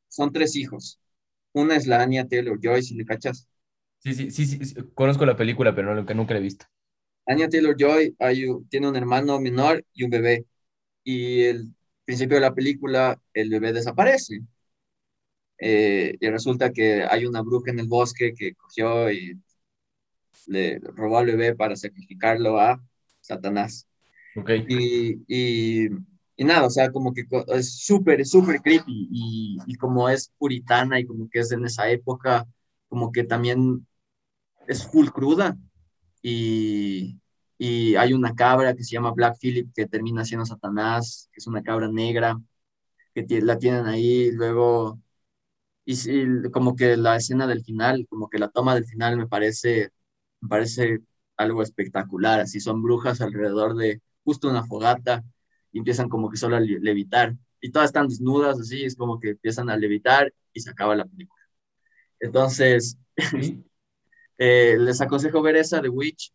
son 0.09 0.33
tres 0.33 0.55
hijos. 0.57 1.01
Una 1.53 1.77
es 1.77 1.87
la 1.89 2.03
Anya 2.03 2.29
Taylor-Joy, 2.29 2.83
si 2.83 2.95
le 2.97 3.05
cachas. 3.05 3.49
Sí, 4.01 4.13
sí, 4.15 4.31
sí, 4.31 4.47
sí, 4.47 4.75
conozco 4.95 5.25
la 5.27 5.37
película, 5.37 5.75
pero 5.75 5.89
no, 5.89 5.95
nunca, 5.95 6.13
nunca 6.15 6.35
la 6.35 6.41
he 6.41 6.43
visto. 6.43 6.67
Anya 7.27 7.49
Taylor-Joy 7.49 8.17
tiene 8.69 8.89
un 8.89 8.97
hermano 8.97 9.41
menor 9.41 9.85
y 9.95 10.05
un 10.05 10.11
bebé. 10.11 10.47
Y 11.05 11.43
el 11.45 11.69
principio 12.05 12.37
de 12.37 12.43
la 12.43 12.55
película, 12.55 13.21
el 13.35 13.51
bebé 13.51 13.73
desaparece. 13.73 14.41
Eh, 15.59 16.17
y 16.21 16.29
resulta 16.29 16.73
que 16.73 17.05
hay 17.05 17.25
una 17.25 17.41
bruja 17.43 17.71
en 17.71 17.79
el 17.79 17.87
bosque 17.89 18.35
que 18.35 18.55
cogió 18.55 19.11
y 19.13 19.41
le 20.47 20.79
robó 20.81 21.19
al 21.19 21.27
bebé 21.27 21.55
para 21.55 21.77
sacrificarlo 21.77 22.59
a 22.61 22.83
Satanás. 23.21 23.87
Ok. 24.37 24.51
Y, 24.69 25.23
y, 25.29 25.89
y 26.37 26.45
nada, 26.45 26.67
o 26.67 26.71
sea, 26.71 26.91
como 26.91 27.13
que 27.13 27.25
es 27.49 27.75
súper, 27.85 28.25
súper 28.27 28.61
creepy. 28.61 29.09
Y, 29.11 29.59
y 29.67 29.75
como 29.77 30.09
es 30.09 30.33
puritana 30.39 30.99
y 30.99 31.07
como 31.07 31.29
que 31.31 31.41
es 31.41 31.53
en 31.53 31.65
esa 31.65 31.89
época, 31.91 32.47
como 32.89 33.13
que 33.13 33.25
también 33.25 33.87
es 34.67 34.87
full 34.87 35.09
cruda. 35.09 35.57
Y, 36.23 37.21
y 37.59 37.97
hay 37.97 38.13
una 38.15 38.35
cabra 38.35 38.75
que 38.75 38.85
se 38.85 38.93
llama 38.95 39.13
Black 39.13 39.39
Phillip 39.41 39.73
que 39.75 39.87
termina 39.89 40.25
siendo 40.25 40.47
Satanás, 40.47 41.29
que 41.33 41.39
es 41.41 41.47
una 41.47 41.63
cabra 41.63 41.89
negra, 41.89 42.41
que 43.15 43.27
la 43.43 43.59
tienen 43.59 43.87
ahí. 43.87 44.31
Luego, 44.33 45.01
y, 45.85 45.97
sí, 45.97 46.25
como 46.53 46.77
que 46.77 46.97
la 46.97 47.17
escena 47.17 47.47
del 47.47 47.65
final, 47.65 48.07
como 48.09 48.29
que 48.29 48.39
la 48.39 48.49
toma 48.51 48.75
del 48.75 48.85
final 48.87 49.17
me 49.17 49.27
parece, 49.29 49.91
me 50.41 50.49
parece 50.49 51.01
algo 51.37 51.63
espectacular. 51.63 52.41
Así 52.41 52.61
son 52.61 52.83
brujas 52.83 53.21
alrededor 53.21 53.75
de 53.77 54.03
justo 54.25 54.49
una 54.51 54.65
fogata 54.65 55.25
y 55.73 55.79
empiezan 55.79 56.09
como 56.09 56.31
que 56.31 56.37
solo 56.37 56.57
a 56.57 56.61
le- 56.61 56.81
levitar. 56.81 57.37
Y 57.61 57.71
todas 57.73 57.87
están 57.91 58.09
desnudas, 58.09 58.61
así, 58.61 58.85
es 58.85 58.97
como 58.97 59.19
que 59.21 59.31
empiezan 59.31 59.71
a 59.71 59.77
levitar 59.77 60.33
y 60.53 60.61
se 60.61 60.71
acaba 60.71 60.97
la 60.97 61.05
película. 61.07 61.43
Entonces, 62.21 62.99
Sí. 63.17 63.65
eh, 64.45 64.77
les 64.79 65.01
aconsejo 65.01 65.41
ver 65.43 65.57
esa, 65.57 65.81
The 65.81 65.89
Witch. 65.89 66.33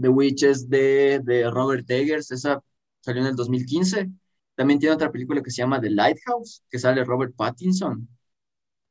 The 0.00 0.08
Witch 0.08 0.44
es 0.44 0.68
de, 0.68 1.20
de 1.24 1.50
Robert 1.50 1.90
Eggers, 1.90 2.30
esa 2.30 2.62
salió 3.00 3.22
en 3.22 3.28
el 3.28 3.36
2015. 3.36 4.08
También 4.54 4.78
tiene 4.78 4.94
otra 4.94 5.10
película 5.10 5.42
que 5.42 5.50
se 5.50 5.58
llama 5.62 5.80
The 5.80 5.90
Lighthouse, 5.90 6.62
que 6.70 6.78
sale 6.78 7.04
Robert 7.04 7.34
Pattinson. 7.36 8.08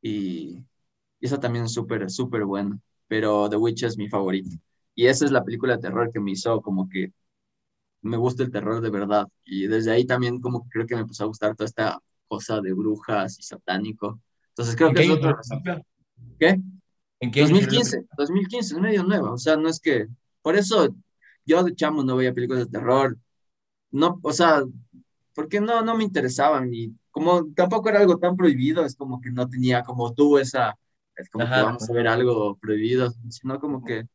Y, 0.02 0.66
y 1.20 1.26
esa 1.26 1.40
también 1.40 1.66
es 1.66 1.74
súper, 1.74 2.10
súper 2.12 2.46
buena. 2.46 2.78
Pero 3.08 3.50
The 3.50 3.58
Witch 3.58 3.84
es 3.84 3.98
mi 3.98 4.10
favorita. 4.10 4.56
Y 4.96 5.08
esa 5.08 5.26
es 5.26 5.32
la 5.32 5.44
película 5.46 5.76
de 5.76 5.82
terror 5.82 6.12
que 6.12 6.20
me 6.20 6.32
hizo 6.32 6.62
como 6.62 6.90
que 6.90 7.14
me 8.02 8.18
gusta 8.18 8.44
el 8.44 8.52
terror 8.52 8.82
de 8.82 8.90
verdad. 8.90 9.28
Y 9.46 9.68
desde 9.68 9.92
ahí 9.92 10.06
también 10.06 10.42
como 10.42 10.64
que 10.64 10.70
creo 10.72 10.88
que 10.88 10.96
me 10.96 11.02
empezó 11.02 11.24
a 11.24 11.28
gustar 11.28 11.56
toda 11.56 11.68
esta 11.68 12.00
cosa 12.28 12.62
de 12.62 12.74
brujas 12.74 13.40
y 13.40 13.44
satánico. 13.44 14.20
Entonces 14.50 14.76
creo 14.76 14.90
¿En 14.90 14.96
que 14.96 15.04
es? 15.04 15.20
¿Qué? 16.40 16.62
¿En 17.20 17.32
qué 17.32 17.42
año 17.42 17.56
salió 17.56 17.72
la 17.72 17.78
2015, 17.78 18.06
2015, 18.18 18.76
es 18.76 18.82
medio 18.82 19.04
nueva, 19.04 19.32
o 19.32 19.38
sea, 19.38 19.58
no 19.58 19.70
es 19.70 19.80
que, 19.80 20.08
por 20.42 20.56
eso 20.56 20.96
yo 21.46 21.64
de 21.64 21.76
chamo 21.76 22.04
no 22.04 22.16
veía 22.16 22.34
películas 22.34 22.66
de 22.66 22.72
terror, 22.72 23.18
no, 23.92 24.20
o 24.22 24.34
sea, 24.34 24.64
porque 25.34 25.60
no, 25.60 25.82
no 25.82 25.96
me 25.96 26.04
interesaban 26.04 26.74
y 26.74 26.94
como 27.12 27.48
tampoco 27.54 27.90
era 27.90 28.00
algo 28.00 28.18
tan 28.18 28.36
prohibido, 28.36 28.86
es 28.86 28.96
como 28.96 29.20
que 29.20 29.32
no 29.32 29.48
tenía 29.48 29.84
como 29.84 30.14
tú 30.14 30.38
esa, 30.38 30.78
es 31.16 31.30
como 31.30 31.46
que 31.46 31.52
Ajá. 31.52 31.64
vamos 31.64 31.90
a 31.90 31.94
ver 31.94 32.08
algo 32.08 32.58
prohibido, 32.58 33.12
sino 33.30 33.60
como 33.60 33.84
que 33.84 34.08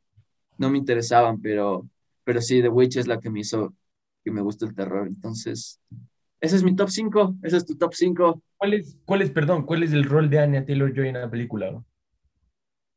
no 0.59 0.71
me 0.71 0.79
interesaban, 0.79 1.41
pero, 1.41 1.89
pero 2.25 2.41
sí, 2.41 2.63
The 2.63 2.69
Witch 2.69 2.97
es 2.97 3.07
la 3.07 3.19
que 3.19 3.31
me 3.31 3.41
hizo 3.41 3.75
que 4.25 4.31
me 4.31 4.41
gusta 4.41 4.67
el 4.67 4.75
terror, 4.75 5.09
entonces, 5.09 5.81
ese 6.41 6.57
es 6.57 6.63
mi 6.63 6.75
top 6.75 6.91
5, 6.91 7.37
ese 7.43 7.57
es 7.57 7.65
tu 7.65 7.77
top 7.77 7.95
5. 7.95 8.43
¿Cuál 8.57 8.75
es, 8.75 8.97
cuál 9.05 9.23
es, 9.23 9.31
perdón, 9.31 9.65
cuál 9.65 9.85
es 9.85 9.93
el 9.93 10.05
rol 10.05 10.29
de 10.29 10.41
Anya 10.41 10.65
Taylor-Joy 10.65 11.09
en 11.09 11.15
la 11.15 11.31
película? 11.31 11.71
no? 11.71 11.85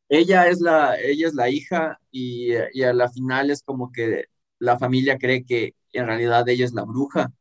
Ella 0.10 0.48
es 0.48 0.62
la, 0.62 1.00
ella 1.00 1.28
es 1.28 1.34
la 1.36 1.50
hija 1.50 2.00
y, 2.12 2.54
y 2.74 2.84
a 2.84 2.94
la 2.94 3.10
final 3.10 3.52
es 3.52 3.64
como 3.64 3.92
que 3.92 4.26
la 4.60 4.78
familia 4.78 5.18
cree 5.18 5.46
que 5.46 5.76
en 5.94 6.08
realidad 6.08 6.48
ella 6.50 6.66
es 6.66 6.74
la 6.74 6.84
bruja. 6.84 7.32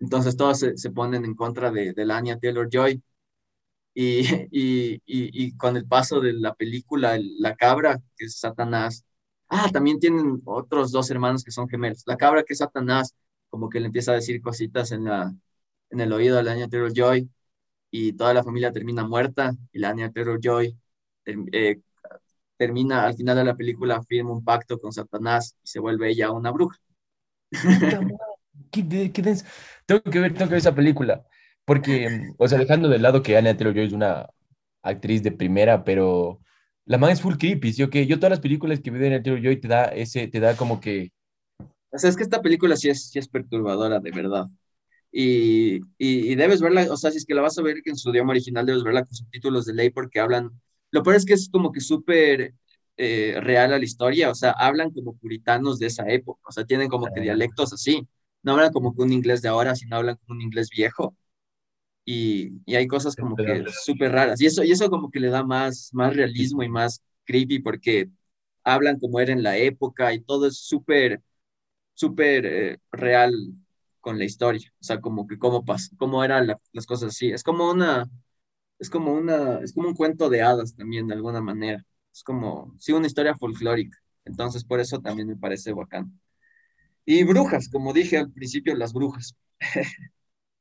Entonces 0.00 0.36
todos 0.36 0.60
se, 0.60 0.76
se 0.78 0.90
ponen 0.90 1.24
en 1.24 1.34
contra 1.34 1.70
de, 1.72 1.92
de 1.94 2.06
la 2.06 2.18
Anya 2.18 2.38
Taylor-Joy. 2.38 3.02
Y, 3.94 4.22
y, 4.50 5.00
y, 5.06 5.56
con 5.56 5.76
el 5.76 5.86
paso 5.86 6.20
de 6.20 6.32
la 6.34 6.54
película, 6.54 7.16
el- 7.16 7.36
la 7.40 7.56
cabra, 7.56 8.00
que 8.16 8.26
es 8.26 8.38
Satanás. 8.38 9.04
Ah, 9.48 9.68
también 9.72 10.00
tienen 10.00 10.40
otros 10.46 10.92
dos 10.92 11.10
hermanos 11.10 11.44
que 11.44 11.50
son 11.50 11.68
gemelos. 11.68 12.02
La 12.06 12.16
cabra 12.16 12.42
que 12.44 12.54
es 12.54 12.58
Satanás, 12.60 13.14
como 13.50 13.68
que 13.68 13.80
le 13.80 13.86
empieza 13.86 14.12
a 14.12 14.14
decir 14.16 14.40
cositas 14.40 14.92
en, 14.92 15.04
la, 15.04 15.34
en 15.90 16.00
el 16.00 16.12
oído 16.12 16.38
a 16.38 16.42
la 16.42 16.52
Anya 16.52 16.68
Taylor-Joy 16.68 17.28
y 17.90 18.12
toda 18.14 18.34
la 18.34 18.44
familia 18.44 18.72
termina 18.72 19.04
muerta 19.06 19.52
y 19.72 19.78
la 19.78 19.90
Anya 19.90 20.10
Taylor-Joy 20.12 20.76
eh, 21.26 21.80
termina, 22.62 23.06
al 23.06 23.14
final 23.14 23.36
de 23.36 23.44
la 23.44 23.56
película, 23.56 24.00
firma 24.04 24.30
un 24.30 24.44
pacto 24.44 24.78
con 24.78 24.92
Satanás 24.92 25.56
y 25.64 25.66
se 25.66 25.80
vuelve 25.80 26.10
ella 26.10 26.30
una 26.30 26.52
bruja. 26.52 26.78
¿Qué, 28.70 28.84
tengo 28.84 30.02
que 30.02 30.20
ver, 30.20 30.32
tengo 30.32 30.46
que 30.46 30.54
ver 30.54 30.58
esa 30.58 30.76
película. 30.76 31.26
Porque, 31.64 32.30
o 32.38 32.46
sea, 32.46 32.58
dejando 32.58 32.88
de 32.88 33.00
lado 33.00 33.20
que 33.20 33.36
Anya 33.36 33.56
Taylor-Joy 33.56 33.86
es 33.86 33.92
una 33.92 34.28
actriz 34.80 35.24
de 35.24 35.32
primera, 35.32 35.82
pero 35.82 36.40
la 36.84 36.98
man 36.98 37.10
es 37.10 37.20
full 37.20 37.34
creepy, 37.36 37.72
¿sí? 37.72 37.88
que 37.88 38.06
Yo 38.06 38.18
todas 38.18 38.30
las 38.30 38.40
películas 38.40 38.78
que 38.78 38.92
veo 38.92 39.00
de 39.00 39.08
Anya 39.08 39.22
Taylor-Joy 39.24 39.60
te 39.60 39.66
da 39.66 39.86
ese, 39.86 40.28
te 40.28 40.38
da 40.38 40.56
como 40.56 40.80
que... 40.80 41.10
O 41.90 41.98
sea, 41.98 42.10
es 42.10 42.16
que 42.16 42.22
esta 42.22 42.42
película 42.42 42.76
sí 42.76 42.90
es, 42.90 43.10
sí 43.10 43.18
es 43.18 43.26
perturbadora, 43.26 43.98
de 43.98 44.10
verdad. 44.12 44.46
Y, 45.10 45.78
y, 45.98 46.32
y, 46.32 46.34
debes 46.36 46.60
verla, 46.60 46.86
o 46.92 46.96
sea, 46.96 47.10
si 47.10 47.18
es 47.18 47.26
que 47.26 47.34
la 47.34 47.42
vas 47.42 47.58
a 47.58 47.62
ver 47.62 47.82
en 47.84 47.96
su 47.96 48.10
idioma 48.10 48.30
original, 48.30 48.64
debes 48.64 48.84
verla 48.84 49.04
con 49.04 49.14
subtítulos 49.14 49.66
de 49.66 49.74
ley 49.74 49.90
porque 49.90 50.20
hablan, 50.20 50.50
lo 50.92 51.04
peor 51.04 51.16
es 51.16 51.26
que 51.26 51.34
es 51.34 51.50
como 51.50 51.72
que 51.72 51.80
súper 51.82 52.54
eh, 52.98 53.36
real 53.42 53.74
a 53.74 53.78
la 53.80 53.84
historia, 53.84 54.30
o 54.30 54.36
sea, 54.36 54.52
hablan 54.52 54.92
como 54.92 55.16
puritanos 55.18 55.80
de 55.80 55.88
esa 55.88 56.08
época, 56.10 56.42
o 56.48 56.52
sea, 56.52 56.66
tienen 56.66 56.88
como 56.90 57.12
que 57.12 57.20
dialectos 57.22 57.74
así, 57.74 58.08
no 58.44 58.54
hablan 58.54 58.72
como 58.72 58.94
que 58.96 59.02
un 59.02 59.12
inglés 59.12 59.42
de 59.42 59.48
ahora, 59.50 59.76
sino 59.76 59.96
hablan 59.96 60.16
como 60.26 60.38
un 60.38 60.42
inglés 60.42 60.70
viejo. 60.70 61.16
Y, 62.04 62.60
y 62.66 62.74
hay 62.76 62.86
cosas 62.88 63.16
como 63.16 63.40
que 63.40 63.64
súper 63.68 64.12
raras. 64.12 64.40
Y 64.40 64.46
eso, 64.46 64.64
y 64.64 64.72
eso 64.72 64.90
como 64.90 65.10
que 65.10 65.20
le 65.20 65.28
da 65.30 65.44
más, 65.44 65.90
más 65.92 66.16
realismo 66.16 66.62
y 66.64 66.68
más 66.68 67.02
creepy 67.24 67.60
porque 67.60 68.10
hablan 68.64 68.98
como 68.98 69.20
era 69.20 69.32
en 69.32 69.42
la 69.42 69.56
época 69.58 70.12
y 70.12 70.20
todo 70.22 70.46
es 70.48 70.58
súper, 70.58 71.22
súper 71.94 72.46
eh, 72.46 72.78
real 72.92 73.34
con 74.00 74.18
la 74.18 74.24
historia. 74.24 74.72
O 74.80 74.84
sea, 74.84 75.00
como 75.00 75.26
que 75.26 75.38
cómo 75.38 75.64
pasa, 75.64 75.90
cómo 75.98 76.24
eran 76.24 76.48
las 76.72 76.86
cosas 76.86 77.10
así. 77.10 77.30
Es 77.32 77.42
como 77.44 77.70
una, 77.70 78.08
es 78.82 78.90
como 78.90 79.12
una, 79.12 79.60
es 79.60 79.72
como 79.72 79.86
un 79.86 79.94
cuento 79.94 80.28
de 80.28 80.42
hadas 80.42 80.74
también 80.74 81.06
de 81.06 81.14
alguna 81.14 81.40
manera. 81.40 81.86
Es 82.12 82.24
como, 82.24 82.74
sí, 82.80 82.90
una 82.90 83.06
historia 83.06 83.36
folclórica. 83.36 83.96
Entonces, 84.24 84.64
por 84.64 84.80
eso 84.80 85.00
también 85.00 85.28
me 85.28 85.36
parece 85.36 85.72
bacán. 85.72 86.18
Y 87.04 87.22
brujas, 87.22 87.68
como 87.68 87.92
dije 87.92 88.18
al 88.18 88.32
principio, 88.32 88.74
las 88.74 88.92
brujas. 88.92 89.36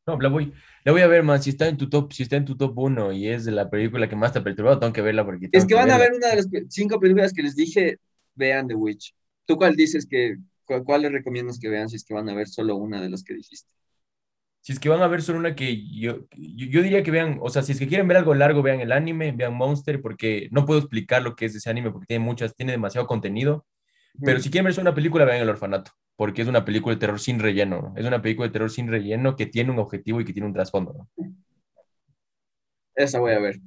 No, 0.08 0.20
la 0.20 0.30
voy, 0.30 0.52
la 0.84 0.94
voy 0.94 1.02
a 1.02 1.08
ver, 1.08 1.22
man. 1.22 1.44
Si 1.44 1.52
está 1.52 1.68
en 1.68 1.78
tu 1.78 1.88
top, 1.88 2.12
si 2.12 2.24
está 2.24 2.36
en 2.36 2.44
tu 2.44 2.58
top 2.58 2.76
uno 2.76 3.12
y 3.12 3.28
es 3.28 3.46
la 3.46 3.70
película 3.70 4.10
que 4.10 4.16
más 4.16 4.34
te 4.34 4.40
ha 4.40 4.44
perturbado, 4.44 4.80
tengo 4.80 4.92
que 4.92 5.04
verla 5.04 5.24
porque. 5.24 5.48
Es 5.52 5.64
que, 5.64 5.76
van 5.76 5.92
a 5.92 6.00
ver 6.00 6.14
una 6.14 6.30
de 6.30 6.38
las 6.38 6.50
cinco 6.70 7.00
películas 7.00 7.32
que 7.32 7.44
les 7.44 7.56
dije, 7.56 8.00
vean 8.34 8.68
The 8.68 8.74
Witch. 8.74 9.14
¿Tú 9.46 9.58
cuál 9.58 9.76
dices 9.76 10.08
que, 10.08 10.38
cuál, 10.66 11.04
les 11.04 11.12
recomiendas 11.12 11.60
que 11.60 11.70
vean 11.70 11.88
si 11.88 11.98
es 11.98 12.04
que 12.04 12.16
van 12.16 12.28
a 12.30 12.34
ver 12.34 12.48
solo 12.48 12.78
una 12.78 13.00
de 13.00 13.12
las 13.12 13.24
que 13.24 13.36
dijiste? 13.36 13.72
Si 14.62 14.74
es 14.74 14.80
que 14.80 14.90
van 14.90 15.02
a 15.02 15.08
ver 15.08 15.22
solo 15.22 15.40
una 15.40 15.56
que 15.56 15.88
yo, 15.88 16.28
yo, 16.38 16.82
diría 16.84 17.02
que 17.04 17.12
vean, 17.12 17.40
o 17.42 17.50
sea, 17.50 17.64
si 17.64 17.72
es 17.72 17.80
que 17.80 17.88
quieren 17.88 18.08
ver 18.08 18.18
algo 18.18 18.36
largo, 18.36 18.62
vean 18.62 18.80
el 18.80 18.92
anime, 18.92 19.32
vean 19.32 19.56
Monster, 19.56 20.02
porque 20.02 20.50
no 20.52 20.66
puedo 20.66 20.80
explicar 20.80 21.24
lo 21.24 21.36
que 21.36 21.46
es 21.46 21.56
ese 21.56 21.70
anime 21.70 21.92
porque 21.92 22.06
tiene 22.06 22.24
muchas, 22.24 22.56
tiene 22.56 22.74
demasiado 22.74 23.08
contenido. 23.08 23.66
Pero 24.24 24.40
si 24.40 24.52
quieren 24.52 24.66
ver 24.66 24.74
solo 24.74 24.90
una 24.90 24.96
película, 24.96 25.26
vean 25.26 25.42
El 25.42 25.50
Orfanato 25.50 25.92
porque 26.22 26.44
es 26.44 26.48
una 26.48 26.64
película 26.64 26.94
de 26.94 27.00
terror 27.00 27.20
sin 27.20 27.40
relleno, 27.40 27.96
es 27.98 28.06
una 28.06 28.22
película 28.22 28.48
de 28.48 28.54
terror 28.54 28.70
sin 28.70 28.88
relleno 28.88 29.36
que 29.36 29.48
tiene 29.48 29.72
un 29.72 29.80
objetivo 29.80 30.22
y 30.22 30.24
que 30.24 30.34
tiene 30.34 30.46
un 30.46 30.54
trasfondo. 30.54 31.10
Esa 32.94 33.20
voy 33.20 33.32
a 33.32 33.40
ver. 33.40 33.60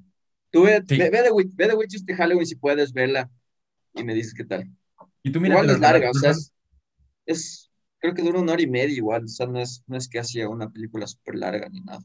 Tú 0.50 0.62
ve, 0.62 0.80
ve, 0.86 1.10
The 1.10 1.32
Witch, 1.32 1.52
ve 1.56 1.66
The 1.66 1.74
Witch 1.74 1.96
este 1.96 2.14
Halloween 2.14 2.46
si 2.46 2.54
puedes 2.54 2.92
verla 2.92 3.28
y 3.92 4.04
me 4.04 4.14
dices 4.14 4.34
qué 4.34 4.44
tal. 4.44 4.70
Y 5.24 5.32
tú 5.32 5.40
mira, 5.40 5.54
igual 5.56 5.70
es 5.70 5.80
larga, 5.80 6.10
o 6.10 6.14
sea, 6.14 6.32
es, 7.26 7.63
creo 8.04 8.14
que 8.14 8.22
dura 8.22 8.38
una 8.38 8.52
hora 8.52 8.60
y 8.60 8.66
media 8.66 8.94
igual, 8.94 9.24
o 9.24 9.28
sea, 9.28 9.46
no 9.46 9.58
es, 9.58 9.82
no 9.86 9.96
es 9.96 10.10
que 10.10 10.18
hacía 10.18 10.46
una 10.46 10.68
película 10.68 11.06
súper 11.06 11.36
larga 11.36 11.70
ni 11.70 11.80
nada. 11.80 12.00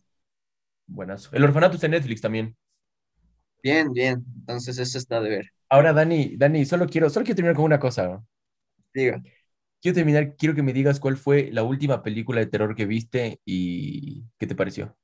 Buenas. 0.87 1.29
El 1.33 1.43
orfanato 1.43 1.75
está 1.75 1.87
en 1.87 1.91
Netflix 1.91 2.21
también. 2.21 2.55
Bien, 3.61 3.91
bien, 3.91 4.23
entonces 4.37 4.79
eso 4.79 4.97
está 4.97 5.19
de 5.19 5.29
ver. 5.29 5.45
Ahora, 5.67 5.91
Dani, 5.91 6.37
Dani, 6.37 6.63
solo 6.63 6.87
quiero, 6.87 7.09
solo 7.09 7.25
quiero 7.25 7.35
terminar 7.35 7.57
con 7.57 7.65
una 7.65 7.81
cosa. 7.81 8.23
Diga 8.93 9.21
quiero 9.81 9.95
terminar, 9.95 10.35
quiero 10.37 10.55
que 10.55 10.63
me 10.63 10.71
digas 10.71 11.01
cuál 11.01 11.17
fue 11.17 11.49
la 11.51 11.63
última 11.63 12.01
película 12.01 12.39
de 12.39 12.47
terror 12.47 12.75
que 12.75 12.85
viste 12.85 13.41
y 13.43 14.23
qué 14.37 14.47
te 14.47 14.55
pareció. 14.55 14.95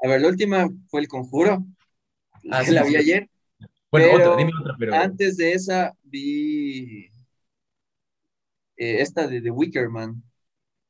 A 0.00 0.06
ver, 0.06 0.20
la 0.20 0.28
última 0.28 0.68
fue 0.86 1.00
El 1.00 1.08
Conjuro. 1.08 1.64
Ah, 2.52 2.62
la 2.70 2.84
vi 2.84 2.94
ayer. 2.94 3.28
Bueno, 3.90 4.14
otra, 4.14 4.36
dime 4.36 4.52
otra, 4.60 4.76
pero. 4.78 4.94
Antes 4.94 5.36
de 5.36 5.54
esa 5.54 5.92
vi 6.04 7.10
eh, 8.78 9.02
esta 9.02 9.26
de 9.28 9.40
The 9.42 9.50
Wicker 9.50 9.88
Man, 9.90 10.22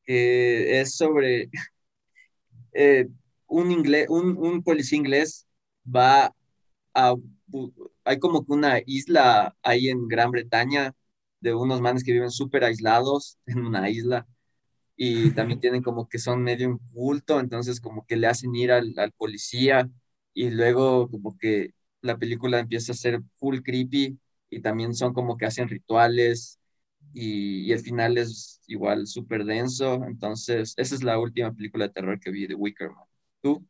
que 0.05 0.81
es 0.81 0.97
sobre 0.97 1.51
eh, 2.73 3.09
un, 3.47 3.73
inglés, 3.73 4.07
un, 4.11 4.37
un 4.39 4.63
policía 4.63 4.99
inglés 4.99 5.47
va 5.85 6.35
a. 6.95 7.15
Hay 8.05 8.19
como 8.19 8.45
que 8.45 8.53
una 8.53 8.81
isla 8.87 9.57
ahí 9.63 9.89
en 9.89 10.09
Gran 10.09 10.31
Bretaña 10.31 10.95
de 11.41 11.55
unos 11.55 11.81
manes 11.81 12.05
que 12.05 12.13
viven 12.13 12.31
súper 12.31 12.65
aislados 12.65 13.39
en 13.47 13.61
una 13.67 13.89
isla 13.91 14.27
y 14.97 15.31
también 15.33 15.61
tienen 15.61 15.83
como 15.83 16.09
que 16.09 16.19
son 16.19 16.43
medio 16.43 16.69
un 16.69 16.79
culto, 16.93 17.41
entonces 17.41 17.81
como 17.81 18.05
que 18.07 18.17
le 18.17 18.27
hacen 18.27 18.55
ir 18.57 18.73
al, 18.73 18.95
policía 19.17 19.89
y 20.35 20.51
luego 20.51 21.09
como 21.11 21.39
que 21.39 21.73
la 22.03 22.19
película 22.19 22.59
empieza 22.59 22.93
a 22.93 22.97
ser 22.97 23.23
full 23.35 23.61
creepy 23.63 24.19
y 24.51 24.61
también 24.61 24.95
son 24.95 25.15
como 25.15 25.37
que 25.37 25.47
hacen 25.47 25.69
rituales 25.69 26.59
y, 27.13 27.73
el 27.73 27.81
final 27.81 28.19
es 28.19 28.61
igual 28.67 29.07
súper 29.07 29.45
denso, 29.45 30.05
entonces 30.05 30.75
esa 30.77 30.95
es 30.95 31.03
la 31.03 31.19
última 31.19 31.53
película 31.53 31.87
de 31.87 31.93
terror 31.93 32.21
que 32.21 32.31
vi 32.31 32.47
de 32.47 32.55
Wicker 32.55 32.91
Man. 32.91 33.05
¿Tú? 33.41 33.67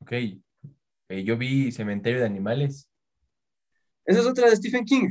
Ok, 0.00 0.12
eh, 0.12 1.24
yo 1.24 1.36
vi 1.36 1.72
Cementerio 1.72 2.20
de 2.20 2.26
Animales. 2.26 2.88
Esa 4.04 4.20
es 4.20 4.26
otra 4.26 4.48
de 4.48 4.56
Stephen 4.56 4.84
King. 4.84 5.08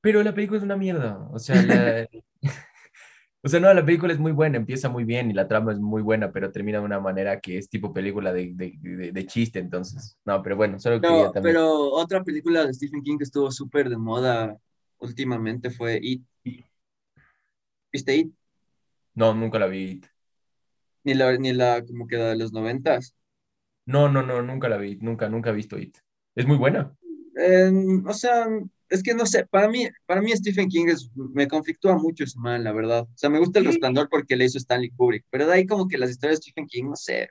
Pero 0.00 0.22
la 0.22 0.34
película 0.34 0.58
es 0.58 0.64
una 0.64 0.76
mierda. 0.76 1.28
O 1.32 1.38
sea, 1.38 1.54
o 3.42 3.48
sea, 3.48 3.60
no, 3.60 3.72
la 3.72 3.84
película 3.84 4.12
es 4.12 4.18
muy 4.18 4.32
buena, 4.32 4.56
empieza 4.56 4.88
muy 4.88 5.04
bien 5.04 5.30
y 5.30 5.34
la 5.34 5.48
trama 5.48 5.72
es 5.72 5.78
muy 5.78 6.02
buena, 6.02 6.30
pero 6.32 6.52
termina 6.52 6.78
de 6.78 6.84
una 6.84 7.00
manera 7.00 7.40
que 7.40 7.58
es 7.58 7.68
tipo 7.68 7.92
película 7.92 8.32
de, 8.32 8.52
de, 8.54 9.12
de, 9.12 9.26
chiste, 9.26 9.58
entonces. 9.58 10.16
No, 10.24 10.42
pero 10.42 10.56
bueno, 10.56 10.78
solo 10.78 11.00
no, 11.00 11.32
también. 11.32 11.54
Pero 11.54 11.92
otra 11.92 12.22
película 12.22 12.64
de 12.64 12.74
Stephen 12.74 13.02
King 13.02 13.18
que 13.18 13.24
estuvo 13.24 13.50
súper 13.50 13.88
de 13.88 13.96
moda 13.96 14.56
últimamente 14.98 15.70
fue 15.70 15.98
It. 16.02 16.24
¿Viste 17.92 18.16
It? 18.16 18.32
No, 19.14 19.34
nunca 19.34 19.58
la 19.58 19.66
vi 19.66 19.84
It. 19.84 20.06
Ni 21.04 21.14
la, 21.14 21.36
ni 21.36 21.52
la 21.52 21.84
como 21.84 22.06
que 22.06 22.16
de 22.16 22.36
los 22.36 22.52
noventas. 22.52 23.14
No, 23.86 24.08
no, 24.08 24.22
no, 24.22 24.42
nunca 24.42 24.68
la 24.68 24.76
vi, 24.76 24.96
nunca, 24.96 25.28
nunca 25.28 25.50
he 25.50 25.54
visto 25.54 25.78
It. 25.78 25.96
¿Es 26.34 26.46
muy 26.46 26.56
buena? 26.56 26.94
o 28.06 28.12
sea, 28.14 28.48
es 28.88 29.02
que 29.02 29.14
no 29.14 29.26
sé, 29.26 29.46
para 29.46 29.68
mí, 29.68 29.88
para 30.06 30.20
mí 30.20 30.32
Stephen 30.32 30.68
King 30.68 30.86
es, 30.88 31.10
me 31.14 31.46
conflictúa 31.46 31.96
mucho 31.96 32.24
ese 32.24 32.38
man, 32.38 32.64
la 32.64 32.72
verdad. 32.72 33.02
O 33.02 33.16
sea, 33.16 33.30
me 33.30 33.38
gusta 33.38 33.58
el 33.58 33.66
resplandor 33.66 34.08
porque 34.08 34.36
le 34.36 34.46
hizo 34.46 34.58
Stanley 34.58 34.90
Kubrick, 34.90 35.24
pero 35.30 35.46
de 35.46 35.54
ahí 35.54 35.66
como 35.66 35.86
que 35.86 35.98
las 35.98 36.10
historias 36.10 36.40
de 36.40 36.42
Stephen 36.42 36.66
King, 36.66 36.84
no 36.84 36.96
sé. 36.96 37.30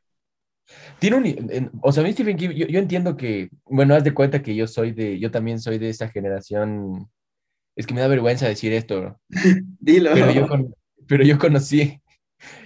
Tiene 0.99 1.17
un, 1.17 1.71
o 1.81 1.91
sea, 1.91 2.03
a 2.03 2.05
mí 2.05 2.13
Stephen 2.13 2.37
King, 2.37 2.49
yo, 2.49 2.79
entiendo 2.79 3.15
que, 3.15 3.49
bueno, 3.65 3.95
haz 3.95 4.03
de 4.03 4.13
cuenta 4.13 4.41
que 4.41 4.55
yo 4.55 4.67
soy 4.67 4.91
de, 4.91 5.19
yo 5.19 5.31
también 5.31 5.59
soy 5.59 5.77
de 5.77 5.89
esa 5.89 6.09
generación, 6.09 7.09
es 7.77 7.85
que 7.85 7.93
me 7.93 8.01
da 8.01 8.07
vergüenza 8.07 8.47
decir 8.47 8.73
esto. 8.73 9.19
Dilo. 9.79 10.11
Pero 10.13 10.31
yo, 10.31 10.47
pero 11.07 11.23
yo 11.23 11.37
conocí, 11.37 12.01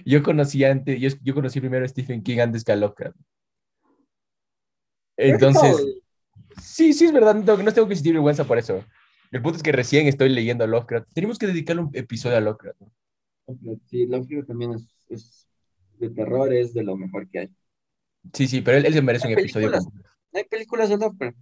yo 0.05 0.23
conocí 0.23 0.63
antes, 0.63 0.99
yo, 0.99 1.09
yo 1.21 1.35
conocí 1.35 1.59
primero 1.59 1.85
a 1.85 1.88
Stephen 1.88 2.23
King 2.23 2.39
antes 2.39 2.63
que 2.63 2.71
a 2.71 2.77
Lovecraft. 2.77 3.17
Entonces... 5.17 5.75
Sí, 6.61 6.93
sí, 6.93 7.05
es 7.05 7.13
verdad, 7.13 7.35
no 7.35 7.43
tengo, 7.43 7.63
no 7.63 7.73
tengo 7.73 7.88
que 7.88 7.95
sentir 7.95 8.13
vergüenza 8.13 8.45
por 8.45 8.57
eso. 8.57 8.83
El 9.31 9.41
punto 9.41 9.57
es 9.57 9.63
que 9.63 9.71
recién 9.71 10.07
estoy 10.07 10.29
leyendo 10.29 10.63
a 10.63 10.67
Lovecraft. 10.67 11.09
Tenemos 11.13 11.38
que 11.38 11.47
dedicarle 11.47 11.83
un 11.83 11.91
episodio 11.93 12.38
a 12.38 12.41
Lovecraft. 12.41 12.81
Sí, 13.89 14.05
Lovecraft 14.05 14.47
también 14.47 14.73
es, 15.09 15.47
de 15.97 16.09
terror, 16.09 16.53
es 16.53 16.73
de 16.73 16.83
lo 16.83 16.95
mejor 16.95 17.29
que 17.29 17.39
hay. 17.39 17.49
Sí, 18.33 18.47
sí, 18.47 18.61
pero 18.61 18.77
él, 18.77 18.93
se 18.93 19.01
merece 19.01 19.27
un 19.27 19.33
episodio. 19.33 19.71
Hay 20.33 20.43
películas 20.45 20.89
de 20.89 20.97
Lovecraft. 20.97 21.38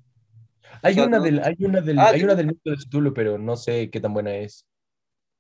Hay, 0.82 1.00
una 1.00 1.20
del, 1.20 1.40
hay 1.40 1.56
una 1.60 1.82
del, 1.82 2.00
ah, 2.00 2.10
hay 2.10 2.24
una 2.24 2.36
del 2.36 2.48
mito 2.48 2.70
de 2.70 2.78
Cthulhu, 2.78 3.14
pero 3.14 3.38
no 3.38 3.56
sé 3.56 3.90
qué 3.90 4.00
tan 4.00 4.14
buena 4.14 4.36
es. 4.36 4.66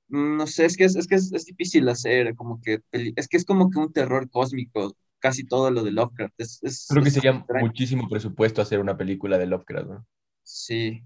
Mm, 0.10 0.38
no 0.38 0.48
sé, 0.48 0.66
es 0.66 0.76
que 0.76 0.86
es, 0.86 0.96
es 0.96 1.08
que 1.08 1.16
es, 1.16 1.32
es, 1.32 1.46
difícil 1.46 1.88
hacer, 1.90 2.36
como 2.36 2.62
que 2.62 2.80
es 2.92 3.28
que 3.28 3.38
es 3.38 3.46
como 3.46 3.70
que 3.70 3.80
un 3.80 3.94
terror 3.94 4.30
cósmico 4.30 4.96
casi 5.20 5.46
todo 5.46 5.70
lo 5.72 5.84
de 5.84 5.92
Lovecraft. 5.92 6.34
Es, 6.38 6.88
Creo 6.90 7.04
que 7.04 7.12
sería 7.12 7.46
muchísimo 7.60 8.08
presupuesto 8.10 8.62
hacer 8.62 8.80
una 8.80 8.98
película 8.98 9.38
de 9.38 9.46
Lovecraft, 9.46 9.88
¿no? 9.88 10.08
Sí, 10.44 11.04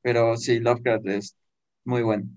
pero 0.00 0.36
sí, 0.36 0.60
Lovecraft 0.60 1.06
es 1.06 1.36
muy 1.84 2.02
bueno. 2.02 2.28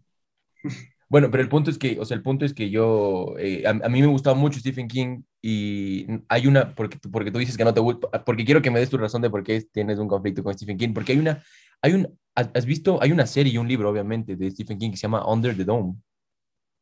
Bueno, 1.10 1.32
pero 1.32 1.42
el 1.42 1.48
punto 1.48 1.72
es 1.72 1.78
que, 1.78 1.98
o 2.02 2.04
sea, 2.04 2.18
el 2.18 2.22
punto 2.22 2.44
es 2.44 2.54
que 2.54 2.70
yo, 2.70 3.36
eh, 3.40 3.64
a, 3.66 3.88
mí 3.88 4.02
me 4.02 4.08
gustaba 4.08 4.36
mucho 4.36 4.60
Stephen 4.60 4.90
King 4.90 5.22
y 5.42 6.08
hay 6.28 6.48
una, 6.48 6.74
porque, 6.74 6.98
porque 7.12 7.32
tú 7.32 7.40
dices 7.40 7.58
que 7.58 7.64
no 7.64 7.74
te 7.74 7.80
gusta, 7.80 8.24
porque 8.26 8.46
quiero 8.46 8.62
que 8.62 8.72
me 8.72 8.80
des 8.80 8.90
tu 8.90 8.98
razón 8.98 9.22
de 9.22 9.30
por 9.30 9.44
qué 9.44 9.62
tienes 9.72 10.00
un 10.00 10.08
conflicto 10.08 10.44
con 10.44 10.54
Stephen 10.54 10.78
King, 10.78 10.94
porque 10.94 11.14
hay 11.14 11.20
una, 11.20 11.44
hay 11.82 11.94
un, 11.94 12.20
has 12.34 12.66
visto, 12.66 13.02
hay 13.02 13.12
una 13.12 13.26
serie 13.26 13.54
y 13.54 13.58
un 13.58 13.68
libro, 13.68 13.90
obviamente, 13.90 14.36
de 14.36 14.52
Stephen 14.52 14.78
King 14.78 14.92
que 14.92 14.98
se 14.98 15.04
llama 15.04 15.26
Under 15.28 15.56
the 15.56 15.64
Dome. 15.64 15.96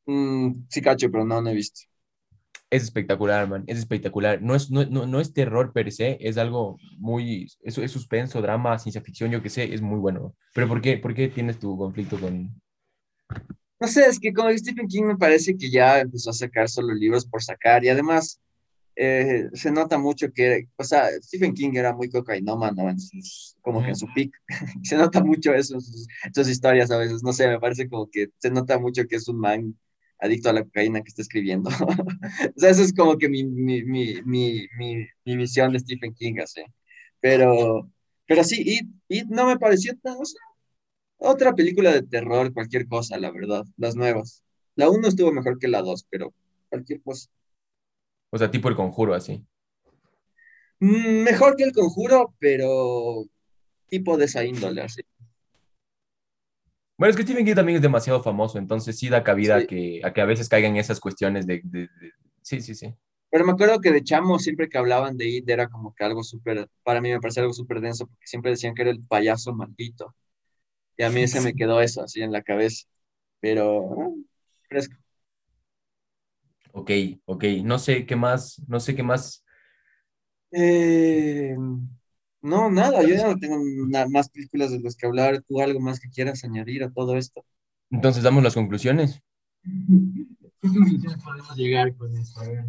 Mm, 0.06 0.66
sí, 0.70 0.82
cacho, 0.82 1.10
pero 1.12 1.26
no, 1.26 1.42
no 1.42 1.50
he 1.50 1.54
visto. 1.54 1.82
Es 2.70 2.84
espectacular, 2.84 3.48
man, 3.48 3.64
es 3.68 3.78
espectacular. 3.78 4.42
No 4.42 4.56
es, 4.56 4.72
no, 4.72 4.86
no, 4.86 5.06
no 5.06 5.20
es 5.20 5.34
terror 5.34 5.72
per 5.72 5.92
se, 5.92 6.18
es 6.20 6.38
algo 6.38 6.78
muy, 6.98 7.48
eso 7.62 7.82
es 7.84 7.92
suspenso, 7.92 8.42
drama, 8.42 8.80
ciencia 8.80 9.02
ficción, 9.02 9.32
yo 9.32 9.42
qué 9.42 9.50
sé, 9.50 9.74
es 9.74 9.82
muy 9.82 10.00
bueno. 10.00 10.36
Pero 10.54 10.68
¿por 10.68 10.82
qué, 10.82 10.98
por 10.98 11.14
qué 11.14 11.28
tienes 11.28 11.60
tu 11.60 11.78
conflicto 11.78 12.20
con, 12.20 12.60
No 13.80 13.88
sé, 13.88 14.06
es 14.06 14.20
que 14.20 14.34
como 14.34 14.50
Stephen 14.58 14.88
King 14.88 15.04
me 15.04 15.18
parece 15.18 15.56
que 15.56 15.70
ya 15.70 16.00
empezó 16.00 16.32
a 16.32 16.34
sacar 16.34 16.68
solo 16.68 16.94
libros 16.94 17.26
por 17.26 17.44
sacar 17.44 17.84
y 17.86 17.90
además 17.90 18.42
eh, 18.96 19.50
se 19.54 19.72
nota 19.72 19.98
mucho 19.98 20.32
que, 20.34 20.70
o 20.78 20.84
sea, 20.84 21.10
Stephen 21.22 21.54
King 21.54 21.72
era 21.76 21.94
muy 21.94 22.10
cocainómano 22.10 22.90
en 22.90 23.00
sus, 23.00 23.58
como 23.62 23.82
que 23.82 23.90
en 23.90 23.96
su 23.96 24.08
pic. 24.14 24.34
se 24.84 24.98
nota 24.98 25.24
mucho 25.24 25.54
eso 25.54 25.76
en 25.76 25.82
sus, 25.82 26.48
historias 26.50 26.92
a 26.92 26.98
veces, 26.98 27.24
no 27.24 27.34
sé, 27.34 27.48
me 27.48 27.60
parece 27.60 27.90
como 27.90 28.10
que 28.10 28.28
se 28.38 28.50
nota 28.52 28.80
mucho 28.80 29.06
que 29.08 29.18
es 29.18 29.28
un 29.28 29.40
man 29.40 29.78
adicto 30.20 30.50
a 30.50 30.54
la 30.54 30.64
cocaína 30.64 31.02
que 31.02 31.10
está 31.10 31.22
escribiendo. 31.22 31.70
o 32.56 32.60
sea, 32.60 32.70
eso 32.70 32.84
es 32.84 32.94
como 32.94 33.18
que 33.18 33.30
mi, 33.30 33.44
mi, 33.44 33.84
mi, 33.84 34.22
mi, 34.26 34.68
mi, 34.78 35.08
mi 35.26 35.38
visión 35.38 35.74
de 35.74 35.80
Stephen 35.80 36.14
King, 36.16 36.36
así. 36.42 36.64
Pero, 37.20 37.92
pero 38.28 38.44
sí, 38.44 38.64
y, 38.66 39.20
y 39.20 39.26
no 39.26 39.46
me 39.48 39.58
pareció 39.58 39.98
tan, 39.98 40.16
o 40.18 40.26
sea, 40.26 40.42
otra 41.18 41.54
película 41.56 41.92
de 41.92 42.04
terror, 42.04 42.54
cualquier 42.54 42.88
cosa, 42.88 43.18
la 43.18 43.32
verdad, 43.32 43.66
las 43.78 43.96
nuevas. 43.96 44.44
La 44.76 44.90
uno 44.90 45.08
estuvo 45.08 45.32
mejor 45.32 45.60
que 45.60 45.68
la 45.68 45.82
dos, 45.82 46.06
pero 46.10 46.34
cualquier 46.70 47.02
cosa. 47.02 47.30
O 48.36 48.38
sea, 48.38 48.52
tipo 48.52 48.68
el 48.70 48.76
conjuro 48.76 49.14
así? 49.14 49.46
Mm, 50.80 51.24
Mejor 51.24 51.56
que 51.56 51.64
El 51.64 51.72
Conjuro, 51.74 52.36
pero 52.40 53.24
tipo 53.90 54.18
de 54.18 54.26
esa 54.26 54.44
índole, 54.46 54.82
así. 54.82 55.02
Bueno, 56.98 57.12
es 57.12 57.18
que 57.18 57.24
Stephen 57.24 57.46
King 57.46 57.56
también 57.56 57.78
es 57.78 57.82
demasiado 57.82 58.22
famoso, 58.22 58.58
entonces 58.58 58.98
sí 58.98 59.10
da 59.10 59.24
cabida 59.24 59.58
a 59.58 59.66
que, 59.66 60.02
a 60.04 60.14
que 60.14 60.22
a 60.22 60.26
veces 60.26 60.48
caigan 60.50 60.78
esas 60.78 61.00
cuestiones 61.00 61.46
de, 61.48 61.62
de- 61.64 61.80
de- 61.82 62.12
Sí, 62.42 62.62
sí, 62.62 62.76
sí. 62.76 62.94
Pero 63.32 63.46
me 63.46 63.52
acuerdo 63.54 63.82
que 63.82 63.92
de 63.92 64.04
chamo, 64.04 64.40
siempre 64.40 64.70
que 64.70 64.78
hablaban 64.78 65.18
de 65.18 65.28
It, 65.28 65.50
era 65.50 65.68
como 65.68 65.94
que 65.96 66.04
algo 66.06 66.24
súper, 66.24 66.70
para 66.84 67.02
mí 67.02 67.10
me 67.12 67.20
parecía 67.20 67.42
algo 67.44 67.54
súper 67.54 67.82
denso, 67.82 68.06
porque 68.08 68.28
siempre 68.28 68.52
decían 68.52 68.76
que 68.76 68.84
era 68.84 68.92
el 68.92 69.02
payaso 69.04 69.54
maldito. 69.54 70.14
Y 70.98 71.04
a 71.04 71.10
mí 71.10 71.28
se 71.28 71.42
me 71.42 71.54
quedó 71.56 71.82
eso 71.82 72.04
así 72.04 72.22
en 72.22 72.32
la 72.32 72.44
cabeza. 72.44 72.86
Pero, 73.42 73.94
ah, 74.02 74.10
fresco. 74.70 74.96
Ok, 76.78 76.92
ok. 77.24 77.44
No 77.64 77.80
sé 77.80 78.06
qué 78.06 78.18
más, 78.18 78.62
no 78.68 78.82
sé 78.82 78.96
qué 78.96 79.02
más. 79.02 79.46
Eh, 80.52 81.56
no, 82.42 82.70
nada, 82.70 83.02
yo 83.02 83.16
ya 83.16 83.28
no 83.28 83.40
tengo 83.40 83.58
más 84.10 84.30
películas 84.30 84.72
de 84.72 84.82
las 84.82 84.98
que 84.98 85.06
hablar. 85.08 85.42
¿Tú 85.48 85.62
algo 85.62 85.80
más 85.80 86.02
que 86.02 86.10
quieras 86.10 86.44
añadir 86.44 86.84
a 86.84 86.92
todo 86.92 87.16
esto? 87.16 87.46
Entonces 87.90 88.24
damos 88.24 88.44
las 88.44 88.56
conclusiones. 88.56 89.22
¿Qué 89.64 90.68
conclusiones 90.68 91.24
podemos 91.24 91.56
llegar 91.56 91.96
con 91.96 92.14
esto? 92.18 92.42
A 92.42 92.50
ver. 92.50 92.66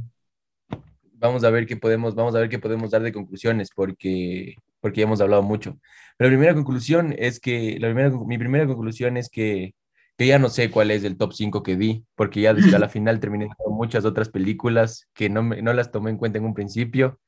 Vamos 1.15 1.43
a 1.43 1.51
ver 1.51 1.66
qué 1.66 1.77
podemos, 1.77 2.15
vamos 2.15 2.37
a 2.37 2.39
ver 2.39 2.49
qué 2.49 2.61
podemos 2.61 2.93
dar 2.93 3.03
de 3.03 3.12
conclusiones, 3.12 3.70
porque, 3.74 4.55
porque 4.78 5.01
ya 5.01 5.07
hemos 5.07 5.20
hablado 5.20 5.43
mucho. 5.43 5.81
Pero 6.16 6.31
la 6.31 6.37
primera 6.37 6.55
conclusión 6.55 7.12
es 7.19 7.41
que, 7.41 7.77
la 7.81 7.89
primera, 7.89 8.11
mi 8.11 8.39
primera 8.39 8.69
conclusión 8.69 9.16
es 9.16 9.28
que, 9.28 9.74
que 10.17 10.27
ya 10.27 10.39
no 10.39 10.49
sé 10.49 10.71
cuál 10.71 10.91
es 10.91 11.05
el 11.05 11.17
top 11.19 11.33
5 11.35 11.63
que 11.63 11.77
di, 11.77 12.05
porque 12.15 12.41
ya 12.41 12.55
desde 12.55 12.79
la 12.79 12.89
final 12.89 13.21
terminé 13.21 13.49
con 13.59 13.75
muchas 13.75 14.05
otras 14.05 14.29
películas 14.31 15.09
que 15.15 15.29
no, 15.31 15.43
me- 15.43 15.63
no 15.63 15.73
las 15.75 15.91
tomé 15.93 16.11
en 16.11 16.17
cuenta 16.19 16.39
en 16.39 16.45
un 16.47 16.55
principio. 16.55 17.21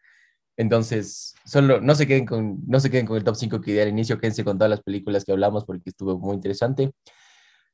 Entonces, 0.56 1.35
solo 1.44 1.81
no 1.81 1.94
se 1.94 2.06
queden 2.09 2.27
con, 2.27 2.59
no 2.66 2.81
se 2.81 2.90
queden 2.90 3.06
con 3.06 3.16
el 3.16 3.24
top 3.24 3.36
5 3.36 3.60
que 3.60 3.73
di 3.73 3.81
al 3.81 3.89
inicio, 3.89 4.19
quédense 4.19 4.44
con 4.44 4.59
todas 4.59 4.70
las 4.70 4.82
películas 4.82 5.24
que 5.24 5.32
hablamos 5.32 5.65
porque 5.65 5.90
estuvo 5.90 6.19
muy 6.19 6.35
interesante. 6.35 6.93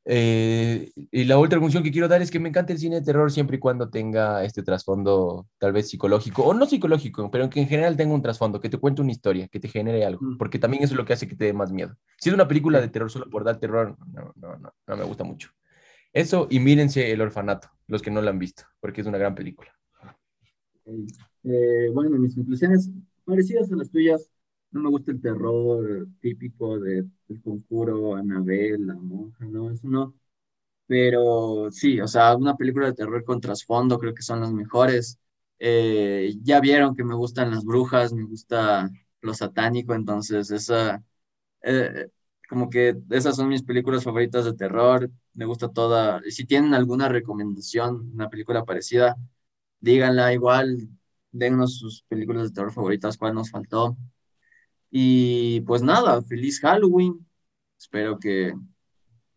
Eh, 0.07 0.91
y 1.11 1.25
la 1.25 1.39
otra 1.39 1.59
función 1.59 1.83
que 1.83 1.91
quiero 1.91 2.09
dar 2.09 2.21
es 2.21 2.31
que 2.31 2.39
me 2.39 2.51
encanta 2.51 2.73
el 2.75 2.79
cine 2.79 2.97
de 2.97 3.03
terror 3.03 3.33
siempre 3.33 3.57
y 3.57 3.59
cuando 3.61 3.89
tenga 3.89 4.45
este 4.45 4.63
trasfondo 4.63 5.47
tal 5.59 5.73
vez 5.73 5.89
psicológico, 5.89 6.43
o 6.45 6.53
no 6.53 6.67
psicológico, 6.67 7.31
pero 7.31 7.49
que 7.49 7.61
en 7.61 7.69
general 7.69 7.97
tenga 7.97 8.15
un 8.15 8.21
trasfondo, 8.21 8.61
que 8.61 8.69
te 8.69 8.77
cuente 8.77 9.01
una 9.01 9.13
historia, 9.13 9.49
que 9.49 9.61
te 9.61 9.69
genere 9.69 10.05
algo, 10.05 10.21
Mm. 10.23 10.37
porque 10.37 10.59
también 10.59 10.83
eso 10.83 10.93
es 10.95 10.99
lo 10.99 11.05
que 11.07 11.15
hace 11.15 11.27
que 11.27 11.37
te 11.37 11.47
dé 11.47 11.53
más 11.55 11.73
miedo. 11.73 11.97
Si 12.19 12.29
es 12.29 12.35
una 12.35 12.47
película 12.47 12.81
de 12.81 12.89
terror 12.89 13.11
solo 13.11 13.31
por 13.31 13.45
dar 13.45 13.59
terror, 13.59 13.97
no, 14.13 14.33
no, 14.37 14.57
no, 14.59 14.75
no 14.87 14.97
me 14.97 15.05
gusta 15.05 15.25
mucho. 15.25 15.49
Eso 16.13 16.47
y 16.51 16.61
mírense 16.61 17.11
El 17.11 17.23
Orfanato, 17.23 17.71
los 17.89 18.03
que 18.03 18.11
no 18.11 18.21
la 18.21 18.31
han 18.31 18.39
visto, 18.39 18.65
porque 18.81 19.01
es 19.01 19.07
una 19.07 19.19
gran 19.19 19.35
película. 19.35 19.73
Eh, 21.45 21.89
bueno, 21.93 22.19
mis 22.19 22.35
conclusiones 22.35 22.91
parecidas 23.25 23.73
a 23.73 23.77
las 23.77 23.91
tuyas. 23.91 24.31
No 24.75 24.81
me 24.83 24.91
gusta 24.91 25.13
el 25.13 25.21
terror 25.23 26.09
típico 26.21 26.79
de, 26.81 27.05
del 27.29 27.43
conjuro, 27.43 28.17
Annabelle, 28.17 28.79
la 28.79 28.95
monja, 28.95 29.45
no, 29.47 29.71
eso 29.71 29.87
no. 29.89 30.15
Pero 30.87 31.71
sí, 31.73 32.01
o 32.01 32.09
sea, 32.09 32.37
una 32.37 32.57
película 32.57 32.87
de 32.89 32.95
terror 32.95 33.25
con 33.25 33.41
trasfondo 33.41 33.99
creo 33.99 34.15
que 34.15 34.23
son 34.23 34.41
las 34.41 34.53
mejores. 34.53 35.19
Eh, 35.59 36.35
ya 36.43 36.61
vieron 36.61 36.97
que 36.97 37.05
me 37.05 37.15
gustan 37.17 37.51
las 37.53 37.65
brujas, 37.65 38.13
me 38.15 38.25
gusta 38.25 38.91
lo 39.23 39.35
satánico, 39.35 39.95
entonces 39.95 40.51
esa, 40.53 41.03
eh, 41.63 42.09
como 42.49 42.71
que 42.71 42.97
esas 43.11 43.37
son 43.37 43.49
mis 43.49 43.63
películas 43.65 44.05
favoritas 44.05 44.45
de 44.47 44.55
terror. 44.55 45.11
Me 45.35 45.47
gusta 45.47 45.69
toda. 45.71 46.23
Si 46.31 46.47
tienen 46.47 46.75
alguna 46.75 47.09
recomendación, 47.09 48.13
una 48.15 48.29
película 48.31 48.65
parecida, 48.65 49.17
díganla 49.81 50.33
igual, 50.35 50.89
dennos 51.33 51.79
sus 51.79 52.03
películas 52.05 52.45
de 52.49 52.55
terror 52.55 52.73
favoritas, 52.73 53.19
cuál 53.19 53.35
nos 53.35 53.51
faltó. 53.51 53.97
Y 54.97 55.61
pues 55.63 55.83
nada, 55.83 56.23
feliz 56.23 56.61
Halloween. 56.61 57.27
Espero 57.79 58.19
que, 58.19 58.55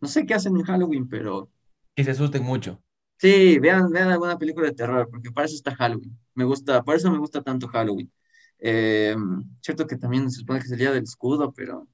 no 0.02 0.08
sé 0.08 0.26
qué 0.26 0.34
hacen 0.36 0.58
en 0.58 0.64
Halloween, 0.64 1.08
pero 1.10 1.52
Que 1.96 2.04
se 2.06 2.12
asusten 2.12 2.44
mucho. 2.44 2.82
sí, 3.18 3.60
vean, 3.60 3.90
vean 3.92 4.10
alguna 4.12 4.38
película 4.38 4.68
de 4.68 4.74
terror, 4.76 5.08
porque 5.10 5.32
para 5.32 5.46
eso 5.46 5.56
está 5.56 5.76
Halloween. 5.76 6.18
Me 6.34 6.44
gusta, 6.46 6.84
por 6.84 6.96
eso 6.96 7.12
me 7.12 7.18
gusta 7.18 7.42
tanto 7.42 7.68
Halloween. 7.68 8.12
Eh, 8.60 9.16
cierto 9.62 9.86
que 9.88 9.98
también 9.98 10.30
se 10.32 10.40
supone 10.40 10.60
que 10.60 10.66
es 10.66 10.72
el 10.72 10.80
día 10.80 10.92
del 10.92 11.04
escudo, 11.04 11.54
pero 11.54 11.88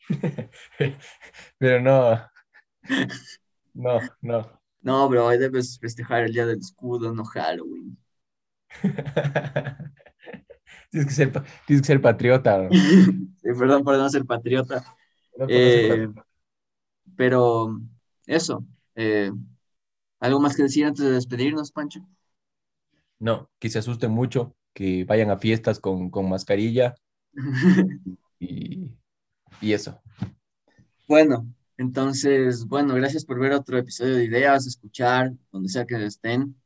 Pero 1.58 1.80
no, 1.80 2.30
no, 3.74 4.00
no. 4.22 4.60
no, 4.80 5.08
bro, 5.08 5.26
hoy 5.26 5.38
debes 5.38 5.78
festejar 5.78 6.24
el 6.24 6.32
día 6.32 6.46
del 6.46 6.58
escudo, 6.60 7.12
no 7.12 7.24
Halloween. 7.24 7.98
Tienes 10.90 11.08
que 11.08 11.14
ser, 11.14 11.32
tienes 11.66 11.82
que 11.82 11.86
ser 11.86 12.00
patriota. 12.00 12.68
perdón 13.42 13.84
por 13.84 13.96
no 13.96 14.08
ser 14.10 14.24
patriota. 14.26 14.84
No 15.38 15.48
Eh, 15.48 16.08
patriota. 16.08 16.26
pero 17.16 17.80
eso, 18.26 18.64
eh, 18.94 19.30
¿algo 20.20 20.40
más 20.40 20.56
que 20.56 20.64
decir 20.64 20.86
antes 20.86 21.04
de 21.04 21.12
despedirnos, 21.12 21.72
Pancho? 21.72 22.00
No, 23.18 23.50
que 23.58 23.68
se 23.70 23.78
asusten 23.78 24.10
mucho, 24.10 24.54
que 24.74 25.04
vayan 25.04 25.30
a 25.30 25.38
fiestas 25.38 25.80
con, 25.80 26.10
con 26.10 26.28
mascarilla 26.28 26.94
y, 28.38 28.92
y 29.60 29.72
eso. 29.72 30.00
Bueno, 31.06 31.46
entonces, 31.76 32.66
bueno, 32.66 32.94
gracias 32.94 33.24
por 33.24 33.38
ver 33.38 33.52
otro 33.52 33.78
episodio 33.78 34.16
de 34.16 34.24
Ideas, 34.24 34.66
escuchar, 34.66 35.32
donde 35.52 35.68
sea 35.68 35.86
que 35.86 36.04
estén. 36.04 36.60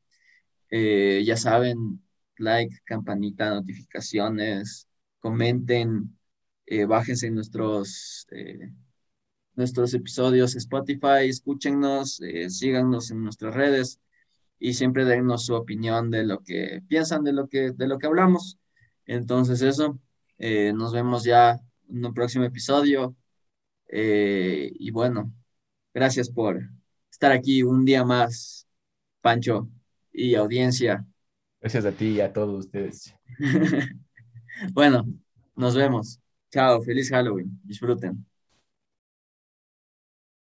Eh, 0.70 1.24
ya 1.26 1.36
saben, 1.36 2.02
like, 2.40 2.76
campanita, 2.84 3.50
notificaciones, 3.50 4.88
comenten, 5.20 6.16
eh, 6.66 6.84
bájense 6.86 7.30
nuestros, 7.30 8.26
eh, 8.30 8.70
nuestros 9.54 9.94
episodios 9.94 10.56
Spotify, 10.56 11.28
escúchennos, 11.28 12.20
eh, 12.22 12.50
síganos 12.50 13.10
en 13.10 13.22
nuestras 13.24 13.54
redes 13.54 14.00
y 14.58 14.74
siempre 14.74 15.04
dennos 15.04 15.46
su 15.46 15.54
opinión 15.54 16.10
de 16.10 16.24
lo 16.24 16.42
que 16.42 16.82
piensan 16.88 17.24
de 17.24 17.32
lo 17.32 17.48
que, 17.48 17.72
de 17.72 17.86
lo 17.88 17.98
que 17.98 18.06
hablamos. 18.06 18.58
Entonces, 19.06 19.62
eso, 19.62 19.98
eh, 20.38 20.72
nos 20.74 20.92
vemos 20.92 21.24
ya 21.24 21.60
en 21.88 22.06
un 22.06 22.14
próximo 22.14 22.44
episodio. 22.44 23.16
Y 23.92 24.90
bueno, 24.92 25.32
gracias 25.92 26.30
por 26.30 26.60
estar 27.10 27.32
aquí 27.32 27.62
un 27.62 27.84
día 27.84 28.04
más, 28.04 28.66
Pancho 29.20 29.68
y 30.12 30.34
audiencia. 30.36 31.04
Gracias 31.60 31.84
a 31.84 31.92
ti 31.92 32.08
y 32.08 32.20
a 32.20 32.32
todos 32.32 32.66
ustedes. 32.66 33.14
Bueno, 34.74 35.06
nos 35.56 35.74
vemos. 35.74 36.20
Chao, 36.52 36.82
feliz 36.82 37.08
Halloween. 37.08 37.58
Disfruten. 37.64 38.26